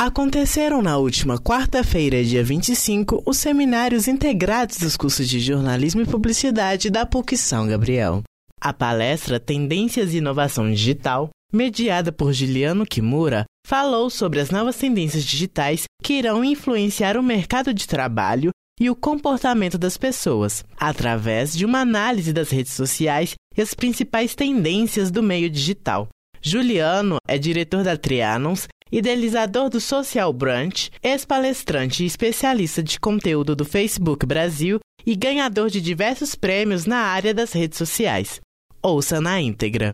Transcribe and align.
Aconteceram 0.00 0.80
na 0.80 0.96
última 0.96 1.40
quarta-feira, 1.40 2.22
dia 2.22 2.44
25, 2.44 3.20
os 3.26 3.36
seminários 3.36 4.06
integrados 4.06 4.76
dos 4.76 4.96
cursos 4.96 5.28
de 5.28 5.40
jornalismo 5.40 6.00
e 6.00 6.06
publicidade 6.06 6.88
da 6.88 7.04
PUC 7.04 7.36
São 7.36 7.66
Gabriel. 7.66 8.22
A 8.60 8.72
palestra 8.72 9.40
Tendências 9.40 10.14
e 10.14 10.18
Inovação 10.18 10.70
Digital, 10.70 11.30
mediada 11.52 12.12
por 12.12 12.32
Juliano 12.32 12.86
Kimura, 12.86 13.44
falou 13.66 14.08
sobre 14.08 14.38
as 14.38 14.50
novas 14.50 14.76
tendências 14.76 15.24
digitais 15.24 15.82
que 16.00 16.12
irão 16.12 16.44
influenciar 16.44 17.16
o 17.16 17.22
mercado 17.22 17.74
de 17.74 17.84
trabalho 17.84 18.52
e 18.80 18.88
o 18.88 18.94
comportamento 18.94 19.76
das 19.76 19.96
pessoas, 19.96 20.64
através 20.78 21.56
de 21.56 21.64
uma 21.64 21.80
análise 21.80 22.32
das 22.32 22.50
redes 22.50 22.72
sociais 22.72 23.34
e 23.56 23.60
as 23.60 23.74
principais 23.74 24.36
tendências 24.36 25.10
do 25.10 25.24
meio 25.24 25.50
digital. 25.50 26.06
Juliano 26.40 27.16
é 27.26 27.36
diretor 27.36 27.82
da 27.82 27.96
Trianons 27.96 28.68
idealizador 28.90 29.68
do 29.68 29.80
Social 29.80 30.32
Brunch, 30.32 30.90
ex-palestrante 31.02 32.02
e 32.02 32.06
especialista 32.06 32.82
de 32.82 32.98
conteúdo 32.98 33.54
do 33.54 33.64
Facebook 33.64 34.24
Brasil 34.26 34.80
e 35.06 35.14
ganhador 35.14 35.70
de 35.70 35.80
diversos 35.80 36.34
prêmios 36.34 36.86
na 36.86 36.98
área 36.98 37.32
das 37.32 37.52
redes 37.52 37.78
sociais. 37.78 38.40
Ouça 38.82 39.20
na 39.20 39.40
íntegra. 39.40 39.92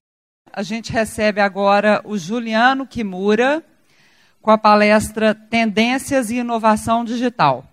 A 0.53 0.63
gente 0.63 0.93
recebe 0.93 1.41
agora 1.41 2.01
o 2.05 2.17
Juliano 2.17 2.87
Kimura 2.87 3.65
com 4.41 4.51
a 4.51 4.59
palestra 4.59 5.35
Tendências 5.35 6.31
e 6.31 6.37
Inovação 6.37 7.05
Digital. 7.05 7.65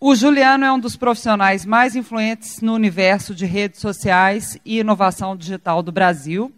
O 0.00 0.14
Juliano 0.14 0.64
é 0.64 0.72
um 0.72 0.78
dos 0.78 0.96
profissionais 0.96 1.66
mais 1.66 1.94
influentes 1.94 2.62
no 2.62 2.72
universo 2.72 3.34
de 3.34 3.44
redes 3.44 3.80
sociais 3.80 4.58
e 4.64 4.78
inovação 4.78 5.36
digital 5.36 5.82
do 5.82 5.92
Brasil 5.92 6.50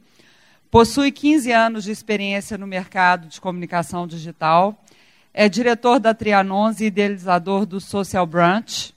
Possui 0.73 1.13
15 1.13 1.53
anos 1.53 1.85
de 1.85 1.91
experiência 1.91 2.57
no 2.57 2.67
mercado 2.67 3.29
de 3.29 3.39
comunicação 3.39 4.07
digital. 4.07 4.83
É 5.35 5.47
diretor 5.47 6.01
da 6.01 6.15
Trianons 6.15 6.81
e 6.81 6.87
idealizador 6.87 7.67
do 7.67 7.79
Social 7.79 8.25
Brunch. 8.25 8.95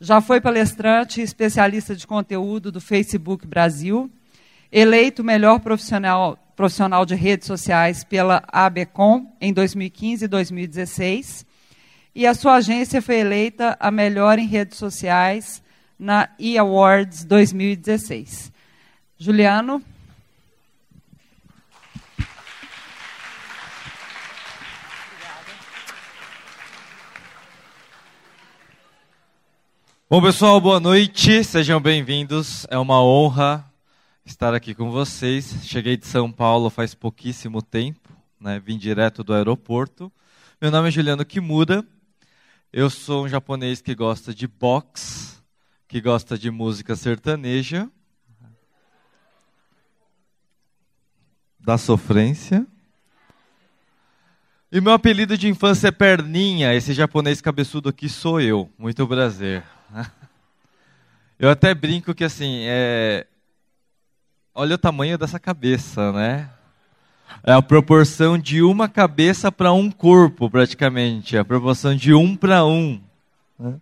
Já 0.00 0.20
foi 0.20 0.40
palestrante 0.40 1.20
e 1.20 1.22
especialista 1.22 1.94
de 1.94 2.04
conteúdo 2.04 2.72
do 2.72 2.80
Facebook 2.80 3.46
Brasil. 3.46 4.10
Eleito 4.72 5.22
melhor 5.22 5.60
profissional, 5.60 6.36
profissional 6.56 7.06
de 7.06 7.14
redes 7.14 7.46
sociais 7.46 8.02
pela 8.02 8.42
ABCom 8.48 9.32
em 9.40 9.52
2015 9.52 10.24
e 10.24 10.26
2016. 10.26 11.46
E 12.12 12.26
a 12.26 12.34
sua 12.34 12.54
agência 12.54 13.00
foi 13.00 13.20
eleita 13.20 13.76
a 13.78 13.92
melhor 13.92 14.36
em 14.36 14.48
redes 14.48 14.78
sociais 14.78 15.62
na 15.96 16.28
E-Awards 16.40 17.24
2016. 17.24 18.52
Juliano, 19.16 19.80
Bom, 30.14 30.22
pessoal, 30.22 30.60
boa 30.60 30.78
noite, 30.78 31.42
sejam 31.42 31.80
bem-vindos. 31.80 32.64
É 32.70 32.78
uma 32.78 33.02
honra 33.02 33.68
estar 34.24 34.54
aqui 34.54 34.72
com 34.72 34.88
vocês. 34.88 35.56
Cheguei 35.64 35.96
de 35.96 36.06
São 36.06 36.30
Paulo 36.30 36.70
faz 36.70 36.94
pouquíssimo 36.94 37.60
tempo, 37.60 38.08
né? 38.40 38.62
vim 38.64 38.78
direto 38.78 39.24
do 39.24 39.34
aeroporto. 39.34 40.12
Meu 40.62 40.70
nome 40.70 40.86
é 40.86 40.90
Juliano 40.92 41.24
Kimura, 41.24 41.84
eu 42.72 42.88
sou 42.88 43.24
um 43.24 43.28
japonês 43.28 43.80
que 43.80 43.92
gosta 43.92 44.32
de 44.32 44.46
boxe, 44.46 45.36
que 45.88 46.00
gosta 46.00 46.38
de 46.38 46.48
música 46.48 46.94
sertaneja, 46.94 47.90
da 51.58 51.76
sofrência. 51.76 52.64
E 54.70 54.80
meu 54.80 54.92
apelido 54.92 55.36
de 55.36 55.48
infância 55.48 55.88
é 55.88 55.90
Perninha, 55.90 56.72
esse 56.72 56.94
japonês 56.94 57.40
cabeçudo 57.40 57.88
aqui 57.88 58.08
sou 58.08 58.40
eu. 58.40 58.70
Muito 58.78 59.04
prazer. 59.08 59.73
Eu 61.38 61.50
até 61.50 61.74
brinco 61.74 62.14
que 62.14 62.24
assim, 62.24 62.62
é... 62.64 63.26
olha 64.54 64.76
o 64.76 64.78
tamanho 64.78 65.18
dessa 65.18 65.38
cabeça, 65.38 66.12
né? 66.12 66.48
É 67.42 67.52
a 67.52 67.60
proporção 67.60 68.38
de 68.38 68.62
uma 68.62 68.88
cabeça 68.88 69.50
para 69.50 69.72
um 69.72 69.90
corpo, 69.90 70.48
praticamente. 70.48 71.36
É 71.36 71.40
a 71.40 71.44
proporção 71.44 71.94
de 71.94 72.14
um 72.14 72.36
para 72.36 72.64
um. 72.64 73.00
Né? 73.58 73.74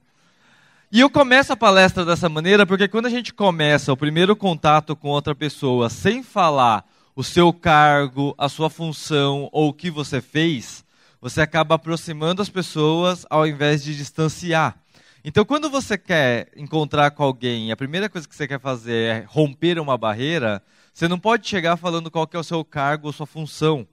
E 0.90 1.00
eu 1.00 1.08
começo 1.08 1.52
a 1.52 1.56
palestra 1.56 2.04
dessa 2.04 2.28
maneira 2.28 2.66
porque 2.66 2.88
quando 2.88 3.06
a 3.06 3.10
gente 3.10 3.32
começa 3.32 3.92
o 3.92 3.96
primeiro 3.96 4.34
contato 4.34 4.94
com 4.96 5.08
outra 5.08 5.34
pessoa 5.34 5.88
sem 5.88 6.22
falar 6.22 6.84
o 7.14 7.22
seu 7.22 7.52
cargo, 7.52 8.34
a 8.36 8.48
sua 8.48 8.68
função 8.68 9.48
ou 9.52 9.68
o 9.68 9.72
que 9.72 9.90
você 9.90 10.20
fez, 10.20 10.84
você 11.20 11.40
acaba 11.40 11.76
aproximando 11.76 12.42
as 12.42 12.48
pessoas 12.48 13.24
ao 13.30 13.46
invés 13.46 13.82
de 13.84 13.96
distanciar. 13.96 14.81
Então, 15.24 15.44
quando 15.44 15.70
você 15.70 15.96
quer 15.96 16.50
encontrar 16.56 17.12
com 17.12 17.22
alguém, 17.22 17.70
a 17.70 17.76
primeira 17.76 18.08
coisa 18.08 18.26
que 18.26 18.34
você 18.34 18.48
quer 18.48 18.58
fazer 18.58 18.94
é 18.94 19.24
romper 19.28 19.78
uma 19.78 19.96
barreira, 19.96 20.60
você 20.92 21.06
não 21.06 21.18
pode 21.18 21.48
chegar 21.48 21.76
falando 21.76 22.10
qual 22.10 22.28
é 22.32 22.38
o 22.38 22.42
seu 22.42 22.64
cargo 22.64 23.06
ou 23.06 23.12
sua 23.12 23.24
função. 23.24 23.86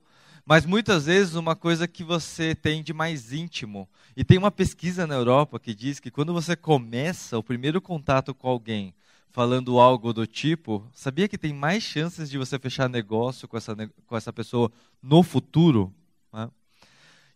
Mas 0.43 0.65
muitas 0.65 1.05
vezes 1.05 1.35
uma 1.35 1.55
coisa 1.55 1.87
que 1.87 2.03
você 2.03 2.55
tem 2.55 2.81
de 2.81 2.93
mais 2.93 3.31
íntimo. 3.31 3.87
E 4.17 4.23
tem 4.23 4.39
uma 4.39 4.49
pesquisa 4.49 5.05
na 5.05 5.13
Europa 5.13 5.59
que 5.59 5.75
diz 5.75 5.99
que 5.99 6.09
quando 6.09 6.33
você 6.33 6.55
começa 6.55 7.37
o 7.37 7.43
primeiro 7.43 7.79
contato 7.79 8.33
com 8.33 8.49
alguém 8.49 8.95
falando 9.29 9.79
algo 9.79 10.11
do 10.11 10.25
tipo, 10.25 10.83
sabia 10.91 11.27
que 11.27 11.37
tem 11.37 11.53
mais 11.53 11.83
chances 11.83 12.27
de 12.27 12.39
você 12.39 12.57
fechar 12.57 12.89
negócio 12.89 13.47
com 13.47 13.55
essa, 13.55 13.75
com 14.07 14.17
essa 14.17 14.33
pessoa 14.33 14.71
no 15.03 15.21
futuro? 15.21 15.93
Né? 16.33 16.49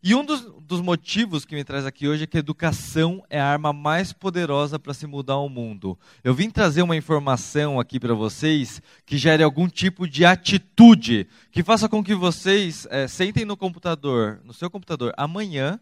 E 0.05 0.13
um 0.13 0.25
dos, 0.25 0.41
dos, 0.41 0.81
motivos 0.81 1.45
que 1.45 1.55
me 1.55 1.63
traz 1.63 1.85
aqui 1.85 2.09
hoje 2.09 2.25
é 2.25 2.27
que 2.27 2.35
a 2.35 2.39
educação 2.41 3.23
é 3.29 3.39
a 3.39 3.47
arma 3.47 3.71
mais 3.71 4.11
poderosa 4.11 4.77
para 4.77 4.93
se 4.93 5.07
mudar 5.07 5.37
o 5.37 5.47
mundo. 5.47 5.97
Eu 6.21 6.33
vim 6.33 6.49
trazer 6.49 6.81
uma 6.81 6.97
informação 6.97 7.79
aqui 7.79 7.97
para 8.01 8.13
vocês 8.13 8.81
que 9.05 9.17
gere 9.17 9.41
algum 9.41 9.65
tipo 9.65 10.05
de 10.05 10.25
atitude, 10.25 11.25
que 11.53 11.63
faça 11.63 11.87
com 11.87 12.03
que 12.03 12.13
vocês 12.13 12.85
é, 12.91 13.07
sentem 13.07 13.45
no 13.45 13.55
computador, 13.55 14.41
no 14.43 14.53
seu 14.53 14.69
computador, 14.69 15.13
amanhã 15.15 15.79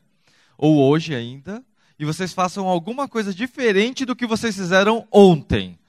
ou 0.56 0.78
hoje 0.78 1.16
ainda, 1.16 1.66
e 1.98 2.06
vocês 2.06 2.32
façam 2.32 2.68
alguma 2.68 3.08
coisa 3.08 3.34
diferente 3.34 4.06
do 4.06 4.16
que 4.16 4.28
vocês 4.28 4.56
fizeram 4.56 5.08
ontem. 5.12 5.80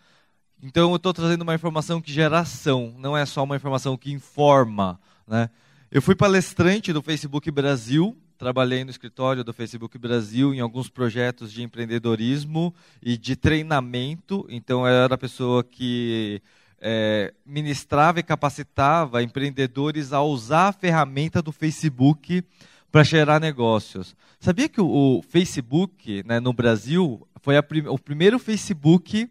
Então 0.62 0.88
eu 0.88 0.96
estou 0.96 1.12
trazendo 1.12 1.42
uma 1.42 1.54
informação 1.54 2.00
que 2.00 2.10
gera 2.10 2.38
ação, 2.38 2.94
não 2.96 3.14
é 3.14 3.26
só 3.26 3.44
uma 3.44 3.56
informação 3.56 3.94
que 3.94 4.10
informa. 4.10 4.98
Né? 5.26 5.50
Eu 5.94 6.00
fui 6.00 6.14
palestrante 6.14 6.90
do 6.90 7.02
Facebook 7.02 7.50
Brasil 7.50 8.16
trabalhei 8.38 8.82
no 8.82 8.90
escritório 8.90 9.44
do 9.44 9.52
Facebook 9.52 9.96
Brasil 9.98 10.52
em 10.52 10.58
alguns 10.58 10.88
projetos 10.88 11.52
de 11.52 11.62
empreendedorismo 11.62 12.74
e 13.00 13.16
de 13.16 13.36
treinamento. 13.36 14.44
Então, 14.48 14.80
eu 14.80 15.04
era 15.04 15.14
a 15.14 15.18
pessoa 15.18 15.62
que 15.62 16.42
é, 16.80 17.32
ministrava 17.46 18.18
e 18.18 18.22
capacitava 18.24 19.22
empreendedores 19.22 20.12
a 20.12 20.22
usar 20.22 20.68
a 20.68 20.72
ferramenta 20.72 21.40
do 21.40 21.52
Facebook 21.52 22.42
para 22.90 23.04
gerar 23.04 23.38
negócios. 23.38 24.16
Sabia 24.40 24.68
que 24.68 24.80
o, 24.80 25.22
Facebook, 25.28 26.24
né, 26.26 26.40
no 26.40 26.52
Brasil, 26.52 27.24
foi 27.42 27.62
prim 27.62 27.86
o 27.86 27.98
primeiro 27.98 28.40
Facebook 28.40 29.30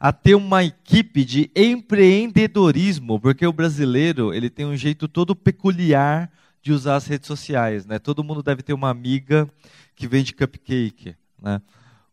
a 0.00 0.12
ter 0.12 0.34
uma 0.34 0.62
equipe 0.62 1.24
de 1.24 1.50
empreendedorismo, 1.54 3.20
porque 3.20 3.46
o 3.46 3.52
brasileiro 3.52 4.32
ele 4.32 4.48
tem 4.48 4.64
um 4.64 4.76
jeito 4.76 5.08
todo 5.08 5.34
peculiar 5.34 6.30
de 6.62 6.72
usar 6.72 6.96
as 6.96 7.06
redes 7.06 7.26
sociais, 7.26 7.86
né? 7.86 7.98
Todo 7.98 8.22
mundo 8.22 8.42
deve 8.42 8.62
ter 8.62 8.72
uma 8.72 8.90
amiga 8.90 9.48
que 9.96 10.06
vende 10.06 10.34
cupcake, 10.34 11.16
né? 11.40 11.60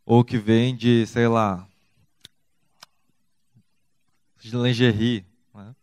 Ou 0.05 0.23
que 0.23 0.37
vende, 0.37 1.05
sei 1.07 1.27
lá, 1.27 1.67
de 4.39 4.55
lingerie. 4.55 5.25
Né? 5.53 5.75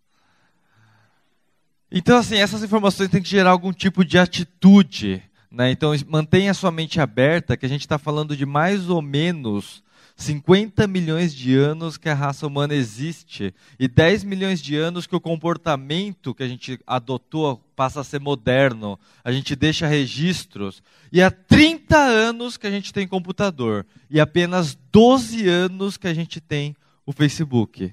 Então, 1.91 2.17
assim, 2.17 2.37
essas 2.37 2.63
informações 2.63 3.11
têm 3.11 3.23
que 3.23 3.29
gerar 3.29 3.51
algum 3.51 3.73
tipo 3.73 4.05
de 4.05 4.19
atitude. 4.19 5.23
Né? 5.51 5.71
Então, 5.71 5.93
mantenha 6.07 6.53
a 6.53 6.55
sua 6.55 6.71
mente 6.71 7.01
aberta, 7.01 7.57
que 7.57 7.67
a 7.67 7.69
gente 7.69 7.81
está 7.81 7.99
falando 7.99 8.37
de 8.37 8.47
mais 8.47 8.89
ou 8.89 9.03
menos 9.03 9.83
50 10.23 10.87
milhões 10.87 11.35
de 11.35 11.57
anos 11.57 11.97
que 11.97 12.09
a 12.09 12.15
raça 12.15 12.47
humana 12.47 12.75
existe 12.75 13.53
e 13.79 13.89
10 13.89 14.25
milhões 14.25 14.63
de 14.63 14.77
anos 14.77 15.07
que 15.07 15.17
o 15.17 15.21
comportamento 15.21 16.35
que 16.35 16.43
a 16.43 16.49
gente 16.49 16.79
adotou 16.87 17.57
passa 17.75 18.01
a 18.01 18.05
ser 18.05 18.21
moderno, 18.21 18.99
a 19.25 19.33
gente 19.33 19.57
deixa 19.57 19.87
registros, 19.87 20.83
e 21.11 21.21
há 21.21 21.31
30 21.31 21.97
anos 21.97 22.57
que 22.57 22.67
a 22.67 22.71
gente 22.71 22.93
tem 22.93 23.07
computador 23.07 23.85
e 24.09 24.21
apenas 24.21 24.79
12 24.93 25.49
anos 25.49 25.97
que 25.97 26.07
a 26.07 26.15
gente 26.15 26.41
tem 26.41 26.77
o 27.05 27.13
Facebook. 27.13 27.93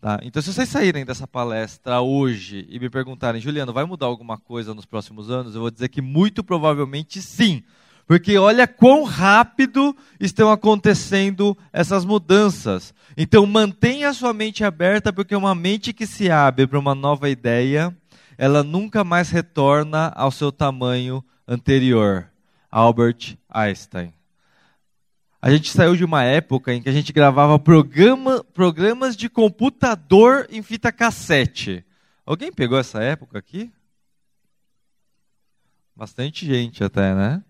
Tá? 0.00 0.18
Então, 0.22 0.40
se 0.40 0.52
vocês 0.52 0.68
saírem 0.68 1.04
dessa 1.04 1.26
palestra 1.26 2.00
hoje 2.00 2.66
e 2.70 2.78
me 2.78 2.88
perguntarem, 2.88 3.40
Juliano, 3.40 3.72
vai 3.72 3.84
mudar 3.84 4.06
alguma 4.06 4.38
coisa 4.38 4.72
nos 4.72 4.86
próximos 4.86 5.30
anos? 5.30 5.54
Eu 5.54 5.60
vou 5.60 5.70
dizer 5.70 5.88
que 5.88 6.00
muito 6.00 6.42
provavelmente 6.42 7.20
sim 7.20 7.62
porque 8.06 8.38
olha 8.38 8.68
quão 8.68 9.02
rápido 9.02 9.96
estão 10.20 10.50
acontecendo 10.50 11.56
essas 11.72 12.04
mudanças. 12.04 12.94
Então 13.16 13.44
mantenha 13.46 14.10
a 14.10 14.14
sua 14.14 14.32
mente 14.32 14.62
aberta, 14.62 15.12
porque 15.12 15.34
uma 15.34 15.54
mente 15.54 15.92
que 15.92 16.06
se 16.06 16.30
abre 16.30 16.66
para 16.66 16.78
uma 16.78 16.94
nova 16.94 17.28
ideia, 17.28 17.94
ela 18.38 18.62
nunca 18.62 19.02
mais 19.02 19.30
retorna 19.30 20.12
ao 20.14 20.30
seu 20.30 20.52
tamanho 20.52 21.24
anterior, 21.48 22.30
Albert 22.70 23.36
Einstein. 23.50 24.12
A 25.42 25.50
gente 25.50 25.70
saiu 25.70 25.94
de 25.96 26.04
uma 26.04 26.22
época 26.24 26.72
em 26.72 26.82
que 26.82 26.88
a 26.88 26.92
gente 26.92 27.12
gravava 27.12 27.58
programa, 27.58 28.42
programas 28.42 29.16
de 29.16 29.28
computador 29.28 30.46
em 30.50 30.62
fita 30.62 30.90
cassete. 30.92 31.84
Alguém 32.24 32.52
pegou 32.52 32.78
essa 32.78 33.02
época 33.02 33.38
aqui? 33.38 33.70
Bastante 35.94 36.44
gente 36.44 36.82
até, 36.82 37.14
né? 37.14 37.42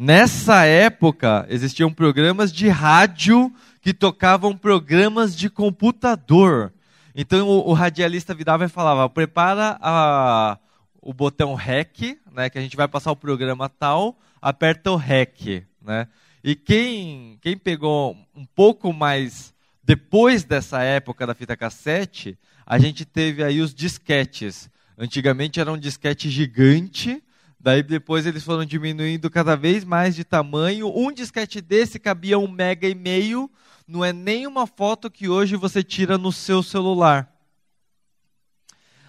Nessa 0.00 0.64
época, 0.64 1.44
existiam 1.48 1.92
programas 1.92 2.52
de 2.52 2.68
rádio 2.68 3.52
que 3.80 3.92
tocavam 3.92 4.56
programas 4.56 5.36
de 5.36 5.50
computador. 5.50 6.72
Então, 7.16 7.48
o, 7.48 7.70
o 7.70 7.72
radialista 7.72 8.32
virava 8.32 8.64
e 8.64 8.68
falava: 8.68 9.10
prepara 9.10 9.76
a, 9.82 10.56
o 11.02 11.12
botão 11.12 11.56
REC, 11.56 12.16
né, 12.32 12.48
que 12.48 12.56
a 12.56 12.60
gente 12.60 12.76
vai 12.76 12.86
passar 12.86 13.10
o 13.10 13.16
programa 13.16 13.68
tal, 13.68 14.16
aperta 14.40 14.92
o 14.92 14.96
REC. 14.96 15.66
Né? 15.82 16.06
E 16.44 16.54
quem, 16.54 17.36
quem 17.42 17.58
pegou 17.58 18.16
um 18.36 18.46
pouco 18.46 18.92
mais 18.92 19.52
depois 19.82 20.44
dessa 20.44 20.80
época 20.80 21.26
da 21.26 21.34
fita 21.34 21.56
cassete, 21.56 22.38
a 22.64 22.78
gente 22.78 23.04
teve 23.04 23.42
aí 23.42 23.60
os 23.60 23.74
disquetes. 23.74 24.70
Antigamente 24.96 25.58
era 25.58 25.72
um 25.72 25.78
disquete 25.78 26.30
gigante, 26.30 27.20
daí 27.68 27.82
depois 27.82 28.24
eles 28.24 28.42
foram 28.44 28.64
diminuindo 28.64 29.28
cada 29.28 29.54
vez 29.54 29.84
mais 29.84 30.16
de 30.16 30.24
tamanho. 30.24 30.88
Um 30.88 31.12
disquete 31.12 31.60
desse 31.60 31.98
cabia 31.98 32.38
um 32.38 32.50
mega 32.50 32.88
e 32.88 32.94
meio, 32.94 33.50
não 33.86 34.02
é 34.02 34.10
nem 34.10 34.46
uma 34.46 34.66
foto 34.66 35.10
que 35.10 35.28
hoje 35.28 35.54
você 35.54 35.82
tira 35.82 36.16
no 36.16 36.32
seu 36.32 36.62
celular. 36.62 37.30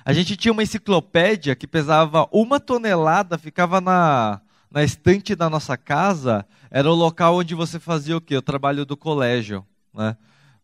A 0.03 0.11
gente 0.11 0.35
tinha 0.35 0.51
uma 0.51 0.61
enciclopédia 0.61 1.55
que 1.55 1.65
pesava 1.65 2.27
uma 2.33 2.59
tonelada, 2.59 3.37
ficava 3.37 3.79
na, 3.79 4.41
na 4.69 4.83
estante 4.83 5.35
da 5.35 5.49
nossa 5.49 5.77
casa, 5.77 6.45
era 6.69 6.91
o 6.91 6.95
local 6.95 7.37
onde 7.37 7.55
você 7.55 7.79
fazia 7.79 8.17
o 8.17 8.21
quê? 8.21 8.35
O 8.35 8.41
trabalho 8.41 8.85
do 8.85 8.97
colégio. 8.97 9.65
Né? 9.93 10.17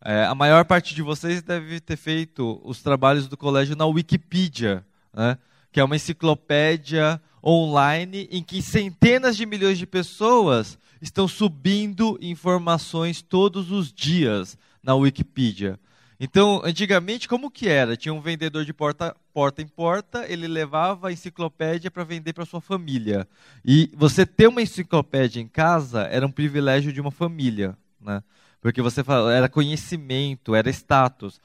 É, 0.03 0.25
a 0.25 0.35
maior 0.35 0.65
parte 0.65 0.93
de 0.93 1.01
vocês 1.01 1.41
deve 1.41 1.79
ter 1.79 1.95
feito 1.95 2.59
os 2.65 2.83
trabalhos 2.83 3.29
do 3.29 3.37
colégio 3.37 3.73
na 3.73 3.85
Wikipedia, 3.85 4.85
né? 5.13 5.37
Que 5.75 5.79
é 5.81 5.83
uma 5.83 5.97
enciclopédia 5.97 7.21
online 7.43 8.29
em 8.31 8.41
que 8.41 8.61
centenas 8.61 9.35
de 9.35 9.45
milhões 9.45 9.77
de 9.77 9.85
pessoas 9.85 10.79
estão 11.01 11.27
subindo 11.27 12.17
informações 12.21 13.21
todos 13.21 13.71
os 13.71 13.91
dias 13.91 14.57
na 14.81 14.95
Wikipedia. 14.95 15.77
Então, 16.17 16.61
antigamente, 16.63 17.27
como 17.27 17.51
que 17.51 17.67
era? 17.67 17.97
Tinha 17.97 18.13
um 18.13 18.21
vendedor 18.21 18.63
de 18.63 18.71
porta, 18.71 19.13
porta 19.33 19.61
em 19.61 19.67
porta, 19.67 20.25
ele 20.31 20.47
levava 20.47 21.09
a 21.09 21.11
enciclopédia 21.11 21.91
para 21.91 22.05
vender 22.05 22.31
para 22.31 22.45
sua 22.45 22.61
família. 22.61 23.27
E 23.65 23.91
você 23.97 24.25
ter 24.25 24.47
uma 24.47 24.61
enciclopédia 24.61 25.41
em 25.41 25.47
casa 25.49 26.03
era 26.03 26.25
um 26.25 26.31
privilégio 26.31 26.93
de 26.93 27.01
uma 27.01 27.11
família, 27.11 27.77
né? 27.99 28.23
Porque 28.61 28.81
você 28.81 29.03
fala, 29.03 29.33
era 29.33 29.49
conhecimento, 29.49 30.55
era 30.55 30.69
status. 30.69 31.41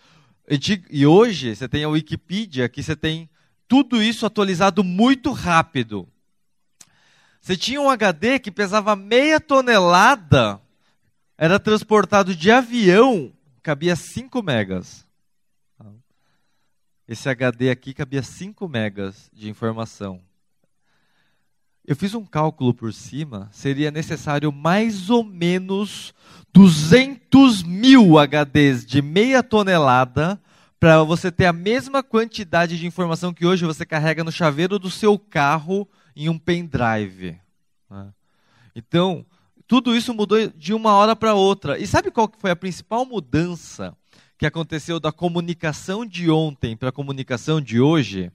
E 0.88 1.04
hoje 1.04 1.56
você 1.56 1.68
tem 1.68 1.82
a 1.82 1.88
Wikipedia, 1.88 2.68
que 2.68 2.80
você 2.80 2.94
tem 2.94 3.28
tudo 3.70 4.02
isso 4.02 4.26
atualizado 4.26 4.82
muito 4.82 5.30
rápido. 5.30 6.08
Você 7.40 7.56
tinha 7.56 7.80
um 7.80 7.88
HD 7.88 8.40
que 8.40 8.50
pesava 8.50 8.96
meia 8.96 9.38
tonelada, 9.38 10.60
era 11.38 11.56
transportado 11.56 12.34
de 12.34 12.50
avião 12.50 13.32
cabia 13.62 13.94
5 13.94 14.42
megas. 14.42 15.06
Esse 17.06 17.28
HD 17.28 17.70
aqui 17.70 17.94
cabia 17.94 18.24
5 18.24 18.68
megas 18.68 19.30
de 19.32 19.48
informação. 19.48 20.20
Eu 21.86 21.94
fiz 21.94 22.12
um 22.12 22.24
cálculo 22.24 22.74
por 22.74 22.92
cima, 22.92 23.48
seria 23.52 23.92
necessário 23.92 24.50
mais 24.50 25.10
ou 25.10 25.22
menos 25.22 26.12
200 26.52 27.62
mil 27.62 28.16
HDs 28.18 28.84
de 28.84 29.00
meia 29.00 29.44
tonelada 29.44 30.40
para 30.80 31.02
você 31.02 31.30
ter 31.30 31.44
a 31.44 31.52
mesma 31.52 32.02
quantidade 32.02 32.78
de 32.78 32.86
informação 32.86 33.34
que 33.34 33.44
hoje 33.44 33.66
você 33.66 33.84
carrega 33.84 34.24
no 34.24 34.32
chaveiro 34.32 34.78
do 34.78 34.90
seu 34.90 35.18
carro 35.18 35.86
em 36.16 36.30
um 36.30 36.38
pendrive. 36.38 37.38
Né? 37.90 38.08
Então, 38.74 39.26
tudo 39.66 39.94
isso 39.94 40.14
mudou 40.14 40.48
de 40.48 40.72
uma 40.72 40.94
hora 40.94 41.14
para 41.14 41.34
outra. 41.34 41.78
E 41.78 41.86
sabe 41.86 42.10
qual 42.10 42.32
foi 42.38 42.50
a 42.50 42.56
principal 42.56 43.04
mudança 43.04 43.94
que 44.38 44.46
aconteceu 44.46 44.98
da 44.98 45.12
comunicação 45.12 46.06
de 46.06 46.30
ontem 46.30 46.74
para 46.74 46.88
a 46.88 46.92
comunicação 46.92 47.60
de 47.60 47.78
hoje? 47.78 48.32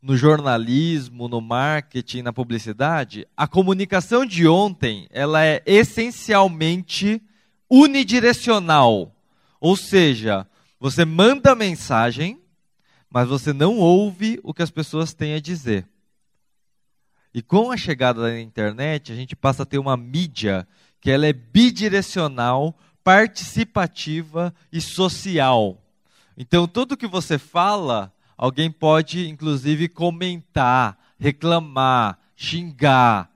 No 0.00 0.16
jornalismo, 0.16 1.28
no 1.28 1.40
marketing, 1.40 2.22
na 2.22 2.32
publicidade, 2.32 3.26
a 3.36 3.48
comunicação 3.48 4.24
de 4.24 4.46
ontem, 4.46 5.08
ela 5.10 5.44
é 5.44 5.62
essencialmente 5.66 7.20
unidirecional. 7.68 9.12
Ou 9.60 9.76
seja, 9.76 10.46
você 10.80 11.04
manda 11.04 11.54
mensagem, 11.54 12.40
mas 13.10 13.28
você 13.28 13.52
não 13.52 13.76
ouve 13.76 14.40
o 14.42 14.54
que 14.54 14.62
as 14.62 14.70
pessoas 14.70 15.12
têm 15.12 15.34
a 15.34 15.40
dizer. 15.40 15.86
E 17.34 17.42
com 17.42 17.70
a 17.70 17.76
chegada 17.76 18.22
da 18.22 18.40
internet, 18.40 19.12
a 19.12 19.14
gente 19.14 19.36
passa 19.36 19.62
a 19.62 19.66
ter 19.66 19.78
uma 19.78 19.96
mídia 19.96 20.66
que 20.98 21.10
ela 21.10 21.26
é 21.26 21.34
bidirecional, 21.34 22.74
participativa 23.04 24.54
e 24.72 24.80
social. 24.80 25.80
Então, 26.36 26.66
tudo 26.66 26.96
que 26.96 27.06
você 27.06 27.38
fala, 27.38 28.10
alguém 28.36 28.70
pode, 28.70 29.28
inclusive, 29.28 29.86
comentar, 29.86 30.98
reclamar, 31.18 32.18
xingar. 32.34 33.30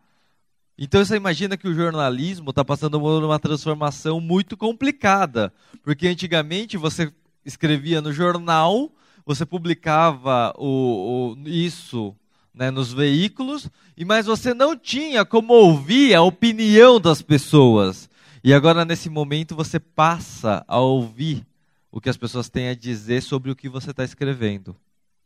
Então, 0.79 1.05
você 1.05 1.17
imagina 1.17 1.56
que 1.56 1.69
o 1.69 1.75
jornalismo 1.75 2.50
está 2.50 2.64
passando 2.64 2.99
por 2.99 3.23
uma 3.23 3.38
transformação 3.38 4.19
muito 4.19 4.56
complicada. 4.56 5.52
Porque 5.82 6.08
antigamente 6.08 6.76
você 6.76 7.12
escrevia 7.44 8.00
no 8.00 8.12
jornal, 8.12 8.91
você 9.25 9.44
publicava 9.44 10.52
o, 10.56 11.37
o 11.37 11.49
isso 11.49 12.14
né, 12.55 12.70
nos 12.70 12.93
veículos, 12.93 13.69
e 13.96 14.05
mas 14.05 14.26
você 14.26 14.55
não 14.55 14.76
tinha 14.76 15.25
como 15.25 15.52
ouvir 15.52 16.14
a 16.14 16.23
opinião 16.23 17.00
das 17.00 17.20
pessoas. 17.20 18.08
E 18.43 18.52
agora, 18.52 18.85
nesse 18.85 19.08
momento, 19.08 19.56
você 19.56 19.81
passa 19.81 20.64
a 20.69 20.79
ouvir 20.79 21.46
o 21.91 22.00
que 22.00 22.11
as 22.11 22.17
pessoas 22.17 22.49
têm 22.49 22.69
a 22.69 22.75
dizer 22.75 23.23
sobre 23.23 23.50
o 23.50 23.56
que 23.56 23.69
você 23.69 23.91
está 23.91 24.05
escrevendo. 24.05 24.76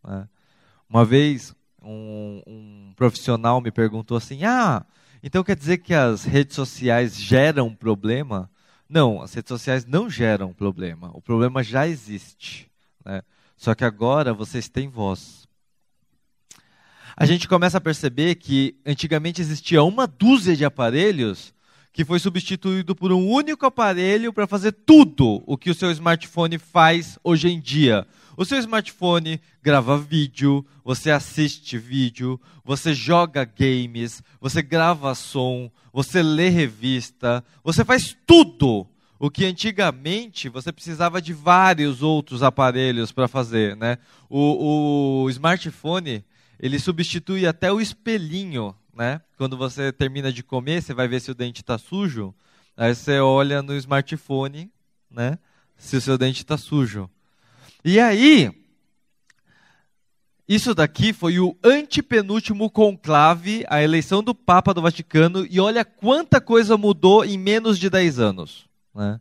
Né? 0.04 0.28
Uma 0.88 1.04
vez, 1.04 1.54
um, 1.82 2.42
um 2.46 2.92
profissional 2.94 3.60
me 3.60 3.70
perguntou 3.70 4.16
assim: 4.16 4.44
Ah, 4.44 4.84
então 5.22 5.42
quer 5.42 5.56
dizer 5.56 5.78
que 5.78 5.92
as 5.92 6.24
redes 6.24 6.54
sociais 6.54 7.16
geram 7.16 7.74
problema? 7.74 8.50
Não, 8.88 9.20
as 9.20 9.34
redes 9.34 9.48
sociais 9.48 9.84
não 9.84 10.08
geram 10.08 10.52
problema. 10.52 11.10
O 11.14 11.20
problema 11.20 11.62
já 11.62 11.86
existe. 11.86 12.70
Né? 13.04 13.22
Só 13.56 13.74
que 13.74 13.84
agora 13.84 14.32
vocês 14.32 14.68
têm 14.68 14.88
voz 14.88 15.48
a 17.20 17.26
gente 17.26 17.48
começa 17.48 17.78
a 17.78 17.80
perceber 17.80 18.36
que 18.36 18.76
antigamente 18.86 19.40
existia 19.40 19.82
uma 19.82 20.06
dúzia 20.06 20.54
de 20.54 20.64
aparelhos 20.64 21.52
que 21.92 22.04
foi 22.04 22.20
substituído 22.20 22.94
por 22.94 23.10
um 23.10 23.28
único 23.28 23.66
aparelho 23.66 24.32
para 24.32 24.46
fazer 24.46 24.70
tudo 24.70 25.42
o 25.44 25.58
que 25.58 25.68
o 25.68 25.74
seu 25.74 25.90
smartphone 25.90 26.58
faz 26.58 27.18
hoje 27.24 27.48
em 27.48 27.58
dia. 27.58 28.06
O 28.38 28.44
seu 28.44 28.56
smartphone 28.60 29.40
grava 29.60 29.98
vídeo, 29.98 30.64
você 30.84 31.10
assiste 31.10 31.76
vídeo, 31.76 32.40
você 32.64 32.94
joga 32.94 33.44
games, 33.44 34.22
você 34.40 34.62
grava 34.62 35.12
som, 35.16 35.68
você 35.92 36.22
lê 36.22 36.48
revista, 36.48 37.44
você 37.64 37.84
faz 37.84 38.16
tudo 38.24 38.86
o 39.18 39.28
que 39.28 39.44
antigamente 39.44 40.48
você 40.48 40.70
precisava 40.70 41.20
de 41.20 41.32
vários 41.32 42.00
outros 42.00 42.44
aparelhos 42.44 43.10
para 43.10 43.26
fazer. 43.26 43.76
Né? 43.76 43.98
O, 44.30 45.24
o 45.24 45.30
smartphone 45.30 46.24
ele 46.60 46.78
substitui 46.78 47.44
até 47.44 47.72
o 47.72 47.80
espelhinho, 47.80 48.72
né? 48.94 49.20
Quando 49.36 49.56
você 49.56 49.90
termina 49.90 50.32
de 50.32 50.44
comer, 50.44 50.80
você 50.80 50.94
vai 50.94 51.08
ver 51.08 51.20
se 51.20 51.32
o 51.32 51.34
dente 51.34 51.60
está 51.60 51.76
sujo, 51.76 52.32
aí 52.76 52.94
você 52.94 53.18
olha 53.18 53.62
no 53.62 53.74
smartphone, 53.74 54.70
né? 55.10 55.40
Se 55.76 55.96
o 55.96 56.00
seu 56.00 56.16
dente 56.16 56.42
está 56.42 56.56
sujo. 56.56 57.10
E 57.88 57.98
aí, 57.98 58.50
isso 60.46 60.74
daqui 60.74 61.14
foi 61.14 61.40
o 61.40 61.56
antepenúltimo 61.64 62.68
conclave, 62.68 63.64
a 63.66 63.82
eleição 63.82 64.22
do 64.22 64.34
Papa 64.34 64.74
do 64.74 64.82
Vaticano, 64.82 65.46
e 65.48 65.58
olha 65.58 65.86
quanta 65.86 66.38
coisa 66.38 66.76
mudou 66.76 67.24
em 67.24 67.38
menos 67.38 67.78
de 67.78 67.88
10 67.88 68.18
anos. 68.18 68.66
Né? 68.94 69.18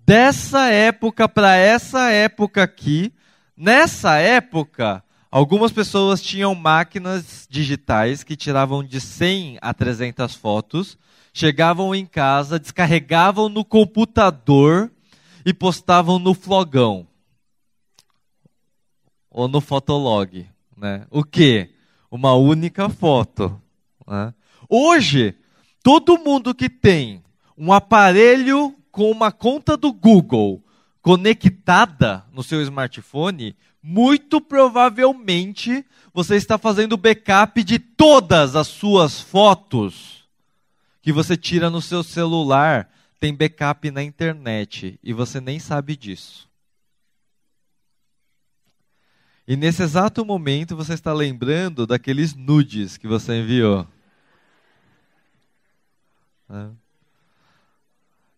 Dessa 0.00 0.70
época 0.70 1.28
para 1.28 1.56
essa 1.56 2.10
época 2.10 2.62
aqui, 2.62 3.12
nessa 3.54 4.16
época, 4.16 5.04
Algumas 5.30 5.72
pessoas 5.72 6.22
tinham 6.22 6.54
máquinas 6.54 7.48
digitais 7.50 8.22
que 8.22 8.36
tiravam 8.36 8.84
de 8.84 9.00
100 9.00 9.58
a 9.60 9.74
300 9.74 10.32
fotos, 10.36 10.96
chegavam 11.32 11.92
em 11.92 12.06
casa, 12.06 12.56
descarregavam 12.56 13.48
no 13.48 13.64
computador 13.64 14.92
e 15.44 15.52
postavam 15.52 16.20
no 16.20 16.34
flogão 16.34 17.08
ou 19.34 19.48
no 19.48 19.60
fotolog, 19.60 20.46
né? 20.76 21.06
O 21.10 21.24
que? 21.24 21.68
Uma 22.08 22.34
única 22.34 22.88
foto, 22.88 23.60
Né? 24.06 24.32
Hoje, 24.68 25.34
todo 25.82 26.18
mundo 26.18 26.54
que 26.54 26.70
tem 26.70 27.22
um 27.58 27.72
aparelho 27.72 28.74
com 28.92 29.10
uma 29.10 29.32
conta 29.32 29.76
do 29.76 29.92
Google 29.92 30.62
conectada 31.02 32.24
no 32.32 32.42
seu 32.42 32.62
smartphone, 32.62 33.56
muito 33.82 34.40
provavelmente 34.40 35.84
você 36.14 36.36
está 36.36 36.56
fazendo 36.56 36.96
backup 36.96 37.62
de 37.62 37.78
todas 37.78 38.54
as 38.54 38.68
suas 38.68 39.20
fotos 39.20 40.24
que 41.02 41.12
você 41.12 41.36
tira 41.36 41.68
no 41.68 41.82
seu 41.82 42.02
celular. 42.02 42.88
Tem 43.18 43.34
backup 43.34 43.90
na 43.90 44.02
internet 44.02 44.98
e 45.02 45.12
você 45.12 45.40
nem 45.40 45.58
sabe 45.58 45.96
disso. 45.96 46.48
E 49.46 49.56
nesse 49.56 49.82
exato 49.82 50.24
momento 50.24 50.74
você 50.74 50.94
está 50.94 51.12
lembrando 51.12 51.86
daqueles 51.86 52.34
nudes 52.34 52.96
que 52.96 53.06
você 53.06 53.40
enviou. 53.40 53.86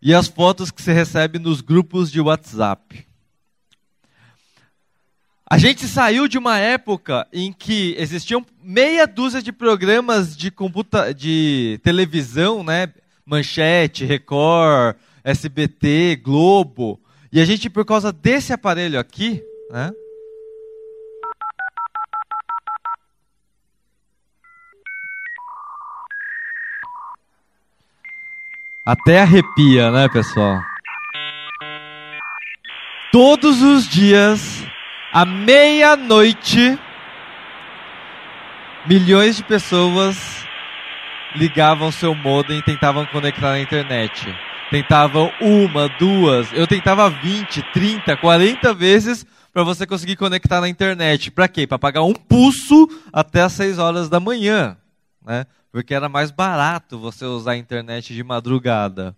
E 0.03 0.13
as 0.13 0.27
fotos 0.27 0.71
que 0.71 0.83
você 0.83 0.93
recebe 0.93 1.39
nos 1.39 1.61
grupos 1.61 2.11
de 2.11 2.21
WhatsApp. 2.21 3.07
A 5.49 5.59
gente 5.59 5.87
saiu 5.87 6.27
de 6.27 6.37
uma 6.37 6.59
época 6.59 7.27
em 7.33 7.53
que 7.53 7.95
existiam 7.99 8.45
meia 8.61 9.07
dúzia 9.07 9.41
de 9.41 9.53
programas 9.53 10.37
de, 10.37 10.51
computa 10.51 11.15
de 11.15 11.79
televisão, 11.85 12.65
né? 12.65 12.93
Manchete, 13.25 14.05
Record, 14.05 14.97
SBT, 15.23 16.17
Globo. 16.17 17.01
E 17.31 17.41
a 17.41 17.45
gente, 17.45 17.71
por 17.71 17.85
causa 17.85 18.13
desse 18.13 18.53
aparelho 18.53 18.99
aqui, 18.99 19.41
né? 19.71 19.93
Até 28.87 29.21
arrepia, 29.21 29.91
né, 29.91 30.09
pessoal? 30.09 30.63
Todos 33.11 33.61
os 33.61 33.89
dias, 33.89 34.65
à 35.13 35.25
meia-noite, 35.25 36.79
milhões 38.87 39.39
de 39.39 39.43
pessoas 39.43 40.47
ligavam 41.35 41.91
seu 41.91 42.15
modem 42.15 42.61
e 42.61 42.63
tentavam 42.63 43.05
conectar 43.07 43.51
na 43.51 43.61
internet. 43.61 44.33
Tentavam 44.71 45.33
uma, 45.41 45.89
duas, 45.89 46.53
eu 46.53 46.69
tentava 46.69 47.11
20, 47.11 47.65
30, 47.73 48.17
40 48.17 48.73
vezes 48.73 49.27
para 49.53 49.65
você 49.65 49.85
conseguir 49.85 50.15
conectar 50.15 50.61
na 50.61 50.69
internet. 50.69 51.33
Para 51.33 51.49
quê? 51.49 51.67
Para 51.67 51.77
pagar 51.77 52.05
um 52.05 52.15
pulso 52.15 52.89
até 53.13 53.43
as 53.43 53.53
6 53.55 53.81
horas 53.81 54.09
da 54.09 54.21
manhã. 54.21 54.77
Né? 55.27 55.45
Porque 55.77 55.93
era 55.93 56.09
mais 56.09 56.31
barato 56.31 56.99
você 56.99 57.27
usar 57.27 57.51
a 57.51 57.57
internet 57.59 58.15
de 58.15 58.25
madrugada. 58.25 59.15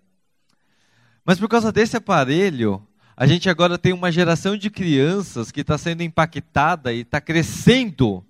Mas 1.24 1.38
por 1.38 1.48
causa 1.48 1.70
desse 1.70 1.96
aparelho, 1.96 2.84
a 3.16 3.28
gente 3.28 3.48
agora 3.48 3.78
tem 3.78 3.92
uma 3.92 4.10
geração 4.10 4.56
de 4.56 4.68
crianças 4.68 5.52
que 5.52 5.60
está 5.60 5.78
sendo 5.78 6.02
impactada 6.02 6.92
e 6.92 7.02
está 7.02 7.20
crescendo 7.20 8.26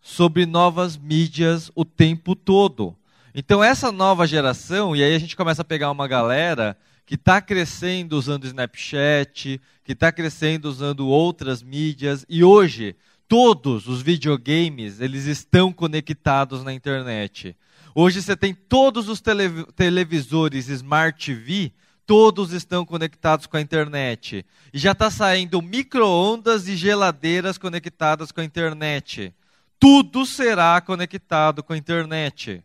sobre 0.00 0.46
novas 0.46 0.96
mídias 0.96 1.72
o 1.74 1.84
tempo 1.84 2.36
todo. 2.36 2.96
Então, 3.34 3.64
essa 3.64 3.90
nova 3.90 4.24
geração, 4.24 4.94
e 4.94 5.02
aí 5.02 5.12
a 5.12 5.18
gente 5.18 5.34
começa 5.34 5.62
a 5.62 5.64
pegar 5.64 5.90
uma 5.90 6.06
galera 6.06 6.78
que 7.04 7.16
está 7.16 7.40
crescendo 7.40 8.12
usando 8.12 8.46
Snapchat, 8.46 9.60
que 9.82 9.92
está 9.92 10.12
crescendo 10.12 10.66
usando 10.66 11.08
outras 11.08 11.64
mídias, 11.64 12.24
e 12.28 12.44
hoje 12.44 12.94
todos 13.28 13.86
os 13.86 14.00
videogames, 14.00 15.00
eles 15.00 15.26
estão 15.26 15.70
conectados 15.70 16.64
na 16.64 16.72
internet. 16.72 17.54
Hoje 17.94 18.22
você 18.22 18.34
tem 18.34 18.54
todos 18.54 19.08
os 19.08 19.20
tele 19.20 19.64
televisores 19.76 20.68
Smart 20.68 21.34
TV, 21.34 21.72
todos 22.06 22.52
estão 22.52 22.86
conectados 22.86 23.46
com 23.46 23.58
a 23.58 23.60
internet. 23.60 24.46
E 24.72 24.78
já 24.78 24.92
está 24.92 25.10
saindo 25.10 25.60
micro-ondas 25.60 26.66
e 26.66 26.74
geladeiras 26.74 27.58
conectadas 27.58 28.32
com 28.32 28.40
a 28.40 28.44
internet. 28.44 29.34
Tudo 29.78 30.24
será 30.24 30.80
conectado 30.80 31.62
com 31.62 31.74
a 31.74 31.76
internet. 31.76 32.64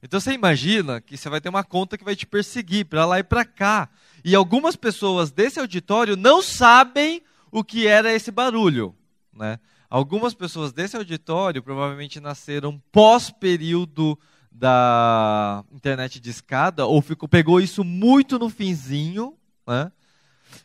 Então 0.00 0.20
você 0.20 0.32
imagina 0.32 1.00
que 1.00 1.16
você 1.16 1.28
vai 1.28 1.40
ter 1.40 1.48
uma 1.48 1.64
conta 1.64 1.98
que 1.98 2.04
vai 2.04 2.14
te 2.14 2.26
perseguir 2.26 2.84
para 2.84 3.04
lá 3.04 3.18
e 3.18 3.24
para 3.24 3.44
cá. 3.44 3.88
E 4.24 4.34
algumas 4.34 4.76
pessoas 4.76 5.32
desse 5.32 5.58
auditório 5.58 6.16
não 6.16 6.40
sabem 6.40 7.20
o 7.50 7.64
que 7.64 7.86
era 7.86 8.12
esse 8.12 8.30
barulho. 8.30 8.94
Né? 9.32 9.58
Algumas 9.94 10.34
pessoas 10.34 10.72
desse 10.72 10.96
auditório 10.96 11.62
provavelmente 11.62 12.18
nasceram 12.18 12.82
pós-período 12.90 14.18
da 14.50 15.64
internet 15.72 16.18
de 16.18 16.30
escada, 16.30 16.84
ou 16.84 17.00
ficou, 17.00 17.28
pegou 17.28 17.60
isso 17.60 17.84
muito 17.84 18.36
no 18.36 18.50
finzinho, 18.50 19.36
né? 19.64 19.92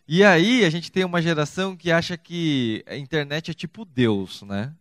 E 0.08 0.24
aí 0.24 0.66
a 0.66 0.70
gente 0.72 0.92
tem 0.92 1.06
uma 1.06 1.22
geração 1.22 1.76
que 1.76 1.92
acha 1.92 2.18
que 2.18 2.84
a 2.88 2.98
internet 2.98 3.52
é 3.52 3.54
tipo 3.54 3.86
Deus, 3.86 4.42
né? 4.42 4.74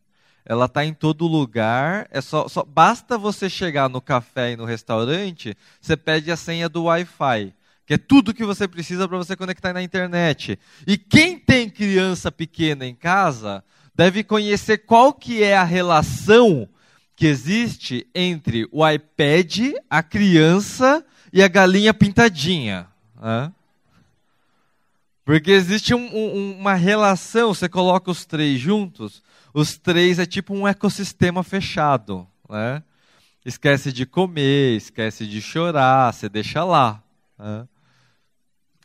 Ela 0.47 0.65
está 0.65 0.83
em 0.83 0.95
todo 0.95 1.27
lugar, 1.27 2.09
é 2.11 2.23
só, 2.23 2.49
só 2.49 2.65
basta 2.65 3.19
você 3.19 3.51
chegar 3.51 3.91
no 3.91 4.01
café 4.01 4.53
e 4.53 4.57
no 4.57 4.65
restaurante, 4.65 5.55
você 5.79 5.95
pede 5.95 6.33
a 6.33 6.39
senha 6.39 6.71
do 6.71 6.85
Wi-Fi, 6.85 7.53
que 7.85 7.93
é 7.93 7.99
tudo 7.99 8.33
que 8.33 8.47
você 8.47 8.67
precisa 8.67 9.07
para 9.07 9.19
você 9.19 9.37
conectar 9.37 9.75
na 9.75 9.83
internet. 9.83 10.59
E 10.87 10.97
quem 10.97 11.39
tem 11.39 11.69
criança 11.69 12.33
pequena 12.33 12.87
em 12.87 12.95
casa 12.95 13.63
deve 13.99 14.23
conhecer 14.23 14.79
qual 14.79 15.13
que 15.13 15.43
é 15.43 15.57
a 15.57 15.65
relação 15.65 16.69
que 17.17 17.27
existe 17.27 18.07
entre 18.15 18.69
o 18.71 18.89
iPad, 18.89 19.75
a 19.91 20.05
criança 20.05 21.05
e 21.33 21.43
a 21.43 21.49
galinha 21.49 21.93
pintadinha. 21.93 22.87
Né? 23.21 23.53
Porque 25.25 25.51
existe 25.51 25.93
um, 25.95 26.17
um, 26.17 26.61
uma 26.61 26.75
relação, 26.75 27.53
você 27.53 27.69
coloca 27.69 28.09
os 28.09 28.25
três 28.25 28.61
juntos, 28.61 29.21
os 29.53 29.77
três 29.77 30.21
é 30.21 30.27
tipo 30.27 30.55
um 30.55 30.69
ecossistema 30.69 31.43
fechado. 31.43 32.25
Né? 32.49 32.81
Esquece 33.45 33.93
de 33.93 34.07
comer, 34.07 34.77
esquece 34.77 35.27
de 35.27 35.43
chorar, 35.43 36.15
você 36.15 36.29
deixa 36.29 36.63
lá. 36.63 37.03
Né? 37.37 37.67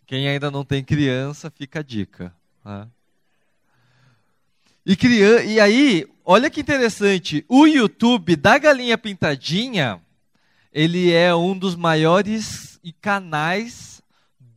Quem 0.07 0.27
ainda 0.27 0.49
não 0.49 0.65
tem 0.65 0.83
criança, 0.83 1.51
fica 1.51 1.81
a 1.81 1.83
dica. 1.83 2.33
Né? 2.65 2.87
E, 4.85 4.97
criança, 4.97 5.45
e 5.45 5.61
aí, 5.61 6.05
olha 6.25 6.49
que 6.49 6.59
interessante, 6.59 7.45
o 7.47 7.65
YouTube 7.65 8.35
da 8.35 8.57
Galinha 8.57 8.97
Pintadinha, 8.97 10.01
ele 10.73 11.09
é 11.11 11.33
um 11.33 11.57
dos 11.57 11.73
maiores 11.73 12.77
canais 12.99 14.01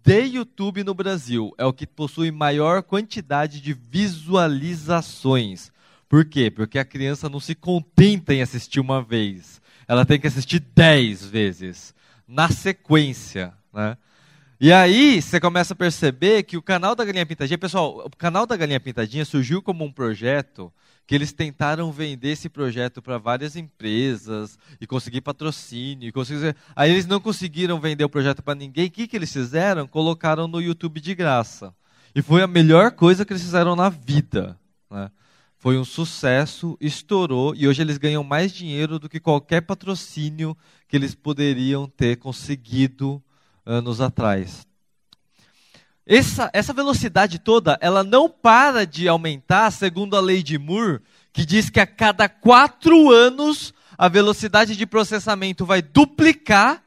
de 0.02 0.22
YouTube 0.22 0.82
no 0.82 0.94
Brasil. 0.94 1.54
É 1.56 1.64
o 1.64 1.72
que 1.72 1.86
possui 1.86 2.32
maior 2.32 2.82
quantidade 2.82 3.60
de 3.60 3.72
visualizações. 3.72 5.70
Por 6.08 6.24
quê? 6.24 6.50
Porque 6.50 6.78
a 6.78 6.84
criança 6.84 7.28
não 7.28 7.38
se 7.38 7.54
contenta 7.54 8.34
em 8.34 8.42
assistir 8.42 8.80
uma 8.80 9.00
vez. 9.02 9.60
Ela 9.86 10.04
tem 10.04 10.18
que 10.18 10.26
assistir 10.26 10.58
dez 10.74 11.24
vezes, 11.24 11.94
na 12.26 12.48
sequência. 12.48 13.52
Né? 13.72 13.96
E 14.58 14.72
aí 14.72 15.20
você 15.20 15.38
começa 15.38 15.74
a 15.74 15.76
perceber 15.76 16.42
que 16.44 16.56
o 16.56 16.62
canal 16.62 16.94
da 16.94 17.04
Galinha 17.04 17.26
Pintadinha, 17.26 17.58
pessoal, 17.58 18.06
o 18.06 18.16
canal 18.16 18.46
da 18.46 18.56
Galinha 18.56 18.80
Pintadinha 18.80 19.22
surgiu 19.22 19.60
como 19.60 19.84
um 19.84 19.92
projeto 19.92 20.72
que 21.06 21.14
eles 21.14 21.30
tentaram 21.30 21.92
vender 21.92 22.30
esse 22.30 22.48
projeto 22.48 23.02
para 23.02 23.18
várias 23.18 23.54
empresas 23.54 24.58
e 24.80 24.86
conseguir 24.86 25.20
patrocínio. 25.20 26.08
E 26.08 26.12
conseguir... 26.12 26.56
Aí 26.74 26.90
eles 26.90 27.06
não 27.06 27.20
conseguiram 27.20 27.78
vender 27.78 28.04
o 28.04 28.08
projeto 28.08 28.42
para 28.42 28.54
ninguém. 28.54 28.86
O 28.86 28.90
que, 28.90 29.06
que 29.06 29.14
eles 29.14 29.30
fizeram? 29.30 29.86
Colocaram 29.86 30.48
no 30.48 30.60
YouTube 30.60 31.00
de 31.00 31.14
graça. 31.14 31.74
E 32.14 32.22
foi 32.22 32.42
a 32.42 32.46
melhor 32.46 32.92
coisa 32.92 33.26
que 33.26 33.34
eles 33.34 33.42
fizeram 33.42 33.76
na 33.76 33.90
vida. 33.90 34.58
Né? 34.90 35.10
Foi 35.58 35.76
um 35.76 35.84
sucesso, 35.84 36.78
estourou 36.80 37.54
e 37.54 37.68
hoje 37.68 37.82
eles 37.82 37.98
ganham 37.98 38.24
mais 38.24 38.52
dinheiro 38.52 38.98
do 38.98 39.06
que 39.06 39.20
qualquer 39.20 39.60
patrocínio 39.60 40.56
que 40.88 40.96
eles 40.96 41.14
poderiam 41.14 41.86
ter 41.86 42.16
conseguido 42.16 43.22
anos 43.66 44.00
atrás. 44.00 44.66
Essa, 46.06 46.48
essa 46.52 46.72
velocidade 46.72 47.40
toda, 47.40 47.76
ela 47.80 48.04
não 48.04 48.30
para 48.30 48.86
de 48.86 49.08
aumentar, 49.08 49.72
segundo 49.72 50.16
a 50.16 50.20
lei 50.20 50.40
de 50.40 50.56
Moore, 50.56 51.00
que 51.32 51.44
diz 51.44 51.68
que 51.68 51.80
a 51.80 51.86
cada 51.86 52.28
quatro 52.28 53.10
anos 53.10 53.74
a 53.98 54.08
velocidade 54.08 54.76
de 54.76 54.86
processamento 54.86 55.66
vai 55.66 55.82
duplicar, 55.82 56.82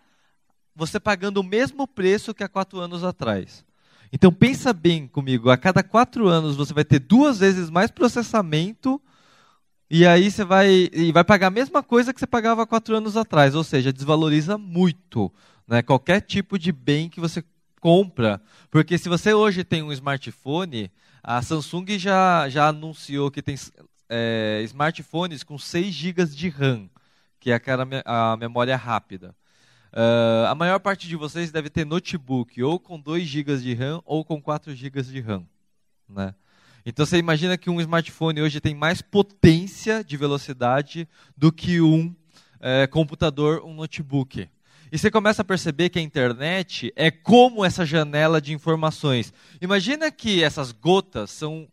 você 0.74 1.00
pagando 1.00 1.42
o 1.42 1.44
mesmo 1.44 1.86
preço 1.86 2.34
que 2.34 2.44
há 2.44 2.48
quatro 2.48 2.80
anos 2.80 3.04
atrás. 3.04 3.66
Então 4.12 4.32
pensa 4.32 4.72
bem 4.72 5.06
comigo, 5.06 5.50
a 5.50 5.58
cada 5.58 5.84
quatro 5.84 6.30
anos 6.30 6.56
você 6.56 6.74
vai 6.74 6.86
ter 6.86 7.00
duas 7.00 7.40
vezes 7.40 7.70
mais 7.70 7.92
processamento 7.92 9.02
e 9.90 10.06
aí 10.06 10.32
você 10.32 10.46
vai, 10.46 10.90
e 10.94 11.12
vai 11.12 11.24
pagar 11.24 11.48
a 11.48 11.52
mesma 11.52 11.84
coisa 11.84 12.14
que 12.14 12.20
você 12.20 12.28
pagava 12.28 12.66
quatro 12.66 12.96
anos 12.96 13.18
atrás, 13.18 13.54
ou 13.54 13.64
seja, 13.64 13.92
desvaloriza 13.92 14.58
muito 14.58 15.32
né? 15.70 15.84
qualquer 15.84 16.22
tipo 16.22 16.58
de 16.58 16.72
bem 16.72 17.08
que 17.08 17.20
você 17.20 17.44
compra. 17.80 18.42
Porque 18.72 18.98
se 18.98 19.08
você 19.08 19.34
hoje 19.34 19.64
tem 19.64 19.84
um 19.84 19.92
smartphone, 19.92 20.92
a 21.24 21.42
Samsung 21.42 21.98
já, 21.98 22.50
já 22.50 22.68
anunciou 22.68 23.30
que 23.30 23.42
tem 23.42 23.56
é, 24.10 24.62
smartphones 24.66 25.44
com 25.44 25.58
6 25.58 25.94
GB 25.94 26.26
de 26.26 26.50
RAM, 26.50 26.90
que 27.40 27.52
é 27.52 27.54
aquela 27.54 27.88
a 28.04 28.36
memória 28.36 28.76
rápida. 28.76 29.36
Uh, 29.92 30.46
a 30.48 30.54
maior 30.54 30.80
parte 30.80 31.08
de 31.08 31.16
vocês 31.16 31.52
deve 31.52 31.68
ter 31.68 31.84
notebook 31.84 32.62
ou 32.62 32.80
com 32.80 33.00
2 33.00 33.26
GB 33.26 33.58
de 33.58 33.74
RAM 33.74 34.02
ou 34.06 34.24
com 34.24 34.40
4 34.40 34.76
GB 34.76 35.02
de 35.02 35.20
RAM. 35.20 35.44
Né? 36.08 36.36
Então 36.86 37.06
você 37.06 37.18
imagina 37.18 37.58
que 37.58 37.72
um 37.72 37.82
smartphone 37.82 38.42
hoje 38.42 38.60
tem 38.60 38.76
mais 38.76 39.02
potência 39.02 40.04
de 40.04 40.16
velocidade 40.16 41.08
do 41.36 41.52
que 41.52 41.82
um 41.82 42.16
é, 42.60 42.86
computador, 42.86 43.64
um 43.66 43.74
notebook. 43.74 44.48
E 44.92 44.98
você 44.98 45.12
começa 45.12 45.42
a 45.44 45.46
perceber 45.46 45.90
que 45.90 46.00
a 46.00 46.02
internet 46.02 46.92
é 46.96 47.12
como 47.12 47.64
essa 47.64 47.86
janela 47.86 48.42
de 48.42 48.54
informações. 48.54 49.32
Imagina 49.62 50.12
que 50.12 50.44
essas 50.44 50.72
gotas 50.72 51.30
são 51.30 51.68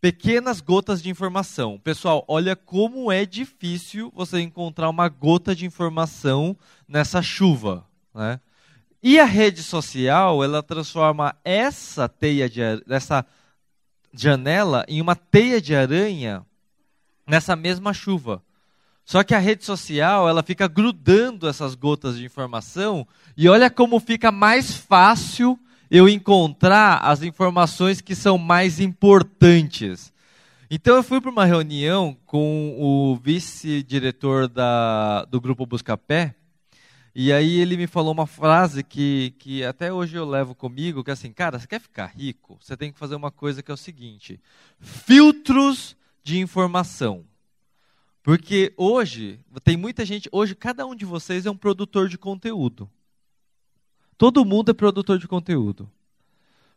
pequenas 0.00 0.60
gotas 0.60 1.02
de 1.02 1.08
informação. 1.08 1.78
Pessoal, 1.78 2.24
olha 2.26 2.56
como 2.56 3.12
é 3.12 3.24
difícil 3.24 4.12
você 4.14 4.40
encontrar 4.40 4.88
uma 4.88 5.08
gota 5.08 5.54
de 5.54 5.66
informação 5.66 6.56
nessa 6.86 7.22
chuva. 7.22 7.86
Né? 8.14 8.40
E 9.02 9.20
a 9.20 9.24
rede 9.24 9.62
social, 9.62 10.42
ela 10.42 10.62
transforma 10.62 11.36
essa 11.44 12.08
teia 12.08 12.48
de 12.48 12.60
essa 12.88 13.24
janela 14.12 14.84
em 14.88 15.00
uma 15.00 15.14
teia 15.14 15.60
de 15.60 15.74
aranha 15.74 16.44
nessa 17.26 17.54
mesma 17.54 17.92
chuva. 17.92 18.42
Só 19.08 19.24
que 19.24 19.34
a 19.34 19.38
rede 19.38 19.64
social, 19.64 20.28
ela 20.28 20.42
fica 20.42 20.68
grudando 20.68 21.48
essas 21.48 21.74
gotas 21.74 22.18
de 22.18 22.26
informação 22.26 23.08
e 23.34 23.48
olha 23.48 23.70
como 23.70 23.98
fica 23.98 24.30
mais 24.30 24.76
fácil 24.76 25.58
eu 25.90 26.06
encontrar 26.06 26.98
as 26.98 27.22
informações 27.22 28.02
que 28.02 28.14
são 28.14 28.36
mais 28.36 28.80
importantes. 28.80 30.12
Então 30.70 30.94
eu 30.94 31.02
fui 31.02 31.22
para 31.22 31.30
uma 31.30 31.46
reunião 31.46 32.14
com 32.26 32.76
o 32.78 33.16
vice-diretor 33.16 34.46
do 35.30 35.40
grupo 35.40 35.64
Buscapé, 35.64 36.34
e 37.14 37.32
aí 37.32 37.60
ele 37.60 37.78
me 37.78 37.86
falou 37.86 38.12
uma 38.12 38.26
frase 38.26 38.84
que, 38.84 39.34
que 39.38 39.64
até 39.64 39.90
hoje 39.90 40.16
eu 40.16 40.28
levo 40.28 40.54
comigo, 40.54 41.02
que 41.02 41.08
é 41.08 41.14
assim, 41.14 41.32
cara, 41.32 41.58
você 41.58 41.66
quer 41.66 41.80
ficar 41.80 42.12
rico? 42.14 42.58
Você 42.60 42.76
tem 42.76 42.92
que 42.92 42.98
fazer 42.98 43.14
uma 43.14 43.30
coisa 43.30 43.62
que 43.62 43.70
é 43.70 43.74
o 43.74 43.78
seguinte: 43.78 44.38
filtros 44.78 45.96
de 46.22 46.38
informação. 46.38 47.24
Porque 48.28 48.74
hoje, 48.76 49.40
tem 49.64 49.74
muita 49.74 50.04
gente, 50.04 50.28
hoje 50.30 50.54
cada 50.54 50.84
um 50.84 50.94
de 50.94 51.06
vocês 51.06 51.46
é 51.46 51.50
um 51.50 51.56
produtor 51.56 52.10
de 52.10 52.18
conteúdo. 52.18 52.86
Todo 54.18 54.44
mundo 54.44 54.70
é 54.70 54.74
produtor 54.74 55.18
de 55.18 55.26
conteúdo. 55.26 55.90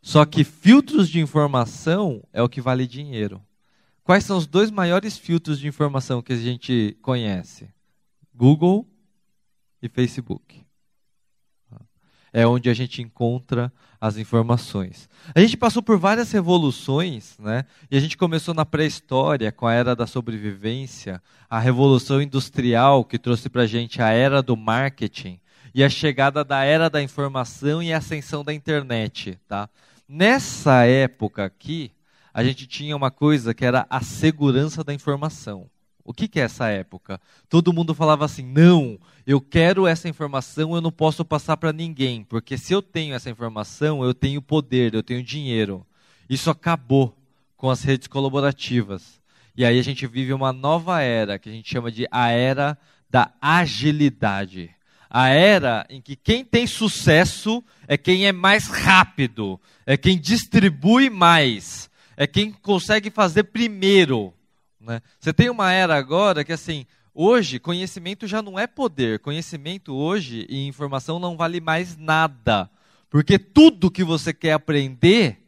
Só 0.00 0.24
que 0.24 0.44
filtros 0.44 1.10
de 1.10 1.20
informação 1.20 2.26
é 2.32 2.42
o 2.42 2.48
que 2.48 2.62
vale 2.62 2.86
dinheiro. 2.86 3.38
Quais 4.02 4.24
são 4.24 4.38
os 4.38 4.46
dois 4.46 4.70
maiores 4.70 5.18
filtros 5.18 5.60
de 5.60 5.68
informação 5.68 6.22
que 6.22 6.32
a 6.32 6.36
gente 6.36 6.96
conhece? 7.02 7.68
Google 8.34 8.88
e 9.82 9.90
Facebook. 9.90 10.64
É 12.32 12.46
onde 12.46 12.70
a 12.70 12.74
gente 12.74 13.02
encontra 13.02 13.70
as 14.02 14.16
informações. 14.16 15.08
A 15.32 15.38
gente 15.38 15.56
passou 15.56 15.80
por 15.80 15.96
várias 15.96 16.32
revoluções, 16.32 17.38
né? 17.38 17.64
E 17.88 17.96
a 17.96 18.00
gente 18.00 18.16
começou 18.16 18.52
na 18.52 18.66
pré-história, 18.66 19.52
com 19.52 19.64
a 19.64 19.72
era 19.72 19.94
da 19.94 20.08
sobrevivência, 20.08 21.22
a 21.48 21.60
revolução 21.60 22.20
industrial 22.20 23.04
que 23.04 23.16
trouxe 23.16 23.48
para 23.48 23.62
a 23.62 23.66
gente 23.66 24.02
a 24.02 24.10
era 24.10 24.42
do 24.42 24.56
marketing 24.56 25.38
e 25.72 25.84
a 25.84 25.88
chegada 25.88 26.42
da 26.42 26.64
era 26.64 26.90
da 26.90 27.00
informação 27.00 27.80
e 27.80 27.92
a 27.92 27.98
ascensão 27.98 28.42
da 28.42 28.52
internet, 28.52 29.38
tá? 29.46 29.70
Nessa 30.08 30.84
época 30.84 31.44
aqui, 31.44 31.92
a 32.34 32.42
gente 32.42 32.66
tinha 32.66 32.96
uma 32.96 33.10
coisa 33.12 33.54
que 33.54 33.64
era 33.64 33.86
a 33.88 34.00
segurança 34.00 34.82
da 34.82 34.92
informação. 34.92 35.70
O 36.04 36.12
que, 36.12 36.26
que, 36.26 36.40
é 36.40 36.44
essa 36.44 36.68
época? 36.68 37.20
Todo 37.48 37.72
mundo 37.72 37.94
falava 37.94 38.24
assim: 38.24 38.42
não, 38.42 38.98
eu 39.26 39.40
quero 39.40 39.86
essa 39.86 40.08
informação, 40.08 40.74
eu 40.74 40.80
não 40.80 40.90
posso 40.90 41.24
passar 41.24 41.56
para 41.56 41.72
ninguém, 41.72 42.24
porque 42.24 42.58
se 42.58 42.72
eu 42.72 42.82
tenho 42.82 43.14
essa 43.14 43.30
informação, 43.30 44.04
eu 44.04 44.12
tenho 44.12 44.42
poder, 44.42 44.94
eu 44.94 45.02
tenho 45.02 45.22
dinheiro. 45.22 45.86
Isso 46.28 46.50
acabou 46.50 47.16
com 47.56 47.70
as 47.70 47.82
redes 47.82 48.08
colaborativas. 48.08 49.20
E 49.56 49.64
aí 49.64 49.78
a 49.78 49.82
gente 49.82 50.06
vive 50.06 50.32
uma 50.32 50.52
nova 50.52 51.00
era, 51.00 51.38
que 51.38 51.48
a 51.48 51.52
gente 51.52 51.70
chama 51.70 51.92
de 51.92 52.06
a 52.10 52.30
era 52.30 52.76
da 53.08 53.30
agilidade. 53.40 54.70
A 55.08 55.28
era 55.28 55.86
em 55.90 56.00
que 56.00 56.16
quem 56.16 56.42
tem 56.42 56.66
sucesso 56.66 57.62
é 57.86 57.98
quem 57.98 58.26
é 58.26 58.32
mais 58.32 58.66
rápido, 58.66 59.60
é 59.84 59.94
quem 59.94 60.18
distribui 60.18 61.10
mais, 61.10 61.90
é 62.16 62.26
quem 62.26 62.50
consegue 62.50 63.10
fazer 63.10 63.44
primeiro. 63.44 64.32
Né? 64.82 65.00
Você 65.20 65.32
tem 65.32 65.48
uma 65.48 65.72
era 65.72 65.96
agora 65.96 66.44
que, 66.44 66.52
assim, 66.52 66.84
hoje, 67.14 67.58
conhecimento 67.58 68.26
já 68.26 68.42
não 68.42 68.58
é 68.58 68.66
poder. 68.66 69.20
Conhecimento 69.20 69.94
hoje 69.94 70.46
e 70.48 70.66
informação 70.66 71.18
não 71.18 71.36
vale 71.36 71.60
mais 71.60 71.96
nada. 71.96 72.68
Porque 73.08 73.38
tudo 73.38 73.90
que 73.90 74.02
você 74.02 74.32
quer 74.32 74.52
aprender 74.52 75.38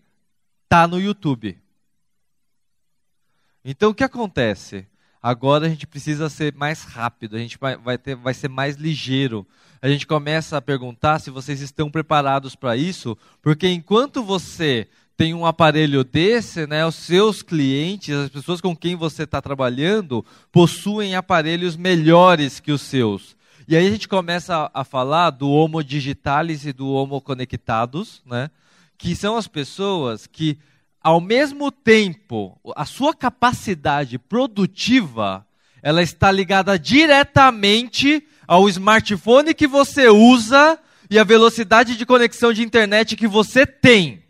está 0.64 0.87
no 0.87 1.01
YouTube. 1.01 1.59
Então, 3.64 3.90
o 3.90 3.94
que 3.94 4.05
acontece? 4.05 4.87
Agora 5.23 5.64
a 5.64 5.68
gente 5.70 5.87
precisa 5.87 6.29
ser 6.29 6.55
mais 6.55 6.83
rápido, 6.83 7.35
a 7.35 7.38
gente 7.38 7.57
vai, 7.59 7.97
ter, 7.97 8.14
vai 8.14 8.35
ser 8.35 8.49
mais 8.49 8.77
ligeiro. 8.77 9.47
A 9.81 9.88
gente 9.88 10.07
começa 10.07 10.59
a 10.59 10.61
perguntar 10.61 11.18
se 11.18 11.31
vocês 11.31 11.62
estão 11.62 11.90
preparados 11.90 12.55
para 12.55 12.77
isso, 12.77 13.16
porque 13.40 13.66
enquanto 13.66 14.23
você 14.23 14.87
tem 15.16 15.33
um 15.33 15.46
aparelho 15.46 16.03
desse, 16.03 16.66
né, 16.66 16.85
os 16.85 16.96
seus 16.96 17.40
clientes, 17.42 18.14
as 18.14 18.29
pessoas 18.29 18.61
com 18.61 18.74
quem 18.74 18.96
você 18.96 19.22
está 19.22 19.40
trabalhando, 19.40 20.24
possuem 20.50 21.14
aparelhos 21.14 21.77
melhores 21.77 22.59
que 22.59 22.72
os 22.72 22.83
seus. 22.83 23.37
E 23.68 23.77
aí 23.77 23.87
a 23.87 23.90
gente 23.90 24.09
começa 24.09 24.70
a, 24.74 24.85
falar 24.85 25.31
do 25.31 25.48
homo 25.48 25.83
digitalis 25.83 26.66
e 26.66 26.72
do 26.72 26.88
homo 26.88 27.20
conectados, 27.20 28.22
né, 28.27 28.50
que 28.98 29.14
são 29.14 29.37
as 29.37 29.46
pessoas 29.46 30.27
que, 30.27 30.59
ao 31.00 31.20
mesmo 31.20 31.70
tempo, 31.70 32.59
a 32.74 32.85
sua 32.85 33.14
capacidade 33.14 34.18
produtiva, 34.18 35.46
ela 35.81 36.03
está 36.03 36.33
ligada 36.33 36.79
diretamente 36.79 38.27
ao 38.48 38.68
smartphone 38.68 39.55
que 39.55 39.66
você 39.66 40.09
usa 40.09 40.79
e 41.09 41.18
à 41.18 41.24
velocidade 41.24 41.96
de 41.96 42.05
conexão 42.05 42.53
de 42.53 42.62
internet 42.62 43.16
que 43.16 43.29
você 43.29 43.64
tem. 43.64 44.24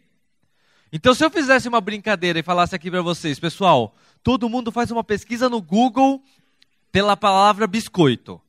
Então, 0.96 1.12
se 1.12 1.24
eu 1.24 1.28
fizesse 1.28 1.68
uma 1.68 1.80
brincadeira 1.80 2.38
e 2.38 2.42
falasse 2.44 2.72
aqui 2.72 2.88
para 2.88 3.02
vocês, 3.02 3.36
pessoal, 3.40 3.96
todo 4.22 4.48
mundo 4.48 4.70
faz 4.70 4.92
uma 4.92 5.02
pesquisa 5.02 5.48
no 5.48 5.60
Google 5.60 6.22
pela 6.92 7.16
palavra 7.16 7.66
biscoito. 7.66 8.40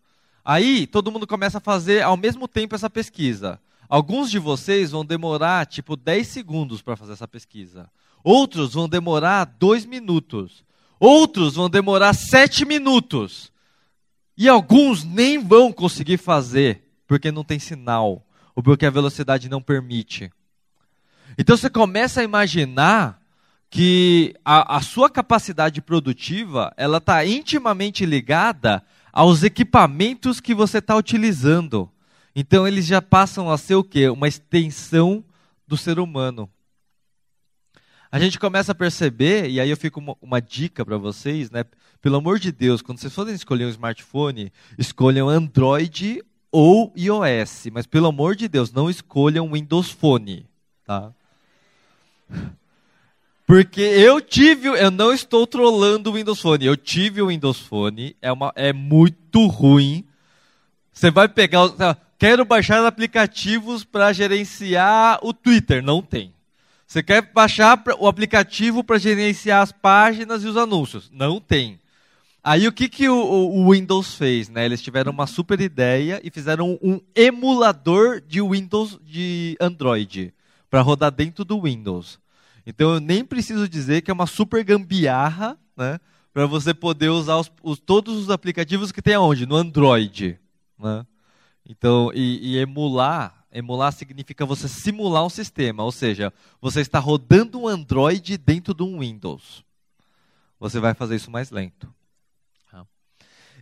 Aí, 0.46 0.86
todo 0.86 1.12
mundo 1.12 1.26
começa 1.26 1.58
a 1.58 1.60
fazer 1.62 2.04
ao 2.04 2.16
mesmo 2.16 2.48
tempo 2.48 2.76
essa 2.76 2.88
pesquisa. 2.88 3.60
Alguns 3.90 4.30
de 4.30 4.38
vocês 4.38 4.92
vão 4.92 5.04
demorar 5.04 5.66
tipo 5.66 5.96
10 5.96 6.28
segundos 6.28 6.84
para 6.84 6.96
fazer 6.96 7.14
essa 7.14 7.28
pesquisa. 7.28 7.90
Outros 8.24 8.76
vão 8.76 8.88
demorar 8.88 9.46
2 9.46 9.88
minutos. 9.88 10.64
Outros 11.00 11.56
vão 11.56 11.68
demorar 11.68 12.14
7 12.14 12.64
minutos. 12.64 13.52
E 14.38 14.48
alguns 14.48 15.04
nem 15.04 15.40
vão 15.40 15.74
conseguir 15.74 16.18
fazer, 16.18 16.84
porque 17.08 17.32
não 17.32 17.44
tem 17.44 17.58
sinal, 17.58 18.24
ou 18.56 18.62
porque 18.62 18.86
a 18.86 18.92
velocidade 18.92 19.50
não 19.50 19.64
permite. 19.64 20.32
Então 21.38 21.58
você 21.58 21.70
começa 21.70 22.22
a 22.22 22.24
imaginar 22.24 23.22
que 23.70 24.34
a, 24.44 24.78
a 24.78 24.82
sua 24.82 25.10
capacidade 25.10 25.82
produtiva 25.82 26.74
ela 26.78 26.98
está 26.98 27.26
intimamente 27.26 28.06
ligada 28.06 28.84
aos 29.12 29.44
equipamentos 29.44 30.40
que 30.40 30.54
você 30.54 30.78
está 30.78 30.96
utilizando. 30.96 31.90
Então 32.36 32.68
eles 32.68 32.86
já 32.86 33.02
passam 33.02 33.50
a 33.50 33.58
ser 33.58 33.76
o 33.76 33.84
quê? 33.84 34.10
Uma 34.10 34.28
extensão 34.28 35.24
do 35.68 35.76
ser 35.76 36.00
humano. 36.00 36.50
A 38.12 38.20
gente 38.20 38.40
começa 38.40 38.72
a 38.72 38.76
perceber, 38.76 39.50
e 39.50 39.60
aí 39.60 39.70
eu 39.70 39.76
fico 39.76 40.00
uma, 40.00 40.16
uma 40.22 40.42
dica 40.42 40.86
para 40.86 40.98
vocês, 40.98 41.52
né? 41.52 41.66
Pelo 42.02 42.16
amor 42.16 42.40
de 42.40 42.52
Deus, 42.52 42.82
quando 42.82 43.00
vocês 43.00 43.14
forem 43.14 43.34
escolher 43.34 43.66
um 43.66 43.70
smartphone, 43.70 44.54
escolham 44.78 45.28
Android 45.28 46.24
ou 46.50 46.94
iOS, 46.96 47.68
mas 47.74 47.86
pelo 47.86 48.08
amor 48.08 48.36
de 48.36 48.48
Deus, 48.48 48.72
não 48.72 48.90
escolham 48.90 49.52
Windows 49.52 49.92
Phone, 49.92 50.48
tá? 50.86 51.14
Porque 53.48 53.82
eu 53.82 54.20
tive, 54.20 54.68
eu 54.68 54.90
não 54.90 55.14
estou 55.14 55.46
trolando 55.46 56.10
o 56.10 56.14
Windows 56.14 56.42
Phone, 56.42 56.66
eu 56.66 56.76
tive 56.76 57.22
o 57.22 57.28
Windows 57.28 57.60
Phone, 57.60 58.16
é, 58.20 58.32
uma, 58.32 58.52
é 58.56 58.74
muito 58.74 59.46
ruim. 59.46 60.04
Você 60.92 61.12
vai 61.12 61.28
pegar, 61.28 61.70
quero 62.18 62.44
baixar 62.44 62.84
aplicativos 62.84 63.84
para 63.84 64.12
gerenciar 64.14 65.20
o 65.22 65.32
Twitter, 65.32 65.84
não 65.84 66.02
tem. 66.02 66.34
Você 66.88 67.04
quer 67.04 67.22
baixar 67.22 67.84
o 68.00 68.08
aplicativo 68.08 68.84
para 68.84 68.98
gerenciar 68.98 69.62
as 69.62 69.72
páginas 69.72 70.44
e 70.44 70.48
os 70.48 70.58
anúncios, 70.58 71.12
não 71.14 71.40
tem. 71.40 71.80
Aí 72.44 72.68
o 72.68 72.72
que, 72.72 72.88
que 72.88 73.10
o, 73.10 73.16
o, 73.16 73.72
Windows 73.72 74.16
fez? 74.16 74.50
Né? 74.50 74.66
Eles 74.66 74.82
tiveram 74.82 75.12
uma 75.12 75.26
super 75.26 75.60
ideia 75.60 76.22
e 76.24 76.30
fizeram 76.30 76.80
um 76.82 77.02
emulador 77.16 78.22
de 78.22 78.40
Windows 78.40 79.00
de 79.04 79.58
Android 79.60 80.32
para 80.76 80.82
rodar 80.82 81.10
dentro 81.10 81.46
do 81.46 81.62
Windows. 81.62 82.20
Então 82.68 82.96
eu 82.96 83.00
nem 83.00 83.24
preciso 83.24 83.66
dizer 83.70 84.02
que 84.02 84.12
é 84.12 84.14
uma 84.14 84.28
super 84.28 84.62
gambiarra, 84.62 85.58
né? 85.78 86.02
para 86.34 86.46
você 86.46 86.74
poder 86.74 87.08
usar 87.08 87.38
os, 87.38 87.50
os, 87.64 87.80
todos 87.80 88.18
os 88.18 88.30
aplicativos 88.30 88.92
que 88.92 89.02
tem 89.02 89.14
aonde? 89.14 89.46
No 89.46 89.56
Android. 89.56 90.38
Né? 90.78 91.06
Então, 91.66 92.12
e, 92.14 92.56
e, 92.56 92.58
emular, 92.58 93.46
emular 93.54 93.94
significa 93.94 94.46
você 94.46 94.68
simular 94.68 95.26
um 95.26 95.30
sistema, 95.30 95.82
ou 95.82 95.94
seja, 95.94 96.34
você 96.60 96.82
está 96.82 97.00
rodando 97.00 97.58
um 97.58 97.70
Android 97.70 98.38
dentro 98.38 98.74
de 98.74 98.84
um 98.84 99.00
Windows. 99.00 99.64
Você 100.60 100.78
vai 100.82 100.94
fazer 100.94 101.16
isso 101.16 101.32
mais 101.32 101.52
lento. 101.52 101.88
Tá? 102.70 102.86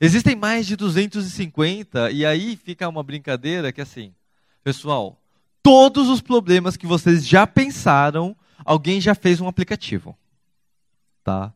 Existem 0.01 0.35
mais 0.35 0.65
de 0.65 0.75
250, 0.75 2.09
e 2.09 2.25
aí 2.25 2.55
fica 2.55 2.89
uma 2.89 3.03
brincadeira 3.03 3.71
que 3.71 3.81
assim, 3.81 4.15
pessoal, 4.63 5.22
todos 5.63 6.09
os 6.09 6.21
problemas 6.21 6.77
que 6.77 6.85
vocês 6.85 7.25
já 7.25 7.47
pensaram, 7.47 8.35
alguém 8.63 8.99
já 8.99 9.15
fez 9.15 9.39
um 9.39 9.47
aplicativo. 9.47 10.15
Tá? 11.23 11.53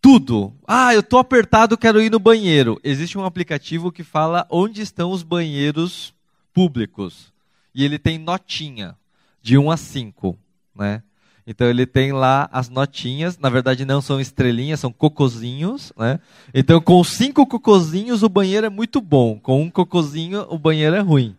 Tudo. 0.00 0.54
Ah, 0.66 0.94
eu 0.94 1.00
estou 1.00 1.18
apertado, 1.18 1.76
quero 1.76 2.00
ir 2.00 2.10
no 2.10 2.20
banheiro. 2.20 2.80
Existe 2.84 3.18
um 3.18 3.24
aplicativo 3.24 3.90
que 3.90 4.04
fala 4.04 4.46
onde 4.48 4.80
estão 4.80 5.10
os 5.10 5.24
banheiros 5.24 6.14
públicos. 6.54 7.32
E 7.74 7.84
ele 7.84 7.98
tem 7.98 8.16
notinha, 8.16 8.96
de 9.42 9.58
1 9.58 9.70
a 9.70 9.76
5. 9.76 10.38
Né? 10.74 11.02
Então 11.46 11.68
ele 11.68 11.86
tem 11.86 12.12
lá 12.12 12.48
as 12.52 12.68
notinhas, 12.68 13.38
na 13.38 13.48
verdade 13.48 13.84
não 13.84 14.00
são 14.00 14.20
estrelinhas, 14.20 14.80
são 14.80 14.92
cocozinhos, 14.92 15.92
né? 15.96 16.18
Então 16.52 16.80
com 16.80 17.02
cinco 17.04 17.46
cocozinhos 17.46 18.24
o 18.24 18.28
banheiro 18.28 18.66
é 18.66 18.70
muito 18.70 19.00
bom, 19.00 19.38
com 19.38 19.62
um 19.62 19.70
cocozinho 19.70 20.44
o 20.48 20.58
banheiro 20.58 20.96
é 20.96 21.00
ruim. 21.00 21.36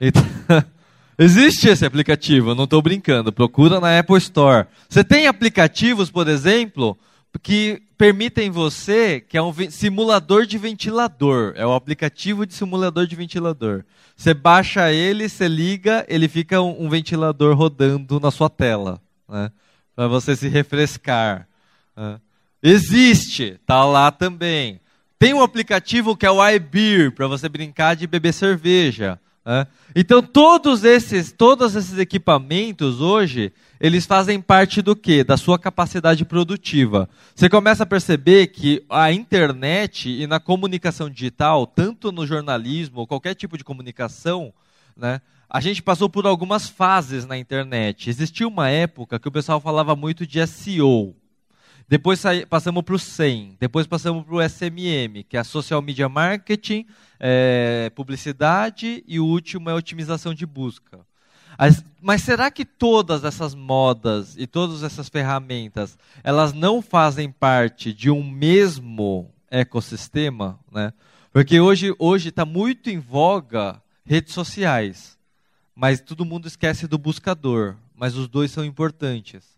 Então, 0.00 0.22
existe 1.18 1.68
esse 1.68 1.84
aplicativo, 1.84 2.54
não 2.54 2.64
estou 2.64 2.82
brincando, 2.82 3.32
procura 3.32 3.80
na 3.80 3.98
Apple 3.98 4.18
Store. 4.18 4.66
Você 4.88 5.02
tem 5.02 5.26
aplicativos, 5.26 6.10
por 6.10 6.28
exemplo, 6.28 6.96
que 7.42 7.82
permitem 7.96 8.50
você, 8.50 9.20
que 9.20 9.36
é 9.36 9.42
um 9.42 9.52
simulador 9.70 10.46
de 10.46 10.58
ventilador, 10.58 11.52
é 11.56 11.66
o 11.66 11.74
aplicativo 11.74 12.46
de 12.46 12.54
simulador 12.54 13.06
de 13.06 13.16
ventilador. 13.16 13.84
Você 14.16 14.32
baixa 14.32 14.92
ele, 14.92 15.28
você 15.28 15.48
liga, 15.48 16.04
ele 16.08 16.28
fica 16.28 16.60
um, 16.60 16.84
um 16.84 16.88
ventilador 16.88 17.56
rodando 17.56 18.18
na 18.20 18.30
sua 18.30 18.48
tela, 18.48 19.00
né? 19.28 19.50
para 19.94 20.08
você 20.08 20.36
se 20.36 20.48
refrescar. 20.48 21.48
Né? 21.96 22.20
Existe, 22.62 23.58
tá 23.66 23.84
lá 23.84 24.10
também. 24.10 24.80
Tem 25.18 25.32
um 25.32 25.42
aplicativo 25.42 26.16
que 26.16 26.26
é 26.26 26.30
o 26.30 26.46
iBeer, 26.46 27.12
para 27.12 27.26
você 27.26 27.48
brincar 27.48 27.96
de 27.96 28.06
beber 28.06 28.32
cerveja. 28.32 29.18
Né? 29.46 29.64
Então 29.94 30.20
todos 30.20 30.82
esses, 30.82 31.30
todos 31.30 31.76
esses 31.76 31.96
equipamentos 31.96 33.00
hoje, 33.00 33.52
eles 33.78 34.04
fazem 34.04 34.40
parte 34.40 34.82
do 34.82 34.96
que? 34.96 35.22
Da 35.22 35.36
sua 35.36 35.56
capacidade 35.56 36.24
produtiva. 36.24 37.08
Você 37.32 37.48
começa 37.48 37.84
a 37.84 37.86
perceber 37.86 38.48
que 38.48 38.84
a 38.90 39.12
internet 39.12 40.10
e 40.10 40.26
na 40.26 40.40
comunicação 40.40 41.08
digital, 41.08 41.64
tanto 41.64 42.10
no 42.10 42.26
jornalismo 42.26 42.98
ou 43.00 43.06
qualquer 43.06 43.36
tipo 43.36 43.56
de 43.56 43.62
comunicação, 43.62 44.52
né, 44.96 45.20
a 45.48 45.60
gente 45.60 45.80
passou 45.80 46.10
por 46.10 46.26
algumas 46.26 46.68
fases 46.68 47.24
na 47.24 47.38
internet. 47.38 48.10
Existia 48.10 48.48
uma 48.48 48.68
época 48.68 49.20
que 49.20 49.28
o 49.28 49.32
pessoal 49.32 49.60
falava 49.60 49.94
muito 49.94 50.26
de 50.26 50.44
SEO. 50.44 51.14
Depois 51.88 52.20
passamos 52.48 52.82
para 52.82 52.94
o 52.96 52.98
SEM, 52.98 53.56
depois 53.60 53.86
passamos 53.86 54.24
para 54.24 54.34
o 54.34 54.42
SMM, 54.42 55.22
que 55.28 55.36
é 55.36 55.40
a 55.40 55.44
Social 55.44 55.80
Media 55.80 56.08
Marketing, 56.08 56.84
é, 57.20 57.90
publicidade, 57.94 59.04
e 59.06 59.20
o 59.20 59.24
último 59.24 59.70
é 59.70 59.74
otimização 59.74 60.34
de 60.34 60.44
busca. 60.44 60.98
Mas 62.02 62.22
será 62.22 62.50
que 62.50 62.64
todas 62.64 63.24
essas 63.24 63.54
modas 63.54 64.36
e 64.36 64.46
todas 64.46 64.82
essas 64.82 65.08
ferramentas, 65.08 65.96
elas 66.22 66.52
não 66.52 66.82
fazem 66.82 67.30
parte 67.30 67.92
de 67.92 68.10
um 68.10 68.22
mesmo 68.22 69.30
ecossistema? 69.50 70.58
Né? 70.70 70.92
Porque 71.32 71.60
hoje 71.60 71.94
está 72.28 72.44
muito 72.44 72.90
em 72.90 72.98
voga 72.98 73.80
redes 74.04 74.34
sociais, 74.34 75.16
mas 75.74 76.00
todo 76.00 76.24
mundo 76.24 76.48
esquece 76.48 76.86
do 76.86 76.98
buscador, 76.98 77.76
mas 77.94 78.16
os 78.16 78.28
dois 78.28 78.50
são 78.50 78.64
importantes. 78.64 79.55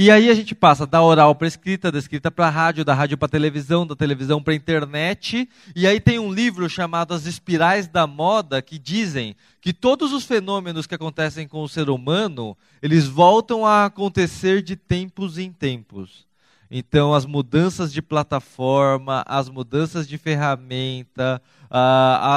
E 0.00 0.12
aí 0.12 0.30
a 0.30 0.34
gente 0.34 0.54
passa 0.54 0.86
da 0.86 1.02
oral 1.02 1.34
para 1.34 1.48
escrita, 1.48 1.90
da 1.90 1.98
escrita 1.98 2.30
para 2.30 2.48
rádio, 2.48 2.84
da 2.84 2.94
rádio 2.94 3.18
para 3.18 3.26
televisão, 3.26 3.84
da 3.84 3.96
televisão 3.96 4.40
para 4.40 4.54
internet. 4.54 5.48
E 5.74 5.88
aí 5.88 5.98
tem 5.98 6.20
um 6.20 6.32
livro 6.32 6.70
chamado 6.70 7.12
As 7.12 7.26
Espirais 7.26 7.88
da 7.88 8.06
Moda 8.06 8.62
que 8.62 8.78
dizem 8.78 9.34
que 9.60 9.72
todos 9.72 10.12
os 10.12 10.22
fenômenos 10.22 10.86
que 10.86 10.94
acontecem 10.94 11.48
com 11.48 11.64
o 11.64 11.68
ser 11.68 11.90
humano, 11.90 12.56
eles 12.80 13.08
voltam 13.08 13.66
a 13.66 13.86
acontecer 13.86 14.62
de 14.62 14.76
tempos 14.76 15.36
em 15.36 15.50
tempos. 15.50 16.28
Então, 16.70 17.12
as 17.12 17.26
mudanças 17.26 17.92
de 17.92 18.00
plataforma, 18.00 19.24
as 19.26 19.48
mudanças 19.48 20.06
de 20.06 20.16
ferramenta, 20.16 21.42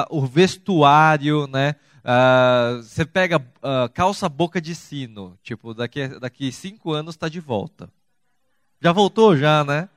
o 0.10 0.26
vestuário, 0.26 1.46
né? 1.46 1.76
Uh, 2.04 2.82
você 2.82 3.06
pega 3.06 3.38
uh, 3.38 3.90
calça 3.94 4.28
boca 4.28 4.60
de 4.60 4.74
sino, 4.74 5.38
tipo, 5.44 5.74
daqui, 5.74 6.08
daqui 6.20 6.52
cinco 6.52 6.94
anos 6.94 7.16
está 7.16 7.30
de 7.30 7.40
volta. 7.40 7.90
Já 8.82 8.92
voltou, 8.92 9.38
já, 9.38 9.64
né? 9.64 9.88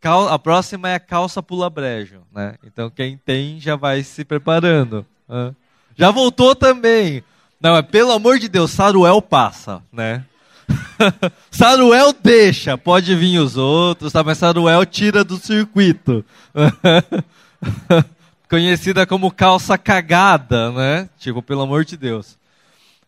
Cal, 0.00 0.28
a 0.28 0.38
próxima 0.38 0.90
é 0.90 0.96
a 0.96 1.00
calça 1.00 1.42
pula 1.42 1.70
brejo, 1.70 2.20
né? 2.30 2.56
Então 2.62 2.90
quem 2.90 3.16
tem 3.16 3.58
já 3.58 3.74
vai 3.74 4.02
se 4.02 4.22
preparando. 4.24 5.06
Uh. 5.26 5.54
Já 5.96 6.10
voltou 6.10 6.54
também. 6.54 7.24
Não, 7.58 7.74
é 7.74 7.80
pelo 7.80 8.12
amor 8.12 8.38
de 8.38 8.48
Deus, 8.48 8.70
Saruel 8.72 9.22
passa, 9.22 9.82
né? 9.90 10.24
Saruel 11.50 12.12
deixa, 12.12 12.76
pode 12.76 13.14
vir 13.14 13.38
os 13.38 13.56
outros, 13.56 14.12
tá? 14.12 14.22
mas 14.22 14.36
Saruel 14.36 14.84
tira 14.84 15.24
do 15.24 15.38
circuito. 15.38 16.22
conhecida 18.48 19.06
como 19.06 19.30
calça 19.30 19.76
cagada, 19.76 20.70
né? 20.72 21.08
Tipo, 21.18 21.42
pelo 21.42 21.62
amor 21.62 21.84
de 21.84 21.96
Deus. 21.96 22.38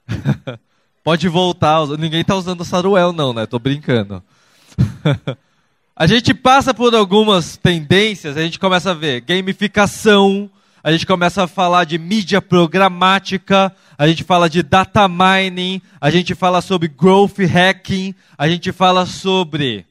Pode 1.05 1.29
voltar, 1.29 1.87
ninguém 1.99 2.25
tá 2.25 2.35
usando 2.35 2.65
saruel 2.65 3.13
não, 3.13 3.33
né? 3.33 3.47
Tô 3.47 3.59
brincando. 3.59 4.23
a 5.95 6.07
gente 6.07 6.35
passa 6.35 6.75
por 6.75 6.95
algumas 6.95 7.57
tendências, 7.57 8.37
a 8.37 8.43
gente 8.43 8.59
começa 8.59 8.91
a 8.91 8.95
ver 8.95 9.21
gamificação, 9.21 10.51
a 10.83 10.91
gente 10.91 11.07
começa 11.07 11.45
a 11.45 11.49
falar 11.49 11.85
de 11.85 11.99
mídia 11.99 12.43
programática, 12.43 13.75
a 13.97 14.07
gente 14.09 14.25
fala 14.25 14.51
de 14.51 14.63
data 14.63 15.09
mining, 15.09 15.81
a 16.01 16.11
gente 16.11 16.35
fala 16.35 16.61
sobre 16.61 16.89
growth 16.89 17.39
hacking, 17.39 18.15
a 18.37 18.49
gente 18.49 18.73
fala 18.73 19.07
sobre 19.07 19.87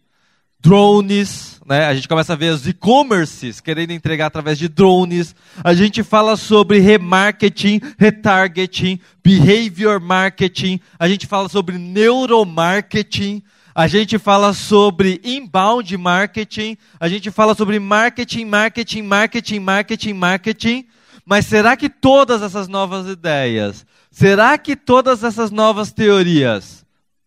drones, 0.66 1.62
né? 1.64 1.86
A 1.86 1.94
gente 1.94 2.08
começa 2.08 2.34
a 2.34 2.36
ver 2.36 2.52
os 2.52 2.68
e-commerces 2.68 3.62
querendo 3.62 3.92
entregar 3.92 4.26
através 4.26 4.58
de 4.58 4.68
drones. 4.68 5.36
A 5.64 5.76
gente 5.76 6.02
fala 6.02 6.36
sobre 6.36 6.80
remarketing, 6.80 7.80
retargeting, 8.00 9.00
behavior 9.24 10.02
marketing. 10.02 10.80
A 10.98 11.08
gente 11.08 11.28
fala 11.28 11.48
sobre 11.50 11.78
neuromarketing. 11.78 13.44
A 13.76 13.88
gente 13.88 14.18
fala 14.18 14.54
sobre 14.54 15.22
inbound 15.24 15.96
marketing. 15.98 16.76
A 17.00 17.08
gente 17.08 17.30
fala 17.30 17.54
sobre 17.54 17.78
marketing, 17.78 18.46
marketing, 18.46 19.04
marketing, 19.04 19.60
marketing, 19.60 20.14
marketing. 20.14 20.88
Mas 21.24 21.46
será 21.46 21.78
que 21.78 21.90
todas 21.90 22.42
essas 22.42 22.68
novas 22.68 23.08
ideias, 23.08 23.86
será 24.10 24.58
que 24.58 24.76
todas 24.76 25.24
essas 25.24 25.52
novas 25.52 25.92
teorias, 25.92 26.84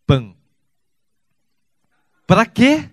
pam, 0.07 0.35
para 2.27 2.45
quê? 2.45 2.89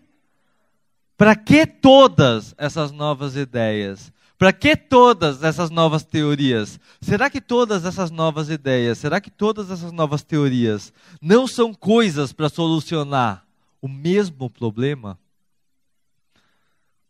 Para 1.18 1.36
que 1.36 1.66
todas 1.66 2.54
essas 2.58 2.92
novas 2.92 3.36
ideias? 3.36 4.12
Para 4.38 4.52
que 4.52 4.76
todas 4.76 5.44
essas 5.44 5.70
novas 5.70 6.04
teorias? 6.04 6.78
Será 7.00 7.30
que 7.30 7.40
todas 7.40 7.86
essas 7.86 8.12
novas 8.12 8.50
ideias, 8.50 8.98
será 8.98 9.22
que 9.22 9.32
todas 9.32 9.72
essas 9.72 9.94
novas 9.94 10.24
teorias 10.24 10.92
não 11.22 11.48
são 11.48 11.74
coisas 11.74 12.34
para 12.34 12.50
solucionar 12.50 13.46
o 13.82 13.88
mesmo 13.88 14.50
problema? 14.50 15.18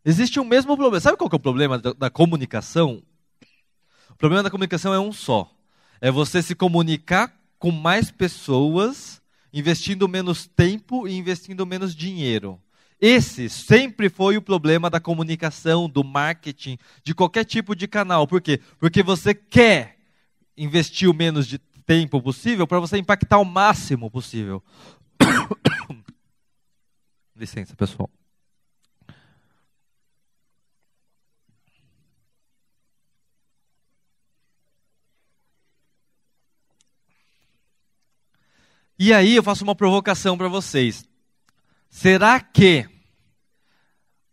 Existe 0.04 0.40
um 0.40 0.46
mesmo 0.46 0.78
problema. 0.78 1.00
Sabe 1.00 1.18
qual 1.18 1.30
é 1.34 1.36
o 1.36 1.40
problema 1.40 1.80
da, 1.80 1.94
da 1.94 2.10
comunicação? 2.12 3.02
O 4.12 4.16
problema 4.16 4.44
da 4.44 4.52
comunicação 4.52 4.94
é 4.94 5.00
um 5.00 5.12
só. 5.12 5.52
É 6.00 6.12
você 6.12 6.44
se 6.44 6.54
comunicar 6.54 7.36
com 7.58 7.72
mais 7.72 8.12
pessoas, 8.12 9.20
investindo 9.52 10.08
menos 10.08 10.46
tempo 10.46 11.08
e 11.08 11.16
investindo 11.16 11.66
menos 11.66 11.96
dinheiro. 11.96 12.62
Esse 13.00 13.50
sempre 13.50 14.10
foi 14.10 14.38
o 14.38 14.42
problema 14.42 14.90
da 14.90 15.00
comunicação, 15.00 15.90
do 15.90 16.04
marketing, 16.04 16.78
de 17.04 17.14
qualquer 17.14 17.44
tipo 17.44 17.76
de 17.76 17.88
canal. 17.88 18.26
Por 18.26 18.42
quê? 18.42 18.62
Porque 18.80 19.04
você 19.04 19.34
quer 19.34 19.98
investir 20.58 21.10
o 21.10 21.14
menos 21.14 21.46
de 21.46 21.58
tempo 21.58 22.22
possível 22.22 22.66
para 22.66 22.80
você 22.80 22.98
impactar 22.98 23.38
o 23.38 23.46
máximo 23.46 24.10
possível. 24.10 24.64
Licença, 27.36 27.76
pessoal. 27.76 28.10
E 38.98 39.14
aí 39.14 39.36
eu 39.36 39.44
faço 39.44 39.64
uma 39.64 39.76
provocação 39.76 40.38
para 40.38 40.48
vocês. 40.48 41.06
Será 41.98 42.42
que 42.42 42.86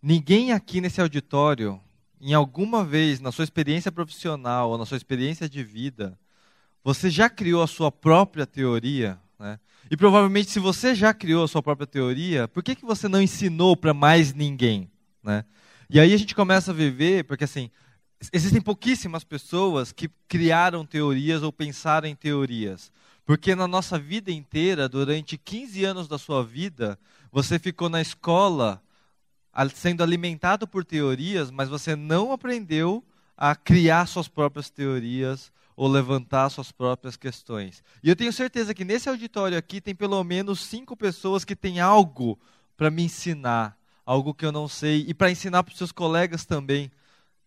ninguém 0.02 0.50
aqui 0.52 0.80
nesse 0.80 1.00
auditório, 1.00 1.80
em 2.20 2.34
alguma 2.34 2.84
vez 2.84 3.20
na 3.20 3.30
sua 3.30 3.44
experiência 3.44 3.92
profissional 3.92 4.70
ou 4.70 4.76
na 4.76 4.84
sua 4.84 4.96
experiência 4.96 5.48
de 5.48 5.62
vida, 5.62 6.18
você 6.82 7.08
já 7.08 7.30
criou 7.30 7.62
a 7.62 7.68
sua 7.68 7.92
própria 7.92 8.44
teoria? 8.48 9.16
Né? 9.38 9.60
E 9.88 9.96
provavelmente, 9.96 10.50
se 10.50 10.58
você 10.58 10.92
já 10.92 11.14
criou 11.14 11.44
a 11.44 11.48
sua 11.48 11.62
própria 11.62 11.86
teoria, 11.86 12.48
por 12.48 12.64
que, 12.64 12.74
que 12.74 12.84
você 12.84 13.06
não 13.06 13.22
ensinou 13.22 13.76
para 13.76 13.94
mais 13.94 14.34
ninguém? 14.34 14.90
Né? 15.22 15.44
E 15.88 16.00
aí 16.00 16.12
a 16.12 16.16
gente 16.16 16.34
começa 16.34 16.72
a 16.72 16.74
viver, 16.74 17.22
porque 17.22 17.44
assim, 17.44 17.70
existem 18.32 18.60
pouquíssimas 18.60 19.22
pessoas 19.22 19.92
que 19.92 20.10
criaram 20.26 20.84
teorias 20.84 21.44
ou 21.44 21.52
pensaram 21.52 22.08
em 22.08 22.16
teorias. 22.16 22.90
Porque 23.24 23.54
na 23.54 23.68
nossa 23.68 24.00
vida 24.00 24.32
inteira, 24.32 24.88
durante 24.88 25.38
15 25.38 25.84
anos 25.84 26.08
da 26.08 26.18
sua 26.18 26.42
vida, 26.42 26.98
você 27.32 27.58
ficou 27.58 27.88
na 27.88 28.02
escola 28.02 28.82
sendo 29.74 30.02
alimentado 30.02 30.68
por 30.68 30.84
teorias, 30.84 31.50
mas 31.50 31.68
você 31.68 31.96
não 31.96 32.30
aprendeu 32.30 33.02
a 33.36 33.56
criar 33.56 34.06
suas 34.06 34.28
próprias 34.28 34.70
teorias 34.70 35.50
ou 35.74 35.88
levantar 35.88 36.50
suas 36.50 36.70
próprias 36.70 37.16
questões. 37.16 37.82
E 38.02 38.08
eu 38.08 38.14
tenho 38.14 38.32
certeza 38.32 38.74
que 38.74 38.84
nesse 38.84 39.08
auditório 39.08 39.56
aqui 39.56 39.80
tem 39.80 39.94
pelo 39.94 40.22
menos 40.22 40.60
cinco 40.60 40.94
pessoas 40.94 41.44
que 41.44 41.56
têm 41.56 41.80
algo 41.80 42.38
para 42.76 42.90
me 42.90 43.02
ensinar, 43.02 43.76
algo 44.04 44.34
que 44.34 44.44
eu 44.44 44.52
não 44.52 44.68
sei, 44.68 45.04
e 45.08 45.14
para 45.14 45.30
ensinar 45.30 45.62
para 45.62 45.72
os 45.72 45.78
seus 45.78 45.92
colegas 45.92 46.44
também. 46.44 46.90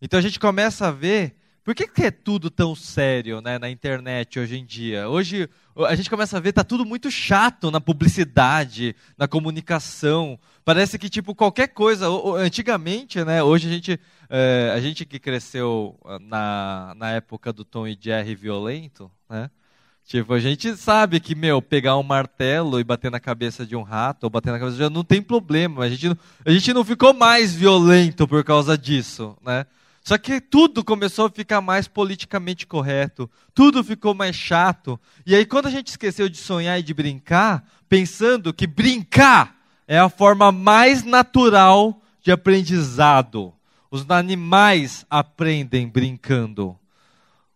Então 0.02 0.18
a 0.18 0.22
gente 0.22 0.40
começa 0.40 0.88
a 0.88 0.92
ver 0.92 1.36
por 1.66 1.74
que, 1.74 1.88
que 1.88 2.04
é 2.04 2.12
tudo 2.12 2.52
tão 2.52 2.76
sério 2.76 3.42
né, 3.42 3.58
na 3.58 3.68
internet 3.68 4.40
hoje 4.40 4.56
em 4.56 4.64
dia? 4.64 5.10
Hoje 5.10 5.50
a 5.76 5.96
gente 5.96 6.12
começa 6.12 6.38
a 6.38 6.40
ver 6.40 6.54
tá 6.54 6.64
tudo 6.64 6.86
muito 6.86 7.10
chato 7.10 7.72
na 7.72 7.82
publicidade, 7.82 8.96
na 9.18 9.28
comunicação. 9.28 10.40
Parece 10.64 11.00
que 11.00 11.10
tipo 11.10 11.34
qualquer 11.34 11.70
coisa. 11.70 12.06
Antigamente, 12.38 13.24
né? 13.26 13.42
Hoje 13.42 13.68
a 13.68 13.72
gente 13.72 14.00
é, 14.30 14.74
a 14.76 14.80
gente 14.80 15.06
que 15.06 15.18
cresceu 15.18 16.00
ah, 16.06 16.20
na, 16.20 16.94
na 16.96 17.10
época 17.14 17.52
do 17.52 17.66
Tom 17.66 17.88
e 17.88 17.98
Jerry 18.00 18.36
violento, 18.36 19.10
né? 19.28 19.50
Tipo, 20.06 20.34
a 20.34 20.40
gente 20.40 20.78
sabe 20.78 21.20
que, 21.20 21.34
meu, 21.34 21.64
pegar 21.64 21.98
um 21.98 22.04
martelo 22.04 22.80
e 22.80 22.84
bater 22.84 23.10
na 23.10 23.20
cabeça 23.20 23.66
de 23.66 23.76
um 23.76 23.82
rato 23.82 24.26
ou 24.26 24.30
bater 24.30 24.52
na 24.52 24.60
cabeça 24.60 24.78
de 24.78 24.84
um 24.84 24.90
não 24.92 25.04
tem 25.04 25.20
problema. 25.20 25.84
A 25.84 25.90
gente 25.90 26.10
não, 26.10 26.18
a 26.46 26.52
gente 26.52 26.72
não 26.74 26.86
ficou 26.86 27.12
mais 27.12 27.56
violento 27.56 28.28
por 28.28 28.44
causa 28.44 28.78
disso, 28.78 29.36
né? 29.44 29.66
Só 30.08 30.20
que 30.20 30.40
tudo 30.40 30.84
começou 30.84 31.26
a 31.26 31.32
ficar 31.32 31.62
mais 31.62 31.88
politicamente 31.88 32.68
correto, 32.68 33.28
tudo 33.56 33.84
ficou 33.84 34.14
mais 34.14 34.36
chato. 34.36 35.00
E 35.26 35.34
aí, 35.36 35.48
quando 35.48 35.66
a 35.66 35.72
gente 35.72 35.88
esqueceu 35.88 36.30
de 36.30 36.38
sonhar 36.38 36.80
e 36.80 36.84
de 36.84 36.94
brincar, 36.94 37.68
pensando 37.90 38.54
que 38.54 38.68
brincar 38.68 39.58
é 39.88 39.98
a 39.98 40.08
forma 40.08 40.52
mais 40.52 41.04
natural 41.04 42.00
de 42.22 42.32
aprendizado. 42.32 43.52
Os 43.90 44.06
animais 44.08 45.08
aprendem 45.10 45.88
brincando. 45.88 46.78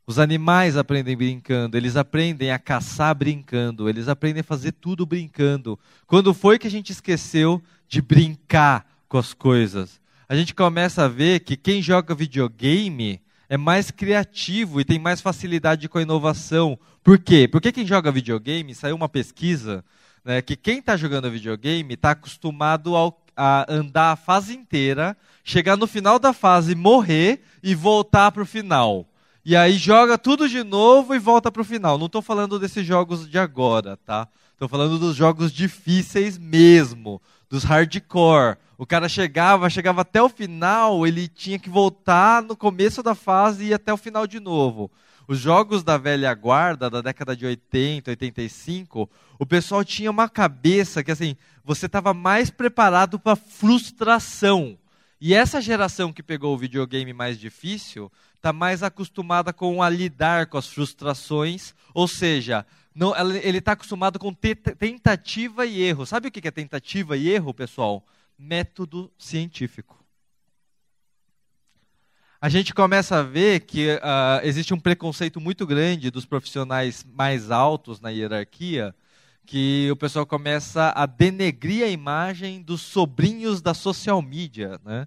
Os 0.07 0.17
animais 0.17 0.75
aprendem 0.75 1.15
brincando, 1.15 1.77
eles 1.77 1.95
aprendem 1.95 2.51
a 2.51 2.57
caçar 2.57 3.13
brincando, 3.13 3.88
eles 3.88 4.07
aprendem 4.07 4.41
a 4.41 4.43
fazer 4.43 4.71
tudo 4.71 5.05
brincando. 5.05 5.77
Quando 6.07 6.33
foi 6.33 6.57
que 6.57 6.65
a 6.65 6.71
gente 6.71 6.91
esqueceu 6.91 7.62
de 7.88 8.01
brincar 8.01 8.88
com 9.07 9.19
as 9.19 9.35
coisas? 9.35 10.01
A 10.30 10.36
gente 10.36 10.54
começa 10.54 11.06
a 11.06 11.08
ver 11.08 11.39
que 11.39 11.58
quem 11.58 11.82
joga 11.82 12.13
videogame 12.13 13.20
é 13.50 13.58
mais 13.58 13.89
criativo 13.89 14.80
e 14.80 14.86
tem 14.86 15.00
mais 15.00 15.20
facilidade 15.20 15.89
com 15.89 15.98
a 15.98 16.04
inovação. 16.04 16.78
Por 17.04 17.18
quê? 17.18 17.48
Porque 17.52 17.72
quem 17.72 17.84
joga 17.84 18.12
videogame, 18.12 18.76
saiu 18.76 18.96
uma 18.96 19.10
pesquisa, 19.10 19.84
né, 20.24 20.39
que 20.39 20.56
quem 20.56 20.78
está 20.78 20.96
jogando 20.96 21.32
videogame 21.32 21.96
está 21.96 22.12
acostumado 22.12 22.96
ao, 22.96 23.26
a 23.36 23.65
andar 23.68 24.12
a 24.12 24.15
fase 24.15 24.54
inteira, 24.54 25.18
chegar 25.44 25.76
no 25.76 25.88
final 25.88 26.20
da 26.20 26.32
fase, 26.32 26.76
morrer 26.76 27.42
e 27.63 27.74
voltar 27.74 28.32
para 28.32 28.44
o 28.44 28.46
final. 28.46 29.08
E 29.44 29.56
aí 29.56 29.80
joga 29.80 30.15
tudo 30.15 30.48
de 30.48 30.63
novo 30.63 31.15
e 31.15 31.18
volta 31.18 31.52
para 31.52 31.63
o 31.63 31.65
final. 31.65 31.98
Não 31.98 32.06
estou 32.06 32.22
falando 32.22 32.60
desses 32.60 32.86
jogos 32.86 33.28
de 33.28 33.39
agora, 33.39 33.98
tá? 34.06 34.28
Estou 34.52 34.68
falando 34.68 35.00
dos 35.00 35.15
jogos 35.15 35.52
difíceis 35.52 36.38
mesmo, 36.38 37.20
dos 37.50 37.63
hardcore 37.63 38.58
o 38.80 38.86
cara 38.86 39.10
chegava, 39.10 39.70
chegava 39.70 40.04
até 40.04 40.22
o 40.22 40.30
final, 40.30 41.06
ele 41.06 41.28
tinha 41.28 41.60
que 41.60 41.70
voltar 41.70 42.42
no 42.42 42.56
começo 42.56 43.04
da 43.04 43.13
fase 43.13 43.65
e 43.65 43.68
ir 43.68 43.74
até 43.74 43.92
o 43.92 43.98
final 43.98 44.26
de 44.26 44.39
novo. 44.39 44.89
Os 45.28 45.38
jogos 45.38 45.84
da 45.84 45.98
velha 45.98 46.34
guarda, 46.34 46.89
da 46.89 47.02
década 47.02 47.36
de 47.36 47.46
80, 47.46 48.12
85, 48.12 49.10
o 49.38 49.46
pessoal 49.46 49.84
tinha 49.84 50.10
uma 50.10 50.30
cabeça 50.30 51.04
que 51.04 51.12
assim, 51.12 51.36
você 51.62 51.88
estava 51.88 52.13
mais 52.13 52.50
preparado 52.50 53.20
para 53.20 53.36
frustração. 53.36 54.78
E 55.20 55.34
essa 55.34 55.60
geração 55.60 56.13
que 56.13 56.24
pegou 56.24 56.56
o 56.56 56.58
videogame 56.58 57.12
mais 57.12 57.38
difícil 57.38 58.10
está 58.38 58.54
mais 58.54 58.82
acostumada 58.82 59.52
com 59.52 59.84
a 59.84 59.89
lidar 59.89 60.46
com 60.46 60.58
as 60.58 60.68
frustrações, 60.68 61.76
ou 61.94 62.08
seja, 62.08 62.65
não, 62.96 63.13
ele 63.44 63.58
está 63.58 63.74
acostumado 63.74 64.18
com 64.18 64.34
tentativa 64.34 65.65
e 65.65 65.82
erro. 65.82 66.06
Sabe 66.06 66.30
o 66.30 66.32
que 66.32 66.48
é 66.48 66.52
tentativa 66.52 67.18
e 67.18 67.28
erro, 67.28 67.54
pessoal? 67.54 68.06
Método 68.39 69.12
científico. 69.17 69.99
A 72.41 72.47
gente 72.47 72.73
começa 72.73 73.17
a 73.17 73.23
ver 73.23 73.60
que 73.60 73.95
uh, 73.95 74.39
existe 74.43 74.73
um 74.73 74.80
preconceito 74.80 75.41
muito 75.41 75.67
grande 75.67 76.10
dos 76.10 76.25
profissionais 76.25 77.06
mais 77.13 77.52
altos 77.52 77.99
na 77.99 78.10
hierarquia, 78.10 78.95
que 79.45 79.89
o 79.91 79.95
pessoal 79.97 80.25
começa 80.25 80.93
a 80.95 81.06
denegrir 81.06 81.84
a 81.84 81.89
imagem 81.89 82.62
dos 82.62 82.82
sobrinhos 82.82 83.62
da 83.62 83.73
social 83.73 84.21
media, 84.21 84.80
né? 84.86 85.06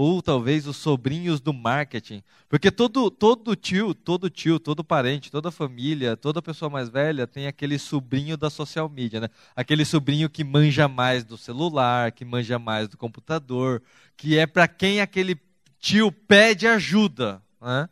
Ou 0.00 0.22
talvez 0.22 0.64
os 0.68 0.76
sobrinhos 0.76 1.40
do 1.40 1.52
marketing. 1.52 2.22
Porque 2.48 2.70
todo, 2.70 3.10
todo 3.10 3.56
tio, 3.56 3.92
todo 3.92 4.30
tio, 4.30 4.60
todo 4.60 4.84
parente, 4.84 5.28
toda 5.28 5.50
família, 5.50 6.16
toda 6.16 6.40
pessoa 6.40 6.70
mais 6.70 6.88
velha 6.88 7.26
tem 7.26 7.48
aquele 7.48 7.80
sobrinho 7.80 8.36
da 8.36 8.48
social 8.48 8.88
media, 8.88 9.18
né? 9.18 9.28
Aquele 9.56 9.84
sobrinho 9.84 10.30
que 10.30 10.44
manja 10.44 10.86
mais 10.86 11.24
do 11.24 11.36
celular, 11.36 12.12
que 12.12 12.24
manja 12.24 12.60
mais 12.60 12.88
do 12.88 12.96
computador, 12.96 13.82
que 14.16 14.38
é 14.38 14.46
para 14.46 14.68
quem 14.68 15.00
aquele 15.00 15.36
tio 15.80 16.12
pede 16.12 16.68
ajuda, 16.68 17.42
né? 17.60 17.88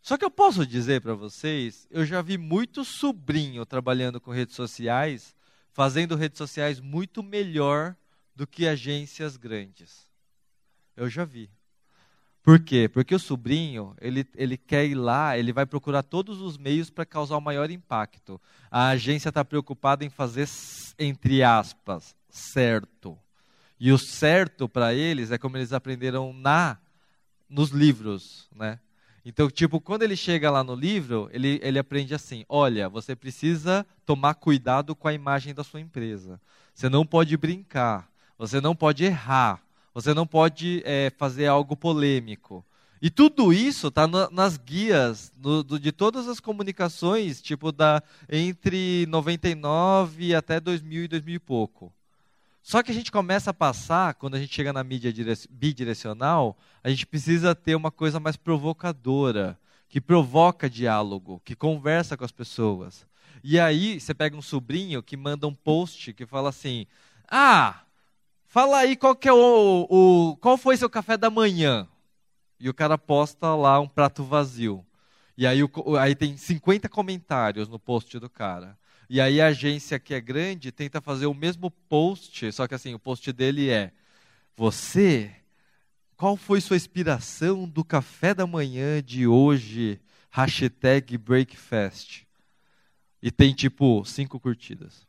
Só 0.00 0.16
que 0.16 0.24
eu 0.24 0.30
posso 0.30 0.64
dizer 0.64 1.00
para 1.00 1.14
vocês, 1.14 1.88
eu 1.90 2.06
já 2.06 2.22
vi 2.22 2.38
muito 2.38 2.84
sobrinho 2.84 3.66
trabalhando 3.66 4.20
com 4.20 4.30
redes 4.30 4.54
sociais, 4.54 5.34
fazendo 5.72 6.14
redes 6.14 6.38
sociais 6.38 6.78
muito 6.78 7.24
melhor 7.24 7.96
do 8.36 8.46
que 8.46 8.68
agências 8.68 9.36
grandes. 9.36 10.09
Eu 11.00 11.08
já 11.08 11.24
vi. 11.24 11.48
Por 12.42 12.60
quê? 12.60 12.86
Porque 12.86 13.14
o 13.14 13.18
sobrinho, 13.18 13.96
ele, 14.02 14.22
ele 14.36 14.58
quer 14.58 14.84
ir 14.84 14.94
lá, 14.94 15.38
ele 15.38 15.50
vai 15.50 15.64
procurar 15.64 16.02
todos 16.02 16.42
os 16.42 16.58
meios 16.58 16.90
para 16.90 17.06
causar 17.06 17.38
o 17.38 17.40
maior 17.40 17.70
impacto. 17.70 18.38
A 18.70 18.88
agência 18.88 19.30
está 19.30 19.42
preocupada 19.42 20.04
em 20.04 20.10
fazer, 20.10 20.46
entre 20.98 21.42
aspas, 21.42 22.14
certo. 22.28 23.18
E 23.78 23.90
o 23.90 23.96
certo 23.96 24.68
para 24.68 24.92
eles 24.92 25.30
é 25.30 25.38
como 25.38 25.56
eles 25.56 25.72
aprenderam 25.72 26.34
na 26.34 26.76
nos 27.48 27.70
livros, 27.70 28.46
né? 28.54 28.78
Então, 29.24 29.50
tipo, 29.50 29.80
quando 29.80 30.02
ele 30.02 30.16
chega 30.16 30.50
lá 30.50 30.62
no 30.62 30.74
livro, 30.74 31.30
ele, 31.32 31.58
ele 31.62 31.78
aprende 31.78 32.14
assim: 32.14 32.44
olha, 32.46 32.90
você 32.90 33.16
precisa 33.16 33.86
tomar 34.04 34.34
cuidado 34.34 34.94
com 34.94 35.08
a 35.08 35.14
imagem 35.14 35.54
da 35.54 35.64
sua 35.64 35.80
empresa. 35.80 36.38
Você 36.74 36.90
não 36.90 37.06
pode 37.06 37.34
brincar, 37.38 38.06
você 38.36 38.60
não 38.60 38.76
pode 38.76 39.02
errar, 39.02 39.62
você 39.94 40.14
não 40.14 40.26
pode 40.26 40.82
é, 40.84 41.10
fazer 41.16 41.46
algo 41.46 41.76
polêmico. 41.76 42.64
E 43.02 43.08
tudo 43.08 43.52
isso 43.52 43.88
está 43.88 44.06
nas 44.30 44.58
guias 44.58 45.32
no, 45.42 45.62
do, 45.62 45.80
de 45.80 45.90
todas 45.90 46.28
as 46.28 46.38
comunicações, 46.38 47.40
tipo 47.40 47.72
da 47.72 48.02
entre 48.28 49.06
99 49.08 50.34
até 50.34 50.60
2000 50.60 51.04
e 51.04 51.08
2000 51.08 51.34
e 51.34 51.38
pouco. 51.38 51.92
Só 52.62 52.82
que 52.82 52.90
a 52.90 52.94
gente 52.94 53.10
começa 53.10 53.50
a 53.50 53.54
passar, 53.54 54.14
quando 54.14 54.34
a 54.34 54.38
gente 54.38 54.54
chega 54.54 54.70
na 54.70 54.84
mídia 54.84 55.12
bidirecional, 55.48 56.58
a 56.84 56.90
gente 56.90 57.06
precisa 57.06 57.54
ter 57.54 57.74
uma 57.74 57.90
coisa 57.90 58.20
mais 58.20 58.36
provocadora, 58.36 59.58
que 59.88 60.00
provoca 60.00 60.68
diálogo, 60.68 61.40
que 61.42 61.56
conversa 61.56 62.18
com 62.18 62.24
as 62.24 62.30
pessoas. 62.30 63.06
E 63.42 63.58
aí 63.58 63.98
você 63.98 64.12
pega 64.12 64.36
um 64.36 64.42
sobrinho 64.42 65.02
que 65.02 65.16
manda 65.16 65.48
um 65.48 65.54
post 65.54 66.12
que 66.12 66.26
fala 66.26 66.50
assim: 66.50 66.86
Ah, 67.28 67.80
Fala 68.50 68.78
aí 68.78 68.96
qual 68.96 69.14
que 69.14 69.28
é 69.28 69.32
o, 69.32 69.86
o 69.88 70.36
qual 70.38 70.58
foi 70.58 70.76
seu 70.76 70.90
café 70.90 71.16
da 71.16 71.30
manhã? 71.30 71.86
E 72.58 72.68
o 72.68 72.74
cara 72.74 72.98
posta 72.98 73.54
lá 73.54 73.78
um 73.78 73.86
prato 73.86 74.24
vazio. 74.24 74.84
E 75.38 75.46
aí, 75.46 75.62
o, 75.62 75.70
aí 75.96 76.16
tem 76.16 76.36
50 76.36 76.88
comentários 76.88 77.68
no 77.68 77.78
post 77.78 78.18
do 78.18 78.28
cara. 78.28 78.76
E 79.08 79.20
aí 79.20 79.40
a 79.40 79.46
agência 79.46 80.00
que 80.00 80.12
é 80.12 80.20
grande 80.20 80.72
tenta 80.72 81.00
fazer 81.00 81.26
o 81.26 81.32
mesmo 81.32 81.70
post, 81.70 82.50
só 82.50 82.66
que 82.66 82.74
assim, 82.74 82.92
o 82.92 82.98
post 82.98 83.32
dele 83.32 83.70
é: 83.70 83.92
Você, 84.56 85.32
qual 86.16 86.36
foi 86.36 86.60
sua 86.60 86.76
inspiração 86.76 87.68
do 87.68 87.84
café 87.84 88.34
da 88.34 88.48
manhã 88.48 89.00
de 89.00 89.28
hoje? 89.28 90.00
Hashtag 90.28 91.16
Breakfast. 91.16 92.24
E 93.22 93.30
tem 93.30 93.54
tipo 93.54 94.04
cinco 94.04 94.40
curtidas. 94.40 95.08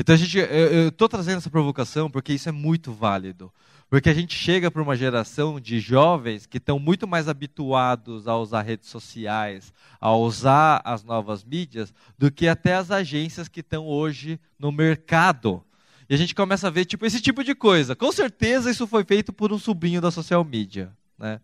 Então 0.00 0.14
a 0.14 0.18
gente, 0.18 0.38
eu 0.38 0.90
estou 0.90 1.08
trazendo 1.08 1.38
essa 1.38 1.50
provocação 1.50 2.08
porque 2.08 2.32
isso 2.32 2.48
é 2.48 2.52
muito 2.52 2.92
válido. 2.92 3.52
Porque 3.90 4.08
a 4.08 4.14
gente 4.14 4.32
chega 4.32 4.70
para 4.70 4.80
uma 4.80 4.94
geração 4.94 5.58
de 5.58 5.80
jovens 5.80 6.46
que 6.46 6.58
estão 6.58 6.78
muito 6.78 7.08
mais 7.08 7.26
habituados 7.26 8.28
a 8.28 8.36
usar 8.36 8.62
redes 8.62 8.88
sociais, 8.90 9.72
a 10.00 10.14
usar 10.14 10.80
as 10.84 11.02
novas 11.02 11.42
mídias, 11.42 11.92
do 12.16 12.30
que 12.30 12.46
até 12.46 12.74
as 12.74 12.92
agências 12.92 13.48
que 13.48 13.58
estão 13.58 13.88
hoje 13.88 14.38
no 14.56 14.70
mercado. 14.70 15.64
E 16.08 16.14
a 16.14 16.16
gente 16.16 16.32
começa 16.32 16.68
a 16.68 16.70
ver 16.70 16.84
tipo, 16.84 17.04
esse 17.04 17.20
tipo 17.20 17.42
de 17.42 17.56
coisa. 17.56 17.96
Com 17.96 18.12
certeza 18.12 18.70
isso 18.70 18.86
foi 18.86 19.02
feito 19.02 19.32
por 19.32 19.52
um 19.52 19.58
sobrinho 19.58 20.00
da 20.00 20.12
social 20.12 20.44
media. 20.44 20.92
Né? 21.18 21.40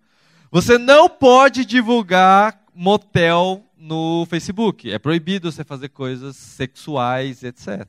Você 0.53 0.79
não 0.79 1.09
pode 1.09 1.64
divulgar 1.64 2.62
motel 2.73 3.64
no 3.77 4.25
Facebook. 4.27 4.93
É 4.93 4.99
proibido 5.01 5.51
você 5.51 5.64
fazer 5.64 5.88
coisas 5.88 6.37
sexuais, 6.37 7.43
etc. 7.43 7.85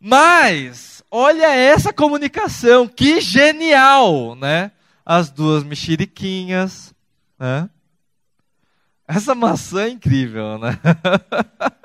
Mas, 0.00 1.02
olha 1.10 1.54
essa 1.54 1.92
comunicação, 1.92 2.88
que 2.88 3.20
genial, 3.20 4.34
né? 4.34 4.72
As 5.04 5.30
duas 5.30 5.62
mexeriquinhas, 5.62 6.94
né? 7.38 7.68
Essa 9.06 9.34
maçã 9.34 9.82
é 9.82 9.88
incrível, 9.90 10.58
né? 10.58 10.78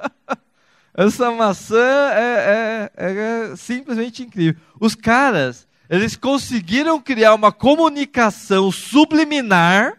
essa 0.96 1.30
maçã 1.30 1.76
é, 2.14 2.90
é, 2.96 3.12
é, 3.52 3.56
simplesmente 3.58 4.24
incrível. 4.24 4.62
Os 4.80 4.96
caras, 4.96 5.68
eles 5.90 6.16
conseguiram 6.16 7.02
criar 7.02 7.34
uma 7.34 7.52
comunicação 7.52 8.72
subliminar. 8.72 9.98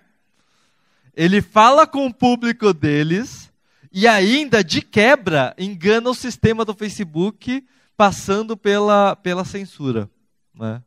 Ele 1.15 1.43
fala 1.43 1.87
com 1.87 2.07
o 2.07 2.15
público 2.15 2.73
deles 2.73 3.53
e 3.93 4.07
ainda, 4.07 4.65
de 4.65 4.81
quebra, 4.81 5.55
engana 5.59 6.09
o 6.09 6.15
sistema 6.15 6.65
do 6.65 6.75
Facebook 6.75 7.63
passando 7.97 8.57
pela, 8.57 9.17
pela 9.17 9.45
censura. 9.45 10.11
Né? 10.55 10.83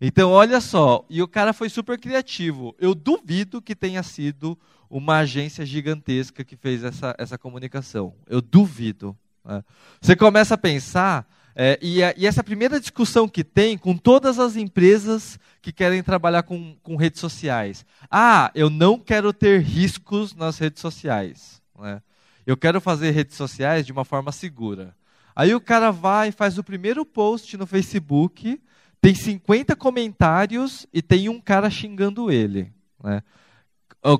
Então, 0.00 0.30
olha 0.30 0.60
só, 0.60 1.04
e 1.10 1.22
o 1.22 1.28
cara 1.28 1.52
foi 1.52 1.68
super 1.68 1.98
criativo. 1.98 2.74
Eu 2.78 2.94
duvido 2.94 3.60
que 3.60 3.74
tenha 3.74 4.02
sido 4.02 4.58
uma 4.88 5.18
agência 5.18 5.66
gigantesca 5.66 6.44
que 6.44 6.56
fez 6.56 6.82
essa, 6.82 7.14
essa 7.18 7.36
comunicação. 7.36 8.14
Eu 8.26 8.40
duvido. 8.40 9.16
Né? 9.44 9.62
Você 10.00 10.14
começa 10.16 10.54
a 10.54 10.58
pensar, 10.58 11.28
é, 11.54 11.78
e, 11.82 12.02
a, 12.02 12.14
e, 12.16 12.26
essa 12.26 12.44
primeira 12.44 12.78
discussão 12.80 13.28
que 13.28 13.42
tem 13.42 13.76
com 13.76 13.96
todas 13.96 14.38
as 14.38 14.54
empresas 14.54 15.38
que 15.60 15.72
querem 15.72 16.02
trabalhar 16.02 16.44
com, 16.44 16.76
com 16.82 16.96
redes 16.96 17.20
sociais. 17.20 17.84
Ah, 18.10 18.50
eu 18.54 18.70
não 18.70 18.98
quero 18.98 19.32
ter 19.32 19.60
riscos 19.60 20.34
nas 20.34 20.58
redes 20.58 20.80
sociais. 20.80 21.60
Né? 21.78 22.00
Eu 22.46 22.56
quero 22.56 22.80
fazer 22.80 23.10
redes 23.10 23.36
sociais 23.36 23.84
de 23.84 23.92
uma 23.92 24.04
forma 24.04 24.30
segura. 24.30 24.96
Aí 25.38 25.54
o 25.54 25.60
cara 25.60 25.92
vai 25.92 26.32
faz 26.32 26.58
o 26.58 26.64
primeiro 26.64 27.06
post 27.06 27.56
no 27.56 27.64
Facebook, 27.64 28.60
tem 29.00 29.14
50 29.14 29.76
comentários 29.76 30.84
e 30.92 31.00
tem 31.00 31.28
um 31.28 31.40
cara 31.40 31.70
xingando 31.70 32.28
ele. 32.28 32.72
Né? 33.00 33.22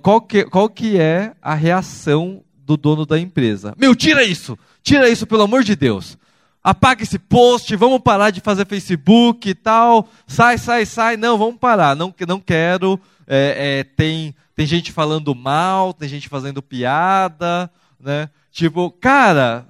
Qual, 0.00 0.20
que, 0.20 0.44
qual 0.44 0.68
que 0.68 0.96
é 0.96 1.34
a 1.42 1.54
reação 1.54 2.44
do 2.56 2.76
dono 2.76 3.04
da 3.04 3.18
empresa? 3.18 3.74
Meu, 3.76 3.96
tira 3.96 4.22
isso! 4.22 4.56
Tira 4.80 5.10
isso, 5.10 5.26
pelo 5.26 5.42
amor 5.42 5.64
de 5.64 5.74
Deus! 5.74 6.16
Apaga 6.62 7.02
esse 7.02 7.18
post, 7.18 7.74
vamos 7.74 7.98
parar 7.98 8.30
de 8.30 8.40
fazer 8.40 8.64
Facebook 8.64 9.48
e 9.48 9.54
tal. 9.56 10.08
Sai, 10.24 10.56
sai, 10.56 10.86
sai. 10.86 11.16
Não, 11.16 11.36
vamos 11.36 11.58
parar. 11.58 11.96
Não, 11.96 12.14
não 12.28 12.38
quero. 12.38 13.00
É, 13.26 13.80
é, 13.80 13.84
tem, 13.84 14.36
tem 14.54 14.66
gente 14.66 14.92
falando 14.92 15.34
mal, 15.34 15.92
tem 15.92 16.08
gente 16.08 16.28
fazendo 16.28 16.62
piada. 16.62 17.68
Né? 17.98 18.30
Tipo, 18.52 18.88
cara, 18.88 19.66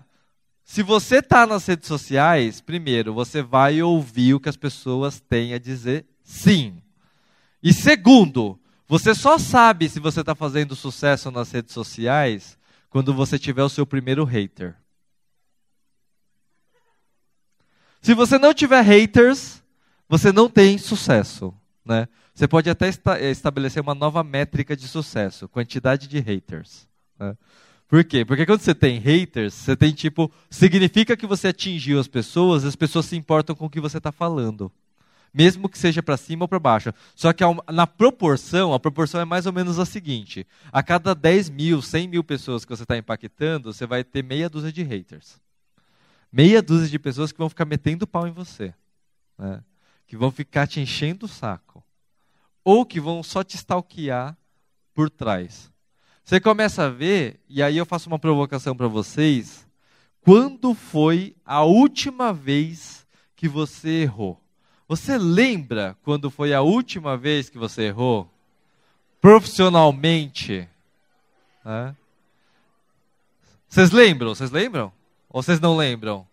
se 0.68 0.82
você 0.82 1.20
está 1.20 1.46
nas 1.46 1.64
redes 1.64 1.88
sociais, 1.88 2.60
primeiro, 2.60 3.14
você 3.14 3.40
vai 3.40 3.80
ouvir 3.80 4.34
o 4.34 4.38
que 4.38 4.50
as 4.50 4.56
pessoas 4.56 5.18
têm 5.18 5.54
a 5.54 5.58
dizer 5.58 6.04
sim. 6.22 6.82
E 7.62 7.72
segundo, 7.72 8.60
você 8.86 9.14
só 9.14 9.38
sabe 9.38 9.88
se 9.88 9.98
você 9.98 10.20
está 10.20 10.34
fazendo 10.34 10.76
sucesso 10.76 11.30
nas 11.30 11.50
redes 11.50 11.72
sociais 11.72 12.58
quando 12.90 13.14
você 13.14 13.38
tiver 13.38 13.62
o 13.62 13.68
seu 13.70 13.86
primeiro 13.86 14.24
hater. 14.24 14.76
Se 18.02 18.12
você 18.12 18.38
não 18.38 18.52
tiver 18.52 18.82
haters, 18.82 19.62
você 20.06 20.30
não 20.30 20.50
tem 20.50 20.76
sucesso. 20.76 21.54
Né? 21.82 22.06
Você 22.34 22.46
pode 22.46 22.68
até 22.68 22.90
estabelecer 23.30 23.82
uma 23.82 23.94
nova 23.94 24.22
métrica 24.22 24.76
de 24.76 24.86
sucesso, 24.86 25.48
quantidade 25.48 26.06
de 26.06 26.18
haters. 26.20 26.86
Né? 27.18 27.34
Por 27.88 28.04
quê? 28.04 28.22
Porque 28.22 28.44
quando 28.44 28.60
você 28.60 28.74
tem 28.74 28.98
haters, 28.98 29.54
você 29.54 29.74
tem 29.74 29.92
tipo. 29.92 30.30
Significa 30.50 31.16
que 31.16 31.26
você 31.26 31.48
atingiu 31.48 31.98
as 31.98 32.06
pessoas, 32.06 32.66
as 32.66 32.76
pessoas 32.76 33.06
se 33.06 33.16
importam 33.16 33.56
com 33.56 33.64
o 33.64 33.70
que 33.70 33.80
você 33.80 33.96
está 33.96 34.12
falando. 34.12 34.70
Mesmo 35.32 35.68
que 35.68 35.78
seja 35.78 36.02
para 36.02 36.18
cima 36.18 36.44
ou 36.44 36.48
para 36.48 36.58
baixo. 36.58 36.92
Só 37.14 37.32
que 37.32 37.42
na 37.72 37.86
proporção, 37.86 38.74
a 38.74 38.80
proporção 38.80 39.20
é 39.20 39.24
mais 39.24 39.46
ou 39.46 39.54
menos 39.54 39.78
a 39.78 39.86
seguinte: 39.86 40.46
a 40.70 40.82
cada 40.82 41.14
10 41.14 41.48
mil, 41.48 41.80
100 41.80 42.08
mil 42.08 42.22
pessoas 42.22 42.62
que 42.62 42.70
você 42.76 42.82
está 42.82 42.96
impactando, 42.96 43.72
você 43.72 43.86
vai 43.86 44.04
ter 44.04 44.22
meia 44.22 44.50
dúzia 44.50 44.70
de 44.70 44.82
haters. 44.82 45.40
Meia 46.30 46.60
dúzia 46.60 46.88
de 46.88 46.98
pessoas 46.98 47.32
que 47.32 47.38
vão 47.38 47.48
ficar 47.48 47.64
metendo 47.64 48.06
pau 48.06 48.28
em 48.28 48.32
você. 48.32 48.74
Né? 49.38 49.62
Que 50.06 50.14
vão 50.14 50.30
ficar 50.30 50.66
te 50.66 50.78
enchendo 50.78 51.24
o 51.24 51.28
saco. 51.28 51.82
Ou 52.62 52.84
que 52.84 53.00
vão 53.00 53.22
só 53.22 53.42
te 53.42 53.56
stalkear 53.56 54.36
por 54.92 55.08
trás. 55.08 55.70
Você 56.28 56.38
começa 56.38 56.84
a 56.84 56.90
ver, 56.90 57.40
e 57.48 57.62
aí 57.62 57.78
eu 57.78 57.86
faço 57.86 58.06
uma 58.06 58.18
provocação 58.18 58.76
para 58.76 58.86
vocês. 58.86 59.66
Quando 60.20 60.74
foi 60.74 61.34
a 61.42 61.62
última 61.62 62.34
vez 62.34 63.06
que 63.34 63.48
você 63.48 64.02
errou? 64.02 64.38
Você 64.86 65.16
lembra 65.16 65.96
quando 66.02 66.30
foi 66.30 66.52
a 66.52 66.60
última 66.60 67.16
vez 67.16 67.48
que 67.48 67.56
você 67.56 67.84
errou? 67.84 68.30
Profissionalmente? 69.22 70.68
Né? 71.64 71.96
Vocês 73.66 73.90
lembram? 73.90 74.34
Vocês 74.34 74.50
lembram? 74.50 74.92
Ou 75.30 75.42
vocês 75.42 75.58
não 75.58 75.78
lembram? 75.78 76.26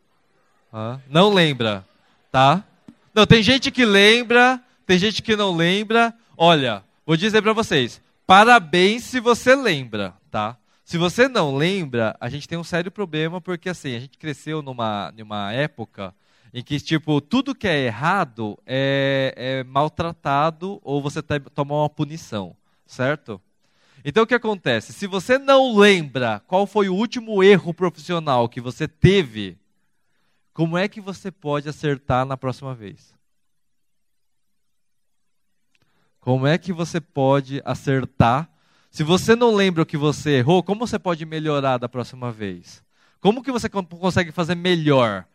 Não 1.07 1.33
lembra, 1.33 1.87
tá? 2.33 2.65
Não, 3.13 3.25
tem 3.25 3.41
gente 3.41 3.71
que 3.71 3.85
lembra, 3.85 4.61
tem 4.85 4.99
gente 4.99 5.21
que 5.21 5.37
não 5.37 5.55
lembra. 5.55 6.13
Olha, 6.35 6.83
vou 7.05 7.15
dizer 7.15 7.41
para 7.41 7.53
vocês. 7.53 8.03
Parabéns 8.25 9.03
se 9.03 9.19
você 9.19 9.55
lembra, 9.55 10.15
tá? 10.31 10.57
Se 10.83 10.97
você 10.97 11.27
não 11.27 11.55
lembra, 11.55 12.15
a 12.19 12.27
gente 12.27 12.47
tem 12.47 12.57
um 12.57 12.63
sério 12.63 12.91
problema 12.91 13.39
porque 13.39 13.69
assim, 13.69 13.95
a 13.95 13.99
gente 13.99 14.17
cresceu 14.17 14.63
numa, 14.63 15.11
numa 15.15 15.53
época 15.53 16.13
em 16.51 16.63
que 16.63 16.79
tipo 16.79 17.21
tudo 17.21 17.53
que 17.53 17.67
é 17.67 17.85
errado 17.85 18.57
é, 18.65 19.33
é 19.35 19.63
maltratado 19.63 20.79
ou 20.83 21.03
você 21.03 21.21
toma 21.21 21.75
uma 21.75 21.89
punição, 21.89 22.55
certo? 22.85 23.39
Então 24.03 24.23
o 24.23 24.27
que 24.27 24.35
acontece? 24.35 24.91
Se 24.91 25.05
você 25.05 25.37
não 25.37 25.75
lembra 25.75 26.41
qual 26.47 26.65
foi 26.65 26.89
o 26.89 26.95
último 26.95 27.43
erro 27.43 27.75
profissional 27.75 28.49
que 28.49 28.59
você 28.59 28.87
teve, 28.87 29.55
como 30.51 30.77
é 30.77 30.87
que 30.87 30.99
você 30.99 31.31
pode 31.31 31.69
acertar 31.69 32.25
na 32.25 32.37
próxima 32.37 32.73
vez? 32.73 33.14
Como 36.25 36.47
é 36.47 36.57
que 36.57 36.73
você 36.73 36.99
pode 36.99 37.61
acertar? 37.63 38.49
Se 38.89 39.03
você 39.03 39.35
não 39.35 39.53
lembra 39.53 39.83
o 39.83 39.85
que 39.85 39.95
você 39.95 40.37
errou, 40.37 40.63
como 40.63 40.87
você 40.87 40.97
pode 40.97 41.23
melhorar 41.23 41.77
da 41.77 41.87
próxima 41.87 42.31
vez? 42.31 42.83
Como 43.21 43.43
que 43.43 43.51
você 43.51 43.69
consegue 43.69 44.31
fazer 44.31 44.55
melhor? 44.55 45.25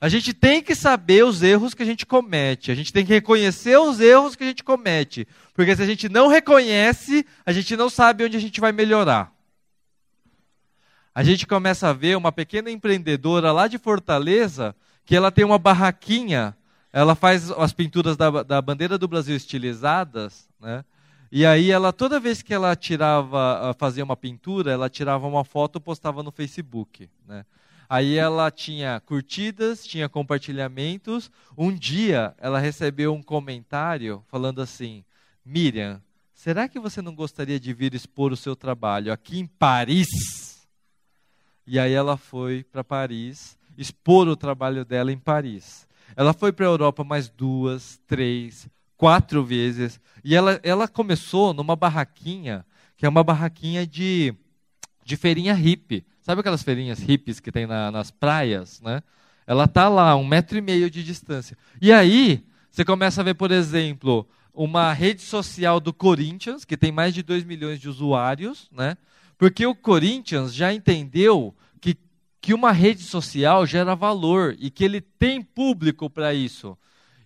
A 0.00 0.08
gente 0.08 0.34
tem 0.34 0.60
que 0.60 0.74
saber 0.74 1.24
os 1.24 1.40
erros 1.40 1.72
que 1.72 1.84
a 1.84 1.86
gente 1.86 2.04
comete. 2.04 2.72
A 2.72 2.74
gente 2.74 2.92
tem 2.92 3.06
que 3.06 3.12
reconhecer 3.12 3.78
os 3.78 4.00
erros 4.00 4.34
que 4.34 4.42
a 4.42 4.46
gente 4.48 4.64
comete. 4.64 5.24
Porque 5.54 5.76
se 5.76 5.82
a 5.82 5.86
gente 5.86 6.08
não 6.08 6.26
reconhece, 6.26 7.24
a 7.46 7.52
gente 7.52 7.76
não 7.76 7.88
sabe 7.88 8.24
onde 8.24 8.36
a 8.36 8.40
gente 8.40 8.60
vai 8.60 8.72
melhorar. 8.72 9.32
A 11.14 11.22
gente 11.22 11.46
começa 11.46 11.90
a 11.90 11.92
ver 11.92 12.16
uma 12.16 12.32
pequena 12.32 12.72
empreendedora 12.72 13.52
lá 13.52 13.68
de 13.68 13.78
Fortaleza 13.78 14.74
que 15.06 15.14
ela 15.14 15.30
tem 15.30 15.44
uma 15.44 15.58
barraquinha 15.60 16.56
ela 16.92 17.14
faz 17.14 17.50
as 17.50 17.72
pinturas 17.72 18.16
da, 18.16 18.42
da 18.42 18.60
bandeira 18.60 18.98
do 18.98 19.06
Brasil 19.06 19.36
estilizadas, 19.36 20.48
né? 20.60 20.84
E 21.32 21.46
aí 21.46 21.70
ela 21.70 21.92
toda 21.92 22.18
vez 22.18 22.42
que 22.42 22.52
ela 22.52 22.74
tirava, 22.74 23.70
ah, 23.70 23.74
fazia 23.74 24.02
uma 24.02 24.16
pintura, 24.16 24.72
ela 24.72 24.90
tirava 24.90 25.26
uma 25.26 25.44
foto 25.44 25.78
e 25.78 25.80
postava 25.80 26.22
no 26.22 26.32
Facebook, 26.32 27.08
né? 27.26 27.44
Aí 27.88 28.16
ela 28.16 28.50
tinha 28.50 29.00
curtidas, 29.00 29.84
tinha 29.84 30.08
compartilhamentos. 30.08 31.30
Um 31.56 31.72
dia 31.72 32.34
ela 32.38 32.58
recebeu 32.58 33.12
um 33.14 33.22
comentário 33.22 34.24
falando 34.28 34.60
assim: 34.60 35.04
Miriam, 35.44 36.00
será 36.32 36.68
que 36.68 36.78
você 36.78 37.00
não 37.02 37.14
gostaria 37.14 37.58
de 37.58 37.72
vir 37.72 37.94
expor 37.94 38.32
o 38.32 38.36
seu 38.36 38.54
trabalho 38.54 39.12
aqui 39.12 39.38
em 39.38 39.46
Paris? 39.46 40.68
E 41.66 41.78
aí 41.78 41.92
ela 41.92 42.16
foi 42.16 42.64
para 42.64 42.82
Paris 42.84 43.58
expor 43.76 44.28
o 44.28 44.36
trabalho 44.36 44.84
dela 44.84 45.10
em 45.10 45.18
Paris. 45.18 45.86
Ela 46.14 46.32
foi 46.32 46.52
para 46.52 46.66
a 46.66 46.68
Europa 46.68 47.02
mais 47.02 47.28
duas, 47.28 48.00
três, 48.06 48.68
quatro 49.00 49.42
vezes. 49.42 49.98
E 50.22 50.36
ela, 50.36 50.60
ela 50.62 50.86
começou 50.86 51.54
numa 51.54 51.74
barraquinha, 51.74 52.66
que 52.98 53.06
é 53.06 53.08
uma 53.08 53.24
barraquinha 53.24 53.86
de, 53.86 54.34
de 55.02 55.16
feirinha 55.16 55.54
hippie. 55.54 56.04
Sabe 56.20 56.42
aquelas 56.42 56.62
feirinhas 56.62 56.98
hippies 57.00 57.40
que 57.40 57.50
tem 57.50 57.66
na, 57.66 57.90
nas 57.90 58.10
praias, 58.10 58.78
né? 58.82 59.02
Ela 59.46 59.66
tá 59.66 59.88
lá, 59.88 60.14
um 60.16 60.26
metro 60.26 60.58
e 60.58 60.60
meio 60.60 60.90
de 60.90 61.02
distância. 61.02 61.56
E 61.80 61.90
aí, 61.90 62.44
Você 62.70 62.84
começa 62.84 63.20
a 63.20 63.24
ver, 63.24 63.34
por 63.34 63.50
exemplo, 63.50 64.28
uma 64.54 64.92
rede 64.92 65.22
social 65.22 65.80
do 65.80 65.92
Corinthians, 65.92 66.64
que 66.64 66.76
tem 66.76 66.92
mais 66.92 67.14
de 67.14 67.22
2 67.22 67.42
milhões 67.42 67.80
de 67.80 67.88
usuários, 67.88 68.68
né? 68.70 68.96
Porque 69.36 69.66
o 69.66 69.74
Corinthians 69.74 70.54
já 70.54 70.72
entendeu 70.72 71.52
que, 71.80 71.96
que 72.40 72.52
uma 72.54 72.70
rede 72.70 73.02
social 73.02 73.66
gera 73.66 73.96
valor 73.96 74.54
e 74.60 74.70
que 74.70 74.84
ele 74.84 75.00
tem 75.00 75.42
público 75.42 76.08
para 76.08 76.32
isso. 76.32 76.76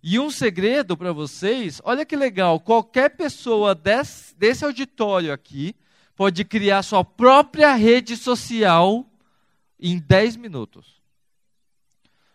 E 0.07 0.19
um 0.19 0.31
segredo 0.31 0.99
para 0.99 1.15
vocês, 1.15 1.81
olha 1.83 2.05
que 2.05 2.15
legal, 2.15 2.61
qualquer 2.61 3.17
pessoa 3.17 3.75
desse, 3.75 4.37
desse 4.37 4.63
auditório 4.63 5.33
aqui 5.33 5.75
pode 6.15 6.45
criar 6.45 6.83
sua 6.83 7.03
própria 7.03 7.73
rede 7.73 8.15
social 8.15 9.11
em 9.81 9.99
10 9.99 10.37
minutos. 10.37 11.01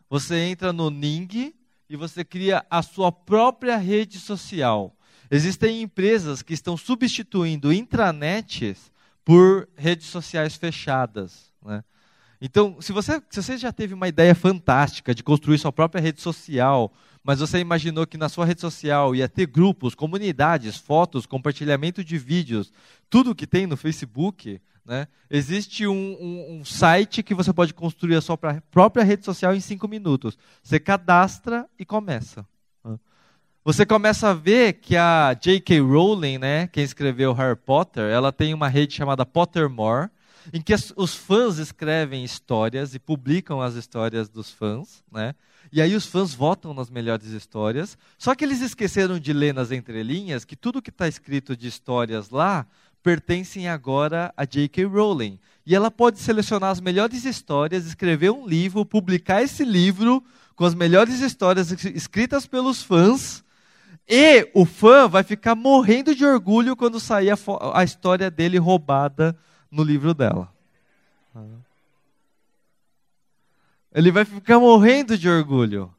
Você 0.09 0.35
entra 0.35 0.73
no 0.73 0.89
Ning 0.89 1.53
e 1.87 1.95
você 1.95 2.25
cria 2.25 2.65
a 2.71 2.81
sua 2.81 3.11
própria 3.11 3.77
rede 3.77 4.17
social. 4.17 4.97
Existem 5.29 5.83
empresas 5.83 6.41
que 6.41 6.55
estão 6.55 6.75
substituindo 6.75 7.71
intranets 7.71 8.91
por 9.23 9.69
redes 9.75 10.07
sociais 10.07 10.55
fechadas. 10.55 11.53
Né? 11.63 11.83
Então, 12.41 12.81
se 12.81 12.91
você, 12.91 13.21
se 13.29 13.43
você 13.43 13.59
já 13.59 13.71
teve 13.71 13.93
uma 13.93 14.07
ideia 14.07 14.33
fantástica 14.33 15.13
de 15.13 15.21
construir 15.21 15.59
sua 15.59 15.71
própria 15.71 16.01
rede 16.01 16.19
social, 16.19 16.91
mas 17.29 17.41
você 17.41 17.59
imaginou 17.59 18.07
que 18.07 18.17
na 18.17 18.27
sua 18.27 18.43
rede 18.43 18.59
social 18.59 19.13
ia 19.13 19.29
ter 19.29 19.45
grupos, 19.45 19.93
comunidades, 19.93 20.77
fotos, 20.77 21.27
compartilhamento 21.27 22.03
de 22.03 22.17
vídeos, 22.17 22.73
tudo 23.07 23.35
que 23.35 23.45
tem 23.45 23.67
no 23.67 23.77
Facebook, 23.77 24.59
né? 24.83 25.07
existe 25.29 25.85
um, 25.85 26.17
um, 26.19 26.57
um 26.57 26.65
site 26.65 27.21
que 27.21 27.35
você 27.35 27.53
pode 27.53 27.71
construir 27.71 28.15
a 28.15 28.21
sua 28.21 28.35
própria 28.35 29.03
rede 29.03 29.23
social 29.23 29.53
em 29.53 29.59
cinco 29.59 29.87
minutos. 29.87 30.39
Você 30.63 30.79
cadastra 30.79 31.69
e 31.77 31.85
começa. 31.85 32.43
Você 33.63 33.85
começa 33.85 34.31
a 34.31 34.33
ver 34.33 34.79
que 34.81 34.97
a 34.97 35.35
J.K. 35.39 35.81
Rowling, 35.81 36.39
né, 36.39 36.65
quem 36.65 36.83
escreveu 36.83 37.31
Harry 37.33 37.55
Potter, 37.55 38.05
ela 38.05 38.31
tem 38.31 38.55
uma 38.55 38.67
rede 38.67 38.95
chamada 38.95 39.23
Pottermore, 39.23 40.09
em 40.51 40.59
que 40.59 40.73
os 40.95 41.13
fãs 41.13 41.59
escrevem 41.59 42.23
histórias 42.23 42.95
e 42.95 42.99
publicam 42.99 43.61
as 43.61 43.75
histórias 43.75 44.29
dos 44.29 44.49
fãs, 44.49 45.03
né? 45.11 45.35
E 45.71 45.81
aí 45.81 45.95
os 45.95 46.05
fãs 46.05 46.33
votam 46.33 46.73
nas 46.73 46.89
melhores 46.89 47.27
histórias. 47.27 47.97
Só 48.17 48.33
que 48.33 48.43
eles 48.43 48.61
esqueceram 48.61 49.19
de 49.19 49.33
ler 49.33 49.53
nas 49.53 49.71
entrelinhas 49.71 50.45
que 50.45 50.55
tudo 50.55 50.81
que 50.81 50.89
está 50.89 51.07
escrito 51.07 51.55
de 51.55 51.67
histórias 51.67 52.29
lá 52.29 52.65
pertencem 53.03 53.67
agora 53.69 54.33
a 54.35 54.45
J.K. 54.45 54.85
Rowling. 54.85 55.39
E 55.65 55.75
ela 55.75 55.91
pode 55.91 56.19
selecionar 56.19 56.71
as 56.71 56.81
melhores 56.81 57.23
histórias, 57.25 57.85
escrever 57.85 58.31
um 58.31 58.47
livro, 58.47 58.85
publicar 58.85 59.41
esse 59.43 59.63
livro 59.63 60.23
com 60.55 60.65
as 60.65 60.73
melhores 60.73 61.19
histórias 61.21 61.71
escritas 61.71 62.45
pelos 62.45 62.81
fãs 62.83 63.43
e 64.11 64.49
o 64.55 64.65
fã 64.65 65.07
vai 65.07 65.21
ficar 65.21 65.53
morrendo 65.53 66.15
de 66.15 66.25
orgulho 66.25 66.75
quando 66.75 66.99
sair 66.99 67.29
a, 67.29 67.37
a 67.75 67.83
história 67.83 68.31
dele 68.31 68.57
roubada 68.57 69.37
no 69.69 69.83
livro 69.83 70.15
dela. 70.15 70.51
Ele 73.93 74.11
vai 74.11 74.25
ficar 74.25 74.59
morrendo 74.59 75.17
de 75.17 75.27
orgulho. 75.29 75.93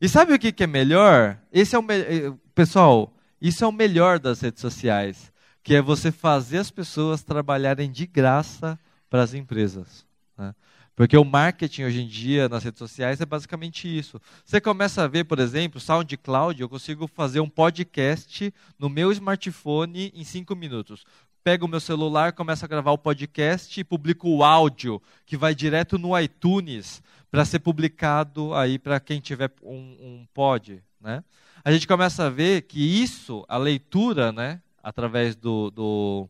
E 0.00 0.08
sabe 0.08 0.34
o 0.34 0.38
que, 0.38 0.52
que 0.52 0.64
é 0.64 0.66
melhor? 0.66 1.38
Esse 1.52 1.76
é 1.76 1.78
o 1.78 1.82
me... 1.82 1.94
Eh, 1.94 2.32
pessoal, 2.54 3.14
isso 3.40 3.64
é 3.64 3.66
o 3.66 3.72
melhor 3.72 4.18
das 4.18 4.40
redes 4.40 4.60
sociais, 4.60 5.32
que 5.62 5.74
é 5.74 5.82
você 5.82 6.10
fazer 6.10 6.58
as 6.58 6.70
pessoas 6.70 7.22
trabalharem 7.22 7.90
de 7.90 8.06
graça 8.06 8.78
para 9.08 9.22
as 9.22 9.34
empresas. 9.34 10.06
Né? 10.36 10.54
Porque 10.96 11.16
o 11.16 11.24
marketing 11.24 11.84
hoje 11.84 12.02
em 12.02 12.06
dia 12.06 12.48
nas 12.48 12.64
redes 12.64 12.78
sociais 12.78 13.20
é 13.20 13.26
basicamente 13.26 13.86
isso. 13.86 14.20
Você 14.44 14.60
começa 14.60 15.02
a 15.02 15.08
ver, 15.08 15.24
por 15.24 15.38
exemplo, 15.38 15.80
SoundCloud, 15.80 16.60
eu 16.60 16.68
consigo 16.68 17.06
fazer 17.06 17.40
um 17.40 17.48
podcast 17.48 18.52
no 18.78 18.88
meu 18.88 19.10
smartphone 19.12 20.12
em 20.14 20.24
cinco 20.24 20.54
minutos. 20.54 21.04
Pego 21.42 21.66
o 21.66 21.68
meu 21.68 21.80
celular, 21.80 22.32
começo 22.32 22.64
a 22.64 22.68
gravar 22.68 22.92
o 22.92 22.98
podcast 22.98 23.78
e 23.78 23.84
publico 23.84 24.28
o 24.30 24.42
áudio, 24.42 25.02
que 25.26 25.36
vai 25.36 25.54
direto 25.54 25.98
no 25.98 26.18
iTunes, 26.18 27.02
para 27.34 27.44
ser 27.44 27.58
publicado 27.58 28.54
aí 28.54 28.78
para 28.78 29.00
quem 29.00 29.18
tiver 29.18 29.50
um, 29.60 29.74
um 29.74 30.26
pod. 30.32 30.80
Né? 31.00 31.24
A 31.64 31.72
gente 31.72 31.84
começa 31.84 32.26
a 32.26 32.30
ver 32.30 32.62
que 32.62 32.78
isso, 32.78 33.44
a 33.48 33.56
leitura, 33.56 34.30
né, 34.30 34.62
através 34.80 35.34
do, 35.34 35.68
do 35.72 36.28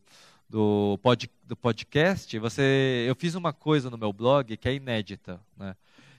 do, 0.49 0.97
pod, 1.03 1.29
do 1.43 1.55
podcast, 1.55 2.39
você, 2.39 3.05
eu 3.07 3.13
fiz 3.13 3.35
uma 3.35 3.53
coisa 3.53 3.91
no 3.91 3.99
meu 3.99 4.11
blog 4.11 4.57
que 4.57 4.67
é 4.67 4.73
inédita. 4.73 5.39
Né? 5.55 5.75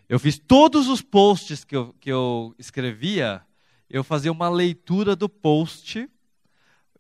Eu 0.09 0.21
fiz 0.21 0.39
todos 0.39 0.87
os 0.87 1.03
posts 1.03 1.65
que 1.65 1.75
eu, 1.75 1.93
que 1.99 2.13
eu 2.13 2.55
escrevia, 2.57 3.43
eu 3.91 4.05
fazia 4.05 4.31
uma 4.31 4.49
leitura 4.49 5.17
do 5.17 5.29
post, 5.29 6.09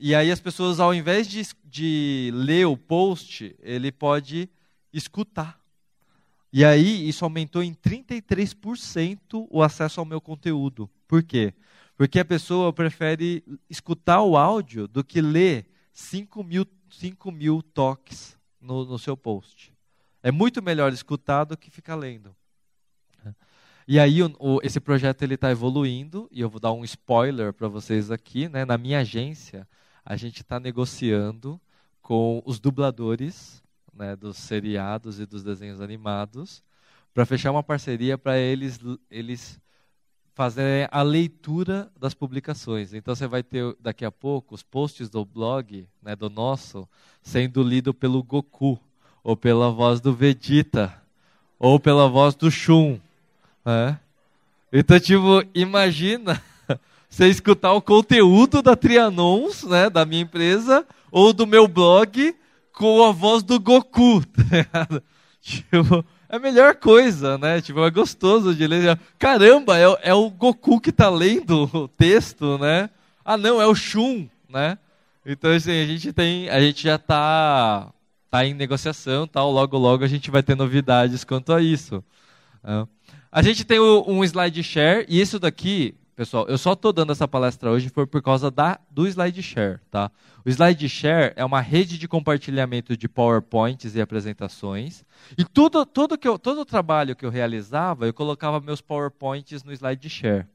e 0.00 0.12
aí 0.12 0.32
as 0.32 0.40
pessoas, 0.40 0.80
ao 0.80 0.92
invés 0.92 1.28
de, 1.28 1.42
de 1.64 2.32
ler 2.34 2.66
o 2.66 2.76
post, 2.76 3.54
ele 3.62 3.92
pode 3.92 4.48
escutar. 4.92 5.64
E 6.52 6.64
aí 6.64 7.08
isso 7.08 7.24
aumentou 7.24 7.62
em 7.62 7.74
33% 7.74 9.46
o 9.50 9.62
acesso 9.62 10.00
ao 10.00 10.06
meu 10.06 10.20
conteúdo. 10.20 10.88
Por 11.06 11.22
quê? 11.22 11.52
Porque 11.96 12.18
a 12.18 12.24
pessoa 12.24 12.72
prefere 12.72 13.42
escutar 13.68 14.22
o 14.22 14.36
áudio 14.36 14.86
do 14.86 15.02
que 15.02 15.20
ler 15.20 15.66
5 15.92 16.44
mil 16.44 16.66
5 16.88 17.32
mil 17.32 17.62
toques 17.62 18.38
no, 18.60 18.84
no 18.84 18.98
seu 18.98 19.16
post. 19.16 19.72
É 20.22 20.30
muito 20.30 20.62
melhor 20.62 20.92
escutar 20.92 21.44
do 21.44 21.56
que 21.56 21.70
ficar 21.70 21.94
lendo. 21.94 22.34
E 23.88 24.00
aí 24.00 24.22
o, 24.22 24.34
o, 24.38 24.60
esse 24.62 24.80
projeto 24.80 25.22
ele 25.22 25.34
está 25.34 25.50
evoluindo 25.50 26.28
e 26.32 26.40
eu 26.40 26.50
vou 26.50 26.58
dar 26.58 26.72
um 26.72 26.84
spoiler 26.84 27.52
para 27.52 27.68
vocês 27.68 28.10
aqui, 28.10 28.48
né? 28.48 28.64
Na 28.64 28.76
minha 28.76 29.00
agência 29.00 29.68
a 30.04 30.16
gente 30.16 30.42
está 30.42 30.58
negociando 30.58 31.60
com 32.02 32.42
os 32.44 32.58
dubladores, 32.58 33.62
né, 33.96 34.14
dos 34.14 34.36
seriados 34.36 35.18
e 35.18 35.26
dos 35.26 35.42
desenhos 35.42 35.80
animados, 35.80 36.62
para 37.14 37.24
fechar 37.24 37.50
uma 37.50 37.62
parceria 37.62 38.18
para 38.18 38.38
eles 38.38 38.78
eles 39.10 39.58
fazer 40.36 40.86
a 40.92 41.00
leitura 41.00 41.90
das 41.98 42.12
publicações. 42.12 42.92
Então 42.92 43.14
você 43.14 43.26
vai 43.26 43.42
ter 43.42 43.74
daqui 43.80 44.04
a 44.04 44.12
pouco 44.12 44.54
os 44.54 44.62
posts 44.62 45.08
do 45.08 45.24
blog, 45.24 45.88
né, 46.02 46.14
do 46.14 46.28
nosso, 46.28 46.86
sendo 47.22 47.62
lido 47.62 47.94
pelo 47.94 48.22
Goku, 48.22 48.78
ou 49.24 49.34
pela 49.34 49.70
voz 49.70 49.98
do 49.98 50.12
Vegeta, 50.12 50.94
ou 51.58 51.80
pela 51.80 52.06
voz 52.06 52.34
do 52.34 52.50
Shun. 52.50 53.00
Né? 53.64 53.98
Então, 54.70 55.00
tipo, 55.00 55.42
imagina 55.54 56.42
você 57.08 57.28
escutar 57.28 57.72
o 57.72 57.80
conteúdo 57.80 58.60
da 58.60 58.76
Trianons, 58.76 59.62
né, 59.62 59.88
da 59.88 60.04
minha 60.04 60.20
empresa, 60.20 60.86
ou 61.10 61.32
do 61.32 61.46
meu 61.46 61.66
blog, 61.66 62.36
com 62.76 63.02
a 63.02 63.10
voz 63.10 63.42
do 63.42 63.58
Goku. 63.58 64.22
Tá 64.70 64.86
tipo, 65.40 66.04
é 66.28 66.36
a 66.36 66.38
melhor 66.40 66.74
coisa, 66.74 67.38
né? 67.38 67.60
Tipo, 67.60 67.84
é 67.86 67.90
gostoso 67.90 68.52
de 68.52 68.66
ler. 68.66 68.98
Caramba, 69.16 69.78
é, 69.78 70.10
é 70.10 70.14
o 70.14 70.28
Goku 70.28 70.80
que 70.80 70.90
está 70.90 71.08
lendo 71.08 71.70
o 71.72 71.86
texto, 71.86 72.58
né? 72.58 72.90
Ah, 73.24 73.36
não, 73.36 73.62
é 73.62 73.66
o 73.66 73.74
Shun, 73.74 74.28
né? 74.48 74.76
Então, 75.24 75.52
assim, 75.52 75.70
a 75.70 75.86
gente 75.86 76.12
tem, 76.12 76.48
a 76.48 76.60
gente 76.60 76.82
já 76.82 76.96
está 76.96 77.92
tá 78.28 78.44
em 78.44 78.54
negociação, 78.54 79.26
tal. 79.26 79.52
Logo, 79.52 79.78
logo 79.78 80.02
a 80.02 80.08
gente 80.08 80.32
vai 80.32 80.42
ter 80.42 80.56
novidades 80.56 81.22
quanto 81.22 81.52
a 81.52 81.62
isso. 81.62 82.02
É. 82.64 82.86
A 83.30 83.40
gente 83.40 83.64
tem 83.64 83.78
o, 83.78 84.04
um 84.08 84.24
slide 84.24 84.62
share 84.64 85.06
e 85.08 85.20
isso 85.20 85.38
daqui 85.38 85.94
Pessoal, 86.16 86.48
eu 86.48 86.56
só 86.56 86.72
estou 86.72 86.94
dando 86.94 87.12
essa 87.12 87.28
palestra 87.28 87.70
hoje 87.70 87.90
foi 87.90 88.06
por 88.06 88.22
causa 88.22 88.50
da, 88.50 88.80
do 88.90 89.06
SlideShare. 89.06 89.78
Tá? 89.90 90.10
O 90.46 90.48
SlideShare 90.48 91.32
é 91.34 91.44
uma 91.44 91.60
rede 91.60 91.98
de 91.98 92.06
compartilhamento 92.06 92.96
de 92.96 93.08
PowerPoints 93.08 93.96
e 93.96 94.00
apresentações. 94.00 95.04
E 95.36 95.44
tudo, 95.44 95.84
tudo 95.84 96.16
que 96.16 96.28
eu, 96.28 96.38
todo 96.38 96.60
o 96.60 96.64
trabalho 96.64 97.16
que 97.16 97.26
eu 97.26 97.30
realizava, 97.30 98.06
eu 98.06 98.14
colocava 98.14 98.60
meus 98.60 98.80
PowerPoints 98.80 99.64
no 99.64 99.72
SlideShare. 99.72 100.46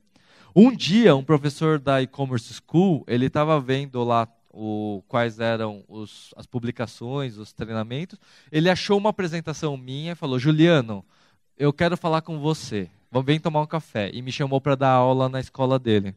Um 0.55 0.73
dia, 0.73 1.13
um 1.13 1.23
professor 1.25 1.77
da 1.77 2.01
e-commerce 2.01 2.53
school, 2.53 3.03
ele 3.05 3.25
estava 3.25 3.59
vendo 3.59 4.01
lá 4.01 4.29
o, 4.49 5.03
quais 5.09 5.41
eram 5.41 5.83
os, 5.89 6.33
as 6.37 6.45
publicações, 6.45 7.37
os 7.37 7.51
treinamentos. 7.51 8.17
Ele 8.49 8.69
achou 8.69 8.97
uma 8.97 9.09
apresentação 9.09 9.75
minha 9.75 10.13
e 10.13 10.15
falou: 10.15 10.39
Juliano, 10.39 11.03
eu 11.57 11.73
quero 11.73 11.97
falar 11.97 12.21
com 12.21 12.39
você 12.39 12.89
vamos 13.11 13.25
vem 13.25 13.39
tomar 13.39 13.61
um 13.61 13.67
café. 13.67 14.09
E 14.13 14.21
me 14.21 14.31
chamou 14.31 14.61
para 14.61 14.75
dar 14.75 14.91
aula 14.91 15.27
na 15.27 15.39
escola 15.39 15.77
dele. 15.77 16.15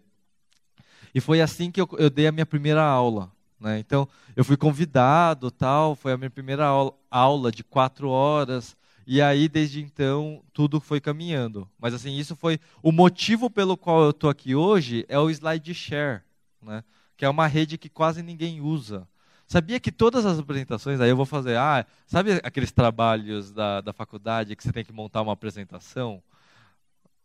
E 1.13 1.21
foi 1.21 1.41
assim 1.41 1.71
que 1.71 1.81
eu, 1.81 1.89
eu 1.99 2.09
dei 2.09 2.29
a 2.29 2.33
minha 2.33 2.47
primeira 2.47 2.83
aula. 2.83 3.34
Né? 3.61 3.79
Então, 3.79 4.09
eu 4.37 4.45
fui 4.45 4.57
convidado, 4.57 5.51
tal, 5.51 5.95
foi 5.95 6.13
a 6.13 6.17
minha 6.17 6.31
primeira 6.31 6.67
aula, 7.11 7.51
de 7.51 7.65
quatro 7.65 8.09
horas. 8.09 8.77
E 9.07 9.21
aí, 9.21 9.49
desde 9.49 9.83
então, 9.83 10.43
tudo 10.53 10.81
foi 10.81 11.01
caminhando. 11.01 11.69
Mas, 11.79 11.95
assim, 11.95 12.17
isso 12.17 12.35
foi 12.35 12.59
o 12.83 12.91
motivo 12.91 13.51
pelo 13.51 13.77
qual 13.77 14.03
eu 14.03 14.11
estou 14.11 14.31
aqui 14.31 14.55
hoje 14.55 15.05
é 15.09 15.19
o 15.19 15.31
SlideShare, 15.31 16.23
né? 16.63 16.83
que 17.17 17.25
é 17.25 17.29
uma 17.29 17.47
rede 17.47 17.79
que 17.79 17.89
quase 17.89 18.23
ninguém 18.23 18.61
usa. 18.61 19.07
Sabia 19.47 19.79
que 19.79 19.93
todas 19.93 20.25
as 20.25 20.39
apresentações, 20.39 21.01
aí 21.01 21.11
eu 21.11 21.17
vou 21.17 21.27
fazer, 21.27 21.57
ah, 21.57 21.87
sabe 22.07 22.41
aqueles 22.43 22.73
trabalhos 22.73 23.53
da, 23.53 23.81
da 23.83 23.93
faculdade 23.93 24.57
que 24.57 24.63
você 24.63 24.73
tem 24.73 24.85
que 24.85 24.93
montar 24.93 25.21
uma 25.21 25.35
apresentação? 25.35 26.23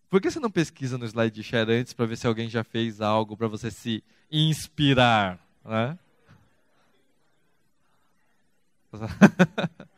Por 0.10 0.20
que 0.20 0.30
você 0.30 0.40
não 0.40 0.52
pesquisa 0.52 0.98
no 0.98 1.06
SlideShare 1.06 1.72
antes 1.72 1.94
para 1.94 2.06
ver 2.06 2.18
se 2.18 2.28
alguém 2.28 2.50
já 2.50 2.64
fez 2.64 3.00
algo 3.00 3.38
para 3.38 3.48
você 3.48 3.72
se 3.72 4.04
inspirar? 4.30 5.40
Né? 5.64 5.98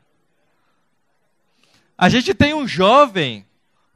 A 1.97 2.09
gente 2.09 2.33
tem 2.33 2.53
um 2.53 2.67
jovem 2.67 3.45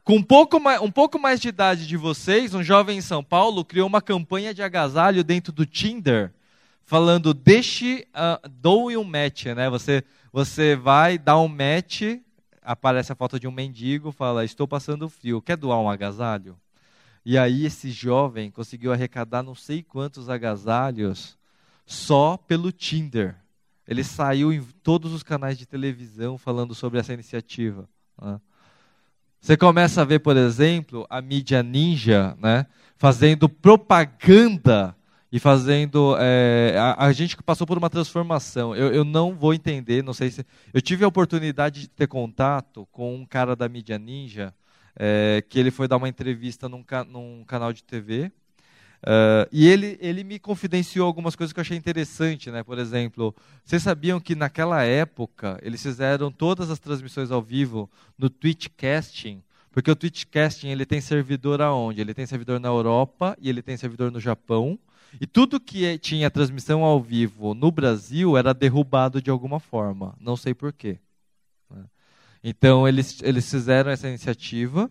com 0.04 0.14
um 0.14 0.22
pouco, 0.22 0.60
mais, 0.60 0.80
um 0.80 0.92
pouco 0.92 1.18
mais 1.18 1.40
de 1.40 1.48
idade 1.48 1.84
de 1.88 1.96
vocês, 1.96 2.54
um 2.54 2.62
jovem 2.62 2.98
em 2.98 3.00
São 3.00 3.24
Paulo, 3.24 3.64
criou 3.64 3.88
uma 3.88 4.00
campanha 4.00 4.54
de 4.54 4.62
agasalho 4.62 5.24
dentro 5.24 5.52
do 5.52 5.66
Tinder, 5.66 6.32
falando, 6.84 7.34
deixe, 7.34 8.06
uh, 8.14 8.48
doe 8.48 8.96
um 8.96 9.02
match, 9.02 9.46
né? 9.46 9.68
Você, 9.68 10.04
você 10.32 10.76
vai 10.76 11.18
dar 11.18 11.40
um 11.40 11.48
match, 11.48 12.02
aparece 12.62 13.10
a 13.10 13.16
foto 13.16 13.40
de 13.40 13.48
um 13.48 13.50
mendigo, 13.50 14.12
fala, 14.12 14.44
estou 14.44 14.68
passando 14.68 15.08
frio, 15.08 15.42
quer 15.42 15.56
doar 15.56 15.80
um 15.80 15.90
agasalho? 15.90 16.56
E 17.24 17.36
aí 17.36 17.66
esse 17.66 17.90
jovem 17.90 18.52
conseguiu 18.52 18.92
arrecadar 18.92 19.42
não 19.42 19.56
sei 19.56 19.82
quantos 19.82 20.28
agasalhos 20.28 21.36
só 21.84 22.36
pelo 22.36 22.70
Tinder. 22.70 23.34
Ele 23.86 24.02
saiu 24.02 24.52
em 24.52 24.62
todos 24.82 25.12
os 25.12 25.22
canais 25.22 25.56
de 25.56 25.66
televisão 25.66 26.36
falando 26.36 26.74
sobre 26.74 26.98
essa 26.98 27.12
iniciativa. 27.12 27.88
Né? 28.20 28.40
Você 29.40 29.56
começa 29.56 30.02
a 30.02 30.04
ver, 30.04 30.18
por 30.18 30.36
exemplo, 30.36 31.06
a 31.08 31.22
mídia 31.22 31.62
ninja 31.62 32.36
né, 32.40 32.66
fazendo 32.96 33.48
propaganda 33.48 34.96
e 35.30 35.38
fazendo. 35.38 36.16
É, 36.18 36.74
a, 36.78 37.06
a, 37.06 37.12
gente 37.12 37.36
passou 37.42 37.66
por 37.66 37.78
uma 37.78 37.90
transformação. 37.90 38.74
Eu, 38.74 38.92
eu, 38.92 39.04
não 39.04 39.34
vou 39.34 39.54
entender, 39.54 40.02
não 40.02 40.12
sei 40.12 40.30
se. 40.30 40.44
Eu 40.72 40.82
tive 40.82 41.04
a 41.04 41.08
oportunidade 41.08 41.82
de 41.82 41.88
ter 41.88 42.08
contato 42.08 42.88
com 42.90 43.14
um 43.14 43.24
cara 43.24 43.54
da 43.54 43.68
mídia 43.68 43.98
ninja, 43.98 44.52
é, 44.96 45.44
que 45.48 45.58
ele 45.58 45.70
foi 45.70 45.86
dar 45.86 45.96
uma 45.96 46.08
entrevista 46.08 46.68
num, 46.68 46.84
num 47.08 47.44
canal 47.44 47.72
de 47.72 47.84
TV. 47.84 48.32
Uh, 49.02 49.46
e 49.52 49.68
ele, 49.68 49.98
ele 50.00 50.24
me 50.24 50.38
confidenciou 50.38 51.06
algumas 51.06 51.36
coisas 51.36 51.52
que 51.52 51.60
eu 51.60 51.62
achei 51.62 51.76
interessante, 51.76 52.50
né? 52.50 52.62
Por 52.62 52.78
exemplo, 52.78 53.34
vocês 53.64 53.82
sabiam 53.82 54.18
que 54.18 54.34
naquela 54.34 54.82
época 54.82 55.58
eles 55.62 55.82
fizeram 55.82 56.30
todas 56.30 56.70
as 56.70 56.78
transmissões 56.78 57.30
ao 57.30 57.42
vivo 57.42 57.90
no 58.18 58.28
Twitchcasting, 58.28 59.42
porque 59.70 59.90
o 59.90 59.94
Twitchcasting 59.94 60.68
ele 60.68 60.86
tem 60.86 61.02
servidor 61.02 61.60
aonde? 61.60 62.00
Ele 62.00 62.14
tem 62.14 62.24
servidor 62.24 62.58
na 62.58 62.68
Europa 62.68 63.36
e 63.38 63.48
ele 63.50 63.60
tem 63.60 63.76
servidor 63.76 64.10
no 64.10 64.18
Japão. 64.18 64.78
E 65.20 65.26
tudo 65.26 65.60
que 65.60 65.84
é, 65.84 65.98
tinha 65.98 66.30
transmissão 66.30 66.82
ao 66.82 67.00
vivo 67.00 67.54
no 67.54 67.70
Brasil 67.70 68.36
era 68.36 68.54
derrubado 68.54 69.20
de 69.20 69.30
alguma 69.30 69.60
forma. 69.60 70.16
Não 70.18 70.36
sei 70.36 70.54
porquê. 70.54 70.98
Né? 71.70 71.84
Então 72.42 72.88
eles, 72.88 73.22
eles 73.22 73.50
fizeram 73.50 73.90
essa 73.90 74.08
iniciativa. 74.08 74.90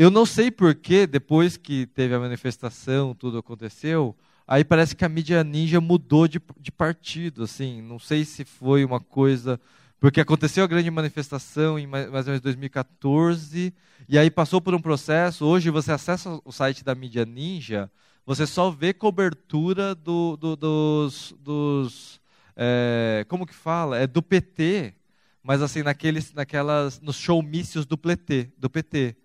Eu 0.00 0.12
não 0.12 0.24
sei 0.24 0.48
porquê, 0.48 1.08
depois 1.08 1.56
que 1.56 1.84
teve 1.86 2.14
a 2.14 2.20
manifestação, 2.20 3.16
tudo 3.16 3.36
aconteceu, 3.36 4.16
aí 4.46 4.62
parece 4.62 4.94
que 4.94 5.04
a 5.04 5.08
mídia 5.08 5.42
ninja 5.42 5.80
mudou 5.80 6.28
de, 6.28 6.40
de 6.60 6.70
partido, 6.70 7.42
assim, 7.42 7.82
não 7.82 7.98
sei 7.98 8.24
se 8.24 8.44
foi 8.44 8.84
uma 8.84 9.00
coisa... 9.00 9.60
Porque 9.98 10.20
aconteceu 10.20 10.62
a 10.62 10.68
grande 10.68 10.88
manifestação 10.88 11.76
em 11.76 11.84
mais, 11.88 12.06
ou 12.06 12.26
menos 12.26 12.40
2014, 12.40 13.74
e 14.08 14.16
aí 14.16 14.30
passou 14.30 14.60
por 14.60 14.72
um 14.72 14.80
processo, 14.80 15.44
hoje 15.44 15.68
você 15.68 15.90
acessa 15.90 16.40
o 16.44 16.52
site 16.52 16.84
da 16.84 16.94
mídia 16.94 17.26
ninja, 17.26 17.90
você 18.24 18.46
só 18.46 18.70
vê 18.70 18.92
cobertura 18.94 19.96
do, 19.96 20.36
do, 20.36 20.54
dos... 20.54 21.34
dos 21.40 22.20
é, 22.54 23.26
como 23.28 23.44
que 23.44 23.54
fala? 23.54 23.98
É 23.98 24.06
do 24.06 24.22
PT, 24.22 24.94
mas 25.42 25.60
assim, 25.60 25.82
naqueles, 25.82 26.32
naquelas, 26.32 27.00
nos 27.00 27.16
showmícios 27.16 27.84
do 27.84 27.98
PT, 27.98 28.52
do 28.56 28.70
PT. 28.70 29.16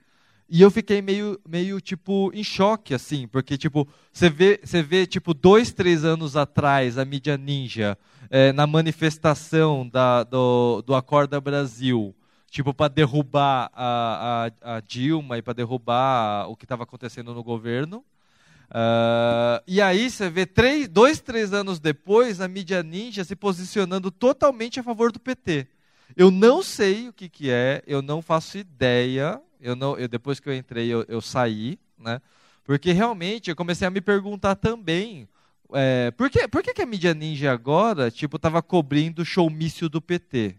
E 0.53 0.61
eu 0.61 0.69
fiquei 0.69 1.01
meio, 1.01 1.41
meio 1.49 1.81
tipo, 1.81 2.29
em 2.31 2.43
choque, 2.43 2.93
assim, 2.93 3.27
porque, 3.27 3.57
tipo, 3.57 3.87
você 4.11 4.29
vê, 4.29 4.59
você 4.63 4.83
vê, 4.83 5.07
tipo, 5.07 5.33
dois, 5.33 5.73
três 5.73 6.05
anos 6.05 6.37
atrás, 6.37 6.99
a 6.99 7.03
mídia 7.03 7.35
ninja, 7.35 7.97
é, 8.29 8.51
na 8.53 8.67
manifestação 8.67 9.89
da, 9.89 10.21
do, 10.23 10.83
do 10.83 10.93
Acorda 10.93 11.41
Brasil, 11.41 12.13
tipo, 12.51 12.71
para 12.71 12.87
derrubar 12.87 13.71
a, 13.73 14.51
a, 14.61 14.75
a, 14.75 14.79
Dilma 14.81 15.39
e 15.39 15.41
para 15.41 15.53
derrubar 15.53 16.47
o 16.47 16.55
que 16.55 16.65
estava 16.65 16.83
acontecendo 16.83 17.33
no 17.33 17.43
governo. 17.43 18.05
Uh, 18.69 19.57
e 19.65 19.81
aí 19.81 20.07
você 20.07 20.29
vê, 20.29 20.45
três, 20.45 20.87
dois, 20.87 21.19
três 21.19 21.51
anos 21.51 21.79
depois, 21.79 22.39
a 22.39 22.47
mídia 22.47 22.83
ninja 22.83 23.23
se 23.23 23.35
posicionando 23.35 24.11
totalmente 24.11 24.79
a 24.79 24.83
favor 24.83 25.11
do 25.11 25.19
PT. 25.19 25.65
Eu 26.15 26.29
não 26.29 26.61
sei 26.61 27.09
o 27.09 27.13
que, 27.13 27.27
que 27.27 27.49
é, 27.49 27.81
eu 27.87 28.03
não 28.03 28.21
faço 28.21 28.59
ideia 28.59 29.41
eu 29.63 29.75
não, 29.75 29.97
eu, 29.97 30.07
depois 30.07 30.39
que 30.39 30.49
eu 30.49 30.55
entrei, 30.55 30.87
eu, 30.87 31.05
eu 31.07 31.21
saí, 31.21 31.79
né? 31.97 32.21
Porque 32.63 32.91
realmente 32.91 33.49
eu 33.49 33.55
comecei 33.55 33.87
a 33.87 33.91
me 33.91 34.01
perguntar 34.01 34.55
também 34.55 35.27
é, 35.73 36.11
por, 36.11 36.29
que, 36.29 36.47
por 36.47 36.61
que, 36.61 36.73
que 36.73 36.81
a 36.81 36.85
mídia 36.85 37.13
ninja 37.13 37.51
agora, 37.51 38.11
tipo, 38.11 38.35
estava 38.35 38.61
cobrindo 38.61 39.23
o 39.23 39.25
showmício 39.25 39.89
do 39.89 40.01
PT, 40.01 40.55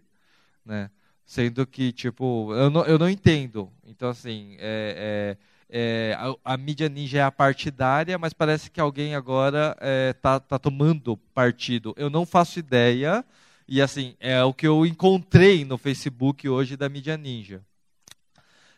né? 0.65 0.91
Sendo 1.25 1.67
que, 1.67 1.93
tipo, 1.93 2.53
eu 2.53 2.69
não, 2.69 2.85
eu 2.85 2.99
não 2.99 3.09
entendo. 3.09 3.71
Então, 3.87 4.11
assim, 4.11 4.57
é, 4.59 5.37
é, 5.71 6.11
é 6.11 6.15
a, 6.15 6.55
a, 6.55 6.57
mídia 6.57 6.89
ninja 6.89 7.19
é 7.19 7.23
a 7.23 7.31
partidária, 7.31 8.19
mas 8.19 8.33
parece 8.33 8.71
que 8.71 8.81
alguém 8.81 9.15
agora 9.15 9.77
está 10.11 10.35
é, 10.35 10.41
tá, 10.41 10.59
tomando 10.59 11.17
partido. 11.33 11.95
Eu 11.97 12.11
não 12.11 12.27
faço 12.27 12.59
ideia, 12.59 13.25
e 13.69 13.81
assim, 13.81 14.17
é 14.21 14.43
o 14.43 14.53
que 14.53 14.67
eu 14.67 14.85
encontrei 14.85 15.65
no 15.65 15.79
Facebook 15.79 16.49
hoje 16.49 16.77
da 16.77 16.89
mídia 16.89 17.17
ninja. 17.17 17.63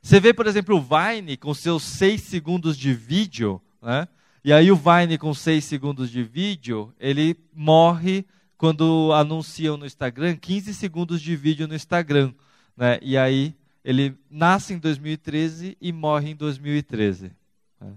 Você 0.07 0.21
vê, 0.21 0.33
por 0.33 0.47
exemplo, 0.47 0.77
o 0.77 0.81
Vine 0.81 1.37
com 1.37 1.53
seus 1.53 1.83
seis 1.83 2.23
segundos 2.23 2.79
de 2.79 2.95
vídeo, 2.95 3.61
né? 3.83 4.07
E 4.45 4.53
aí 4.53 4.71
o 4.71 4.77
Vine 4.77 5.19
com 5.19 5.35
seis 5.35 5.65
segundos 5.65 6.13
de 6.13 6.23
vídeo, 6.23 6.95
ele 7.01 7.37
morre 7.53 8.25
quando 8.57 9.11
anunciam 9.13 9.77
no 9.77 9.85
Instagram 9.85 10.37
15 10.37 10.75
segundos 10.75 11.21
de 11.21 11.35
vídeo 11.35 11.67
no 11.67 11.75
Instagram, 11.75 12.33
né? 12.77 13.01
E 13.03 13.19
aí 13.19 13.53
ele 13.85 14.17
nasce 14.31 14.75
em 14.75 14.79
2013 14.79 15.77
e 15.81 15.93
morre 15.93 16.31
em 16.31 16.37
2013. 16.37 17.33
Né? 17.81 17.93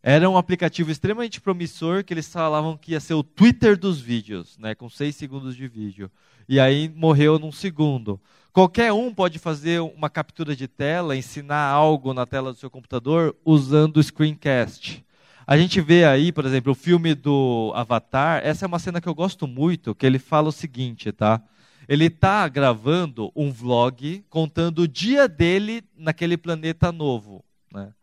Era 0.00 0.30
um 0.30 0.36
aplicativo 0.36 0.92
extremamente 0.92 1.40
promissor 1.40 2.04
que 2.04 2.14
eles 2.14 2.28
falavam 2.28 2.76
que 2.76 2.92
ia 2.92 3.00
ser 3.00 3.14
o 3.14 3.24
Twitter 3.24 3.76
dos 3.76 4.00
vídeos, 4.00 4.56
né? 4.58 4.76
Com 4.76 4.88
seis 4.88 5.16
segundos 5.16 5.56
de 5.56 5.66
vídeo. 5.66 6.08
E 6.48 6.60
aí 6.60 6.88
morreu 6.88 7.36
num 7.36 7.50
segundo. 7.50 8.20
Qualquer 8.52 8.92
um 8.92 9.14
pode 9.14 9.38
fazer 9.38 9.80
uma 9.80 10.10
captura 10.10 10.54
de 10.54 10.68
tela, 10.68 11.16
ensinar 11.16 11.68
algo 11.68 12.12
na 12.12 12.26
tela 12.26 12.52
do 12.52 12.58
seu 12.58 12.70
computador 12.70 13.34
usando 13.46 13.96
o 13.96 14.02
screencast. 14.02 15.02
A 15.46 15.56
gente 15.56 15.80
vê 15.80 16.04
aí, 16.04 16.30
por 16.30 16.44
exemplo, 16.44 16.72
o 16.72 16.74
filme 16.74 17.14
do 17.14 17.72
Avatar. 17.74 18.42
Essa 18.44 18.66
é 18.66 18.68
uma 18.68 18.78
cena 18.78 19.00
que 19.00 19.08
eu 19.08 19.14
gosto 19.14 19.46
muito, 19.46 19.94
que 19.94 20.04
ele 20.04 20.18
fala 20.18 20.50
o 20.50 20.52
seguinte, 20.52 21.10
tá? 21.12 21.40
Ele 21.88 22.04
está 22.04 22.46
gravando 22.46 23.32
um 23.34 23.50
vlog 23.50 24.22
contando 24.28 24.80
o 24.80 24.88
dia 24.88 25.26
dele 25.26 25.82
naquele 25.96 26.36
planeta 26.36 26.92
novo, 26.92 27.42
né? 27.72 27.94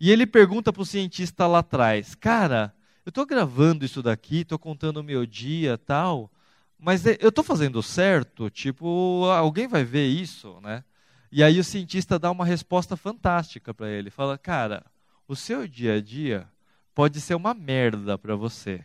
E 0.00 0.10
ele 0.10 0.26
pergunta 0.26 0.72
para 0.72 0.82
o 0.82 0.86
cientista 0.86 1.46
lá 1.46 1.60
atrás, 1.60 2.16
cara, 2.16 2.74
eu 3.06 3.10
estou 3.10 3.24
gravando 3.24 3.84
isso 3.84 4.02
daqui, 4.02 4.38
estou 4.38 4.58
contando 4.58 4.96
o 4.96 5.04
meu 5.04 5.24
dia, 5.24 5.78
tal. 5.78 6.28
Mas 6.78 7.06
é, 7.06 7.16
eu 7.20 7.28
estou 7.28 7.44
fazendo 7.44 7.82
certo? 7.82 8.50
Tipo, 8.50 9.24
alguém 9.30 9.66
vai 9.66 9.84
ver 9.84 10.06
isso, 10.06 10.60
né? 10.60 10.84
E 11.30 11.42
aí 11.42 11.58
o 11.58 11.64
cientista 11.64 12.18
dá 12.18 12.30
uma 12.30 12.44
resposta 12.44 12.96
fantástica 12.96 13.74
para 13.74 13.88
ele. 13.88 14.10
Fala, 14.10 14.38
cara, 14.38 14.84
o 15.26 15.34
seu 15.34 15.66
dia 15.66 15.94
a 15.94 16.00
dia 16.00 16.48
pode 16.94 17.20
ser 17.20 17.34
uma 17.34 17.54
merda 17.54 18.16
para 18.16 18.36
você. 18.36 18.84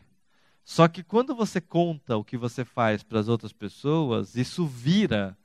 Só 0.63 0.87
que 0.87 1.03
quando 1.03 1.35
você 1.35 1.59
conta 1.59 2.15
o 2.17 2.23
que 2.23 2.37
você 2.37 2.63
faz 2.63 3.03
para 3.03 3.19
as 3.19 3.27
outras 3.27 3.51
pessoas, 3.51 4.35
isso 4.35 4.65
vira 4.65 5.37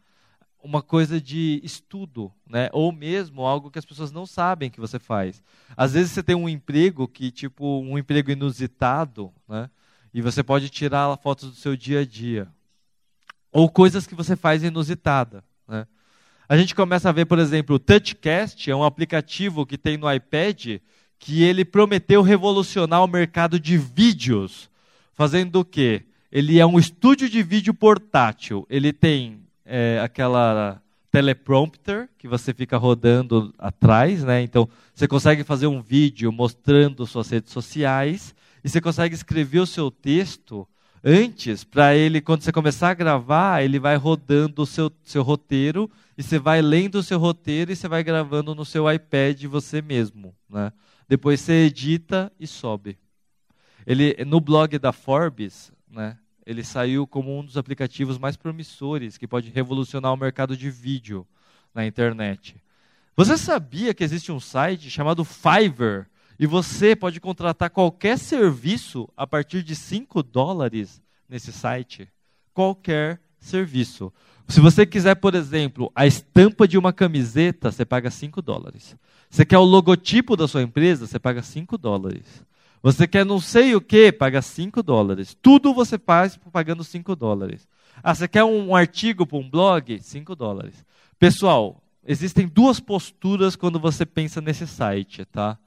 uma 0.62 0.80
coisa 0.82 1.20
de 1.20 1.60
estudo, 1.62 2.32
né? 2.46 2.70
Ou 2.72 2.90
mesmo 2.90 3.42
algo 3.42 3.70
que 3.70 3.78
as 3.78 3.84
pessoas 3.84 4.10
não 4.10 4.24
sabem 4.24 4.70
que 4.70 4.80
você 4.80 4.98
faz. 4.98 5.42
Às 5.76 5.92
vezes 5.92 6.12
você 6.12 6.22
tem 6.22 6.34
um 6.34 6.48
emprego 6.48 7.06
que 7.06 7.30
tipo 7.30 7.80
um 7.82 7.98
emprego 7.98 8.30
inusitado, 8.30 9.30
né? 9.46 9.68
E 10.14 10.22
você 10.22 10.44
pode 10.44 10.70
tirar 10.70 11.16
fotos 11.16 11.50
do 11.50 11.56
seu 11.56 11.76
dia 11.76 12.00
a 12.00 12.06
dia. 12.06 12.46
Ou 13.50 13.68
coisas 13.68 14.06
que 14.06 14.14
você 14.14 14.36
faz 14.36 14.62
inusitada. 14.62 15.42
Né? 15.66 15.88
A 16.48 16.56
gente 16.56 16.72
começa 16.72 17.08
a 17.08 17.12
ver, 17.12 17.24
por 17.24 17.40
exemplo, 17.40 17.74
o 17.74 17.78
Touchcast, 17.80 18.70
é 18.70 18.76
um 18.76 18.84
aplicativo 18.84 19.66
que 19.66 19.76
tem 19.76 19.96
no 19.96 20.10
iPad 20.10 20.78
que 21.18 21.42
ele 21.42 21.64
prometeu 21.64 22.22
revolucionar 22.22 23.02
o 23.02 23.08
mercado 23.08 23.58
de 23.58 23.76
vídeos. 23.76 24.70
Fazendo 25.14 25.56
o 25.60 25.64
quê? 25.64 26.04
Ele 26.30 26.60
é 26.60 26.66
um 26.66 26.78
estúdio 26.78 27.28
de 27.28 27.42
vídeo 27.42 27.74
portátil. 27.74 28.64
Ele 28.70 28.92
tem 28.92 29.40
é, 29.64 30.00
aquela 30.00 30.80
teleprompter 31.10 32.08
que 32.18 32.28
você 32.28 32.52
fica 32.52 32.76
rodando 32.76 33.52
atrás, 33.58 34.22
né? 34.22 34.42
Então 34.42 34.68
você 34.94 35.08
consegue 35.08 35.42
fazer 35.42 35.66
um 35.66 35.80
vídeo 35.80 36.30
mostrando 36.30 37.06
suas 37.06 37.30
redes 37.30 37.52
sociais 37.52 38.34
e 38.64 38.68
você 38.68 38.80
consegue 38.80 39.14
escrever 39.14 39.60
o 39.60 39.66
seu 39.66 39.90
texto 39.90 40.66
Antes, 41.06 41.64
para 41.64 41.94
ele, 41.94 42.18
quando 42.18 42.40
você 42.40 42.50
começar 42.50 42.88
a 42.88 42.94
gravar, 42.94 43.62
ele 43.62 43.78
vai 43.78 43.94
rodando 43.94 44.62
o 44.62 44.66
seu, 44.66 44.90
seu 45.02 45.22
roteiro 45.22 45.90
e 46.16 46.22
você 46.22 46.38
vai 46.38 46.62
lendo 46.62 46.94
o 46.94 47.02
seu 47.02 47.18
roteiro 47.18 47.70
e 47.70 47.76
você 47.76 47.86
vai 47.86 48.02
gravando 48.02 48.54
no 48.54 48.64
seu 48.64 48.90
iPad 48.90 49.44
você 49.44 49.82
mesmo. 49.82 50.34
Né? 50.48 50.72
Depois 51.06 51.42
você 51.42 51.66
edita 51.66 52.32
e 52.40 52.46
sobe. 52.46 52.96
Ele, 53.86 54.16
no 54.24 54.40
blog 54.40 54.78
da 54.78 54.92
Forbes, 54.92 55.70
né, 55.90 56.16
ele 56.46 56.64
saiu 56.64 57.06
como 57.06 57.38
um 57.38 57.44
dos 57.44 57.58
aplicativos 57.58 58.16
mais 58.16 58.34
promissores 58.34 59.18
que 59.18 59.28
pode 59.28 59.50
revolucionar 59.50 60.10
o 60.10 60.16
mercado 60.16 60.56
de 60.56 60.70
vídeo 60.70 61.26
na 61.74 61.84
internet. 61.84 62.56
Você 63.14 63.36
sabia 63.36 63.92
que 63.92 64.02
existe 64.02 64.32
um 64.32 64.40
site 64.40 64.88
chamado 64.88 65.22
Fiverr 65.22 66.06
e 66.38 66.46
você 66.46 66.96
pode 66.96 67.20
contratar 67.20 67.70
qualquer 67.70 68.18
serviço 68.18 69.08
a 69.16 69.26
partir 69.26 69.62
de 69.62 69.76
5 69.76 70.22
dólares 70.22 71.02
nesse 71.28 71.52
site. 71.52 72.08
Qualquer 72.52 73.20
serviço. 73.38 74.12
Se 74.48 74.60
você 74.60 74.84
quiser, 74.84 75.14
por 75.14 75.34
exemplo, 75.34 75.90
a 75.94 76.06
estampa 76.06 76.68
de 76.68 76.76
uma 76.76 76.92
camiseta, 76.92 77.70
você 77.70 77.84
paga 77.84 78.10
5 78.10 78.42
dólares. 78.42 78.96
Você 79.30 79.44
quer 79.44 79.58
o 79.58 79.64
logotipo 79.64 80.36
da 80.36 80.46
sua 80.46 80.62
empresa, 80.62 81.06
você 81.06 81.18
paga 81.18 81.42
5 81.42 81.78
dólares. 81.78 82.44
Você 82.82 83.06
quer 83.06 83.24
não 83.24 83.40
sei 83.40 83.74
o 83.74 83.80
que, 83.80 84.12
paga 84.12 84.42
5 84.42 84.82
dólares. 84.82 85.36
Tudo 85.40 85.72
você 85.72 85.98
faz 85.98 86.38
pagando 86.52 86.84
5 86.84 87.16
dólares. 87.16 87.66
Ah, 88.02 88.14
você 88.14 88.28
quer 88.28 88.44
um 88.44 88.76
artigo 88.76 89.26
para 89.26 89.38
um 89.38 89.48
blog? 89.48 89.98
5 89.98 90.36
dólares. 90.36 90.84
Pessoal, 91.18 91.82
existem 92.06 92.46
duas 92.46 92.80
posturas 92.80 93.56
quando 93.56 93.80
você 93.80 94.04
pensa 94.04 94.40
nesse 94.40 94.66
site, 94.66 95.24
tá? 95.24 95.58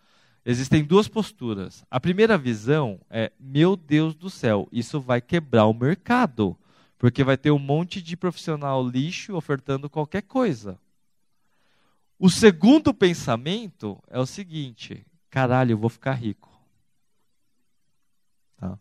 Existem 0.50 0.82
duas 0.82 1.10
posturas. 1.10 1.84
A 1.91 2.00
primeira 2.00 2.38
visão 2.38 3.02
é: 3.10 3.34
meu 3.38 3.76
Deus 3.76 4.16
do 4.16 4.30
céu, 4.30 4.66
isso 4.72 4.98
vai 5.02 5.20
quebrar 5.20 5.66
o 5.66 5.74
mercado. 5.74 6.58
Porque 6.98 7.22
vai 7.22 7.36
ter 7.36 7.52
um 7.52 7.60
monte 7.60 8.02
de 8.02 8.16
profissional 8.16 8.88
lixo 8.88 9.36
ofertando 9.36 9.89
qualquer 9.89 10.22
coisa. 10.22 10.80
O 12.18 12.30
segundo 12.30 12.93
pensamento 12.93 14.02
é 14.08 14.18
o 14.18 14.26
seguinte: 14.26 15.06
caralho, 15.30 15.74
eu 15.74 15.78
vou 15.78 15.89
ficar 15.89 16.14
rico. 16.14 16.50
Tá? 18.56 18.80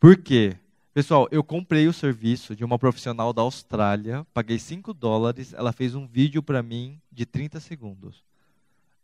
Por 0.00 0.16
quê? 0.16 0.56
Pessoal, 0.92 1.28
eu 1.30 1.44
comprei 1.44 1.86
o 1.86 1.92
serviço 1.92 2.56
de 2.56 2.64
uma 2.64 2.76
profissional 2.78 3.32
da 3.32 3.42
Austrália, 3.42 4.26
paguei 4.34 4.58
5 4.58 4.92
dólares, 4.92 5.52
ela 5.52 5.72
fez 5.72 5.94
um 5.94 6.08
vídeo 6.08 6.42
para 6.42 6.60
mim 6.60 7.00
de 7.12 7.24
30 7.24 7.60
segundos. 7.60 8.24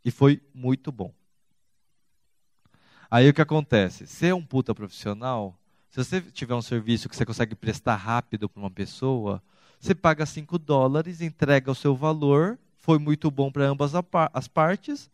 E 0.03 0.11
foi 0.11 0.41
muito 0.53 0.91
bom. 0.91 1.13
Aí 3.11 3.27
o 3.27 3.33
que 3.33 3.41
acontece? 3.41 4.05
É 4.25 4.33
um 4.33 4.41
puta 4.41 4.73
profissional, 4.73 5.59
se 5.89 5.97
você 5.97 6.21
tiver 6.21 6.55
um 6.55 6.61
serviço 6.61 7.09
que 7.09 7.15
você 7.17 7.25
consegue 7.25 7.53
prestar 7.53 7.97
rápido 7.97 8.47
para 8.47 8.61
uma 8.61 8.71
pessoa, 8.71 9.43
você 9.77 9.93
paga 9.93 10.25
5 10.25 10.57
dólares, 10.57 11.19
entrega 11.19 11.69
o 11.69 11.75
seu 11.75 11.93
valor, 11.93 12.57
foi 12.77 12.97
muito 12.97 13.29
bom 13.29 13.51
para 13.51 13.65
ambas 13.65 13.91
as 14.33 14.47
partes 14.47 15.11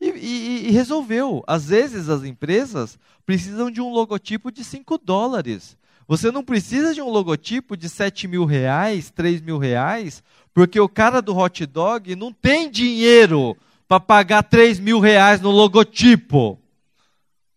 e, 0.00 0.08
e, 0.10 0.68
e, 0.68 0.70
resolveu. 0.70 1.42
Às 1.44 1.66
vezes 1.66 2.08
as 2.08 2.22
empresas 2.22 2.96
precisam 3.26 3.68
de 3.68 3.80
um 3.80 3.90
logotipo 3.90 4.52
de 4.52 4.62
5 4.62 4.96
dólares. 4.98 5.76
Você 6.06 6.30
não 6.30 6.44
precisa 6.44 6.94
de 6.94 7.02
um 7.02 7.08
logotipo 7.08 7.76
de 7.76 7.88
7 7.88 8.28
mil 8.28 8.44
reais, 8.44 9.10
3 9.10 9.40
mil 9.40 9.58
reais, 9.58 10.22
porque 10.54 10.78
o 10.78 10.88
cara 10.88 11.20
do 11.20 11.36
hot 11.36 11.66
dog 11.66 12.14
não 12.14 12.32
tem 12.32 12.70
dinheiro 12.70 13.56
para 13.88 13.98
pagar 13.98 14.44
3 14.44 14.78
mil 14.78 15.00
reais 15.00 15.40
no 15.40 15.50
logotipo. 15.50 16.59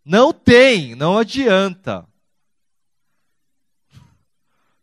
Não 0.06 0.34
tem, 0.34 0.96
não 0.96 1.18
adianta. 1.18 2.06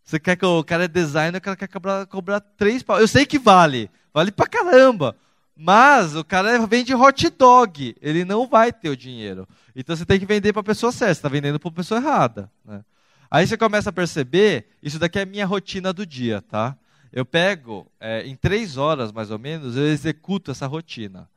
Você 0.02 0.18
quer 0.18 0.34
que 0.36 0.44
o 0.44 0.64
cara 0.64 0.84
é 0.84 0.88
designer, 0.88 1.38
o 1.38 1.40
cara 1.40 1.56
quer 1.56 1.68
cobrar, 1.68 2.06
cobrar 2.06 2.40
três 2.40 2.82
pau. 2.82 2.98
Eu 2.98 3.06
sei 3.06 3.24
que 3.24 3.38
vale, 3.38 3.90
vale 4.12 4.32
pra 4.32 4.46
caramba. 4.46 5.16
Mas 5.54 6.16
o 6.16 6.24
cara 6.24 6.66
vende 6.66 6.94
hot 6.94 7.28
dog, 7.30 7.94
ele 8.00 8.24
não 8.24 8.46
vai 8.46 8.72
ter 8.72 8.88
o 8.88 8.96
dinheiro. 8.96 9.46
Então 9.76 9.94
você 9.94 10.06
tem 10.06 10.18
que 10.18 10.24
vender 10.24 10.52
para 10.52 10.60
a 10.60 10.64
pessoa 10.64 10.90
certa, 10.90 11.14
você 11.14 11.18
está 11.18 11.28
vendendo 11.28 11.60
para 11.60 11.68
a 11.68 11.74
pessoa 11.74 12.00
errada. 12.00 12.50
Né? 12.64 12.82
Aí 13.30 13.46
você 13.46 13.58
começa 13.58 13.90
a 13.90 13.92
perceber, 13.92 14.70
isso 14.82 14.98
daqui 14.98 15.18
é 15.18 15.22
a 15.22 15.26
minha 15.26 15.44
rotina 15.44 15.92
do 15.92 16.06
dia, 16.06 16.40
tá? 16.40 16.76
Eu 17.12 17.26
pego, 17.26 17.86
é, 18.00 18.26
em 18.26 18.34
três 18.34 18.78
horas 18.78 19.12
mais 19.12 19.30
ou 19.30 19.38
menos, 19.38 19.76
eu 19.76 19.86
executo 19.86 20.50
essa 20.50 20.66
rotina. 20.66 21.28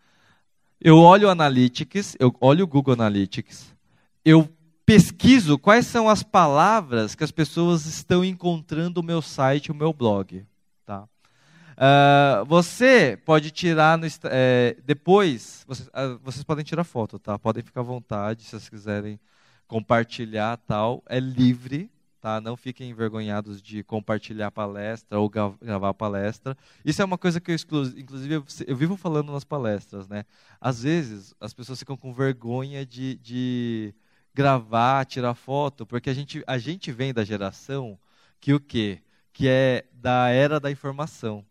Eu 0.79 0.97
olho 0.97 1.27
o 1.27 1.31
Analytics, 1.31 2.15
eu 2.17 2.33
olho 2.39 2.63
o 2.63 2.67
Google 2.67 2.93
Analytics, 2.93 3.72
eu 4.25 4.49
pesquiso 4.85 5.57
quais 5.57 5.87
são 5.87 6.09
as 6.09 6.23
palavras 6.23 7.15
que 7.15 7.23
as 7.23 7.31
pessoas 7.31 7.85
estão 7.85 8.23
encontrando 8.23 8.99
o 8.99 9.03
meu 9.03 9.21
site, 9.21 9.71
o 9.71 9.75
meu 9.75 9.93
blog. 9.93 10.45
Tá? 10.85 11.07
Uh, 11.73 12.45
você 12.45 13.19
pode 13.25 13.51
tirar 13.51 13.97
no, 13.97 14.05
é, 14.25 14.77
depois, 14.85 15.63
vocês, 15.67 15.87
uh, 15.89 16.19
vocês, 16.23 16.43
podem 16.43 16.63
tirar 16.63 16.83
foto, 16.83 17.17
tá? 17.17 17.39
Podem 17.39 17.63
ficar 17.63 17.81
à 17.81 17.83
vontade 17.83 18.43
se 18.43 18.51
vocês 18.51 18.69
quiserem 18.69 19.19
compartilhar 19.67 20.57
tal, 20.57 21.01
é 21.07 21.19
livre, 21.19 21.89
tá? 22.21 22.39
Não 22.39 22.55
fiquem 22.55 22.89
envergonhados 22.89 23.61
de 23.61 23.83
compartilhar 23.83 24.51
palestra 24.51 25.19
ou 25.19 25.29
gravar 25.29 25.93
palestra. 25.93 26.55
Isso 26.85 27.01
é 27.01 27.05
uma 27.05 27.17
coisa 27.17 27.39
que 27.41 27.51
eu, 27.51 27.55
inclusive, 27.97 28.35
eu, 28.35 28.45
eu 28.67 28.75
vivo 28.75 28.95
falando 28.95 29.31
nas 29.31 29.43
palestras, 29.43 30.07
né? 30.07 30.25
Às 30.61 30.83
vezes 30.83 31.33
as 31.39 31.53
pessoas 31.53 31.79
ficam 31.79 31.97
com 31.97 32.13
vergonha 32.13 32.85
de, 32.85 33.15
de 33.15 33.95
gravar, 34.33 35.05
tirar 35.05 35.33
foto, 35.33 35.85
porque 35.85 36.09
a 36.09 36.13
gente, 36.13 36.43
a 36.47 36.57
gente 36.57 36.91
vem 36.91 37.13
da 37.13 37.23
geração 37.23 37.97
que 38.39 38.53
o 38.53 38.59
quê? 38.59 38.99
Que 39.31 39.47
é 39.47 39.85
da 39.93 40.29
era 40.29 40.59
da 40.59 40.69
informação. 40.71 41.45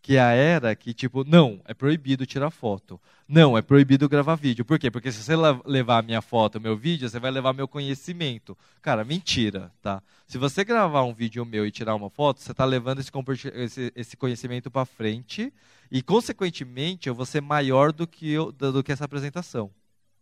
Que 0.00 0.16
é 0.16 0.20
a 0.20 0.32
era 0.32 0.76
que, 0.76 0.92
tipo, 0.92 1.24
não, 1.24 1.62
é 1.64 1.72
proibido 1.72 2.26
tirar 2.26 2.50
foto. 2.50 3.00
Não, 3.26 3.56
é 3.56 3.62
proibido 3.62 4.06
gravar 4.06 4.34
vídeo. 4.34 4.62
Por 4.62 4.78
quê? 4.78 4.90
Porque 4.90 5.10
se 5.10 5.22
você 5.22 5.32
levar 5.64 6.02
minha 6.02 6.20
foto, 6.20 6.60
meu 6.60 6.76
vídeo, 6.76 7.08
você 7.08 7.18
vai 7.18 7.30
levar 7.30 7.54
meu 7.54 7.66
conhecimento. 7.66 8.56
Cara, 8.82 9.02
mentira, 9.02 9.72
tá? 9.80 10.02
Se 10.26 10.36
você 10.36 10.62
gravar 10.62 11.04
um 11.04 11.14
vídeo 11.14 11.44
meu 11.46 11.66
e 11.66 11.70
tirar 11.70 11.94
uma 11.94 12.10
foto, 12.10 12.40
você 12.40 12.50
está 12.50 12.66
levando 12.66 13.00
esse, 13.00 13.10
esse, 13.54 13.92
esse 13.96 14.16
conhecimento 14.16 14.70
para 14.70 14.84
frente 14.84 15.50
e, 15.90 16.02
consequentemente, 16.02 17.08
eu 17.08 17.14
vou 17.14 17.24
ser 17.24 17.40
maior 17.40 17.90
do 17.90 18.06
que, 18.06 18.30
eu, 18.30 18.52
do 18.52 18.84
que 18.84 18.92
essa 18.92 19.06
apresentação. 19.06 19.70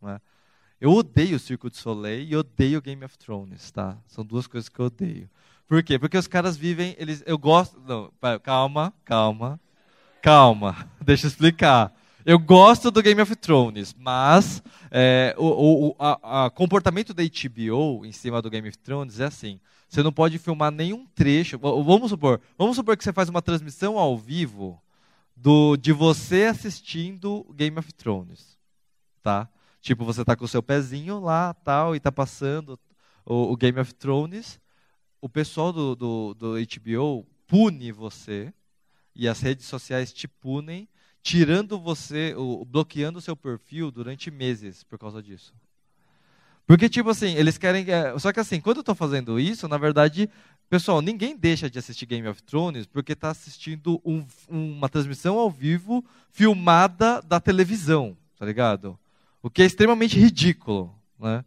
Não 0.00 0.10
é? 0.10 0.20
Eu 0.82 0.94
odeio 0.94 1.36
o 1.36 1.38
Circo 1.38 1.70
de 1.70 1.76
Soleil 1.76 2.26
e 2.28 2.34
odeio 2.34 2.82
Game 2.82 3.04
of 3.04 3.16
Thrones, 3.16 3.70
tá? 3.70 3.96
São 4.08 4.24
duas 4.24 4.48
coisas 4.48 4.68
que 4.68 4.80
eu 4.80 4.86
odeio. 4.86 5.30
Por 5.68 5.80
quê? 5.80 5.96
Porque 5.96 6.18
os 6.18 6.26
caras 6.26 6.56
vivem, 6.56 6.96
eles, 6.98 7.22
eu 7.24 7.38
gosto, 7.38 7.80
não, 7.86 8.10
calma, 8.42 8.92
calma, 9.04 9.60
calma, 10.20 10.90
deixa 11.00 11.26
eu 11.26 11.28
explicar. 11.28 11.94
Eu 12.26 12.36
gosto 12.36 12.90
do 12.90 13.00
Game 13.00 13.22
of 13.22 13.36
Thrones, 13.36 13.94
mas 13.96 14.60
é, 14.90 15.36
o, 15.38 15.90
o 15.90 15.96
a, 16.00 16.46
a 16.46 16.50
comportamento 16.50 17.14
da 17.14 17.22
HBO 17.22 18.04
em 18.04 18.10
cima 18.10 18.42
do 18.42 18.50
Game 18.50 18.68
of 18.68 18.76
Thrones 18.78 19.20
é 19.20 19.26
assim: 19.26 19.60
você 19.88 20.02
não 20.02 20.12
pode 20.12 20.36
filmar 20.36 20.72
nenhum 20.72 21.06
trecho. 21.14 21.60
Vamos 21.60 22.10
supor, 22.10 22.40
vamos 22.58 22.74
supor 22.74 22.96
que 22.96 23.04
você 23.04 23.12
faz 23.12 23.28
uma 23.28 23.40
transmissão 23.40 24.00
ao 24.00 24.18
vivo 24.18 24.82
do, 25.36 25.76
de 25.76 25.92
você 25.92 26.46
assistindo 26.46 27.46
Game 27.54 27.78
of 27.78 27.94
Thrones, 27.94 28.58
tá? 29.22 29.48
Tipo, 29.82 30.04
você 30.04 30.24
tá 30.24 30.36
com 30.36 30.44
o 30.44 30.48
seu 30.48 30.62
pezinho 30.62 31.18
lá, 31.18 31.52
tal, 31.52 31.96
e 31.96 32.00
tá 32.00 32.12
passando 32.12 32.78
o, 33.26 33.52
o 33.52 33.56
Game 33.56 33.80
of 33.80 33.92
Thrones. 33.94 34.60
O 35.20 35.28
pessoal 35.28 35.72
do, 35.72 35.96
do, 35.96 36.34
do 36.34 36.54
HBO 36.54 37.26
pune 37.48 37.90
você, 37.90 38.54
e 39.14 39.26
as 39.26 39.40
redes 39.40 39.66
sociais 39.66 40.12
te 40.12 40.28
punem, 40.28 40.88
tirando 41.20 41.80
você, 41.80 42.32
o, 42.36 42.64
bloqueando 42.64 43.18
o 43.18 43.22
seu 43.22 43.36
perfil 43.36 43.90
durante 43.90 44.30
meses 44.30 44.84
por 44.84 44.96
causa 44.98 45.20
disso. 45.20 45.52
Porque, 46.64 46.88
tipo 46.88 47.10
assim, 47.10 47.34
eles 47.34 47.58
querem. 47.58 47.84
É, 47.90 48.16
só 48.20 48.32
que 48.32 48.38
assim, 48.38 48.60
quando 48.60 48.76
eu 48.78 48.82
estou 48.82 48.94
fazendo 48.94 49.38
isso, 49.38 49.66
na 49.66 49.78
verdade, 49.78 50.30
pessoal, 50.70 51.02
ninguém 51.02 51.36
deixa 51.36 51.68
de 51.68 51.76
assistir 51.76 52.06
Game 52.06 52.26
of 52.28 52.40
Thrones 52.44 52.86
porque 52.86 53.14
está 53.14 53.30
assistindo 53.30 54.00
um, 54.04 54.24
uma 54.48 54.88
transmissão 54.88 55.38
ao 55.38 55.50
vivo 55.50 56.04
filmada 56.30 57.20
da 57.20 57.40
televisão, 57.40 58.16
tá 58.38 58.46
ligado? 58.46 58.96
O 59.42 59.50
que 59.50 59.62
é 59.62 59.66
extremamente 59.66 60.18
ridículo. 60.18 60.94
Né? 61.18 61.44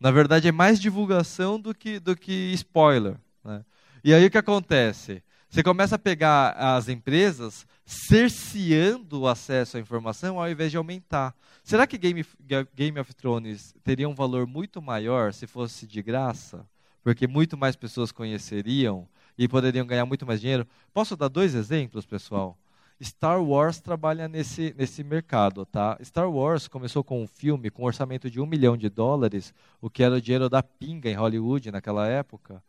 Na 0.00 0.10
verdade, 0.10 0.48
é 0.48 0.52
mais 0.52 0.80
divulgação 0.80 1.60
do 1.60 1.74
que, 1.74 2.00
do 2.00 2.16
que 2.16 2.52
spoiler. 2.54 3.16
Né? 3.44 3.64
E 4.02 4.12
aí 4.12 4.26
o 4.26 4.30
que 4.30 4.38
acontece? 4.38 5.22
Você 5.48 5.62
começa 5.62 5.94
a 5.94 5.98
pegar 5.98 6.50
as 6.50 6.88
empresas 6.88 7.66
cerceando 7.84 9.20
o 9.20 9.28
acesso 9.28 9.76
à 9.76 9.80
informação 9.80 10.40
ao 10.40 10.50
invés 10.50 10.70
de 10.72 10.76
aumentar. 10.76 11.34
Será 11.62 11.86
que 11.86 11.96
Game, 11.96 12.26
Game 12.74 12.98
of 12.98 13.14
Thrones 13.14 13.74
teria 13.84 14.08
um 14.08 14.14
valor 14.14 14.46
muito 14.46 14.82
maior 14.82 15.32
se 15.32 15.46
fosse 15.46 15.86
de 15.86 16.02
graça? 16.02 16.66
Porque 17.02 17.28
muito 17.28 17.56
mais 17.56 17.76
pessoas 17.76 18.10
conheceriam 18.10 19.08
e 19.38 19.46
poderiam 19.46 19.86
ganhar 19.86 20.04
muito 20.04 20.26
mais 20.26 20.40
dinheiro. 20.40 20.66
Posso 20.92 21.16
dar 21.16 21.28
dois 21.28 21.54
exemplos, 21.54 22.04
pessoal? 22.04 22.58
Star 23.02 23.42
Wars 23.42 23.78
trabalha 23.78 24.26
nesse, 24.26 24.74
nesse 24.76 25.04
mercado, 25.04 25.66
tá? 25.66 25.98
Star 26.02 26.30
Wars 26.30 26.66
começou 26.66 27.04
com 27.04 27.22
um 27.22 27.26
filme 27.26 27.70
com 27.70 27.82
um 27.82 27.86
orçamento 27.86 28.30
de 28.30 28.40
um 28.40 28.46
milhão 28.46 28.76
de 28.76 28.88
dólares, 28.88 29.52
o 29.80 29.90
que 29.90 30.02
era 30.02 30.14
o 30.14 30.20
dinheiro 30.20 30.48
da 30.48 30.62
pinga 30.62 31.10
em 31.10 31.14
Hollywood 31.14 31.70
naquela 31.70 32.06
época. 32.06 32.62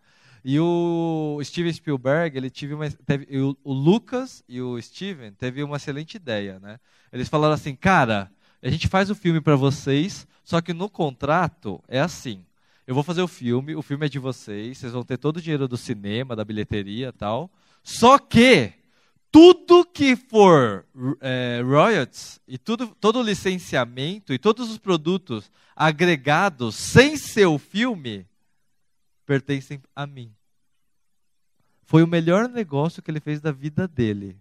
E 0.43 0.59
o 0.59 1.39
Steven 1.43 1.71
Spielberg, 1.73 2.37
ele 2.37 2.49
tive 2.49 2.73
uma, 2.73 2.89
teve, 2.89 3.37
o, 3.37 3.57
o 3.63 3.73
Lucas 3.73 4.43
e 4.47 4.61
o 4.61 4.81
Steven 4.81 5.31
teve 5.31 5.63
uma 5.63 5.77
excelente 5.77 6.15
ideia, 6.15 6.59
né? 6.59 6.79
Eles 7.11 7.29
falaram 7.29 7.53
assim, 7.53 7.75
cara, 7.75 8.29
a 8.61 8.69
gente 8.69 8.87
faz 8.87 9.09
o 9.09 9.15
filme 9.15 9.39
para 9.41 9.55
vocês, 9.55 10.27
só 10.43 10.61
que 10.61 10.73
no 10.73 10.89
contrato 10.89 11.81
é 11.87 11.99
assim. 11.99 12.43
Eu 12.85 12.95
vou 12.95 13.03
fazer 13.03 13.21
o 13.21 13.27
filme, 13.27 13.75
o 13.75 13.81
filme 13.81 14.05
é 14.05 14.09
de 14.09 14.19
vocês, 14.19 14.77
vocês 14.77 14.93
vão 14.93 15.03
ter 15.03 15.17
todo 15.17 15.37
o 15.37 15.41
dinheiro 15.41 15.67
do 15.67 15.77
cinema, 15.77 16.35
da 16.35 16.45
bilheteria 16.45 17.11
tal. 17.11 17.49
Só 17.83 18.17
que 18.17 18.73
tudo 19.37 19.85
que 19.85 20.15
for 20.15 20.83
é, 21.21 21.61
royalties 21.63 22.41
e 22.47 22.57
tudo, 22.57 22.87
todo 22.99 23.21
licenciamento 23.21 24.33
e 24.33 24.39
todos 24.39 24.67
os 24.71 24.79
produtos 24.79 25.51
agregados 25.75 26.73
sem 26.73 27.15
ser 27.15 27.45
o 27.45 27.59
filme 27.59 28.25
pertencem 29.27 29.79
a 29.95 30.07
mim. 30.07 30.33
Foi 31.83 32.01
o 32.01 32.07
melhor 32.07 32.49
negócio 32.49 32.99
que 33.03 33.11
ele 33.11 33.19
fez 33.19 33.39
da 33.39 33.51
vida 33.51 33.87
dele. 33.87 34.35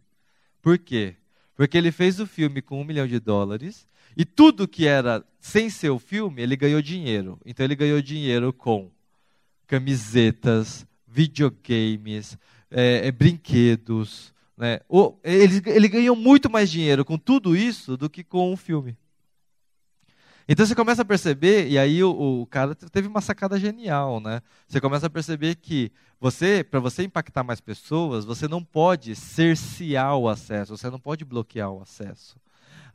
Por 0.62 0.78
quê? 0.78 1.16
Porque 1.54 1.76
ele 1.76 1.92
fez 1.92 2.18
o 2.18 2.26
filme 2.26 2.62
com 2.62 2.80
um 2.80 2.84
milhão 2.84 3.06
de 3.06 3.20
dólares 3.20 3.86
e 4.16 4.24
tudo 4.24 4.66
que 4.66 4.86
era 4.86 5.22
sem 5.38 5.68
ser 5.68 5.90
o 5.90 5.98
filme, 5.98 6.40
ele 6.40 6.56
ganhou 6.56 6.80
dinheiro. 6.80 7.38
Então 7.44 7.64
ele 7.64 7.76
ganhou 7.76 8.00
dinheiro 8.00 8.50
com 8.50 8.90
camisetas, 9.66 10.86
videogames, 11.06 12.38
é, 12.70 13.06
é, 13.08 13.12
brinquedos. 13.12 14.34
Né? 14.56 14.80
O, 14.88 15.14
ele, 15.22 15.62
ele 15.66 15.88
ganhou 15.88 16.16
muito 16.16 16.48
mais 16.48 16.70
dinheiro 16.70 17.04
com 17.04 17.18
tudo 17.18 17.54
isso 17.56 17.96
do 17.96 18.08
que 18.08 18.24
com 18.24 18.52
o 18.52 18.56
filme. 18.56 18.96
Então 20.48 20.64
você 20.64 20.76
começa 20.76 21.02
a 21.02 21.04
perceber, 21.04 21.68
e 21.68 21.76
aí 21.76 22.04
o, 22.04 22.42
o, 22.42 22.46
cara 22.46 22.72
teve 22.74 23.08
uma 23.08 23.20
sacada 23.20 23.58
genial, 23.58 24.20
né? 24.20 24.40
Você 24.68 24.80
começa 24.80 25.08
a 25.08 25.10
perceber 25.10 25.56
que 25.56 25.90
você, 26.20 26.62
para 26.62 26.78
você 26.78 27.02
impactar 27.02 27.42
mais 27.42 27.60
pessoas, 27.60 28.24
você 28.24 28.46
não 28.46 28.62
pode 28.62 29.16
cercear 29.16 30.16
o 30.16 30.28
acesso, 30.28 30.76
você 30.76 30.88
não 30.88 31.00
pode 31.00 31.24
bloquear 31.24 31.72
o 31.72 31.82
acesso. 31.82 32.36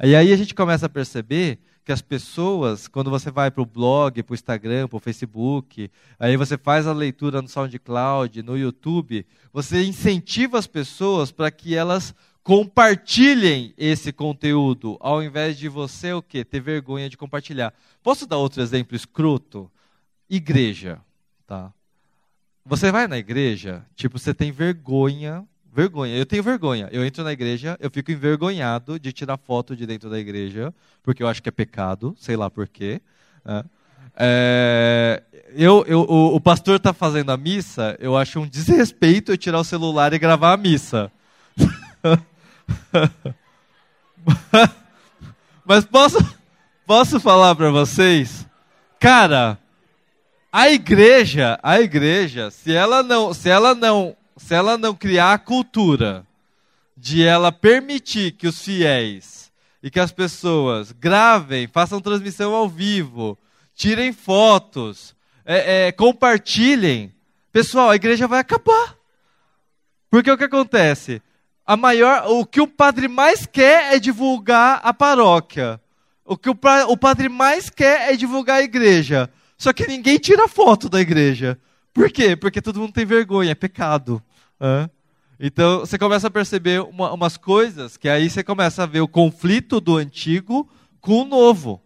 E 0.02 0.16
aí 0.16 0.32
a 0.32 0.38
gente 0.38 0.56
começa 0.56 0.86
a 0.86 0.90
perceber 0.90 1.60
que 1.84 1.92
as 1.92 2.02
pessoas, 2.02 2.88
quando 2.88 3.10
você 3.10 3.32
vai 3.32 3.50
para 3.50 3.62
o 3.62 3.66
blog, 3.66 4.22
para 4.22 4.34
o 4.34 4.36
Instagram, 4.36 4.88
para 4.88 4.98
o 4.98 5.00
Facebook, 5.00 5.90
aí 6.20 6.38
você 6.38 6.58
faz 6.58 6.86
a 6.86 6.94
leitura 6.94 7.42
no 7.42 7.48
SoundCloud, 7.48 8.44
no 8.44 8.58
YouTube, 8.58 9.26
você 9.52 9.84
incentiva 9.84 10.60
as 10.60 10.68
pessoas 10.68 11.32
para 11.32 11.50
que 11.50 11.76
elas 11.76 12.14
compartilhem 12.44 13.74
esse 13.78 14.12
conteúdo, 14.12 14.98
ao 15.00 15.22
invés 15.22 15.58
de 15.58 15.68
você 15.68 16.14
o 16.14 16.22
quê? 16.22 16.44
Ter 16.44 16.60
vergonha 16.60 17.10
de 17.10 17.18
compartilhar. 17.18 17.74
Posso 18.02 18.26
dar 18.26 18.38
outro 18.38 18.62
exemplo 18.62 18.96
escroto? 18.96 19.72
Igreja, 20.30 21.00
tá? 21.46 21.74
Você 22.66 22.92
vai 22.92 23.08
na 23.08 23.18
igreja, 23.18 23.86
tipo, 23.96 24.20
você 24.20 24.34
tem 24.34 24.52
vergonha, 24.52 25.48
vergonha. 25.74 26.16
Eu 26.16 26.26
tenho 26.26 26.44
vergonha. 26.44 26.90
Eu 26.92 27.06
entro 27.06 27.24
na 27.24 27.32
igreja, 27.32 27.78
eu 27.80 27.90
fico 27.90 28.12
envergonhado 28.12 29.00
de 29.00 29.14
tirar 29.14 29.38
foto 29.38 29.76
de 29.76 29.86
dentro 29.86 30.10
da 30.10 30.20
igreja, 30.20 30.74
porque 31.02 31.24
eu 31.24 31.28
acho 31.28 31.42
que 31.42 31.50
é 31.50 31.52
pecado, 31.52 32.16
sei 32.20 32.36
lá 32.36 32.50
por 32.50 32.68
quê. 32.68 33.02
Né? 33.46 33.64
É, 34.16 35.24
eu, 35.56 35.86
eu, 35.88 36.02
o, 36.02 36.36
o 36.36 36.42
pastor 36.42 36.76
está 36.76 36.94
fazendo 36.94 37.32
a 37.32 37.38
missa, 37.38 37.98
eu 38.00 38.18
acho 38.18 38.40
um 38.40 38.48
desrespeito 38.48 39.32
eu 39.32 39.38
tirar 39.38 39.60
o 39.60 39.64
celular 39.64 40.14
e 40.14 40.20
gravar 40.20 40.54
a 40.54 40.58
missa. 40.58 41.12
Mas 45.66 45.86
posso, 45.86 46.18
posso 46.86 47.20
falar 47.20 47.56
para 47.56 47.70
vocês? 47.70 48.46
Cara, 49.00 49.58
a 50.52 50.70
igreja, 50.70 51.58
a 51.64 51.80
igreja, 51.80 52.52
se 52.52 52.74
ela 52.74 53.02
não, 53.02 53.34
se 53.34 53.50
ela 53.50 53.74
não, 53.74 54.16
se 54.42 54.54
ela 54.54 54.78
não 54.78 54.94
criar 54.96 55.34
a 55.34 55.40
cultura 55.40 56.26
de 56.96 57.24
ela 57.24 57.52
permitir 57.52 58.34
que 58.34 58.48
os 58.48 58.62
fiéis 58.62 59.52
e 59.82 59.90
que 59.90 60.00
as 60.00 60.12
pessoas 60.12 60.92
gravem, 60.92 61.68
façam 61.68 62.02
transmissão 62.02 62.54
ao 62.54 62.70
vivo, 62.70 63.38
tirem 63.74 64.14
fotos, 64.14 65.16
é, 65.46 65.88
é, 65.88 65.92
compartilhem, 65.92 67.14
pessoal, 67.52 67.90
a 67.90 67.96
igreja 67.96 68.28
vai 68.28 68.40
acabar. 68.40 68.96
Porque 70.10 70.30
o 70.30 70.38
que 70.38 70.44
acontece? 70.44 71.22
a 71.72 71.78
maior, 71.78 72.26
o 72.28 72.46
que 72.46 72.60
o 72.60 72.68
padre 72.68 73.08
mais 73.08 73.46
quer 73.46 73.96
é 73.96 74.00
divulgar 74.00 74.82
a 74.84 74.94
paróquia. 74.94 75.80
O 76.26 76.38
que 76.38 76.50
o, 76.50 76.58
o 76.90 76.98
padre 76.98 77.30
mais 77.30 77.70
quer 77.70 78.12
é 78.12 78.18
divulgar 78.18 78.58
a 78.58 78.64
igreja. 78.64 79.30
Só 79.58 79.72
que 79.72 79.88
ninguém 79.88 80.18
tira 80.18 80.50
foto 80.50 80.90
da 80.90 81.00
igreja. 81.00 81.58
Por 81.94 82.12
quê? 82.12 82.36
Porque 82.36 82.62
todo 82.62 82.80
mundo 82.80 82.92
tem 82.92 83.06
vergonha, 83.06 83.52
é 83.52 83.56
pecado. 83.56 84.22
Então 85.40 85.80
você 85.80 85.98
começa 85.98 86.28
a 86.28 86.32
perceber 86.32 86.82
uma, 86.82 87.12
umas 87.12 87.36
coisas 87.36 87.98
que 87.98 88.08
aí 88.08 88.30
você 88.30 88.44
começa 88.44 88.84
a 88.84 88.86
ver 88.86 89.02
o 89.02 89.08
conflito 89.08 89.82
do 89.82 89.98
antigo 89.98 90.70
com 91.00 91.24
o 91.24 91.26
novo. 91.26 91.82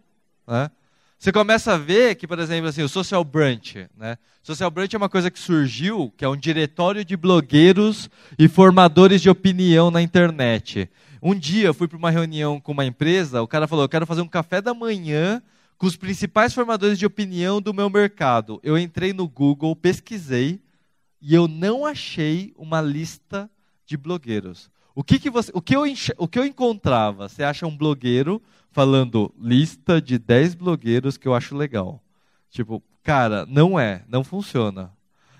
Né? 0.46 0.70
Você 1.18 1.32
começa 1.32 1.72
a 1.72 1.78
ver 1.78 2.14
que, 2.16 2.26
por 2.26 2.38
exemplo, 2.38 2.68
assim, 2.68 2.82
o 2.82 2.88
Social 2.88 3.24
Branch. 3.24 3.88
Né? 3.96 4.18
Social 4.42 4.70
Branch 4.70 4.92
é 4.92 4.98
uma 4.98 5.08
coisa 5.08 5.30
que 5.30 5.38
surgiu, 5.38 6.12
que 6.16 6.24
é 6.24 6.28
um 6.28 6.36
diretório 6.36 7.02
de 7.02 7.16
blogueiros 7.16 8.10
e 8.38 8.46
formadores 8.46 9.22
de 9.22 9.30
opinião 9.30 9.90
na 9.90 10.02
internet. 10.02 10.90
Um 11.22 11.34
dia 11.34 11.68
eu 11.68 11.74
fui 11.74 11.88
para 11.88 11.96
uma 11.96 12.10
reunião 12.10 12.60
com 12.60 12.72
uma 12.72 12.84
empresa, 12.84 13.40
o 13.42 13.48
cara 13.48 13.66
falou: 13.66 13.84
Eu 13.84 13.88
quero 13.88 14.06
fazer 14.06 14.20
um 14.20 14.28
café 14.28 14.60
da 14.60 14.74
manhã 14.74 15.42
com 15.78 15.86
os 15.86 15.96
principais 15.96 16.54
formadores 16.54 16.98
de 16.98 17.06
opinião 17.06 17.60
do 17.60 17.72
meu 17.72 17.88
mercado. 17.88 18.60
Eu 18.62 18.78
entrei 18.78 19.12
no 19.12 19.26
Google, 19.26 19.74
pesquisei 19.74 20.60
e 21.20 21.34
eu 21.34 21.48
não 21.48 21.84
achei 21.84 22.52
uma 22.56 22.80
lista 22.80 23.50
de 23.84 23.96
blogueiros. 23.96 24.70
O 24.94 25.04
que, 25.04 25.18
que, 25.18 25.28
você, 25.28 25.50
o 25.54 25.60
que, 25.60 25.76
eu, 25.76 25.82
o 26.16 26.26
que 26.26 26.38
eu 26.38 26.46
encontrava? 26.46 27.28
Você 27.28 27.42
acha 27.44 27.66
um 27.66 27.76
blogueiro 27.76 28.42
falando 28.70 29.32
lista 29.38 30.00
de 30.00 30.18
10 30.18 30.54
blogueiros 30.54 31.16
que 31.16 31.28
eu 31.28 31.34
acho 31.34 31.56
legal. 31.56 32.02
Tipo, 32.50 32.82
cara, 33.02 33.44
não 33.46 33.78
é, 33.78 34.04
não 34.08 34.24
funciona. 34.24 34.92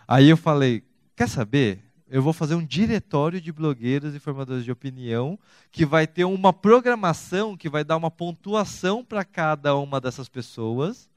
Aí 0.07 0.29
eu 0.29 0.37
falei, 0.37 0.85
quer 1.17 1.29
saber? 1.29 1.83
Eu 2.09 2.23
vou 2.23 2.33
fazer 2.33 2.55
um 2.55 2.65
diretório 2.65 3.41
de 3.41 3.51
blogueiros 3.51 4.15
e 4.15 4.21
formadores 4.21 4.65
de 4.65 4.71
opinião 4.71 5.39
que 5.73 5.85
vai 5.85 6.07
ter 6.07 6.25
uma 6.25 6.53
programação 6.53 7.57
que 7.57 7.69
vai 7.69 7.83
dar 7.83 7.97
uma 7.97 8.11
pontuação 8.11 9.05
para 9.05 9.25
cada 9.25 9.75
uma 9.75 10.01
dessas 10.01 10.29
pessoas. 10.29 11.09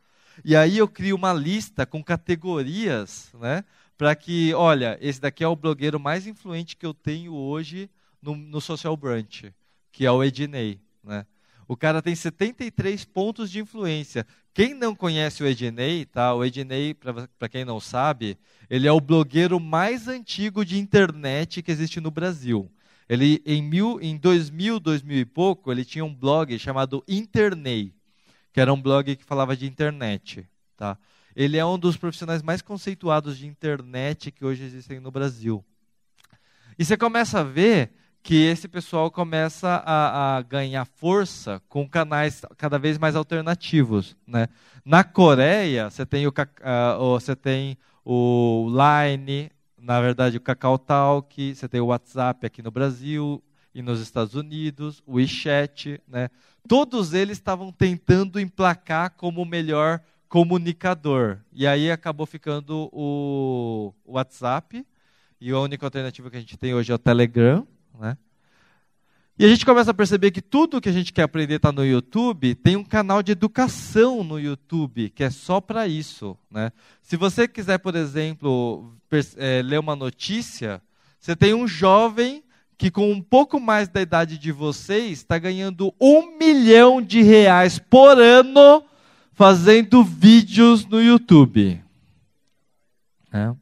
E 0.44 0.56
aí 0.56 0.78
eu 0.78 0.88
crio 0.88 1.16
uma 1.16 1.34
lista 1.34 1.86
com 1.86 2.04
categorias, 2.04 3.30
né? 3.40 3.64
Para 4.00 4.16
que, 4.16 4.54
olha, 4.54 4.98
esse 5.02 5.20
daqui 5.20 5.44
é 5.44 5.48
o 5.50 5.58
blogueiro 5.58 6.00
mais 6.00 6.26
influente 6.26 6.78
que 6.78 6.86
eu 6.86 6.94
tenho 6.94 7.34
hoje 7.34 7.90
no, 8.22 8.34
no 8.34 8.62
Social 8.62 8.96
Branch, 8.96 9.54
que 9.92 10.06
é 10.06 10.12
o 10.12 10.24
Ednei, 10.24 10.80
né? 11.04 11.26
O 11.68 11.76
cara 11.76 12.02
tem 12.02 12.16
73 12.16 13.04
pontos 13.04 13.52
de 13.52 13.60
influência. 13.60 14.26
Quem 14.54 14.74
não 14.74 14.96
conhece 14.96 15.44
o 15.44 15.46
Ednei, 15.46 16.06
tá? 16.06 16.34
O 16.34 16.46
Ednei, 16.46 16.94
para 16.94 17.50
quem 17.50 17.66
não 17.66 17.78
sabe, 17.82 18.38
ele 18.70 18.88
é 18.88 18.92
o 18.92 19.02
blogueiro 19.02 19.60
mais 19.60 20.08
antigo 20.08 20.64
de 20.64 20.80
internet 20.80 21.62
que 21.62 21.70
existe 21.70 22.00
no 22.00 22.10
Brasil. 22.10 22.72
Ele 23.10 23.44
em, 23.46 23.62
mil, 23.62 24.00
em 24.02 24.16
2000, 24.16 24.80
2000 24.80 25.18
e 25.20 25.26
pouco, 25.26 25.74
ele 25.74 25.84
tinha 25.84 26.06
um 26.06 26.16
blog 26.16 26.58
chamado 26.58 27.04
Internei, 27.06 27.94
que 28.54 28.62
era 28.62 28.72
um 28.72 28.82
blog 28.82 29.14
que 29.18 29.26
falava 29.26 29.58
de 29.58 29.68
internet, 29.68 30.48
tá? 30.78 30.98
Ele 31.40 31.56
é 31.56 31.66
um 31.66 31.80
dos 31.80 31.96
profissionais 31.96 32.44
mais 32.44 32.62
conceituados 32.62 33.38
de 33.38 33.48
internet 33.48 34.30
que 34.30 34.44
hoje 34.44 34.62
existem 34.62 35.00
no 35.00 35.10
Brasil. 35.10 35.64
E 36.78 36.84
você 36.84 36.98
começa 36.98 37.40
a 37.40 37.44
ver 37.44 37.94
que 38.22 38.36
esse 38.36 38.68
pessoal 38.68 39.10
começa 39.10 39.82
a, 39.86 40.36
a, 40.36 40.42
ganhar 40.42 40.84
força 40.84 41.62
com 41.70 41.88
canais 41.88 42.42
cada 42.58 42.78
vez 42.78 42.98
mais 42.98 43.16
alternativos. 43.16 44.18
Né? 44.28 44.50
Na 44.84 45.02
Coreia, 45.02 45.90
você 45.90 46.06
tem 46.06 46.28
o, 46.28 46.30
uh, 46.30 47.18
você 47.18 47.38
tem 47.38 47.78
o 48.04 48.68
Line, 48.68 49.50
na 49.78 50.02
verdade 50.02 50.36
o 50.36 50.42
Kakao 50.42 50.78
Talk, 50.78 51.56
você 51.56 51.70
tem 51.70 51.80
o 51.80 51.86
WhatsApp 51.86 52.46
aqui 52.46 52.62
no 52.62 52.70
Brasil 52.70 53.42
e 53.74 53.82
nos 53.82 54.02
Estados 54.02 54.36
Unidos, 54.36 55.02
o 55.06 55.14
WeChat. 55.14 56.02
Né? 56.06 56.30
Todos 56.68 57.14
eles 57.14 57.38
estavam 57.38 57.72
tentando 57.72 58.42
emplacar 58.42 59.12
como 59.12 59.42
o 59.42 59.46
melhor 59.46 60.02
comunicador. 60.30 61.40
E 61.52 61.66
aí 61.66 61.92
acabou 61.92 62.26
ficando 62.26 62.88
o 62.94 63.92
WhatsApp, 64.06 64.86
e 65.42 65.52
a 65.52 65.60
única 65.60 65.86
alternativa 65.86 66.30
que 66.30 66.38
a 66.38 66.40
gente 66.40 66.58
tem 66.58 66.74
hoje 66.74 66.92
é 66.92 66.96
o 66.96 67.00
Telegram. 67.00 67.68
Né? 68.00 68.16
E 69.38 69.46
a 69.46 69.48
gente 69.48 69.66
começa 69.66 69.92
a 69.92 69.94
perceber 69.94 70.32
que 70.32 70.42
tudo 70.42 70.82
que 70.82 70.90
a 70.90 70.92
gente 70.92 71.12
quer 71.12 71.24
aprender 71.24 71.56
está 71.56 71.72
no 71.72 71.86
YouTube. 71.86 72.56
Tem 72.56 72.76
um 72.76 72.84
canal 72.84 73.24
de 73.24 73.32
educação 73.32 74.24
no 74.24 74.38
YouTube 74.38 75.10
que 75.10 75.24
é 75.24 75.30
só 75.30 75.62
para 75.62 75.88
isso. 75.88 76.38
Né? 76.52 76.72
Se 77.02 77.16
você 77.16 77.48
quiser, 77.48 77.78
por 77.80 77.96
exemplo, 77.96 78.94
é, 79.38 79.62
ler 79.62 79.80
uma 79.80 79.96
notícia, 79.96 80.82
você 81.20 81.38
tem 81.38 81.54
um 81.54 81.68
jovem 81.68 82.44
que, 82.78 82.92
com 82.92 83.10
um 83.10 83.22
pouco 83.22 83.62
mais 83.62 83.88
da 83.88 84.02
idade 84.02 84.38
de 84.38 84.52
vocês, 84.52 85.20
está 85.20 85.38
ganhando 85.38 85.94
um 86.00 86.38
milhão 86.38 87.02
de 87.02 87.22
reais 87.22 87.80
por 87.80 88.20
ano 88.20 88.84
fazendo 89.40 90.04
vídeos 90.04 90.86
no 90.86 91.02
YouTube. 91.02 91.82
É. 93.32 93.54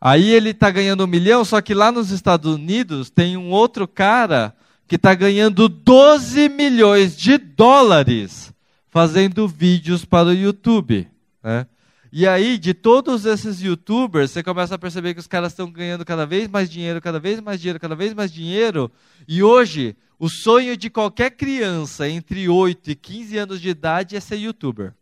Aí 0.00 0.28
ele 0.28 0.50
está 0.50 0.72
ganhando 0.72 1.04
um 1.04 1.06
milhão, 1.06 1.44
só 1.44 1.60
que 1.60 1.72
lá 1.72 1.92
nos 1.92 2.10
Estados 2.10 2.52
Unidos 2.52 3.08
tem 3.08 3.36
um 3.36 3.52
outro 3.52 3.86
cara 3.86 4.52
que 4.88 4.96
está 4.96 5.14
ganhando 5.14 5.68
12 5.68 6.48
milhões 6.48 7.16
de 7.16 7.38
dólares 7.38 8.52
fazendo 8.88 9.46
vídeos 9.46 10.04
para 10.04 10.30
o 10.30 10.34
YouTube. 10.34 11.08
Né? 11.44 11.64
E 12.10 12.26
aí, 12.26 12.58
de 12.58 12.74
todos 12.74 13.24
esses 13.24 13.60
youtubers, 13.60 14.32
você 14.32 14.42
começa 14.42 14.74
a 14.74 14.78
perceber 14.78 15.14
que 15.14 15.20
os 15.20 15.28
caras 15.28 15.52
estão 15.52 15.70
ganhando 15.70 16.04
cada 16.04 16.26
vez 16.26 16.48
mais 16.48 16.68
dinheiro, 16.68 17.00
cada 17.00 17.20
vez 17.20 17.40
mais 17.40 17.60
dinheiro, 17.60 17.78
cada 17.78 17.94
vez 17.94 18.12
mais 18.12 18.32
dinheiro. 18.32 18.90
E 19.28 19.44
hoje, 19.44 19.94
o 20.18 20.28
sonho 20.28 20.76
de 20.76 20.88
qualquer 20.88 21.30
criança 21.30 22.08
entre 22.08 22.48
8 22.48 22.90
e 22.90 22.94
15 22.94 23.38
anos 23.38 23.60
de 23.60 23.68
idade 23.68 24.16
é 24.16 24.20
ser 24.20 24.36
youtuber. 24.36 24.94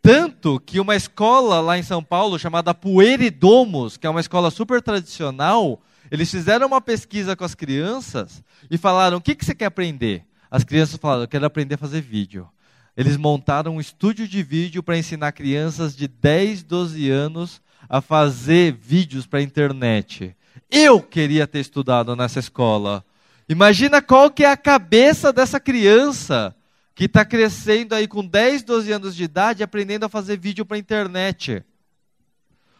Tanto 0.00 0.60
que 0.60 0.80
uma 0.80 0.96
escola 0.96 1.60
lá 1.60 1.78
em 1.78 1.82
São 1.82 2.02
Paulo, 2.02 2.38
chamada 2.38 2.74
Pueridomos, 2.74 3.96
que 3.96 4.06
é 4.06 4.10
uma 4.10 4.20
escola 4.20 4.50
super 4.50 4.80
tradicional, 4.80 5.82
eles 6.10 6.30
fizeram 6.30 6.66
uma 6.66 6.80
pesquisa 6.80 7.36
com 7.36 7.44
as 7.44 7.54
crianças 7.54 8.42
e 8.70 8.78
falaram: 8.78 9.18
o 9.18 9.20
que, 9.20 9.34
que 9.34 9.44
você 9.44 9.54
quer 9.54 9.66
aprender? 9.66 10.24
As 10.50 10.64
crianças 10.64 10.96
falaram: 10.96 11.22
eu 11.22 11.28
quero 11.28 11.44
aprender 11.44 11.74
a 11.74 11.78
fazer 11.78 12.00
vídeo. 12.00 12.48
Eles 12.96 13.16
montaram 13.16 13.76
um 13.76 13.80
estúdio 13.80 14.26
de 14.26 14.42
vídeo 14.42 14.82
para 14.82 14.98
ensinar 14.98 15.32
crianças 15.32 15.94
de 15.94 16.08
10, 16.08 16.64
12 16.64 17.10
anos 17.10 17.60
a 17.88 18.00
fazer 18.00 18.72
vídeos 18.72 19.26
para 19.26 19.38
a 19.38 19.42
internet. 19.42 20.34
Eu 20.70 21.00
queria 21.00 21.46
ter 21.46 21.60
estudado 21.60 22.14
nessa 22.14 22.38
escola. 22.38 23.04
Imagina 23.48 24.02
qual 24.02 24.30
que 24.30 24.44
é 24.44 24.50
a 24.50 24.56
cabeça 24.56 25.32
dessa 25.32 25.58
criança 25.58 26.54
que 26.94 27.04
está 27.04 27.24
crescendo 27.24 27.94
aí 27.94 28.08
com 28.08 28.26
10, 28.26 28.62
12 28.64 28.92
anos 28.92 29.14
de 29.14 29.24
idade 29.24 29.62
aprendendo 29.62 30.04
a 30.04 30.08
fazer 30.08 30.36
vídeo 30.36 30.66
para 30.66 30.76
a 30.76 30.80
internet. 30.80 31.64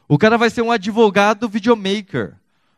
O 0.08 0.18
cara 0.18 0.36
vai 0.36 0.50
ser 0.50 0.62
um 0.62 0.72
advogado 0.72 1.48
videomaker. 1.48 2.34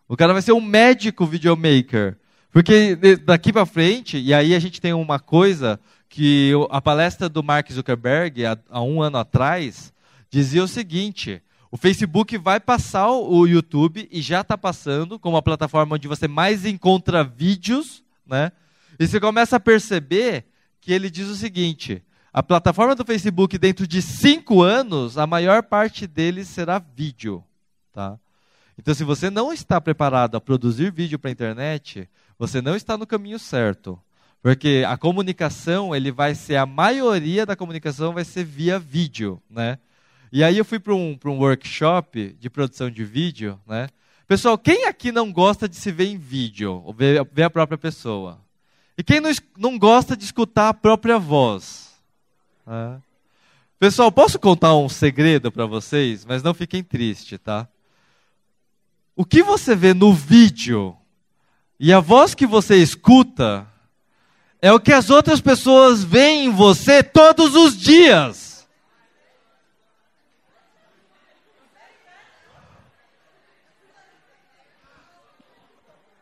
O 0.08 0.16
cara 0.16 0.32
vai 0.32 0.42
ser 0.42 0.52
um 0.52 0.60
médico 0.60 1.24
videomaker. 1.24 2.16
Porque 2.52 2.96
daqui 3.24 3.52
para 3.52 3.64
frente, 3.64 4.18
e 4.18 4.34
aí 4.34 4.54
a 4.54 4.58
gente 4.58 4.80
tem 4.80 4.92
uma 4.92 5.18
coisa 5.18 5.80
que 6.08 6.52
a 6.68 6.80
palestra 6.80 7.28
do 7.28 7.42
Mark 7.42 7.70
Zuckerberg, 7.70 8.44
há, 8.44 8.58
há 8.68 8.82
um 8.82 9.00
ano 9.00 9.18
atrás, 9.18 9.92
dizia 10.28 10.62
o 10.62 10.68
seguinte: 10.68 11.40
o 11.70 11.76
Facebook 11.76 12.36
vai 12.36 12.58
passar 12.58 13.10
o 13.10 13.46
YouTube, 13.46 14.08
e 14.10 14.20
já 14.20 14.40
está 14.40 14.58
passando, 14.58 15.18
como 15.18 15.36
a 15.36 15.42
plataforma 15.42 15.94
onde 15.94 16.08
você 16.08 16.26
mais 16.26 16.66
encontra 16.66 17.22
vídeos, 17.22 18.02
né? 18.26 18.50
E 18.98 19.06
você 19.06 19.20
começa 19.20 19.56
a 19.56 19.60
perceber 19.60 20.46
que 20.80 20.92
ele 20.92 21.08
diz 21.08 21.28
o 21.28 21.36
seguinte: 21.36 22.02
a 22.32 22.42
plataforma 22.42 22.94
do 22.94 23.04
Facebook, 23.04 23.56
dentro 23.56 23.86
de 23.86 24.02
cinco 24.02 24.62
anos, 24.62 25.16
a 25.16 25.26
maior 25.26 25.62
parte 25.62 26.06
deles 26.06 26.48
será 26.48 26.78
vídeo. 26.78 27.42
Tá? 27.92 28.18
Então, 28.78 28.94
se 28.94 29.04
você 29.04 29.30
não 29.30 29.52
está 29.52 29.80
preparado 29.80 30.36
a 30.36 30.40
produzir 30.40 30.92
vídeo 30.92 31.18
para 31.18 31.30
a 31.30 31.32
internet, 31.32 32.08
você 32.38 32.60
não 32.60 32.74
está 32.74 32.96
no 32.96 33.06
caminho 33.06 33.38
certo. 33.38 34.00
Porque 34.42 34.84
a 34.88 34.96
comunicação, 34.96 35.94
ele 35.94 36.10
vai 36.10 36.34
ser, 36.34 36.56
a 36.56 36.64
maioria 36.64 37.44
da 37.44 37.54
comunicação 37.54 38.14
vai 38.14 38.24
ser 38.24 38.44
via 38.44 38.78
vídeo, 38.78 39.40
né? 39.50 39.78
E 40.32 40.44
aí 40.44 40.58
eu 40.58 40.64
fui 40.64 40.78
para 40.78 40.94
um, 40.94 41.18
um 41.24 41.38
workshop 41.38 42.36
de 42.38 42.48
produção 42.48 42.90
de 42.90 43.04
vídeo, 43.04 43.58
né? 43.66 43.88
Pessoal, 44.28 44.56
quem 44.56 44.86
aqui 44.86 45.10
não 45.10 45.32
gosta 45.32 45.68
de 45.68 45.74
se 45.74 45.90
ver 45.90 46.06
em 46.06 46.16
vídeo, 46.16 46.82
ou 46.84 46.92
ver, 46.92 47.28
ver 47.32 47.42
a 47.42 47.50
própria 47.50 47.76
pessoa? 47.76 48.38
E 48.96 49.02
quem 49.02 49.18
não, 49.18 49.30
não 49.58 49.78
gosta 49.78 50.16
de 50.16 50.24
escutar 50.24 50.68
a 50.68 50.74
própria 50.74 51.18
voz? 51.18 51.90
É. 52.66 52.96
Pessoal, 53.78 54.12
posso 54.12 54.38
contar 54.38 54.76
um 54.76 54.88
segredo 54.88 55.50
para 55.50 55.66
vocês? 55.66 56.24
Mas 56.24 56.42
não 56.42 56.54
fiquem 56.54 56.82
tristes, 56.82 57.40
tá? 57.42 57.66
O 59.16 59.24
que 59.24 59.42
você 59.42 59.74
vê 59.74 59.92
no 59.92 60.12
vídeo 60.12 60.96
e 61.78 61.92
a 61.92 61.98
voz 61.98 62.34
que 62.34 62.46
você 62.46 62.76
escuta 62.76 63.66
é 64.62 64.70
o 64.70 64.78
que 64.78 64.92
as 64.92 65.10
outras 65.10 65.40
pessoas 65.40 66.04
veem 66.04 66.44
em 66.44 66.50
você 66.50 67.02
todos 67.02 67.54
os 67.54 67.76
dias. 67.76 68.49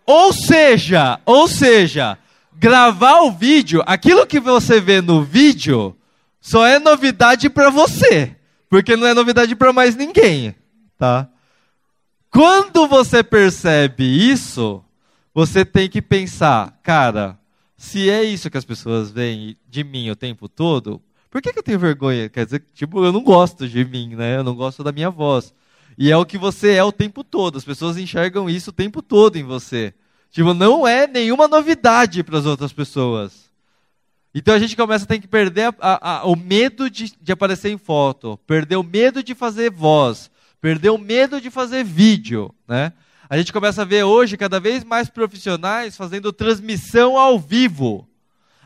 Ou 0.09 0.33
seja, 0.33 1.21
ou 1.27 1.47
seja, 1.47 2.17
gravar 2.55 3.21
o 3.25 3.31
vídeo, 3.31 3.83
aquilo 3.85 4.27
que 4.27 4.41
você 4.41 4.81
vê 4.81 5.03
no 5.03 5.23
vídeo, 5.23 5.95
só 6.41 6.67
é 6.67 6.79
novidade 6.79 7.51
para 7.51 7.69
você, 7.69 8.35
porque 8.71 8.97
não 8.97 9.07
é 9.07 9.13
novidade 9.13 9.55
para 9.55 9.71
mais 9.71 9.95
ninguém, 9.95 10.55
tá? 10.97 11.29
Quando 12.31 12.89
você 12.89 13.23
percebe 13.23 14.03
isso, 14.03 14.83
você 15.35 15.63
tem 15.63 15.91
que 15.91 16.01
pensar, 16.01 16.81
cara, 16.83 17.39
se 17.77 18.09
é 18.09 18.25
isso 18.25 18.49
que 18.49 18.57
as 18.57 18.65
pessoas 18.65 19.11
veem 19.11 19.59
de 19.69 19.85
mim 19.85 20.09
o 20.09 20.17
tempo 20.17 20.49
todo, 20.49 21.03
por 21.31 21.43
que, 21.43 21.53
que 21.53 21.59
eu 21.59 21.63
tenho 21.63 21.79
vergonha? 21.79 22.31
Quer 22.31 22.47
dizer, 22.47 22.65
tipo, 22.73 23.05
eu 23.05 23.13
não 23.13 23.23
gosto 23.23 23.69
de 23.69 23.85
mim, 23.85 24.17
né? 24.17 24.39
Eu 24.39 24.43
não 24.43 24.55
gosto 24.55 24.83
da 24.83 24.91
minha 24.91 25.11
voz. 25.11 25.53
E 25.99 26.13
é 26.13 26.17
o 26.17 26.25
que 26.25 26.39
você 26.39 26.75
é 26.75 26.85
o 26.85 26.93
tempo 26.93 27.25
todo. 27.25 27.59
As 27.59 27.65
pessoas 27.65 27.99
enxergam 27.99 28.49
isso 28.49 28.71
o 28.71 28.73
tempo 28.73 29.03
todo 29.03 29.37
em 29.37 29.43
você. 29.43 29.93
Tipo, 30.31 30.55
não 30.55 30.87
é 30.87 31.09
nenhuma 31.09 31.49
novidade 31.49 32.23
para 32.23 32.39
as 32.39 32.47
outras 32.47 32.73
pessoas. 32.73 33.51
Então 34.33 34.55
a 34.55 34.59
gente 34.61 34.77
começa 34.77 35.05
a 35.05 35.09
ter 35.09 35.19
que 35.19 35.27
perder 35.27 35.75
a, 35.81 36.19
a, 36.19 36.25
o 36.25 36.37
medo 36.37 36.89
de, 36.89 37.13
de 37.21 37.33
aparecer 37.33 37.73
em 37.73 37.79
foto, 37.79 38.39
perder 38.47 38.77
o 38.77 38.83
medo 38.85 39.25
de 39.25 39.35
fazer 39.35 39.73
voz, 39.73 40.31
perder 40.61 40.91
o 40.91 40.99
medo 40.99 41.41
de 41.41 41.51
fazer 41.51 41.83
vídeo, 41.83 42.55
né? 42.69 42.93
A 43.29 43.37
gente 43.37 43.53
começa 43.53 43.83
a 43.83 43.85
ver 43.85 44.05
hoje 44.05 44.37
cada 44.37 44.61
vez 44.61 44.85
mais 44.85 45.09
profissionais 45.09 45.97
fazendo 45.97 46.33
transmissão 46.33 47.19
ao 47.19 47.39
vivo. 47.39 48.09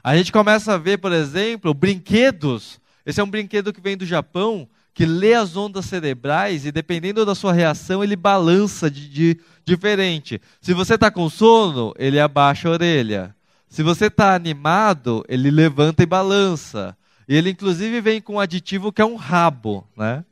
A 0.05 0.17
gente 0.17 0.31
começa 0.31 0.75
a 0.75 0.79
ver, 0.79 0.99
por 0.99 1.13
exemplo, 1.13 1.73
brinquedos. 1.73 2.79
Esse 3.07 3.21
é 3.21 3.25
um 3.25 3.31
brinquedo 3.31 3.73
que 3.73 3.81
vem 3.81 3.97
do 3.97 4.05
Japão, 4.05 4.69
que 4.95 5.07
lê 5.07 5.35
as 5.35 5.57
ondas 5.57 5.87
cerebrais 5.87 6.67
e, 6.67 6.73
dependendo 6.73 7.25
da 7.25 7.35
sua 7.35 7.53
reação, 7.53 8.05
ele 8.05 8.17
balança 8.17 8.91
de, 8.91 9.09
de 9.09 9.41
diferente. 9.65 10.41
Se 10.61 10.75
você 10.75 10.95
está 10.95 11.11
com 11.11 11.29
sono, 11.31 11.95
ele 11.97 12.21
abaixa 12.21 12.69
a 12.69 12.73
orelha. 12.73 13.35
Se 13.69 13.83
você 13.83 14.07
está 14.07 14.35
animado, 14.35 15.25
ele 15.29 15.51
levanta 15.51 16.03
e 16.03 16.07
balança. 16.07 16.97
E 17.27 17.35
ele, 17.35 17.51
inclusive, 17.51 18.01
vem 18.01 18.21
com 18.21 18.35
um 18.35 18.41
aditivo 18.41 18.93
que 18.93 19.01
é 19.01 19.05
um 19.05 19.17
rabo, 19.17 19.87
né? 19.97 20.25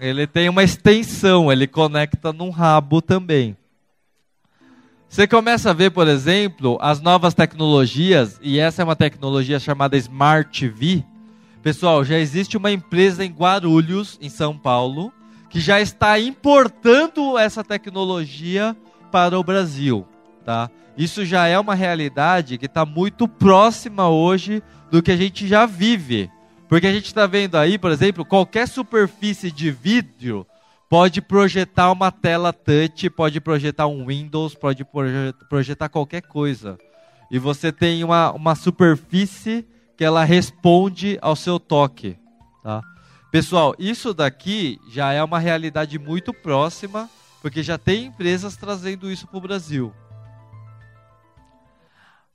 Ele 0.00 0.26
tem 0.26 0.48
uma 0.48 0.64
extensão, 0.64 1.52
ele 1.52 1.66
conecta 1.66 2.32
num 2.32 2.48
rabo 2.48 3.02
também. 3.02 3.54
Você 5.06 5.26
começa 5.26 5.70
a 5.70 5.74
ver, 5.74 5.90
por 5.90 6.08
exemplo, 6.08 6.78
as 6.80 7.02
novas 7.02 7.34
tecnologias, 7.34 8.38
e 8.40 8.58
essa 8.58 8.80
é 8.80 8.84
uma 8.84 8.96
tecnologia 8.96 9.58
chamada 9.58 9.98
Smart. 9.98 10.66
Pessoal, 11.62 12.02
já 12.02 12.18
existe 12.18 12.56
uma 12.56 12.72
empresa 12.72 13.22
em 13.22 13.30
Guarulhos, 13.30 14.18
em 14.22 14.30
São 14.30 14.56
Paulo, 14.56 15.12
que 15.50 15.60
já 15.60 15.78
está 15.78 16.18
importando 16.18 17.36
essa 17.36 17.62
tecnologia 17.62 18.74
para 19.12 19.38
o 19.38 19.44
Brasil. 19.44 20.06
Tá? 20.42 20.70
Isso 20.96 21.22
já 21.22 21.46
é 21.46 21.58
uma 21.58 21.74
realidade 21.74 22.56
que 22.56 22.64
está 22.64 22.86
muito 22.86 23.28
próxima 23.28 24.08
hoje 24.08 24.62
do 24.90 25.02
que 25.02 25.10
a 25.10 25.16
gente 25.16 25.46
já 25.46 25.66
vive. 25.66 26.30
Porque 26.66 26.86
a 26.86 26.92
gente 26.92 27.06
está 27.06 27.26
vendo 27.26 27.56
aí, 27.56 27.76
por 27.76 27.90
exemplo, 27.90 28.24
qualquer 28.24 28.66
superfície 28.66 29.50
de 29.50 29.70
vidro 29.70 30.46
pode 30.88 31.20
projetar 31.20 31.92
uma 31.92 32.10
tela 32.10 32.54
touch, 32.54 33.10
pode 33.10 33.38
projetar 33.38 33.86
um 33.86 34.06
Windows, 34.06 34.54
pode 34.54 34.86
projetar 35.46 35.90
qualquer 35.90 36.22
coisa. 36.22 36.78
E 37.30 37.38
você 37.38 37.70
tem 37.70 38.02
uma, 38.02 38.32
uma 38.32 38.54
superfície 38.54 39.66
que 40.00 40.04
ela 40.06 40.24
responde 40.24 41.18
ao 41.20 41.36
seu 41.36 41.60
toque. 41.60 42.16
Tá? 42.62 42.80
Pessoal, 43.30 43.74
isso 43.78 44.14
daqui 44.14 44.80
já 44.88 45.12
é 45.12 45.22
uma 45.22 45.38
realidade 45.38 45.98
muito 45.98 46.32
próxima, 46.32 47.06
porque 47.42 47.62
já 47.62 47.76
tem 47.76 48.06
empresas 48.06 48.56
trazendo 48.56 49.10
isso 49.10 49.26
para 49.26 49.36
o 49.36 49.42
Brasil. 49.42 49.92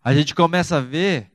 A 0.04 0.14
gente 0.14 0.36
começa 0.36 0.78
a 0.78 0.80
ver 0.80 1.32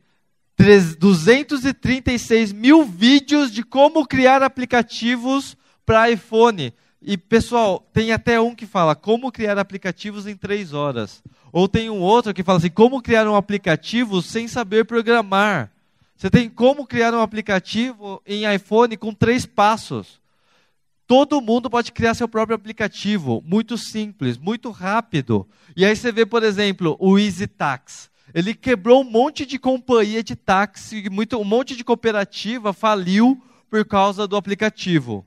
236 1.00 2.52
mil 2.52 2.84
vídeos 2.84 3.50
de 3.50 3.64
como 3.64 4.06
criar 4.06 4.40
aplicativos 4.40 5.56
para 5.84 6.12
iPhone. 6.12 6.72
E, 7.02 7.18
pessoal, 7.18 7.84
tem 7.92 8.12
até 8.12 8.40
um 8.40 8.54
que 8.54 8.66
fala 8.66 8.94
como 8.94 9.32
criar 9.32 9.58
aplicativos 9.58 10.28
em 10.28 10.36
três 10.36 10.72
horas. 10.72 11.24
Ou 11.52 11.66
tem 11.66 11.90
um 11.90 11.98
outro 11.98 12.32
que 12.32 12.44
fala 12.44 12.58
assim, 12.58 12.70
como 12.70 13.02
criar 13.02 13.28
um 13.28 13.34
aplicativo 13.34 14.22
sem 14.22 14.46
saber 14.46 14.84
programar. 14.84 15.72
Você 16.20 16.28
tem 16.28 16.50
como 16.50 16.86
criar 16.86 17.14
um 17.14 17.22
aplicativo 17.22 18.20
em 18.26 18.44
iPhone 18.54 18.94
com 18.98 19.10
três 19.10 19.46
passos. 19.46 20.20
Todo 21.06 21.40
mundo 21.40 21.70
pode 21.70 21.92
criar 21.92 22.12
seu 22.12 22.28
próprio 22.28 22.54
aplicativo, 22.54 23.42
muito 23.42 23.78
simples, 23.78 24.36
muito 24.36 24.70
rápido. 24.70 25.48
E 25.74 25.82
aí 25.82 25.96
você 25.96 26.12
vê, 26.12 26.26
por 26.26 26.42
exemplo, 26.42 26.94
o 27.00 27.18
Easy 27.18 27.46
Tax. 27.46 28.10
Ele 28.34 28.52
quebrou 28.52 29.00
um 29.00 29.10
monte 29.10 29.46
de 29.46 29.58
companhia 29.58 30.22
de 30.22 30.36
táxi, 30.36 31.08
muito, 31.08 31.38
um 31.38 31.44
monte 31.44 31.74
de 31.74 31.82
cooperativa 31.82 32.74
faliu 32.74 33.42
por 33.70 33.82
causa 33.86 34.28
do 34.28 34.36
aplicativo. 34.36 35.24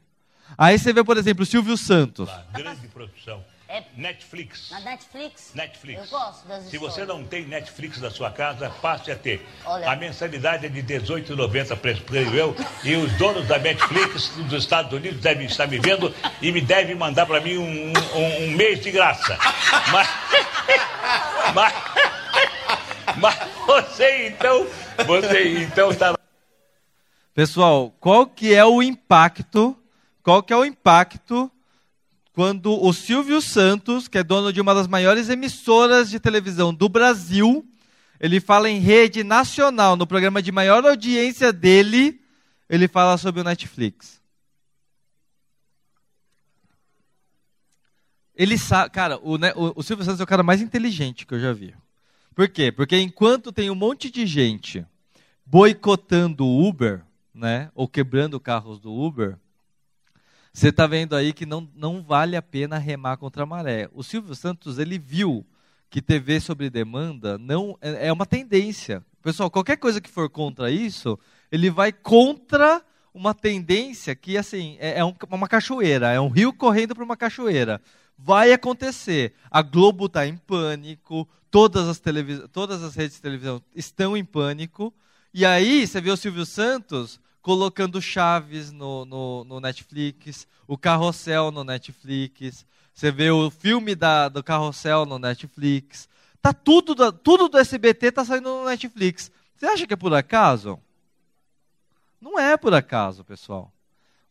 Aí 0.55 0.77
você 0.77 0.93
vê, 0.93 1.03
por 1.03 1.17
exemplo, 1.17 1.41
o 1.41 1.47
Silvio 1.47 1.75
Santos. 1.75 2.29
grande 2.53 2.87
produção. 2.89 3.43
É 3.74 3.82
Netflix. 3.97 4.69
na 4.69 4.80
Netflix? 4.82 5.51
Netflix. 5.55 6.01
Eu 6.03 6.07
gosto 6.19 6.47
das 6.47 6.63
Se 6.65 6.76
histórias. 6.76 6.93
você 6.95 7.05
não 7.05 7.24
tem 7.24 7.43
Netflix 7.47 7.99
na 7.99 8.11
sua 8.11 8.30
casa, 8.30 8.69
passe 8.69 9.11
a 9.11 9.15
ter. 9.15 9.43
Olha. 9.65 9.89
A 9.91 9.95
mensalidade 9.95 10.67
é 10.67 10.69
de 10.69 10.80
R$18,90, 10.82 12.03
creio 12.05 12.36
eu. 12.36 12.55
E 12.84 12.95
os 12.95 13.11
donos 13.13 13.47
da 13.47 13.57
Netflix 13.57 14.28
dos 14.47 14.61
Estados 14.63 14.93
Unidos 14.93 15.19
devem 15.21 15.47
estar 15.47 15.65
me 15.65 15.80
vendo 15.80 16.13
e 16.39 16.51
me 16.51 16.61
devem 16.61 16.93
mandar 16.93 17.26
para 17.26 17.41
mim 17.41 17.57
um, 17.57 17.93
um- 18.15 18.43
um 18.45 18.51
mês 18.51 18.80
de 18.80 18.91
graça. 18.91 19.36
Mas, 19.91 20.07
mas, 21.55 21.74
mas 23.17 23.39
você 23.65 24.28
então, 24.28 24.67
você 25.07 25.57
então 25.63 25.89
está 25.89 26.13
Pessoal, 27.34 27.91
qual 27.99 28.28
que 28.28 28.53
é 28.53 28.63
o 28.63 28.84
impacto? 28.84 29.76
Qual 30.21 30.43
que 30.43 30.53
é 30.53 30.55
o 30.55 30.63
impacto 30.63 31.51
quando 32.34 32.73
o 32.84 32.91
Silvio 32.91 33.39
Santos, 33.41 34.07
que 34.07 34.17
é 34.17 34.23
dono 34.23 34.51
de 34.51 34.59
uma 34.59 34.73
das 34.73 34.88
maiores 34.88 35.29
emissoras 35.29 36.09
de 36.09 36.19
televisão 36.19 36.73
do 36.73 36.89
Brasil, 36.89 37.63
ele 38.19 38.39
fala 38.39 38.69
em 38.69 38.79
rede 38.79 39.23
nacional, 39.23 39.95
no 39.95 40.07
programa 40.07 40.41
de 40.41 40.51
maior 40.51 40.84
audiência 40.84 41.53
dele, 41.53 42.19
ele 42.67 42.88
fala 42.88 43.17
sobre 43.19 43.41
o 43.41 43.43
Netflix. 43.43 44.19
Ele 48.36 48.57
sabe, 48.57 48.89
cara, 48.89 49.19
o, 49.19 49.36
o- 49.36 49.73
o 49.75 49.84
Silvio 49.84 50.03
Santos 50.03 50.19
é 50.19 50.23
o 50.23 50.27
cara 50.27 50.41
mais 50.41 50.59
inteligente 50.59 51.27
que 51.27 51.36
eu 51.36 51.39
já 51.39 51.53
vi. 51.53 51.75
Por 52.34 52.49
quê? 52.49 52.71
Porque 52.71 52.97
enquanto 52.99 53.51
tem 53.51 53.69
um 53.69 53.75
monte 53.75 54.09
de 54.09 54.25
gente 54.25 54.84
boicotando 55.45 56.43
o 56.45 56.67
Uber, 56.67 57.03
né, 57.31 57.69
ou 57.75 57.88
quebrando 57.88 58.39
carros 58.39 58.79
do 58.79 58.91
Uber, 58.91 59.38
você 60.54 60.70
está 60.70 60.86
vendo 60.86 61.16
aí 61.16 61.34
que 61.34 61.45
não, 61.47 61.68
não 61.76 62.04
vale 62.04 62.36
a 62.36 62.41
pena 62.41 62.78
remar 62.78 63.18
contra 63.18 63.41
a 63.41 63.45
maré. 63.45 63.89
O 63.91 64.04
Silvio 64.04 64.36
Santos 64.36 64.78
ele 64.78 64.99
viu 64.99 65.43
que 65.89 66.01
TV 66.01 66.39
sobre 66.39 66.70
demanda 66.70 67.38
não 67.39 67.76
é, 67.82 68.08
é 68.08 68.14
uma 68.14 68.26
tendência. 68.26 69.04
Pessoal, 69.24 69.49
qualquer 69.49 69.78
coisa 69.78 69.99
que 69.99 70.10
for 70.10 70.30
contra 70.30 70.70
isso, 70.70 71.18
ele 71.51 71.72
vai 71.72 71.91
contra 71.91 72.84
uma 73.14 73.34
tendência 73.34 74.16
que 74.16 74.38
assim 74.38 74.78
é, 74.80 74.99
é 74.99 75.06
um- 75.06 75.16
uma 75.32 75.47
cachoeira, 75.47 76.12
é 76.12 76.20
um 76.20 76.30
rio 76.30 76.54
correndo 76.54 76.93
para 76.93 77.04
uma 77.04 77.18
cachoeira. 77.18 77.82
Vai 78.18 78.54
acontecer. 78.54 79.34
A 79.49 79.62
Globo 79.64 80.06
está 80.06 80.28
em 80.28 80.38
pânico, 80.38 81.28
todas 81.49 81.88
as, 81.88 81.99
televis 81.99 82.41
todas 82.51 82.84
as 82.84 82.95
redes 82.95 83.16
de 83.16 83.22
televisão 83.24 83.62
estão 83.76 84.16
em 84.16 84.24
pânico. 84.24 84.93
E 85.34 85.45
aí 85.47 85.88
você 85.88 85.99
vê 85.99 86.12
o 86.12 86.18
Silvio 86.18 86.45
Santos 86.45 87.20
colocando 87.43 88.01
Chaves 88.01 88.71
no, 88.71 89.05
no, 89.05 89.43
no 89.43 89.59
Netflix, 89.59 90.47
o 90.65 90.77
Carrossel 90.77 91.51
no 91.51 91.63
Netflix, 91.63 92.65
você 92.93 93.11
vê 93.11 93.29
o 93.29 93.51
filme 93.51 93.95
da, 93.95 94.29
do 94.29 94.41
Carrossel 94.41 95.05
no 95.05 95.19
Netflix. 95.19 96.07
Tá 96.41 96.53
tudo, 96.53 97.11
tudo 97.11 97.49
do 97.49 97.57
SBT 97.57 98.13
tá 98.13 98.23
saindo 98.23 98.49
no 98.49 98.65
Netflix. 98.65 99.29
Você 99.55 99.65
acha 99.65 99.85
que 99.85 99.93
é 99.93 99.97
por 99.97 100.13
acaso? 100.13 100.79
Não 102.19 102.39
é 102.39 102.55
por 102.55 102.73
acaso, 102.73 103.25
pessoal. 103.25 103.71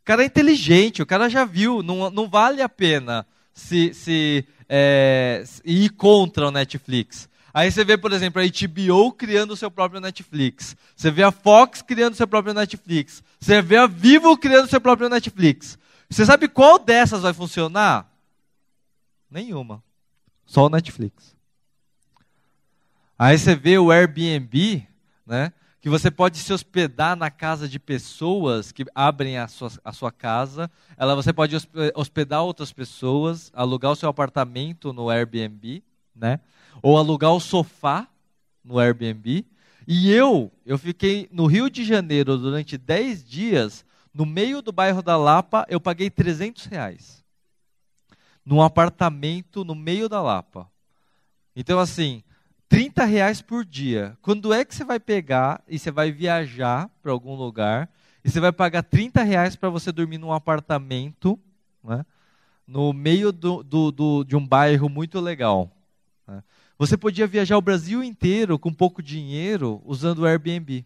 O 0.00 0.04
cara 0.04 0.22
é 0.22 0.26
inteligente, 0.26 1.02
o 1.02 1.06
cara 1.06 1.28
já 1.28 1.44
viu, 1.44 1.82
não, 1.82 2.10
não 2.10 2.28
vale 2.28 2.62
a 2.62 2.68
pena 2.68 3.26
se, 3.52 3.92
se 3.92 4.46
é, 4.66 5.42
se 5.44 5.60
ir 5.66 5.90
contra 5.90 6.48
o 6.48 6.50
Netflix. 6.50 7.28
Aí 7.54 7.70
você 7.70 7.84
vê, 7.84 7.98
por 7.98 8.12
exemplo, 8.12 8.40
a 8.40 8.44
HBO 8.44 9.12
criando 9.12 9.52
o 9.52 9.56
seu 9.56 9.70
próprio 9.70 10.00
Netflix. 10.00 10.74
Você 10.96 11.10
vê 11.10 11.22
a 11.22 11.30
Fox 11.30 11.82
criando 11.82 12.14
o 12.14 12.16
seu 12.16 12.26
próprio 12.26 12.54
Netflix. 12.54 13.22
Você 13.38 13.60
vê 13.60 13.76
a 13.76 13.86
Vivo 13.86 14.36
criando 14.38 14.64
o 14.66 14.70
seu 14.70 14.80
próprio 14.80 15.08
Netflix. 15.08 15.78
Você 16.08 16.24
sabe 16.24 16.48
qual 16.48 16.78
dessas 16.78 17.22
vai 17.22 17.34
funcionar? 17.34 18.10
Nenhuma. 19.30 19.82
Só 20.46 20.66
o 20.66 20.70
Netflix. 20.70 21.34
Aí 23.18 23.38
você 23.38 23.54
vê 23.54 23.78
o 23.78 23.90
Airbnb, 23.90 24.86
né? 25.26 25.52
Que 25.80 25.88
você 25.88 26.10
pode 26.10 26.38
se 26.38 26.52
hospedar 26.52 27.16
na 27.16 27.30
casa 27.30 27.68
de 27.68 27.78
pessoas 27.78 28.72
que 28.72 28.84
abrem 28.94 29.36
a 29.36 29.48
sua, 29.48 29.70
a 29.84 29.92
sua 29.92 30.12
casa. 30.12 30.70
Ela, 30.96 31.14
você 31.14 31.32
pode 31.32 31.56
hospe- 31.56 31.92
hospedar 31.94 32.42
outras 32.42 32.72
pessoas, 32.72 33.50
alugar 33.54 33.90
o 33.90 33.96
seu 33.96 34.08
apartamento 34.08 34.92
no 34.92 35.10
Airbnb, 35.10 35.82
né? 36.14 36.40
Ou 36.80 36.96
alugar 36.96 37.32
o 37.32 37.40
sofá 37.40 38.08
no 38.64 38.78
Airbnb. 38.78 39.44
E 39.86 40.10
eu, 40.12 40.50
eu 40.64 40.78
fiquei 40.78 41.28
no 41.32 41.46
Rio 41.46 41.68
de 41.68 41.84
Janeiro 41.84 42.38
durante 42.38 42.78
10 42.78 43.24
dias, 43.24 43.84
no 44.14 44.24
meio 44.24 44.62
do 44.62 44.70
bairro 44.70 45.02
da 45.02 45.16
Lapa, 45.16 45.66
eu 45.68 45.80
paguei 45.80 46.08
300 46.08 46.66
reais. 46.66 47.24
Num 48.44 48.62
apartamento 48.62 49.64
no 49.64 49.74
meio 49.74 50.08
da 50.08 50.20
Lapa. 50.20 50.70
Então, 51.54 51.78
assim, 51.78 52.22
30 52.68 53.04
reais 53.04 53.42
por 53.42 53.64
dia. 53.64 54.16
Quando 54.22 54.52
é 54.52 54.64
que 54.64 54.74
você 54.74 54.84
vai 54.84 54.98
pegar 54.98 55.62
e 55.68 55.78
você 55.78 55.90
vai 55.90 56.10
viajar 56.10 56.88
para 57.02 57.12
algum 57.12 57.34
lugar 57.34 57.88
e 58.24 58.30
você 58.30 58.40
vai 58.40 58.52
pagar 58.52 58.82
30 58.82 59.22
reais 59.22 59.54
para 59.56 59.68
você 59.68 59.92
dormir 59.92 60.18
num 60.18 60.32
apartamento 60.32 61.38
né, 61.84 62.04
no 62.66 62.92
meio 62.92 63.32
do, 63.32 63.62
do- 63.62 63.90
do- 63.92 64.24
de 64.24 64.36
um 64.36 64.46
bairro 64.46 64.88
muito 64.88 65.20
legal? 65.20 65.70
né? 66.26 66.42
Você 66.82 66.96
podia 66.96 67.28
viajar 67.28 67.56
o 67.56 67.62
Brasil 67.62 68.02
inteiro 68.02 68.58
com 68.58 68.74
pouco 68.74 69.00
dinheiro 69.00 69.80
usando 69.84 70.18
o 70.18 70.26
Airbnb. 70.26 70.84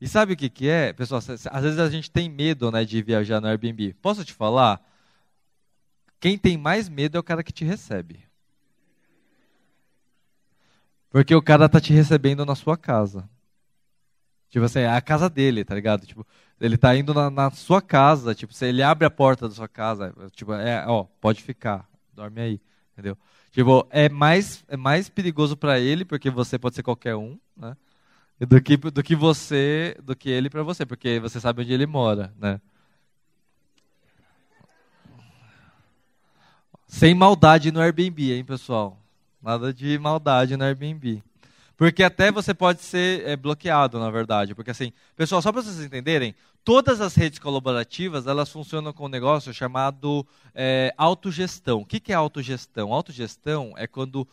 E 0.00 0.08
sabe 0.08 0.32
o 0.32 0.36
que, 0.36 0.50
que 0.50 0.68
é? 0.68 0.92
Pessoal, 0.92 1.20
às 1.20 1.62
vezes 1.62 1.78
a 1.78 1.88
gente 1.88 2.10
tem 2.10 2.28
medo 2.28 2.72
né, 2.72 2.84
de 2.84 3.00
viajar 3.04 3.40
no 3.40 3.46
Airbnb. 3.46 3.94
Posso 4.02 4.24
te 4.24 4.32
falar? 4.32 4.84
Quem 6.18 6.36
tem 6.36 6.58
mais 6.58 6.88
medo 6.88 7.16
é 7.16 7.20
o 7.20 7.22
cara 7.22 7.44
que 7.44 7.52
te 7.52 7.64
recebe. 7.64 8.26
Porque 11.08 11.32
o 11.32 11.40
cara 11.40 11.68
tá 11.68 11.80
te 11.80 11.92
recebendo 11.92 12.44
na 12.44 12.56
sua 12.56 12.76
casa. 12.76 13.30
Tipo 14.50 14.64
assim, 14.64 14.80
é 14.80 14.90
a 14.90 15.00
casa 15.00 15.30
dele, 15.30 15.64
tá 15.64 15.72
ligado? 15.72 16.04
Tipo, 16.04 16.26
ele 16.60 16.76
tá 16.76 16.96
indo 16.96 17.14
na, 17.14 17.30
na 17.30 17.52
sua 17.52 17.80
casa, 17.80 18.34
tipo, 18.34 18.52
se 18.52 18.66
ele 18.66 18.82
abre 18.82 19.06
a 19.06 19.10
porta 19.10 19.48
da 19.48 19.54
sua 19.54 19.68
casa, 19.68 20.12
tipo, 20.32 20.52
é, 20.52 20.84
ó, 20.88 21.04
pode 21.04 21.44
ficar, 21.44 21.88
dorme 22.12 22.40
aí, 22.40 22.60
entendeu? 22.92 23.16
Tipo, 23.56 23.86
é 23.88 24.06
mais, 24.10 24.62
é 24.68 24.76
mais 24.76 25.08
perigoso 25.08 25.56
para 25.56 25.80
ele, 25.80 26.04
porque 26.04 26.28
você 26.28 26.58
pode 26.58 26.74
ser 26.74 26.82
qualquer 26.82 27.16
um, 27.16 27.38
né? 27.56 27.74
Do 28.38 28.60
que, 28.60 28.76
do 28.76 29.02
que 29.02 29.16
você, 29.16 29.96
do 30.02 30.14
que 30.14 30.28
ele 30.28 30.50
para 30.50 30.62
você, 30.62 30.84
porque 30.84 31.18
você 31.18 31.40
sabe 31.40 31.62
onde 31.62 31.72
ele 31.72 31.86
mora, 31.86 32.34
né? 32.38 32.60
Sem 36.86 37.14
maldade 37.14 37.72
no 37.72 37.80
Airbnb, 37.80 38.34
hein, 38.34 38.44
pessoal? 38.44 38.98
Nada 39.40 39.72
de 39.72 39.98
maldade 39.98 40.54
no 40.54 40.62
Airbnb. 40.64 41.22
Porque 41.76 42.02
até 42.02 42.32
você 42.32 42.54
pode 42.54 42.80
ser 42.82 43.26
é, 43.28 43.36
bloqueado, 43.36 43.98
na 43.98 44.10
verdade. 44.10 44.54
Porque 44.54 44.70
assim, 44.70 44.92
pessoal, 45.14 45.42
só 45.42 45.52
para 45.52 45.62
vocês 45.62 45.80
entenderem, 45.80 46.34
todas 46.64 47.00
as 47.00 47.14
redes 47.14 47.38
colaborativas, 47.38 48.26
elas 48.26 48.50
funcionam 48.50 48.92
com 48.92 49.04
um 49.04 49.10
negócio 49.10 49.52
chamado 49.52 50.26
é, 50.54 50.94
autogestão. 50.96 51.80
O 51.80 51.86
que, 51.86 52.00
que 52.00 52.12
é 52.12 52.14
autogestão? 52.14 52.92
Autogestão 52.92 53.74
é 53.76 53.86
quando 53.86 54.26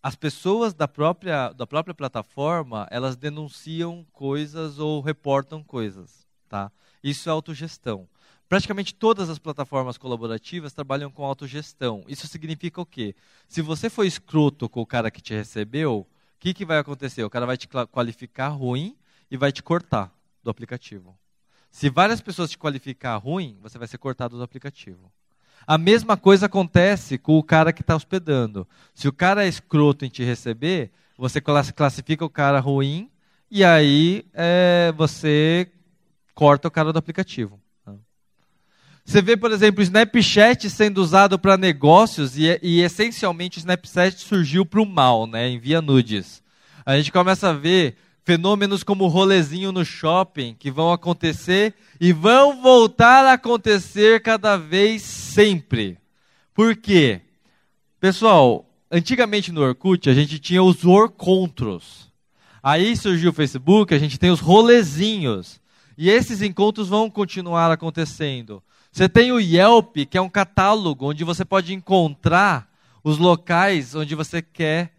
as 0.00 0.14
pessoas 0.14 0.72
da 0.72 0.86
própria, 0.86 1.50
da 1.52 1.66
própria 1.66 1.92
plataforma, 1.92 2.86
elas 2.92 3.16
denunciam 3.16 4.06
coisas 4.12 4.78
ou 4.78 5.00
reportam 5.00 5.64
coisas. 5.64 6.24
Tá? 6.48 6.70
Isso 7.02 7.28
é 7.28 7.32
autogestão. 7.32 8.08
Praticamente 8.48 8.94
todas 8.94 9.28
as 9.28 9.40
plataformas 9.40 9.98
colaborativas 9.98 10.72
trabalham 10.72 11.10
com 11.10 11.24
autogestão. 11.24 12.04
Isso 12.06 12.28
significa 12.28 12.80
o 12.80 12.86
quê? 12.86 13.16
Se 13.48 13.60
você 13.60 13.90
for 13.90 14.04
escroto 14.04 14.68
com 14.68 14.80
o 14.80 14.86
cara 14.86 15.10
que 15.10 15.20
te 15.20 15.34
recebeu, 15.34 16.06
o 16.36 16.38
que, 16.38 16.54
que 16.54 16.64
vai 16.64 16.78
acontecer? 16.78 17.24
O 17.24 17.30
cara 17.30 17.46
vai 17.46 17.56
te 17.56 17.68
qualificar 17.90 18.48
ruim 18.48 18.96
e 19.30 19.36
vai 19.36 19.50
te 19.50 19.62
cortar 19.62 20.12
do 20.42 20.50
aplicativo. 20.50 21.16
Se 21.70 21.90
várias 21.90 22.20
pessoas 22.20 22.50
te 22.50 22.58
qualificar 22.58 23.16
ruim, 23.16 23.58
você 23.60 23.78
vai 23.78 23.88
ser 23.88 23.98
cortado 23.98 24.36
do 24.36 24.42
aplicativo. 24.42 25.10
A 25.66 25.76
mesma 25.76 26.16
coisa 26.16 26.46
acontece 26.46 27.18
com 27.18 27.38
o 27.38 27.42
cara 27.42 27.72
que 27.72 27.80
está 27.80 27.96
hospedando. 27.96 28.68
Se 28.94 29.08
o 29.08 29.12
cara 29.12 29.44
é 29.44 29.48
escroto 29.48 30.04
em 30.04 30.08
te 30.08 30.22
receber, 30.22 30.92
você 31.18 31.40
classi- 31.40 31.72
classifica 31.72 32.24
o 32.24 32.30
cara 32.30 32.60
ruim 32.60 33.10
e 33.50 33.64
aí 33.64 34.26
é, 34.32 34.92
você 34.96 35.70
corta 36.34 36.68
o 36.68 36.70
cara 36.70 36.92
do 36.92 36.98
aplicativo. 36.98 37.60
Você 39.06 39.22
vê, 39.22 39.36
por 39.36 39.52
exemplo, 39.52 39.78
o 39.78 39.84
Snapchat 39.84 40.68
sendo 40.68 40.98
usado 40.98 41.38
para 41.38 41.56
negócios 41.56 42.36
e, 42.36 42.58
e, 42.60 42.80
essencialmente 42.80 43.56
o 43.56 43.60
Snapchat 43.60 44.18
surgiu 44.20 44.66
para 44.66 44.82
o 44.82 44.84
mal, 44.84 45.28
né? 45.28 45.48
Envia 45.48 45.80
nudes. 45.80 46.42
A 46.84 46.96
gente 46.96 47.12
começa 47.12 47.50
a 47.50 47.52
ver 47.52 47.96
fenômenos 48.24 48.82
como 48.82 49.04
o 49.04 49.08
rolezinho 49.08 49.70
no 49.70 49.84
shopping 49.84 50.56
que 50.58 50.72
vão 50.72 50.92
acontecer 50.92 51.72
e 52.00 52.12
vão 52.12 52.60
voltar 52.60 53.24
a 53.26 53.34
acontecer 53.34 54.20
cada 54.22 54.56
vez 54.56 55.02
sempre. 55.02 55.98
Por 56.52 56.74
quê? 56.74 57.20
Pessoal, 58.00 58.68
antigamente 58.90 59.52
no 59.52 59.62
Orkut 59.62 60.10
a 60.10 60.14
gente 60.14 60.40
tinha 60.40 60.64
os 60.64 60.84
Orcontros. 60.84 62.10
Aí 62.60 62.96
surgiu 62.96 63.30
o 63.30 63.34
Facebook, 63.34 63.94
a 63.94 63.98
gente 64.00 64.18
tem 64.18 64.32
os 64.32 64.40
rolezinhos. 64.40 65.60
E 65.96 66.10
esses 66.10 66.42
encontros 66.42 66.88
vão 66.88 67.08
continuar 67.08 67.70
acontecendo. 67.70 68.60
Você 68.96 69.10
tem 69.10 69.30
o 69.30 69.38
Yelp, 69.38 69.94
que 70.08 70.16
é 70.16 70.20
um 70.22 70.28
catálogo 70.30 71.10
onde 71.10 71.22
você 71.22 71.44
pode 71.44 71.74
encontrar 71.74 72.66
os 73.04 73.18
locais 73.18 73.94
onde 73.94 74.14
você 74.14 74.40
quer 74.40 74.90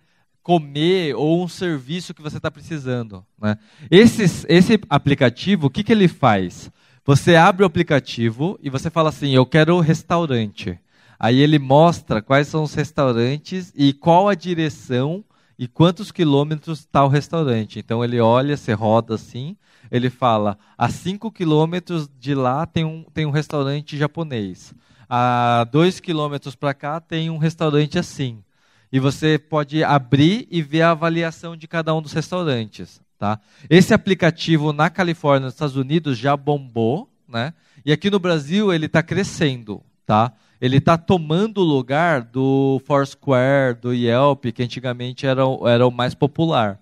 comer 0.44 1.16
ou 1.16 1.44
um 1.44 1.48
serviço 1.48 2.14
que 2.14 2.22
você 2.22 2.38
está 2.38 2.52
precisando. 2.52 3.26
Né? 3.42 3.58
Esse, 3.90 4.46
esse 4.48 4.80
aplicativo, 4.88 5.66
o 5.66 5.70
que, 5.72 5.84
que 5.84 5.92
ele 5.92 6.08
faz? 6.08 6.70
Você 7.04 7.36
abre 7.36 7.64
o 7.64 7.66
aplicativo 7.66 8.60
e 8.62 8.70
você 8.70 8.92
fala 8.92 9.10
assim: 9.10 9.34
Eu 9.34 9.48
quero 9.48 9.80
restaurante. 9.80 10.78
Aí 11.20 11.40
ele 11.40 11.58
mostra 11.58 12.22
quais 12.22 12.48
são 12.48 12.62
os 12.62 12.76
restaurantes 12.76 13.74
e 13.76 13.94
qual 13.94 14.30
a 14.30 14.36
direção 14.36 15.26
e 15.58 15.68
quantos 15.68 16.12
quilômetros 16.12 16.82
está 16.82 17.04
o 17.04 17.08
restaurante. 17.08 17.80
Então 17.80 18.04
ele 18.04 18.20
olha, 18.20 18.56
você 18.56 18.74
roda 18.74 19.16
assim, 19.16 19.58
ele 19.92 20.10
fala: 20.10 20.58
a 20.78 20.90
5 20.90 21.32
quilômetros 21.32 22.10
de 22.20 22.34
lá 22.34 22.66
tem 22.66 22.84
um, 22.86 23.04
tem 23.14 23.26
um 23.26 23.32
restaurante 23.32 23.98
japonês. 23.98 24.74
A 25.10 25.66
2 25.72 26.00
quilômetros 26.00 26.56
para 26.56 26.74
cá 26.74 27.00
tem 27.00 27.30
um 27.30 27.38
restaurante 27.38 27.98
assim. 27.98 28.44
E 28.92 29.00
você 29.00 29.38
pode 29.38 29.84
abrir 29.84 30.48
e 30.50 30.62
ver 30.62 30.82
a 30.82 30.92
avaliação 30.92 31.56
de 31.56 31.68
cada 31.68 31.94
um 31.94 32.02
dos 32.02 32.14
restaurantes. 32.14 33.02
Tá? 33.18 33.40
Esse 33.70 33.94
aplicativo 33.94 34.72
na 34.72 34.90
Califórnia, 34.90 35.46
nos 35.46 35.54
Estados 35.54 35.76
Unidos, 35.76 36.18
já 36.18 36.38
bombou. 36.38 37.10
Né? 37.28 37.54
E 37.86 37.92
aqui 37.92 38.10
no 38.10 38.20
Brasil 38.20 38.74
ele 38.74 38.86
está 38.86 39.04
crescendo. 39.04 39.82
Tá? 40.06 40.32
Ele 40.62 40.78
está 40.78 40.98
tomando 40.98 41.60
o 41.60 41.66
lugar 41.66 42.22
do 42.22 42.82
Foursquare, 42.86 43.76
do 43.76 43.94
Yelp, 43.94 44.46
que 44.46 44.64
antigamente 44.64 45.26
era, 45.26 45.44
era 45.66 45.86
o 45.86 45.92
mais 45.92 46.16
popular. 46.16 46.80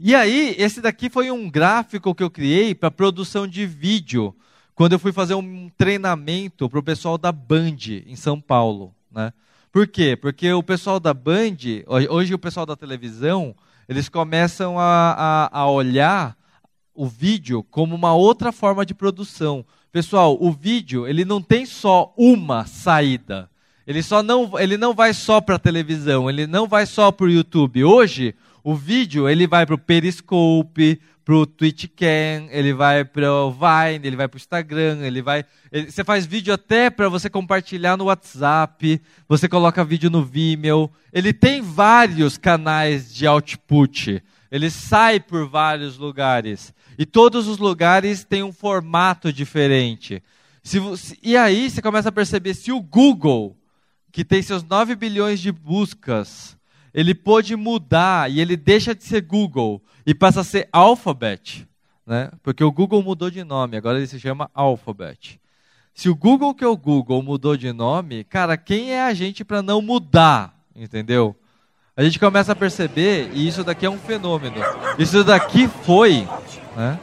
E 0.00 0.14
aí, 0.14 0.54
esse 0.56 0.80
daqui 0.80 1.10
foi 1.10 1.28
um 1.32 1.50
gráfico 1.50 2.14
que 2.14 2.22
eu 2.22 2.30
criei 2.30 2.72
para 2.72 2.88
produção 2.88 3.48
de 3.48 3.66
vídeo, 3.66 4.32
quando 4.72 4.92
eu 4.92 4.98
fui 4.98 5.10
fazer 5.10 5.34
um 5.34 5.68
treinamento 5.76 6.68
para 6.70 6.78
o 6.78 6.82
pessoal 6.82 7.18
da 7.18 7.32
Band, 7.32 7.78
em 8.06 8.14
São 8.14 8.40
Paulo. 8.40 8.94
Né? 9.10 9.32
Por 9.72 9.88
quê? 9.88 10.14
Porque 10.14 10.52
o 10.52 10.62
pessoal 10.62 11.00
da 11.00 11.12
Band, 11.12 11.56
hoje 12.08 12.32
o 12.32 12.38
pessoal 12.38 12.64
da 12.64 12.76
televisão, 12.76 13.56
eles 13.88 14.08
começam 14.08 14.78
a, 14.78 15.48
a, 15.52 15.60
a 15.62 15.68
olhar 15.68 16.36
o 16.94 17.06
vídeo 17.06 17.64
como 17.64 17.92
uma 17.94 18.14
outra 18.14 18.52
forma 18.52 18.86
de 18.86 18.94
produção. 18.94 19.66
Pessoal, 19.90 20.38
o 20.40 20.52
vídeo 20.52 21.08
ele 21.08 21.24
não 21.24 21.42
tem 21.42 21.66
só 21.66 22.14
uma 22.16 22.66
saída. 22.66 23.50
Ele 23.84 24.02
só 24.02 24.22
não, 24.22 24.56
ele 24.60 24.76
não 24.76 24.94
vai 24.94 25.12
só 25.12 25.40
para 25.40 25.56
a 25.56 25.58
televisão, 25.58 26.28
ele 26.28 26.46
não 26.46 26.68
vai 26.68 26.86
só 26.86 27.10
para 27.10 27.26
o 27.26 27.30
YouTube. 27.30 27.82
Hoje, 27.82 28.34
o 28.68 28.74
vídeo 28.74 29.26
ele 29.26 29.46
vai 29.46 29.64
para 29.64 29.76
o 29.76 29.78
Periscope, 29.78 31.00
para 31.24 31.34
o 31.34 31.46
Twitchcam, 31.46 32.48
ele 32.50 32.74
vai 32.74 33.02
para 33.02 33.32
o 33.32 33.50
Vine, 33.50 34.06
ele 34.06 34.14
vai 34.14 34.28
para 34.28 34.36
o 34.36 34.38
Instagram, 34.38 34.98
ele 35.06 35.22
vai. 35.22 35.42
Ele, 35.72 35.90
você 35.90 36.04
faz 36.04 36.26
vídeo 36.26 36.52
até 36.52 36.90
para 36.90 37.08
você 37.08 37.30
compartilhar 37.30 37.96
no 37.96 38.04
WhatsApp, 38.04 39.00
você 39.26 39.48
coloca 39.48 39.82
vídeo 39.82 40.10
no 40.10 40.22
Vimeo. 40.22 40.90
Ele 41.10 41.32
tem 41.32 41.62
vários 41.62 42.36
canais 42.36 43.10
de 43.14 43.26
output. 43.26 44.22
Ele 44.50 44.68
sai 44.68 45.18
por 45.18 45.48
vários 45.48 45.96
lugares. 45.96 46.74
E 46.98 47.06
todos 47.06 47.48
os 47.48 47.56
lugares 47.56 48.22
têm 48.22 48.42
um 48.42 48.52
formato 48.52 49.32
diferente. 49.32 50.22
Se, 50.62 50.78
e 51.22 51.38
aí 51.38 51.70
você 51.70 51.80
começa 51.80 52.10
a 52.10 52.12
perceber 52.12 52.52
se 52.52 52.70
o 52.70 52.82
Google, 52.82 53.56
que 54.12 54.26
tem 54.26 54.42
seus 54.42 54.62
9 54.62 54.94
bilhões 54.94 55.40
de 55.40 55.50
buscas, 55.50 56.57
ele 56.92 57.14
pôde 57.14 57.56
mudar 57.56 58.30
e 58.30 58.40
ele 58.40 58.56
deixa 58.56 58.94
de 58.94 59.04
ser 59.04 59.22
Google 59.22 59.82
e 60.06 60.14
passa 60.14 60.40
a 60.40 60.44
ser 60.44 60.68
Alphabet, 60.72 61.66
né? 62.06 62.30
Porque 62.42 62.64
o 62.64 62.72
Google 62.72 63.02
mudou 63.02 63.30
de 63.30 63.44
nome, 63.44 63.76
agora 63.76 63.98
ele 63.98 64.06
se 64.06 64.18
chama 64.18 64.50
Alphabet. 64.54 65.40
Se 65.94 66.08
o 66.08 66.14
Google 66.14 66.54
que 66.54 66.64
é 66.64 66.68
o 66.68 66.76
Google 66.76 67.22
mudou 67.22 67.56
de 67.56 67.72
nome, 67.72 68.24
cara, 68.24 68.56
quem 68.56 68.92
é 68.92 69.02
a 69.02 69.12
gente 69.14 69.44
para 69.44 69.62
não 69.62 69.82
mudar, 69.82 70.54
entendeu? 70.74 71.34
A 71.96 72.04
gente 72.04 72.18
começa 72.18 72.52
a 72.52 72.56
perceber 72.56 73.30
e 73.34 73.48
isso 73.48 73.64
daqui 73.64 73.84
é 73.84 73.90
um 73.90 73.98
fenômeno. 73.98 74.56
Isso 74.98 75.24
daqui 75.24 75.66
foi 75.66 76.26
né? 76.78 76.96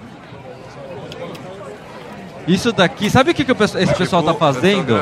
Isso 2.48 2.72
daqui, 2.72 3.10
sabe 3.10 3.32
o 3.32 3.34
que, 3.34 3.44
que 3.44 3.52
esse 3.52 3.96
pessoal 3.96 4.22
está 4.22 4.34
fazendo? 4.34 4.96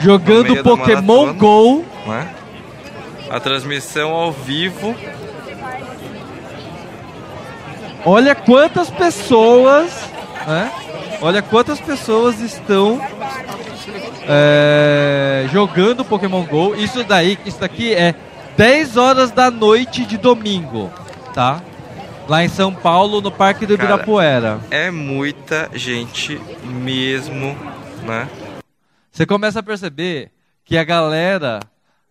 Jogando 0.00 0.62
Pokémon 0.62 1.34
Go. 1.34 1.84
Né? 2.06 2.34
A 3.30 3.40
transmissão 3.40 4.10
ao 4.10 4.32
vivo. 4.32 4.94
Olha 8.04 8.34
quantas 8.34 8.90
pessoas, 8.90 9.92
né? 10.46 10.72
Olha 11.20 11.42
quantas 11.42 11.80
pessoas 11.80 12.40
estão 12.40 13.00
é, 14.28 15.46
jogando 15.52 16.04
Pokémon 16.04 16.44
Go. 16.44 16.74
Isso 16.74 17.02
daí, 17.02 17.38
isso 17.44 17.58
daqui 17.58 17.92
é 17.92 18.14
10 18.56 18.96
horas 18.96 19.30
da 19.30 19.50
noite 19.50 20.04
de 20.04 20.16
domingo, 20.16 20.90
tá? 21.34 21.62
Lá 22.28 22.44
em 22.44 22.48
São 22.48 22.74
Paulo, 22.74 23.20
no 23.20 23.32
Parque 23.32 23.64
do 23.64 23.76
Cara, 23.76 23.90
Ibirapuera. 23.94 24.60
É 24.70 24.90
muita 24.90 25.70
gente 25.72 26.40
mesmo, 26.64 27.56
né? 28.04 28.28
Você 29.10 29.24
começa 29.24 29.60
a 29.60 29.62
perceber 29.62 30.30
que 30.64 30.76
a 30.76 30.84
galera. 30.84 31.60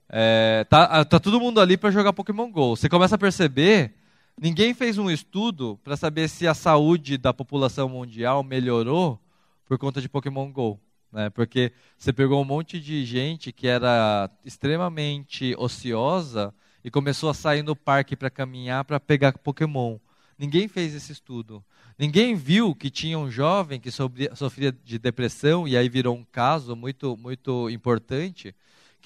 É, 0.09 0.65
tá, 0.69 1.03
tá 1.03 1.19
todo 1.19 1.39
mundo 1.39 1.59
ali 1.59 1.77
para 1.77 1.91
jogar 1.91 2.13
Pokémon 2.13 2.49
GO. 2.51 2.75
Você 2.75 2.87
começa 2.87 3.15
a 3.15 3.19
perceber. 3.19 3.93
Ninguém 4.39 4.73
fez 4.73 4.97
um 4.97 5.09
estudo 5.09 5.79
para 5.83 5.97
saber 5.97 6.27
se 6.29 6.47
a 6.47 6.53
saúde 6.53 7.17
da 7.17 7.33
população 7.33 7.89
mundial 7.89 8.43
melhorou 8.43 9.19
por 9.65 9.77
conta 9.77 9.99
de 9.99 10.07
Pokémon 10.07 10.51
GO. 10.51 10.79
Né? 11.11 11.29
Porque 11.29 11.71
você 11.97 12.13
pegou 12.13 12.41
um 12.41 12.45
monte 12.45 12.79
de 12.79 13.03
gente 13.03 13.51
que 13.51 13.67
era 13.67 14.29
extremamente 14.45 15.55
ociosa 15.57 16.53
e 16.83 16.91
começou 16.91 17.29
a 17.29 17.33
sair 17.33 17.63
no 17.63 17.75
parque 17.75 18.15
para 18.15 18.29
caminhar 18.29 18.85
para 18.85 18.99
pegar 18.99 19.37
Pokémon. 19.39 19.97
Ninguém 20.37 20.67
fez 20.67 20.93
esse 20.93 21.11
estudo. 21.11 21.63
Ninguém 21.97 22.35
viu 22.35 22.75
que 22.75 22.91
tinha 22.91 23.17
um 23.17 23.29
jovem 23.29 23.79
que 23.79 23.89
sofria 23.89 24.71
de 24.71 24.99
depressão, 24.99 25.67
e 25.67 25.75
aí 25.75 25.89
virou 25.89 26.15
um 26.15 26.23
caso 26.23 26.75
muito, 26.75 27.17
muito 27.17 27.67
importante, 27.71 28.53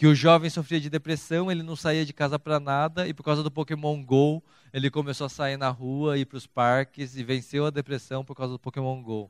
que 0.02 0.08
o 0.08 0.16
jovem 0.16 0.49
sofria 0.49 0.82
de 0.82 0.89
depressão, 0.89 1.52
ele 1.52 1.62
não 1.62 1.76
saía 1.76 2.04
de 2.04 2.12
casa 2.12 2.39
para 2.39 2.60
nada, 2.60 3.08
e 3.08 3.14
por 3.14 3.22
causa 3.22 3.43
do 3.43 3.52
Pokémon 3.52 4.04
GO, 4.04 4.41
ele 4.74 4.89
começou 4.89 5.28
a 5.28 5.30
sair 5.30 5.58
na 5.58 5.70
rua, 5.70 6.18
ir 6.18 6.26
para 6.26 6.39
os 6.39 6.47
parques, 6.47 7.16
e 7.16 7.24
venceu 7.24 7.68
a 7.68 7.70
depressão 7.70 8.26
por 8.26 8.34
causa 8.34 8.54
do 8.54 8.58
Pokémon 8.58 8.99
GO. 9.04 9.30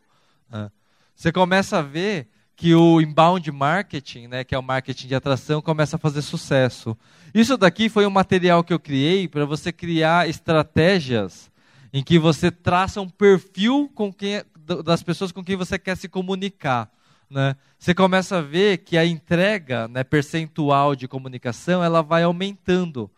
Você 1.14 1.30
começa 1.30 1.80
a 1.80 1.82
ver 1.82 2.30
que 2.56 2.74
o 2.74 3.02
inbound 3.02 3.52
marketing, 3.52 4.28
né, 4.28 4.46
que 4.46 4.56
é 4.56 4.58
o 4.58 4.64
marketing 4.64 5.10
de 5.10 5.16
atração, 5.16 5.62
começa 5.62 5.98
a 5.98 6.00
fazer 6.00 6.22
sucesso. 6.22 6.98
Isso 7.34 7.58
daqui 7.58 7.90
foi 7.90 8.06
um 8.06 8.10
material 8.10 8.64
que 8.64 8.72
eu 8.72 8.80
criei 8.80 9.28
para 9.28 9.44
você 9.44 9.74
criar 9.74 10.30
estratégias 10.30 11.52
em 11.92 12.02
que 12.02 12.18
você 12.18 12.50
traça 12.50 13.02
um 13.02 13.10
perfil 13.10 13.92
quem, 14.18 14.42
das 14.86 15.04
pessoas 15.04 15.34
com 15.34 15.44
quem 15.44 15.58
você 15.58 15.78
quer 15.78 15.98
se 15.98 16.08
comunicar. 16.08 16.90
Né? 17.32 17.56
Você 17.80 17.96
começa 17.96 18.40
a 18.40 18.42
ver 18.42 18.80
que 18.80 18.98
a 18.98 19.06
entrega 19.06 19.88
né, 19.88 20.04
percentual 20.04 20.98
de 20.98 21.08
comunicação 21.08 21.82
ela 21.82 22.04
vai 22.04 22.24
aumentando. 22.24 23.10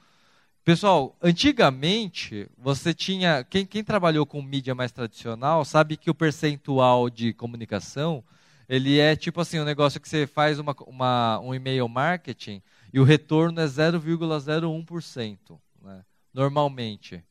Pessoal, 0.64 1.18
antigamente 1.20 2.48
você 2.56 2.94
tinha. 2.94 3.44
Quem, 3.44 3.66
quem 3.66 3.84
trabalhou 3.84 4.24
com 4.24 4.40
mídia 4.40 4.76
mais 4.76 4.92
tradicional 4.92 5.66
sabe 5.66 5.98
que 5.98 6.12
o 6.12 6.16
percentual 6.16 7.10
de 7.10 7.34
comunicação 7.34 8.24
ele 8.70 9.00
é 9.00 9.16
tipo 9.16 9.42
assim, 9.42 9.60
um 9.60 9.66
negócio 9.66 10.00
que 10.00 10.08
você 10.08 10.28
faz 10.28 10.60
uma, 10.60 10.76
uma 10.86 11.40
um 11.40 11.54
e-mail 11.56 11.90
marketing 11.90 12.62
e 12.94 13.00
o 13.00 13.04
retorno 13.04 13.60
é 13.60 13.66
0,01%, 13.66 15.60
né? 15.82 16.06
normalmente. 16.32 17.24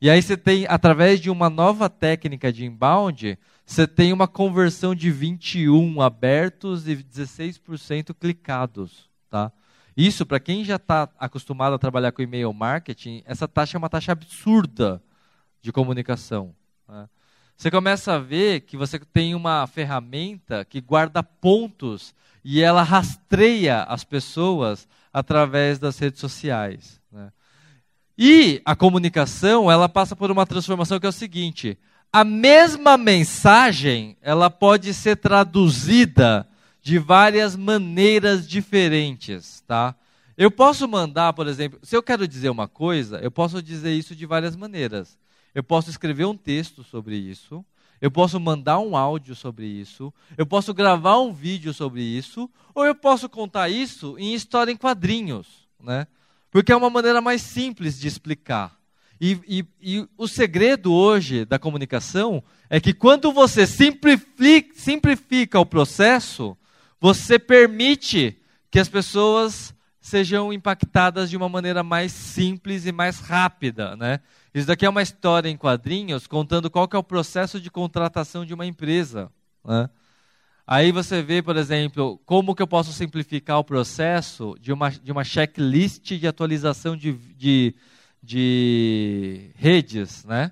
E 0.00 0.10
aí 0.10 0.22
você 0.22 0.36
tem, 0.36 0.66
através 0.68 1.18
de 1.18 1.30
uma 1.30 1.48
nova 1.48 1.88
técnica 1.88 2.52
de 2.52 2.66
inbound, 2.66 3.38
você 3.66 3.84
tem 3.84 4.12
uma 4.12 4.28
conversão 4.28 4.94
de 4.94 5.10
21 5.10 6.00
abertos 6.00 6.86
e 6.86 6.94
16% 6.94 8.14
clicados. 8.14 9.10
Tá? 9.28 9.50
Isso, 9.96 10.24
para 10.24 10.38
quem 10.38 10.64
já 10.64 10.76
está 10.76 11.08
acostumado 11.18 11.74
a 11.74 11.78
trabalhar 11.78 12.12
com 12.12 12.22
e-mail 12.22 12.52
marketing, 12.52 13.24
essa 13.26 13.48
taxa 13.48 13.76
é 13.76 13.78
uma 13.78 13.88
taxa 13.88 14.12
absurda 14.12 15.02
de 15.60 15.72
comunicação. 15.72 16.54
Né? 16.88 17.08
Você 17.56 17.68
começa 17.68 18.14
a 18.14 18.18
ver 18.18 18.60
que 18.60 18.76
você 18.76 19.00
tem 19.00 19.34
uma 19.34 19.66
ferramenta 19.66 20.64
que 20.64 20.80
guarda 20.80 21.20
pontos 21.22 22.14
e 22.44 22.62
ela 22.62 22.84
rastreia 22.84 23.82
as 23.82 24.04
pessoas 24.04 24.86
através 25.12 25.80
das 25.80 25.98
redes 25.98 26.20
sociais. 26.20 27.00
Né? 27.10 27.32
E 28.16 28.62
a 28.64 28.76
comunicação, 28.76 29.68
ela 29.68 29.88
passa 29.88 30.14
por 30.14 30.30
uma 30.30 30.46
transformação 30.46 31.00
que 31.00 31.06
é 31.06 31.08
o 31.08 31.12
seguinte: 31.12 31.76
a 32.16 32.24
mesma 32.24 32.96
mensagem, 32.96 34.16
ela 34.22 34.48
pode 34.48 34.94
ser 34.94 35.16
traduzida 35.16 36.48
de 36.80 36.98
várias 36.98 37.54
maneiras 37.54 38.48
diferentes, 38.48 39.62
tá? 39.66 39.94
Eu 40.34 40.50
posso 40.50 40.88
mandar, 40.88 41.34
por 41.34 41.46
exemplo, 41.46 41.78
se 41.82 41.94
eu 41.94 42.02
quero 42.02 42.26
dizer 42.26 42.48
uma 42.48 42.66
coisa, 42.66 43.18
eu 43.18 43.30
posso 43.30 43.62
dizer 43.62 43.92
isso 43.92 44.16
de 44.16 44.24
várias 44.24 44.56
maneiras. 44.56 45.18
eu 45.54 45.62
posso 45.62 45.90
escrever 45.90 46.24
um 46.24 46.34
texto 46.34 46.82
sobre 46.82 47.16
isso, 47.16 47.62
eu 48.00 48.10
posso 48.10 48.40
mandar 48.40 48.78
um 48.78 48.96
áudio 48.96 49.34
sobre 49.34 49.66
isso, 49.66 50.10
eu 50.38 50.46
posso 50.46 50.72
gravar 50.72 51.18
um 51.18 51.34
vídeo 51.34 51.74
sobre 51.74 52.00
isso, 52.00 52.48
ou 52.74 52.86
eu 52.86 52.94
posso 52.94 53.28
contar 53.28 53.68
isso 53.68 54.16
em 54.18 54.32
história 54.32 54.72
em 54.72 54.76
quadrinhos, 54.76 55.68
né? 55.78 56.06
Porque 56.50 56.72
é 56.72 56.76
uma 56.76 56.88
maneira 56.88 57.20
mais 57.20 57.42
simples 57.42 58.00
de 58.00 58.08
explicar. 58.08 58.75
E, 59.20 59.38
e, 59.46 59.64
e 59.80 60.08
o 60.16 60.28
segredo 60.28 60.92
hoje 60.92 61.44
da 61.44 61.58
comunicação 61.58 62.42
é 62.68 62.78
que 62.78 62.92
quando 62.92 63.32
você 63.32 63.66
simplifica, 63.66 64.74
simplifica 64.76 65.58
o 65.58 65.66
processo, 65.66 66.56
você 67.00 67.38
permite 67.38 68.36
que 68.70 68.78
as 68.78 68.88
pessoas 68.88 69.74
sejam 70.00 70.52
impactadas 70.52 71.30
de 71.30 71.36
uma 71.36 71.48
maneira 71.48 71.82
mais 71.82 72.12
simples 72.12 72.86
e 72.86 72.92
mais 72.92 73.18
rápida, 73.18 73.96
né? 73.96 74.20
Isso 74.54 74.66
daqui 74.66 74.86
é 74.86 74.88
uma 74.88 75.02
história 75.02 75.48
em 75.48 75.56
quadrinhos 75.56 76.26
contando 76.26 76.70
qual 76.70 76.86
que 76.88 76.96
é 76.96 76.98
o 76.98 77.02
processo 77.02 77.60
de 77.60 77.70
contratação 77.70 78.44
de 78.44 78.54
uma 78.54 78.64
empresa. 78.64 79.30
Né? 79.64 79.90
Aí 80.66 80.90
você 80.90 81.22
vê, 81.22 81.42
por 81.42 81.56
exemplo, 81.56 82.18
como 82.24 82.54
que 82.54 82.62
eu 82.62 82.66
posso 82.66 82.92
simplificar 82.92 83.58
o 83.58 83.64
processo 83.64 84.56
de 84.60 84.72
uma, 84.72 84.90
de 84.90 85.12
uma 85.12 85.24
checklist 85.24 86.14
de 86.14 86.26
atualização 86.26 86.96
de, 86.96 87.12
de, 87.12 87.74
de 88.26 89.50
redes, 89.54 90.24
né? 90.24 90.50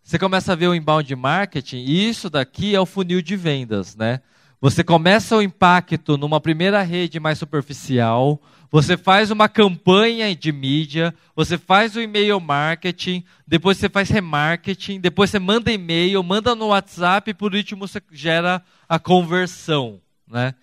Você 0.00 0.20
começa 0.20 0.52
a 0.52 0.56
ver 0.56 0.68
o 0.68 0.74
inbound 0.74 1.14
marketing, 1.16 1.78
e 1.78 2.08
isso 2.08 2.30
daqui 2.30 2.76
é 2.76 2.80
o 2.80 2.86
funil 2.86 3.20
de 3.20 3.34
vendas, 3.34 3.96
né? 3.96 4.20
Você 4.60 4.84
começa 4.84 5.36
o 5.36 5.42
impacto 5.42 6.16
numa 6.16 6.40
primeira 6.40 6.80
rede 6.82 7.18
mais 7.18 7.38
superficial, 7.38 8.40
você 8.70 8.96
faz 8.96 9.32
uma 9.32 9.48
campanha 9.48 10.34
de 10.34 10.52
mídia, 10.52 11.12
você 11.34 11.58
faz 11.58 11.96
o 11.96 12.00
e-mail 12.00 12.40
marketing, 12.40 13.24
depois 13.46 13.76
você 13.76 13.88
faz 13.88 14.08
remarketing, 14.08 15.00
depois 15.00 15.30
você 15.30 15.40
manda 15.40 15.72
e-mail, 15.72 16.22
manda 16.22 16.54
no 16.54 16.68
WhatsApp 16.68 17.30
e 17.30 17.34
por 17.34 17.54
último 17.54 17.86
você 17.86 18.00
gera 18.12 18.62
a 18.88 18.98
conversão. 18.98 20.00
Né? 20.26 20.54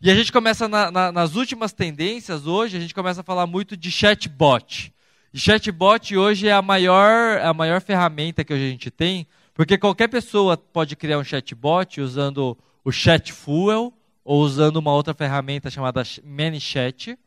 E 0.00 0.10
a 0.10 0.14
gente 0.14 0.32
começa 0.32 0.68
na, 0.68 0.90
na, 0.90 1.12
nas 1.12 1.36
últimas 1.36 1.72
tendências 1.72 2.46
hoje, 2.46 2.76
a 2.76 2.80
gente 2.80 2.94
começa 2.94 3.20
a 3.20 3.24
falar 3.24 3.46
muito 3.46 3.76
de 3.76 3.90
chatbot. 3.90 4.92
Chatbot 5.34 6.16
hoje 6.16 6.48
é 6.48 6.52
a 6.52 6.62
maior, 6.62 7.38
a 7.40 7.52
maior 7.52 7.80
ferramenta 7.80 8.44
que 8.44 8.52
a 8.52 8.58
gente 8.58 8.90
tem, 8.90 9.26
porque 9.54 9.76
qualquer 9.76 10.08
pessoa 10.08 10.56
pode 10.56 10.96
criar 10.96 11.18
um 11.18 11.24
chatbot 11.24 12.00
usando 12.00 12.56
o 12.84 12.90
Chatfuel 12.90 13.92
ou 14.24 14.40
usando 14.40 14.76
uma 14.76 14.92
outra 14.92 15.12
ferramenta 15.12 15.70
chamada 15.70 16.02
ManyChat 16.24 17.18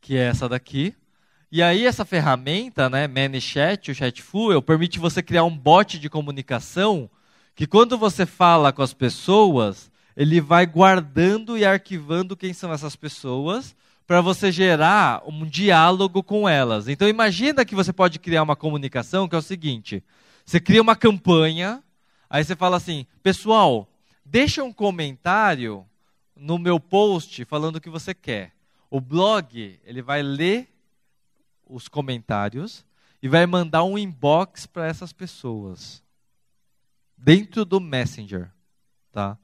que 0.00 0.16
é 0.16 0.28
essa 0.28 0.48
daqui. 0.48 0.94
E 1.52 1.62
aí 1.62 1.84
essa 1.84 2.04
ferramenta, 2.04 2.88
né, 2.88 3.06
ManyChat, 3.06 3.90
o 3.90 3.94
Chatfuel, 3.94 4.62
permite 4.62 4.98
você 4.98 5.22
criar 5.22 5.44
um 5.44 5.56
bot 5.56 5.98
de 5.98 6.08
comunicação 6.08 7.10
que 7.54 7.66
quando 7.66 7.98
você 7.98 8.24
fala 8.24 8.72
com 8.72 8.82
as 8.82 8.94
pessoas, 8.94 9.90
ele 10.16 10.40
vai 10.40 10.64
guardando 10.64 11.58
e 11.58 11.64
arquivando 11.64 12.36
quem 12.36 12.52
são 12.52 12.72
essas 12.72 12.96
pessoas 12.96 13.76
para 14.10 14.20
você 14.20 14.50
gerar 14.50 15.22
um 15.24 15.46
diálogo 15.46 16.20
com 16.20 16.48
elas. 16.48 16.88
Então 16.88 17.08
imagina 17.08 17.64
que 17.64 17.76
você 17.76 17.92
pode 17.92 18.18
criar 18.18 18.42
uma 18.42 18.56
comunicação 18.56 19.28
que 19.28 19.36
é 19.36 19.38
o 19.38 19.42
seguinte: 19.42 20.02
você 20.44 20.58
cria 20.58 20.82
uma 20.82 20.96
campanha, 20.96 21.80
aí 22.28 22.42
você 22.42 22.56
fala 22.56 22.76
assim, 22.76 23.06
pessoal, 23.22 23.88
deixa 24.24 24.64
um 24.64 24.72
comentário 24.72 25.86
no 26.34 26.58
meu 26.58 26.80
post 26.80 27.44
falando 27.44 27.76
o 27.76 27.80
que 27.80 27.88
você 27.88 28.12
quer. 28.12 28.52
O 28.90 29.00
blog, 29.00 29.78
ele 29.84 30.02
vai 30.02 30.24
ler 30.24 30.68
os 31.64 31.86
comentários 31.86 32.84
e 33.22 33.28
vai 33.28 33.46
mandar 33.46 33.84
um 33.84 33.96
inbox 33.96 34.66
para 34.66 34.88
essas 34.88 35.12
pessoas 35.12 36.02
dentro 37.16 37.64
do 37.64 37.78
Messenger, 37.78 38.50
tá? 39.12 39.38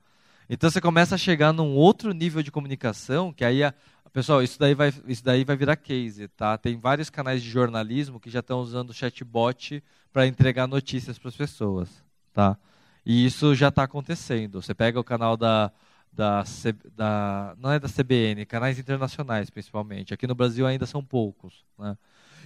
Então 0.48 0.70
você 0.70 0.80
começa 0.80 1.14
a 1.14 1.18
chegar 1.18 1.52
num 1.52 1.74
outro 1.74 2.12
nível 2.12 2.42
de 2.42 2.52
comunicação 2.52 3.32
que 3.32 3.44
aí 3.44 3.64
a, 3.64 3.74
pessoal, 4.16 4.42
isso 4.42 4.58
daí 4.58 4.72
vai 4.72 4.90
isso 5.06 5.22
daí 5.22 5.44
vai 5.44 5.54
virar 5.56 5.76
case, 5.76 6.26
tá? 6.28 6.56
Tem 6.56 6.78
vários 6.78 7.10
canais 7.10 7.42
de 7.42 7.50
jornalismo 7.50 8.18
que 8.18 8.30
já 8.30 8.40
estão 8.40 8.60
usando 8.60 8.94
chatbot 8.94 9.84
para 10.10 10.26
entregar 10.26 10.66
notícias 10.66 11.18
para 11.18 11.28
as 11.28 11.36
pessoas, 11.36 11.90
tá? 12.32 12.56
E 13.04 13.26
isso 13.26 13.54
já 13.54 13.68
está 13.68 13.82
acontecendo. 13.82 14.62
Você 14.62 14.72
pega 14.72 14.98
o 14.98 15.04
canal 15.04 15.36
da 15.36 15.70
da, 16.10 16.42
da, 16.96 17.54
não 17.60 17.70
é 17.70 17.78
da 17.78 17.90
CBN, 17.90 18.46
canais 18.46 18.78
internacionais 18.78 19.50
principalmente. 19.50 20.14
Aqui 20.14 20.26
no 20.26 20.34
Brasil 20.34 20.66
ainda 20.66 20.86
são 20.86 21.04
poucos. 21.04 21.62
Né? 21.78 21.94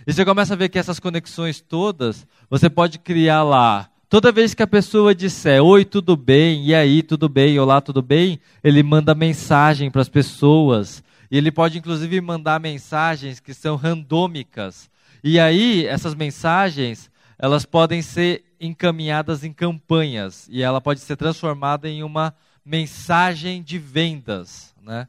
E 0.05 0.13
você 0.13 0.25
começa 0.25 0.55
a 0.55 0.57
ver 0.57 0.71
que 0.71 0.79
essas 0.79 0.99
conexões 0.99 1.61
todas, 1.61 2.27
você 2.51 2.69
pode 2.69 2.99
criar 2.99 3.45
lá. 3.45 3.89
Toda 4.09 4.33
vez 4.33 4.55
que 4.55 4.63
a 4.65 4.67
pessoa 4.67 5.15
disser 5.15 5.63
oi, 5.63 5.85
tudo 5.85 6.17
bem, 6.17 6.65
e 6.65 6.75
aí, 6.75 7.01
tudo 7.01 7.29
bem, 7.29 7.61
olá, 7.61 7.81
tudo 7.81 8.03
bem, 8.03 8.41
ele 8.65 8.83
manda 8.83 9.15
mensagem 9.15 9.89
para 9.89 10.03
as 10.03 10.09
pessoas. 10.09 11.01
E 11.31 11.36
ele 11.36 11.52
pode 11.52 11.78
inclusive 11.78 12.20
mandar 12.20 12.59
mensagens 12.59 13.39
que 13.40 13.55
são 13.55 13.77
randômicas. 13.77 14.90
E 15.23 15.39
aí, 15.39 15.86
essas 15.86 16.15
mensagens, 16.15 17.11
elas 17.39 17.65
podem 17.65 18.02
ser 18.02 18.44
encaminhadas 18.61 19.44
em 19.44 19.52
campanhas. 19.52 20.48
E 20.51 20.62
ela 20.62 20.81
pode 20.81 21.01
ser 21.01 21.16
transformada 21.16 21.89
em 21.89 22.02
uma 22.02 22.35
mensagem 22.65 23.62
de 23.62 23.78
vendas, 23.78 24.74
né? 24.82 25.09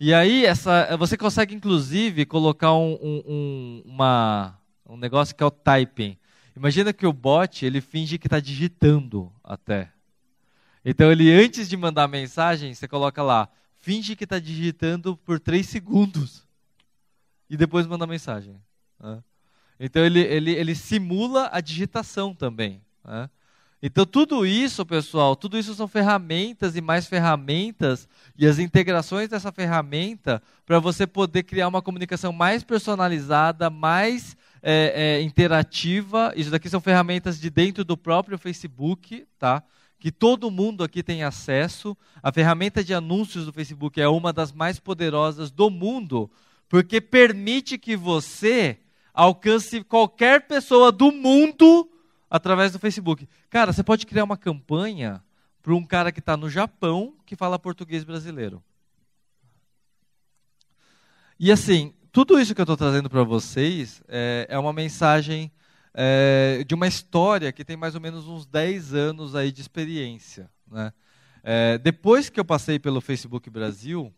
E 0.00 0.14
aí 0.14 0.46
essa, 0.46 0.96
você 0.96 1.16
consegue 1.16 1.54
inclusive 1.54 2.24
colocar 2.24 2.72
um, 2.74 2.92
um, 3.02 3.82
uma, 3.84 4.56
um 4.88 4.96
negócio 4.96 5.34
que 5.34 5.42
é 5.42 5.46
o 5.46 5.50
typing. 5.50 6.16
Imagina 6.54 6.92
que 6.92 7.06
o 7.06 7.12
bot 7.12 7.66
ele 7.66 7.80
finge 7.80 8.16
que 8.16 8.28
está 8.28 8.38
digitando 8.38 9.32
até. 9.42 9.90
Então 10.84 11.10
ele 11.10 11.32
antes 11.32 11.68
de 11.68 11.76
mandar 11.76 12.04
a 12.04 12.08
mensagem 12.08 12.72
você 12.72 12.86
coloca 12.86 13.22
lá 13.22 13.48
finge 13.88 14.14
que 14.14 14.24
está 14.24 14.38
digitando 14.38 15.16
por 15.16 15.40
3 15.40 15.66
segundos 15.66 16.46
e 17.48 17.56
depois 17.56 17.86
manda 17.86 18.06
mensagem. 18.06 18.60
Né? 19.00 19.22
Então 19.80 20.04
ele, 20.04 20.20
ele, 20.20 20.50
ele 20.50 20.74
simula 20.74 21.48
a 21.50 21.58
digitação 21.58 22.34
também. 22.34 22.82
Né? 23.02 23.30
Então, 23.82 24.04
tudo 24.04 24.44
isso, 24.44 24.84
pessoal, 24.84 25.34
tudo 25.34 25.56
isso 25.56 25.74
são 25.74 25.88
ferramentas 25.88 26.76
e 26.76 26.82
mais 26.82 27.06
ferramentas 27.06 28.06
e 28.36 28.46
as 28.46 28.58
integrações 28.58 29.30
dessa 29.30 29.50
ferramenta 29.50 30.42
para 30.66 30.78
você 30.78 31.06
poder 31.06 31.44
criar 31.44 31.68
uma 31.68 31.80
comunicação 31.80 32.30
mais 32.30 32.62
personalizada, 32.62 33.70
mais 33.70 34.36
é, 34.62 35.16
é, 35.18 35.22
interativa. 35.22 36.34
Isso 36.36 36.50
daqui 36.50 36.68
são 36.68 36.82
ferramentas 36.82 37.40
de 37.40 37.48
dentro 37.48 37.86
do 37.86 37.96
próprio 37.96 38.36
Facebook, 38.36 39.26
tá? 39.38 39.62
Que 39.98 40.12
todo 40.12 40.50
mundo 40.50 40.84
aqui 40.84 41.02
tem 41.02 41.22
acesso. 41.22 41.96
A 42.22 42.32
ferramenta 42.32 42.84
de 42.84 42.94
anúncios 42.94 43.46
do 43.46 43.52
Facebook 43.52 44.00
é 44.00 44.08
uma 44.08 44.32
das 44.32 44.52
mais 44.52 44.78
poderosas 44.78 45.50
do 45.50 45.68
mundo, 45.70 46.30
porque 46.68 47.00
permite 47.00 47.78
que 47.78 47.96
você 47.96 48.78
alcance 49.12 49.82
qualquer 49.82 50.46
pessoa 50.46 50.92
do 50.92 51.10
mundo 51.10 51.90
através 52.30 52.72
do 52.72 52.78
Facebook. 52.78 53.28
Cara, 53.50 53.72
você 53.72 53.82
pode 53.82 54.06
criar 54.06 54.24
uma 54.24 54.36
campanha 54.36 55.22
para 55.62 55.74
um 55.74 55.84
cara 55.84 56.12
que 56.12 56.20
está 56.20 56.36
no 56.36 56.48
Japão 56.48 57.14
que 57.26 57.34
fala 57.34 57.58
português 57.58 58.04
brasileiro. 58.04 58.62
E 61.38 61.52
assim, 61.52 61.92
tudo 62.10 62.38
isso 62.40 62.54
que 62.54 62.60
eu 62.60 62.64
estou 62.64 62.76
trazendo 62.76 63.08
para 63.08 63.22
vocês 63.22 64.02
é, 64.08 64.46
é, 64.48 64.58
uma 64.58 64.72
mensagem 64.72 65.52
é, 66.00 66.62
de 66.64 66.74
uma 66.76 66.86
história 66.86 67.50
que 67.50 67.64
tem 67.64 67.76
mais 67.76 67.96
ou 67.96 68.00
menos 68.00 68.28
uns 68.28 68.46
10 68.46 68.94
anos 68.94 69.34
aí 69.34 69.50
de 69.50 69.60
experiência. 69.60 70.48
Né? 70.70 70.92
É, 71.42 71.78
depois 71.78 72.30
que 72.30 72.38
eu 72.38 72.44
passei 72.44 72.78
pelo 72.78 73.00
Facebook 73.00 73.50
Brasil, 73.50 74.14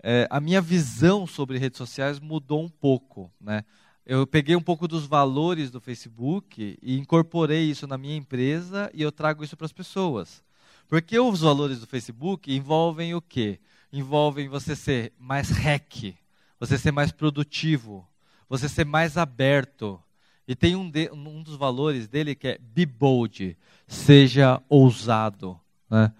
é, 0.00 0.28
a 0.30 0.38
minha 0.38 0.60
visão 0.60 1.26
sobre 1.26 1.58
redes 1.58 1.78
sociais 1.78 2.20
mudou 2.20 2.62
um 2.62 2.68
pouco. 2.68 3.32
Né? 3.40 3.64
eu 4.08 4.26
peguei 4.26 4.56
um 4.56 4.62
pouco 4.62 4.88
dos 4.88 5.04
valores 5.04 5.70
do 5.70 5.82
Facebook 5.82 6.78
e 6.80 6.98
incorporei 6.98 7.64
isso 7.64 7.86
na 7.86 7.98
minha 7.98 8.16
empresa 8.16 8.90
e 8.94 9.02
eu 9.02 9.12
trago 9.12 9.44
isso 9.44 9.54
para 9.54 9.66
as 9.66 9.72
pessoas. 9.72 10.42
Porque 10.88 11.18
os 11.18 11.40
valores 11.40 11.80
do 11.80 11.86
Facebook 11.86 12.50
envolvem 12.50 13.14
o 13.14 13.20
quê? 13.20 13.60
Envolvem 13.92 14.48
você 14.48 14.74
ser 14.74 15.12
mais 15.18 15.50
hack, 15.50 16.14
você 16.58 16.78
ser 16.78 16.90
mais 16.90 17.12
produtivo, 17.12 18.08
você 18.48 18.66
ser 18.66 18.86
mais 18.86 19.18
aberto. 19.18 20.00
E 20.48 20.56
tem 20.56 20.74
um, 20.74 20.90
de, 20.90 21.10
um 21.12 21.42
dos 21.42 21.56
valores 21.56 22.08
dele 22.08 22.34
que 22.34 22.48
é 22.48 22.58
be 22.58 22.86
bold, 22.86 23.54
seja 23.86 24.62
ousado. 24.66 25.60
Né? 25.90 26.10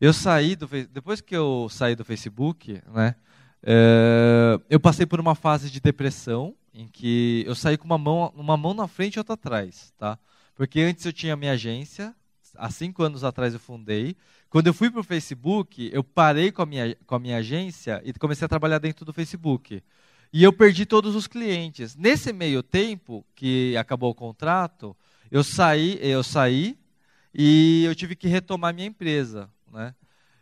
Eu 0.00 0.14
saí 0.14 0.56
do 0.56 0.66
depois 0.66 1.20
que 1.20 1.36
eu 1.36 1.68
saí 1.70 1.94
do 1.94 2.02
Facebook, 2.02 2.80
né, 2.92 3.14
é, 3.62 4.58
eu 4.70 4.80
passei 4.80 5.04
por 5.04 5.20
uma 5.20 5.34
fase 5.34 5.70
de 5.70 5.80
depressão 5.80 6.54
em 6.72 6.88
que 6.88 7.44
eu 7.46 7.54
saí 7.54 7.76
com 7.76 7.84
uma 7.84 7.98
mão, 7.98 8.32
uma 8.34 8.56
mão 8.56 8.72
na 8.72 8.88
frente 8.88 9.16
e 9.16 9.18
outra 9.18 9.34
atrás, 9.34 9.92
tá? 9.98 10.18
Porque 10.54 10.80
antes 10.80 11.04
eu 11.04 11.12
tinha 11.12 11.36
minha 11.36 11.52
agência, 11.52 12.14
há 12.56 12.70
cinco 12.70 13.02
anos 13.02 13.22
atrás 13.22 13.52
eu 13.52 13.60
fundei. 13.60 14.16
Quando 14.48 14.66
eu 14.66 14.74
fui 14.74 14.90
para 14.90 15.00
o 15.00 15.04
Facebook, 15.04 15.90
eu 15.92 16.02
parei 16.02 16.50
com 16.50 16.62
a, 16.62 16.66
minha, 16.66 16.96
com 17.06 17.14
a 17.14 17.18
minha 17.18 17.36
agência 17.36 18.00
e 18.04 18.12
comecei 18.14 18.46
a 18.46 18.48
trabalhar 18.48 18.78
dentro 18.78 19.04
do 19.04 19.12
Facebook. 19.12 19.82
E 20.36 20.42
eu 20.42 20.52
perdi 20.52 20.84
todos 20.84 21.14
os 21.14 21.28
clientes. 21.28 21.94
Nesse 21.94 22.32
meio 22.32 22.60
tempo, 22.60 23.24
que 23.36 23.76
acabou 23.76 24.10
o 24.10 24.14
contrato, 24.16 24.96
eu 25.30 25.44
saí, 25.44 25.96
eu 26.02 26.24
saí 26.24 26.76
e 27.32 27.84
eu 27.84 27.94
tive 27.94 28.16
que 28.16 28.26
retomar 28.26 28.74
minha 28.74 28.88
empresa, 28.88 29.48
né? 29.72 29.94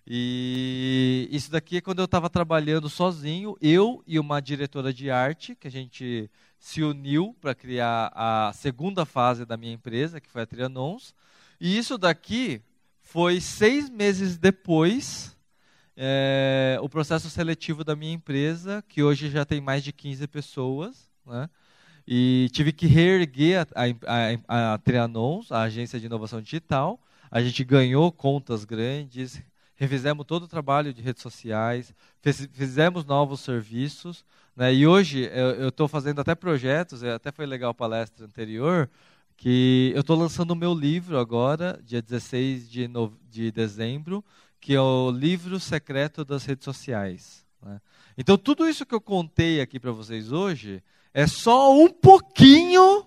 E 0.07 1.29
isso 1.31 1.51
daqui 1.51 1.77
é 1.77 1.81
quando 1.83 1.99
eu 1.99 2.07
estava 2.07 2.31
trabalhando 2.31 2.89
sozinho, 2.89 3.55
eu 3.61 4.03
e 4.07 4.19
uma 4.19 4.41
diretora 4.41 4.95
de 4.95 5.11
arte, 5.11 5.55
que 5.55 5.69
a 5.69 5.71
gente 5.71 6.31
se 6.59 6.83
uniu 6.83 7.37
para 7.39 7.55
criar 7.55 8.11
a 8.15 8.51
segunda 8.55 9.05
fase 9.05 9.45
da 9.45 9.59
minha 9.59 9.75
empresa, 9.75 10.23
que 10.23 10.31
foi 10.31 10.41
a 10.41 10.47
Trianons. 10.47 11.15
E 11.61 11.77
isso 11.77 11.99
daqui 11.99 12.63
foi 13.03 13.43
seis 13.43 13.91
meses 13.91 14.39
depois 14.39 15.32
é, 16.05 16.79
o 16.83 16.89
processo 16.89 17.31
seletivo 17.31 17.85
da 17.85 17.95
minha 17.95 18.13
empresa, 18.13 18.83
que 18.89 19.05
hoje 19.05 19.31
já 19.31 19.45
tem 19.45 19.61
mais 19.61 19.85
de 19.85 19.93
15 19.93 20.27
pessoas. 20.27 21.09
Né? 21.25 21.49
E 22.05 22.49
tive 22.51 22.73
que 22.73 22.89
reerguer 22.89 23.65
a, 23.73 23.85
a, 23.85 24.49
a, 24.49 24.75
a 24.75 24.79
Trianons, 24.79 25.53
a 25.53 25.63
agência 25.63 26.01
de 26.01 26.07
inovação 26.07 26.43
digital. 26.43 26.99
A 27.31 27.41
gente 27.41 27.63
ganhou 27.63 28.11
contas 28.11 28.65
grandes, 28.65 29.41
revizemos 29.77 30.27
todo 30.27 30.43
o 30.43 30.49
trabalho 30.49 30.93
de 30.93 31.01
redes 31.01 31.23
sociais, 31.23 31.95
fez, 32.21 32.49
fizemos 32.53 33.05
novos 33.05 33.39
serviços, 33.39 34.25
né? 34.57 34.75
e 34.75 34.85
hoje 34.85 35.31
eu 35.33 35.69
estou 35.69 35.87
fazendo 35.87 36.21
até 36.21 36.35
projetos, 36.35 37.05
até 37.05 37.31
foi 37.31 37.47
legal 37.47 37.71
a 37.71 37.75
palestra 37.75 38.27
anterior, 38.27 38.91
que 39.37 39.93
eu 39.95 40.01
estou 40.01 40.19
lançando 40.19 40.51
o 40.51 40.57
meu 40.57 40.75
livro 40.75 41.17
agora, 41.17 41.81
dia 41.85 42.03
16 42.03 42.69
de, 42.69 42.89
no, 42.89 43.17
de 43.31 43.53
dezembro, 43.53 44.25
que 44.63 44.75
é 44.75 44.81
o 44.81 45.11
livro 45.11 45.59
secreto 45.59 46.25
das 46.25 46.45
redes 46.47 46.65
sociais. 46.65 47.45
Né? 47.61 47.81
Então 48.17 48.39
tudo 48.39 48.67
isso 48.67 48.87
que 48.87 48.95
eu 48.95 49.01
contei 49.01 49.61
aqui 49.61 49.81
para 49.81 49.91
vocês 49.91 50.31
hoje 50.31 50.81
é 51.13 51.27
só 51.27 51.77
um 51.77 51.89
pouquinho 51.89 53.05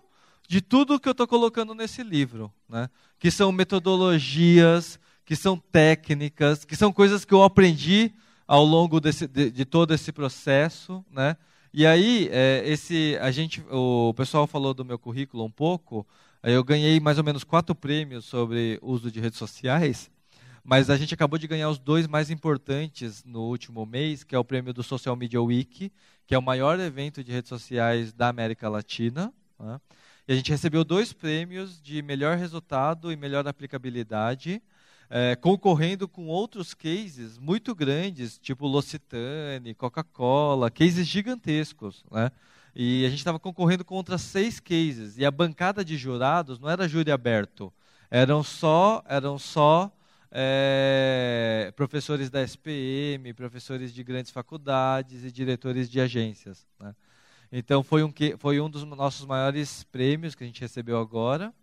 de 0.49 0.59
tudo 0.59 0.99
que 0.99 1.07
eu 1.07 1.13
estou 1.13 1.25
colocando 1.25 1.73
nesse 1.73 2.03
livro, 2.03 2.53
né? 2.67 2.89
que 3.17 3.31
são 3.31 3.53
metodologias, 3.53 4.99
que 5.23 5.33
são 5.33 5.57
técnicas, 5.57 6.65
que 6.65 6.75
são 6.75 6.91
coisas 6.91 7.23
que 7.23 7.33
eu 7.33 7.41
aprendi 7.41 8.13
ao 8.45 8.65
longo 8.65 8.99
desse, 8.99 9.25
de, 9.25 9.49
de, 9.49 9.63
todo 9.63 9.93
esse 9.93 10.11
processo, 10.11 11.03
né? 11.09 11.35
E 11.73 11.85
aí, 11.85 12.29
é, 12.31 12.63
esse, 12.65 13.17
a 13.19 13.31
gente, 13.31 13.61
o 13.71 14.13
pessoal 14.13 14.45
falou 14.45 14.73
do 14.73 14.85
meu 14.85 14.99
currículo 14.99 15.43
um 15.43 15.51
pouco. 15.51 16.07
Eu 16.43 16.63
ganhei 16.63 16.99
mais 16.99 17.17
ou 17.17 17.23
menos 17.23 17.43
quatro 17.43 17.73
prêmios 17.73 18.25
sobre 18.25 18.79
uso 18.83 19.11
de 19.11 19.19
redes 19.19 19.39
sociais, 19.39 20.11
mas 20.65 20.89
a 20.89 20.97
gente 20.97 21.13
acabou 21.13 21.37
de 21.37 21.47
ganhar 21.47 21.69
os 21.69 21.77
dois 21.77 22.07
mais 22.07 22.31
importantes 22.31 23.23
no 23.23 23.43
último 23.43 23.85
mês, 23.85 24.23
que 24.23 24.33
é 24.33 24.39
o 24.39 24.43
prêmio 24.43 24.73
do 24.73 24.81
Social 24.81 25.15
Media 25.15 25.39
Week, 25.39 25.91
que 26.25 26.33
é 26.33 26.37
o 26.37 26.41
maior 26.41 26.79
evento 26.79 27.23
de 27.23 27.31
redes 27.31 27.49
sociais 27.49 28.11
da 28.11 28.29
América 28.29 28.67
Latina. 28.67 29.31
Né? 29.59 29.79
E 30.27 30.33
a 30.33 30.35
gente 30.35 30.49
recebeu 30.49 30.83
dois 30.83 31.13
prêmios 31.13 31.79
de 31.79 32.01
melhor 32.01 32.35
resultado 32.35 33.11
e 33.11 33.15
melhor 33.15 33.47
aplicabilidade 33.47 34.59
é, 35.07 35.35
concorrendo 35.35 36.07
com 36.07 36.25
outros 36.25 36.73
cases 36.73 37.37
muito 37.37 37.75
grandes, 37.75 38.39
tipo 38.39 38.67
L'Occitane, 38.67 39.75
Coca-Cola, 39.75 40.71
cases 40.71 41.05
gigantescos. 41.05 42.03
Né? 42.11 42.31
E 42.75 43.05
a 43.05 43.09
gente 43.09 43.19
estava 43.19 43.37
concorrendo 43.37 43.85
com 43.85 43.93
outras 43.93 44.21
seis 44.21 44.59
cases. 44.59 45.15
E 45.19 45.23
a 45.23 45.29
bancada 45.29 45.85
de 45.85 45.95
jurados 45.95 46.59
não 46.59 46.71
era 46.71 46.87
júri 46.87 47.11
aberto, 47.11 47.71
eram 48.09 48.41
só, 48.41 49.03
eram 49.07 49.37
só 49.37 49.94
é, 50.31 51.71
professores 51.75 52.29
da 52.29 52.41
SPM, 52.41 53.33
professores 53.33 53.93
de 53.93 54.03
grandes 54.03 54.31
faculdades 54.31 55.23
e 55.23 55.31
diretores 55.31 55.89
de 55.89 55.99
agências. 55.99 56.65
Né? 56.79 56.95
Então 57.51 57.83
foi 57.83 58.03
um, 58.03 58.13
foi 58.37 58.59
um 58.59 58.69
dos 58.69 58.83
nossos 58.83 59.25
maiores 59.25 59.83
prêmios 59.83 60.35
que 60.35 60.43
a 60.43 60.47
gente 60.47 60.61
recebeu 60.61 60.99
agora. 60.99 61.53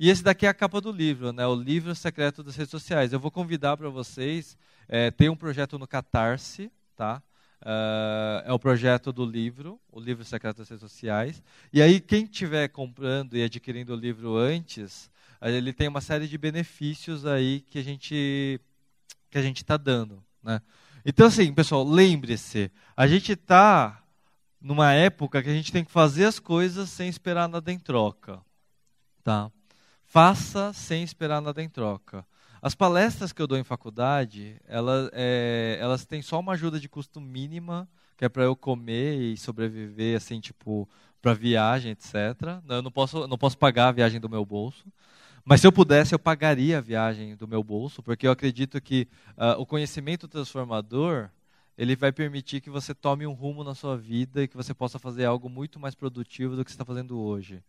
E 0.00 0.10
esse 0.10 0.22
daqui 0.22 0.46
é 0.46 0.48
a 0.48 0.54
capa 0.54 0.80
do 0.80 0.92
livro, 0.92 1.32
né? 1.32 1.46
o 1.46 1.54
livro 1.54 1.94
secreto 1.94 2.42
das 2.42 2.56
redes 2.56 2.70
sociais. 2.70 3.12
Eu 3.12 3.20
vou 3.20 3.30
convidar 3.30 3.76
para 3.76 3.88
vocês, 3.88 4.56
é, 4.88 5.10
tem 5.10 5.28
um 5.28 5.36
projeto 5.36 5.78
no 5.78 5.86
Catarse, 5.86 6.70
tá? 6.94 7.22
Uh, 7.60 8.38
é 8.44 8.52
o 8.52 8.58
projeto 8.58 9.12
do 9.12 9.24
livro, 9.24 9.80
o 9.90 9.98
livro 9.98 10.24
secreto 10.24 10.58
das 10.58 10.68
redes 10.68 10.80
sociais. 10.80 11.42
E 11.72 11.82
aí, 11.82 12.00
quem 12.00 12.22
estiver 12.22 12.68
comprando 12.68 13.36
e 13.36 13.42
adquirindo 13.42 13.92
o 13.92 13.96
livro 13.96 14.36
antes, 14.36 15.10
ele 15.42 15.72
tem 15.72 15.88
uma 15.88 16.00
série 16.00 16.26
de 16.26 16.36
benefícios 16.36 17.24
aí 17.24 17.60
que 17.60 17.78
a 17.78 17.82
gente 17.82 18.60
que 19.30 19.38
a 19.38 19.42
gente 19.42 19.58
está 19.58 19.76
dando, 19.76 20.24
né? 20.42 20.60
Então, 21.04 21.26
assim, 21.26 21.52
pessoal, 21.52 21.84
lembre-se, 21.84 22.70
a 22.96 23.06
gente 23.06 23.32
está 23.32 24.02
numa 24.60 24.92
época 24.92 25.42
que 25.42 25.48
a 25.48 25.54
gente 25.54 25.70
tem 25.70 25.84
que 25.84 25.90
fazer 25.90 26.24
as 26.24 26.38
coisas 26.38 26.88
sem 26.90 27.08
esperar 27.08 27.48
nada 27.48 27.72
em 27.72 27.78
troca, 27.78 28.40
tá? 29.22 29.50
Faça 30.04 30.72
sem 30.72 31.02
esperar 31.02 31.40
nada 31.40 31.62
em 31.62 31.68
troca. 31.68 32.26
As 32.60 32.74
palestras 32.74 33.32
que 33.32 33.40
eu 33.40 33.46
dou 33.46 33.56
em 33.56 33.64
faculdade, 33.64 34.60
elas, 34.66 35.10
é, 35.12 35.78
elas 35.80 36.04
têm 36.04 36.20
só 36.22 36.40
uma 36.40 36.54
ajuda 36.54 36.80
de 36.80 36.88
custo 36.88 37.20
mínima, 37.20 37.88
que 38.16 38.24
é 38.24 38.28
para 38.28 38.42
eu 38.42 38.56
comer 38.56 39.20
e 39.20 39.36
sobreviver, 39.36 40.16
assim, 40.16 40.40
tipo, 40.40 40.88
para 41.22 41.34
viagem, 41.34 41.92
etc. 41.92 42.14
Eu 42.68 42.82
não 42.82 42.90
posso, 42.90 43.28
não 43.28 43.38
posso 43.38 43.56
pagar 43.56 43.88
a 43.88 43.92
viagem 43.92 44.20
do 44.20 44.28
meu 44.28 44.44
bolso. 44.44 44.84
Mas 45.48 45.62
se 45.62 45.66
eu 45.66 45.72
pudesse, 45.72 46.14
eu 46.14 46.18
pagaria 46.18 46.76
a 46.76 46.80
viagem 46.82 47.34
do 47.34 47.48
meu 47.48 47.64
bolso, 47.64 48.02
porque 48.02 48.26
eu 48.26 48.30
acredito 48.30 48.78
que 48.82 49.08
uh, 49.30 49.58
o 49.58 49.64
conhecimento 49.64 50.28
transformador 50.28 51.30
ele 51.78 51.96
vai 51.96 52.12
permitir 52.12 52.60
que 52.60 52.68
você 52.68 52.94
tome 52.94 53.26
um 53.26 53.32
rumo 53.32 53.64
na 53.64 53.74
sua 53.74 53.96
vida 53.96 54.42
e 54.42 54.46
que 54.46 54.54
você 54.54 54.74
possa 54.74 54.98
fazer 54.98 55.24
algo 55.24 55.48
muito 55.48 55.80
mais 55.80 55.94
produtivo 55.94 56.54
do 56.54 56.62
que 56.62 56.70
você 56.70 56.74
está 56.74 56.84
fazendo 56.84 57.18
hoje. 57.18 57.62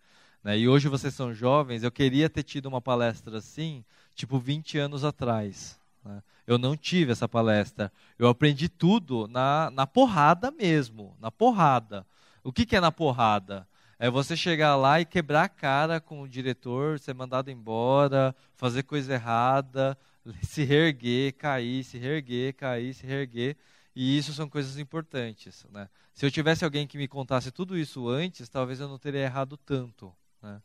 Né? 0.44 0.60
E 0.60 0.68
hoje 0.68 0.90
vocês 0.90 1.14
são 1.14 1.34
jovens, 1.34 1.82
eu 1.82 1.90
queria 1.90 2.30
ter 2.30 2.44
tido 2.44 2.66
uma 2.66 2.82
palestra 2.82 3.38
assim, 3.38 3.82
tipo 4.14 4.38
20 4.38 4.78
anos 4.78 5.06
atrás. 5.06 5.80
Né? 6.04 6.22
Eu 6.46 6.58
não 6.58 6.76
tive 6.76 7.14
essa 7.14 7.30
palestra. 7.30 7.94
Eu 8.18 8.28
aprendi 8.28 8.68
tudo 8.68 9.26
na, 9.30 9.72
na 9.72 9.88
porrada 9.88 10.52
mesmo, 10.52 11.16
na 11.18 11.32
porrada. 11.32 12.06
O 12.44 12.52
que, 12.52 12.66
que 12.66 12.76
é 12.76 12.82
na 12.82 12.92
porrada? 12.92 13.66
É 14.02 14.10
você 14.10 14.38
chegar 14.38 14.78
lá 14.78 15.02
e 15.02 15.06
quebrar 15.06 15.44
a 15.44 15.50
cara 15.50 16.00
com 16.00 16.22
o 16.22 16.28
diretor, 16.28 16.98
ser 16.98 17.14
mandado 17.14 17.52
embora, 17.52 18.34
fazer 18.56 18.84
coisa 18.84 19.14
errada, 19.14 19.98
se 20.42 20.64
reerguer, 20.64 21.34
cair, 21.34 21.84
se 21.84 21.98
reerguer, 21.98 22.56
cair, 22.56 22.94
se 22.94 23.06
reerguer. 23.06 23.58
E 23.94 24.18
isso 24.18 24.32
são 24.32 24.48
coisas 24.48 24.78
importantes. 24.78 25.66
Né? 25.70 25.90
Se 26.14 26.26
eu 26.26 26.32
tivesse 26.32 26.64
alguém 26.64 26.88
que 26.88 26.98
me 26.98 27.10
contasse 27.10 27.52
tudo 27.52 27.78
isso 27.78 28.08
antes, 28.08 28.48
talvez 28.48 28.80
eu 28.80 28.88
não 28.88 28.98
teria 28.98 29.20
errado 29.20 29.58
tanto. 29.58 30.14
Né? 30.42 30.62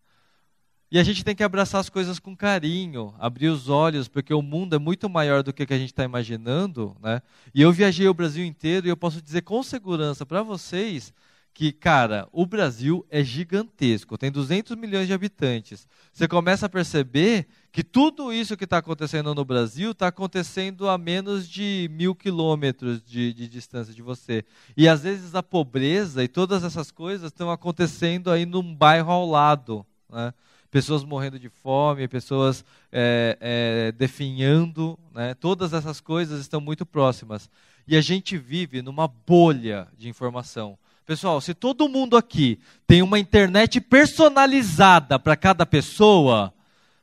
E 0.89 0.97
a 0.97 1.03
gente 1.03 1.25
tem 1.25 1.35
que 1.35 1.43
abraçar 1.43 1.81
as 1.81 1.89
coisas 1.89 2.21
com 2.21 2.37
carinho, 2.37 3.13
abrir 3.19 3.49
os 3.49 3.69
olhos, 3.69 4.07
porque 4.07 4.33
o 4.33 4.43
mundo 4.43 4.77
é 4.77 4.79
muito 4.79 5.11
maior 5.11 5.43
do 5.43 5.53
que 5.53 5.65
a 5.75 5.79
gente 5.79 5.91
está 5.91 6.05
imaginando. 6.05 6.97
Né? 7.03 7.21
E 7.53 7.61
eu 7.61 7.73
viajei 7.73 8.07
o 8.07 8.15
Brasil 8.15 8.45
inteiro 8.45 8.87
e 8.87 8.91
eu 8.91 8.97
posso 8.97 9.21
dizer 9.21 9.43
com 9.43 9.61
segurança 9.61 10.25
para 10.25 10.41
vocês 10.41 11.13
que, 11.55 11.71
cara, 11.71 12.29
o 12.33 12.45
Brasil 12.45 13.07
é 13.09 13.23
gigantesco, 13.23 14.19
tem 14.19 14.31
200 14.31 14.77
milhões 14.77 15.07
de 15.07 15.13
habitantes. 15.13 15.87
Você 16.13 16.27
começa 16.27 16.67
a 16.67 16.69
perceber 16.69 17.47
que 17.71 17.85
tudo 17.85 18.33
isso 18.33 18.57
que 18.57 18.65
está 18.65 18.79
acontecendo 18.79 19.33
no 19.37 19.45
Brasil 19.45 19.93
está 19.93 20.09
acontecendo 20.09 20.89
a 20.89 20.99
menos 20.99 21.49
de 21.49 21.89
mil 21.93 22.13
quilômetros 22.13 23.01
de, 23.05 23.33
de, 23.33 23.47
distância 23.47 23.95
de 23.95 24.03
você. 24.03 24.45
E 24.77 24.89
às 24.89 25.05
vezes 25.05 25.37
a 25.37 25.45
pobreza 25.45 26.25
e 26.25 26.29
todas 26.29 26.65
essas 26.65 26.91
coisas 26.91 27.31
estão 27.31 27.49
acontecendo 27.49 28.33
aí 28.33 28.45
num 28.45 28.75
bairro 28.75 29.13
ao 29.13 29.25
lado. 29.25 29.87
Né? 30.11 30.35
Pessoas 30.73 31.05
morrendo 31.05 31.39
de 31.39 31.49
fome, 31.49 32.09
pessoas 32.09 32.65
é, 32.91 33.39
é, 33.41 33.93
definhando, 33.93 34.99
né? 35.15 35.35
todas 35.35 35.73
essas 35.73 36.01
coisas 36.01 36.41
estão 36.41 36.61
muito 36.61 36.85
próximas. 36.85 37.49
E 37.87 37.97
a 37.97 38.01
gente 38.01 38.37
vive 38.37 38.83
numa 38.83 39.07
bolha 39.07 39.87
de 39.97 40.09
informação. 40.09 40.77
Pessoal, 41.07 41.39
se 41.39 41.53
todo 41.53 41.87
mundo 41.87 42.17
aqui 42.17 42.59
tem 42.87 43.03
uma 43.03 43.19
internet 43.19 43.79
personalizada 43.79 45.19
para 45.19 45.37
cada 45.37 45.67
pessoa, 45.67 46.55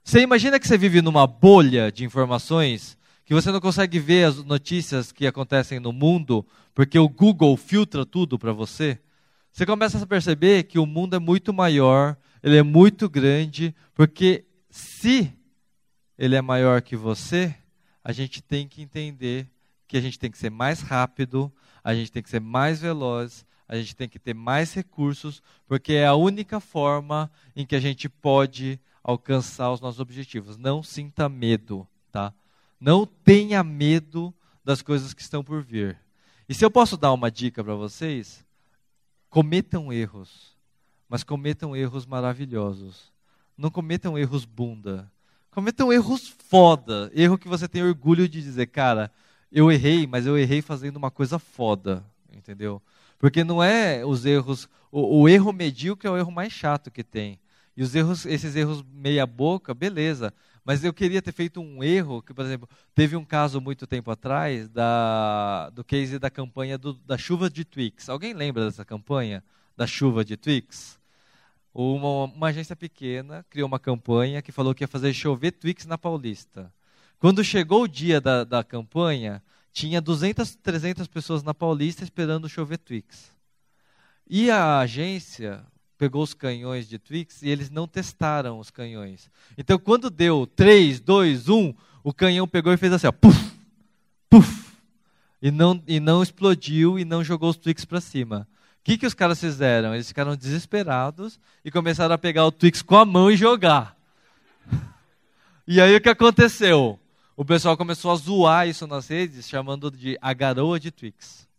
você 0.03 0.21
imagina 0.21 0.59
que 0.59 0.67
você 0.67 0.75
vive 0.75 1.03
numa 1.03 1.27
bolha 1.27 1.91
de 1.91 2.03
informações 2.03 2.97
que 3.23 3.33
você 3.33 3.51
não 3.51 3.61
consegue 3.61 3.99
ver 3.99 4.25
as 4.25 4.43
notícias 4.43 5.11
que 5.11 5.27
acontecem 5.27 5.79
no 5.79 5.93
mundo 5.93 6.43
porque 6.73 6.97
o 6.97 7.07
Google 7.07 7.55
filtra 7.55 8.03
tudo 8.03 8.39
para 8.39 8.51
você? 8.51 8.99
Você 9.51 9.67
começa 9.67 10.01
a 10.01 10.07
perceber 10.07 10.63
que 10.63 10.79
o 10.79 10.85
mundo 10.87 11.15
é 11.15 11.19
muito 11.19 11.53
maior, 11.53 12.17
ele 12.41 12.57
é 12.57 12.63
muito 12.63 13.07
grande, 13.07 13.75
porque 13.93 14.45
se 14.67 15.31
ele 16.17 16.35
é 16.35 16.41
maior 16.41 16.81
que 16.81 16.95
você, 16.95 17.53
a 18.03 18.11
gente 18.11 18.41
tem 18.41 18.67
que 18.67 18.81
entender 18.81 19.47
que 19.87 19.95
a 19.95 20.01
gente 20.01 20.17
tem 20.17 20.31
que 20.31 20.39
ser 20.39 20.49
mais 20.49 20.81
rápido, 20.81 21.53
a 21.83 21.93
gente 21.93 22.11
tem 22.11 22.23
que 22.23 22.29
ser 22.29 22.41
mais 22.41 22.79
veloz, 22.81 23.45
a 23.71 23.77
gente 23.77 23.95
tem 23.95 24.09
que 24.09 24.19
ter 24.19 24.33
mais 24.33 24.73
recursos, 24.73 25.41
porque 25.65 25.93
é 25.93 26.05
a 26.05 26.13
única 26.13 26.59
forma 26.59 27.31
em 27.55 27.65
que 27.65 27.73
a 27.73 27.79
gente 27.79 28.09
pode 28.09 28.77
alcançar 29.01 29.71
os 29.71 29.79
nossos 29.79 30.01
objetivos. 30.01 30.57
Não 30.57 30.83
sinta 30.83 31.29
medo, 31.29 31.87
tá? 32.11 32.33
Não 32.77 33.05
tenha 33.05 33.63
medo 33.63 34.33
das 34.61 34.81
coisas 34.81 35.13
que 35.13 35.21
estão 35.21 35.41
por 35.41 35.63
vir. 35.63 35.97
E 36.49 36.53
se 36.53 36.65
eu 36.65 36.69
posso 36.69 36.97
dar 36.97 37.13
uma 37.13 37.31
dica 37.31 37.63
para 37.63 37.73
vocês, 37.73 38.45
cometam 39.29 39.93
erros, 39.93 40.53
mas 41.07 41.23
cometam 41.23 41.73
erros 41.73 42.05
maravilhosos. 42.05 43.09
não 43.57 43.71
cometam 43.71 44.17
erros 44.17 44.43
bunda. 44.43 45.09
Cometam 45.49 45.93
erros 45.93 46.27
foda. 46.27 47.09
Erro 47.15 47.37
que 47.37 47.47
você 47.47 47.69
tem 47.69 47.83
orgulho 47.83 48.27
de 48.27 48.41
dizer, 48.41 48.67
cara, 48.67 49.09
eu 49.49 49.71
errei, 49.71 50.05
mas 50.05 50.25
eu 50.25 50.37
errei 50.37 50.61
fazendo 50.61 50.97
uma 50.97 51.09
coisa 51.09 51.39
foda. 51.39 52.03
Entendeu? 52.33 52.81
Porque 53.21 53.43
não 53.43 53.63
é 53.63 54.03
os 54.03 54.25
erros. 54.25 54.67
O, 54.91 55.21
o 55.21 55.29
erro 55.29 55.53
medíocre 55.53 56.07
é 56.07 56.11
o 56.11 56.17
erro 56.17 56.31
mais 56.31 56.51
chato 56.51 56.89
que 56.89 57.03
tem. 57.03 57.39
E 57.77 57.83
os 57.83 57.93
erros, 57.93 58.25
esses 58.25 58.55
erros 58.55 58.83
meia 58.91 59.27
boca, 59.27 59.75
beleza. 59.75 60.33
Mas 60.65 60.83
eu 60.83 60.91
queria 60.91 61.21
ter 61.21 61.31
feito 61.31 61.61
um 61.61 61.83
erro, 61.83 62.23
que, 62.23 62.33
por 62.33 62.43
exemplo, 62.43 62.67
teve 62.95 63.15
um 63.15 63.23
caso 63.23 63.61
muito 63.61 63.85
tempo 63.85 64.09
atrás 64.09 64.67
da, 64.69 65.69
do 65.69 65.83
case 65.83 66.17
da 66.17 66.31
campanha 66.31 66.79
do, 66.79 66.93
da 66.93 67.15
chuva 67.15 67.47
de 67.47 67.63
Twix. 67.63 68.09
Alguém 68.09 68.33
lembra 68.33 68.65
dessa 68.65 68.83
campanha? 68.83 69.43
Da 69.77 69.85
chuva 69.85 70.25
de 70.25 70.35
Twix? 70.35 70.99
Uma, 71.71 72.25
uma 72.25 72.47
agência 72.47 72.75
pequena 72.75 73.45
criou 73.51 73.67
uma 73.67 73.79
campanha 73.79 74.41
que 74.41 74.51
falou 74.51 74.73
que 74.73 74.83
ia 74.83 74.87
fazer 74.87 75.13
chover 75.13 75.51
Twix 75.51 75.85
na 75.85 75.97
Paulista. 75.97 76.73
Quando 77.19 77.43
chegou 77.43 77.83
o 77.83 77.87
dia 77.87 78.19
da, 78.19 78.43
da 78.43 78.63
campanha, 78.63 79.43
tinha 79.71 80.01
200, 80.01 80.55
300 80.55 81.07
pessoas 81.07 81.43
na 81.43 81.53
Paulista 81.53 82.03
esperando 82.03 82.49
chover 82.49 82.77
Twix. 82.77 83.31
E 84.29 84.49
a 84.49 84.79
agência 84.79 85.65
pegou 85.97 86.23
os 86.23 86.33
canhões 86.33 86.87
de 86.89 86.97
Twix 86.97 87.41
e 87.41 87.49
eles 87.49 87.69
não 87.69 87.87
testaram 87.87 88.59
os 88.59 88.69
canhões. 88.71 89.29
Então, 89.57 89.77
quando 89.77 90.09
deu 90.09 90.47
3, 90.47 90.99
2, 90.99 91.47
1, 91.47 91.73
o 92.03 92.13
canhão 92.13 92.47
pegou 92.47 92.73
e 92.73 92.77
fez 92.77 92.91
assim, 92.93 93.07
ó, 93.07 93.11
puf, 93.11 93.51
puf, 94.29 94.71
e 95.41 95.51
não, 95.51 95.81
e 95.87 95.99
não 95.99 96.23
explodiu 96.23 96.97
e 96.97 97.05
não 97.05 97.23
jogou 97.23 97.49
os 97.49 97.57
Twix 97.57 97.85
para 97.85 98.01
cima. 98.01 98.47
O 98.79 98.83
que, 98.83 98.97
que 98.97 99.05
os 99.05 99.13
caras 99.13 99.39
fizeram? 99.39 99.93
Eles 99.93 100.07
ficaram 100.07 100.35
desesperados 100.35 101.39
e 101.63 101.69
começaram 101.69 102.15
a 102.15 102.17
pegar 102.17 102.45
o 102.45 102.51
Twix 102.51 102.81
com 102.81 102.95
a 102.95 103.05
mão 103.05 103.29
e 103.29 103.37
jogar. 103.37 103.95
E 105.67 105.79
aí 105.79 105.95
o 105.95 106.01
que 106.01 106.09
aconteceu? 106.09 106.99
O 107.41 107.43
pessoal 107.43 107.75
começou 107.75 108.11
a 108.11 108.15
zoar 108.15 108.67
isso 108.67 108.85
nas 108.85 109.07
redes, 109.07 109.49
chamando 109.49 109.89
de 109.89 110.15
a 110.21 110.31
garoa 110.31 110.79
de 110.79 110.91
Twix. 110.91 111.49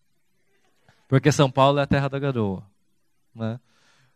Porque 1.09 1.33
São 1.33 1.51
Paulo 1.51 1.81
é 1.81 1.83
a 1.83 1.87
terra 1.89 2.07
da 2.07 2.21
garoa. 2.21 2.65
Né? 3.35 3.59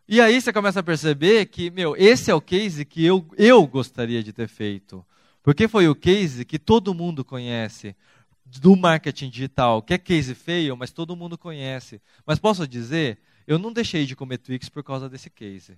E 0.06 0.20
aí 0.20 0.40
você 0.40 0.52
começa 0.52 0.78
a 0.78 0.82
perceber 0.84 1.46
que, 1.46 1.68
meu, 1.72 1.96
esse 1.96 2.30
é 2.30 2.34
o 2.36 2.40
case 2.40 2.84
que 2.84 3.04
eu, 3.04 3.28
eu 3.36 3.66
gostaria 3.66 4.22
de 4.22 4.32
ter 4.32 4.46
feito. 4.46 5.04
Porque 5.42 5.66
foi 5.66 5.88
o 5.88 5.94
case 5.96 6.44
que 6.44 6.56
todo 6.56 6.94
mundo 6.94 7.24
conhece 7.24 7.96
do 8.44 8.76
marketing 8.76 9.28
digital, 9.28 9.82
que 9.82 9.92
é 9.92 9.98
case 9.98 10.36
feio, 10.36 10.76
mas 10.76 10.92
todo 10.92 11.16
mundo 11.16 11.36
conhece. 11.36 12.00
Mas 12.24 12.38
posso 12.38 12.64
dizer, 12.68 13.18
eu 13.44 13.58
não 13.58 13.72
deixei 13.72 14.06
de 14.06 14.14
comer 14.14 14.38
Twix 14.38 14.68
por 14.68 14.84
causa 14.84 15.08
desse 15.08 15.28
case. 15.28 15.76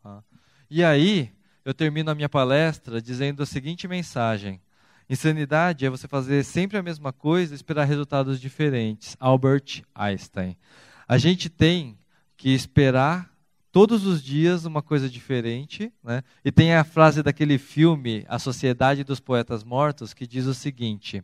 Tá? 0.00 0.22
E 0.70 0.84
aí, 0.84 1.32
eu 1.64 1.74
termino 1.74 2.12
a 2.12 2.14
minha 2.14 2.28
palestra 2.28 3.02
dizendo 3.02 3.42
a 3.42 3.46
seguinte 3.46 3.88
mensagem. 3.88 4.60
Insanidade 5.08 5.84
é 5.84 5.90
você 5.90 6.08
fazer 6.08 6.44
sempre 6.44 6.78
a 6.78 6.82
mesma 6.82 7.12
coisa 7.12 7.52
e 7.52 7.56
esperar 7.56 7.84
resultados 7.84 8.40
diferentes. 8.40 9.16
Albert 9.20 9.82
Einstein. 9.94 10.56
A 11.06 11.18
gente 11.18 11.50
tem 11.50 11.98
que 12.36 12.50
esperar 12.50 13.30
todos 13.70 14.06
os 14.06 14.22
dias 14.22 14.64
uma 14.64 14.80
coisa 14.80 15.08
diferente. 15.10 15.92
Né? 16.02 16.22
E 16.44 16.52
tem 16.52 16.74
a 16.74 16.84
frase 16.84 17.22
daquele 17.22 17.58
filme, 17.58 18.24
A 18.28 18.38
Sociedade 18.38 19.02
dos 19.02 19.20
Poetas 19.20 19.64
Mortos, 19.64 20.14
que 20.14 20.26
diz 20.26 20.46
o 20.46 20.54
seguinte: 20.54 21.22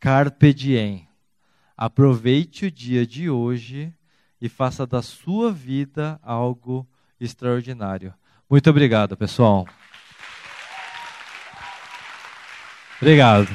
Carpe 0.00 0.52
diem. 0.52 1.08
Aproveite 1.76 2.66
o 2.66 2.70
dia 2.70 3.06
de 3.06 3.30
hoje 3.30 3.92
e 4.40 4.48
faça 4.48 4.86
da 4.86 5.00
sua 5.00 5.52
vida 5.52 6.20
algo 6.22 6.86
extraordinário. 7.18 8.12
Muito 8.48 8.68
obrigado, 8.68 9.16
pessoal. 9.16 9.66
Obrigado. 13.04 13.46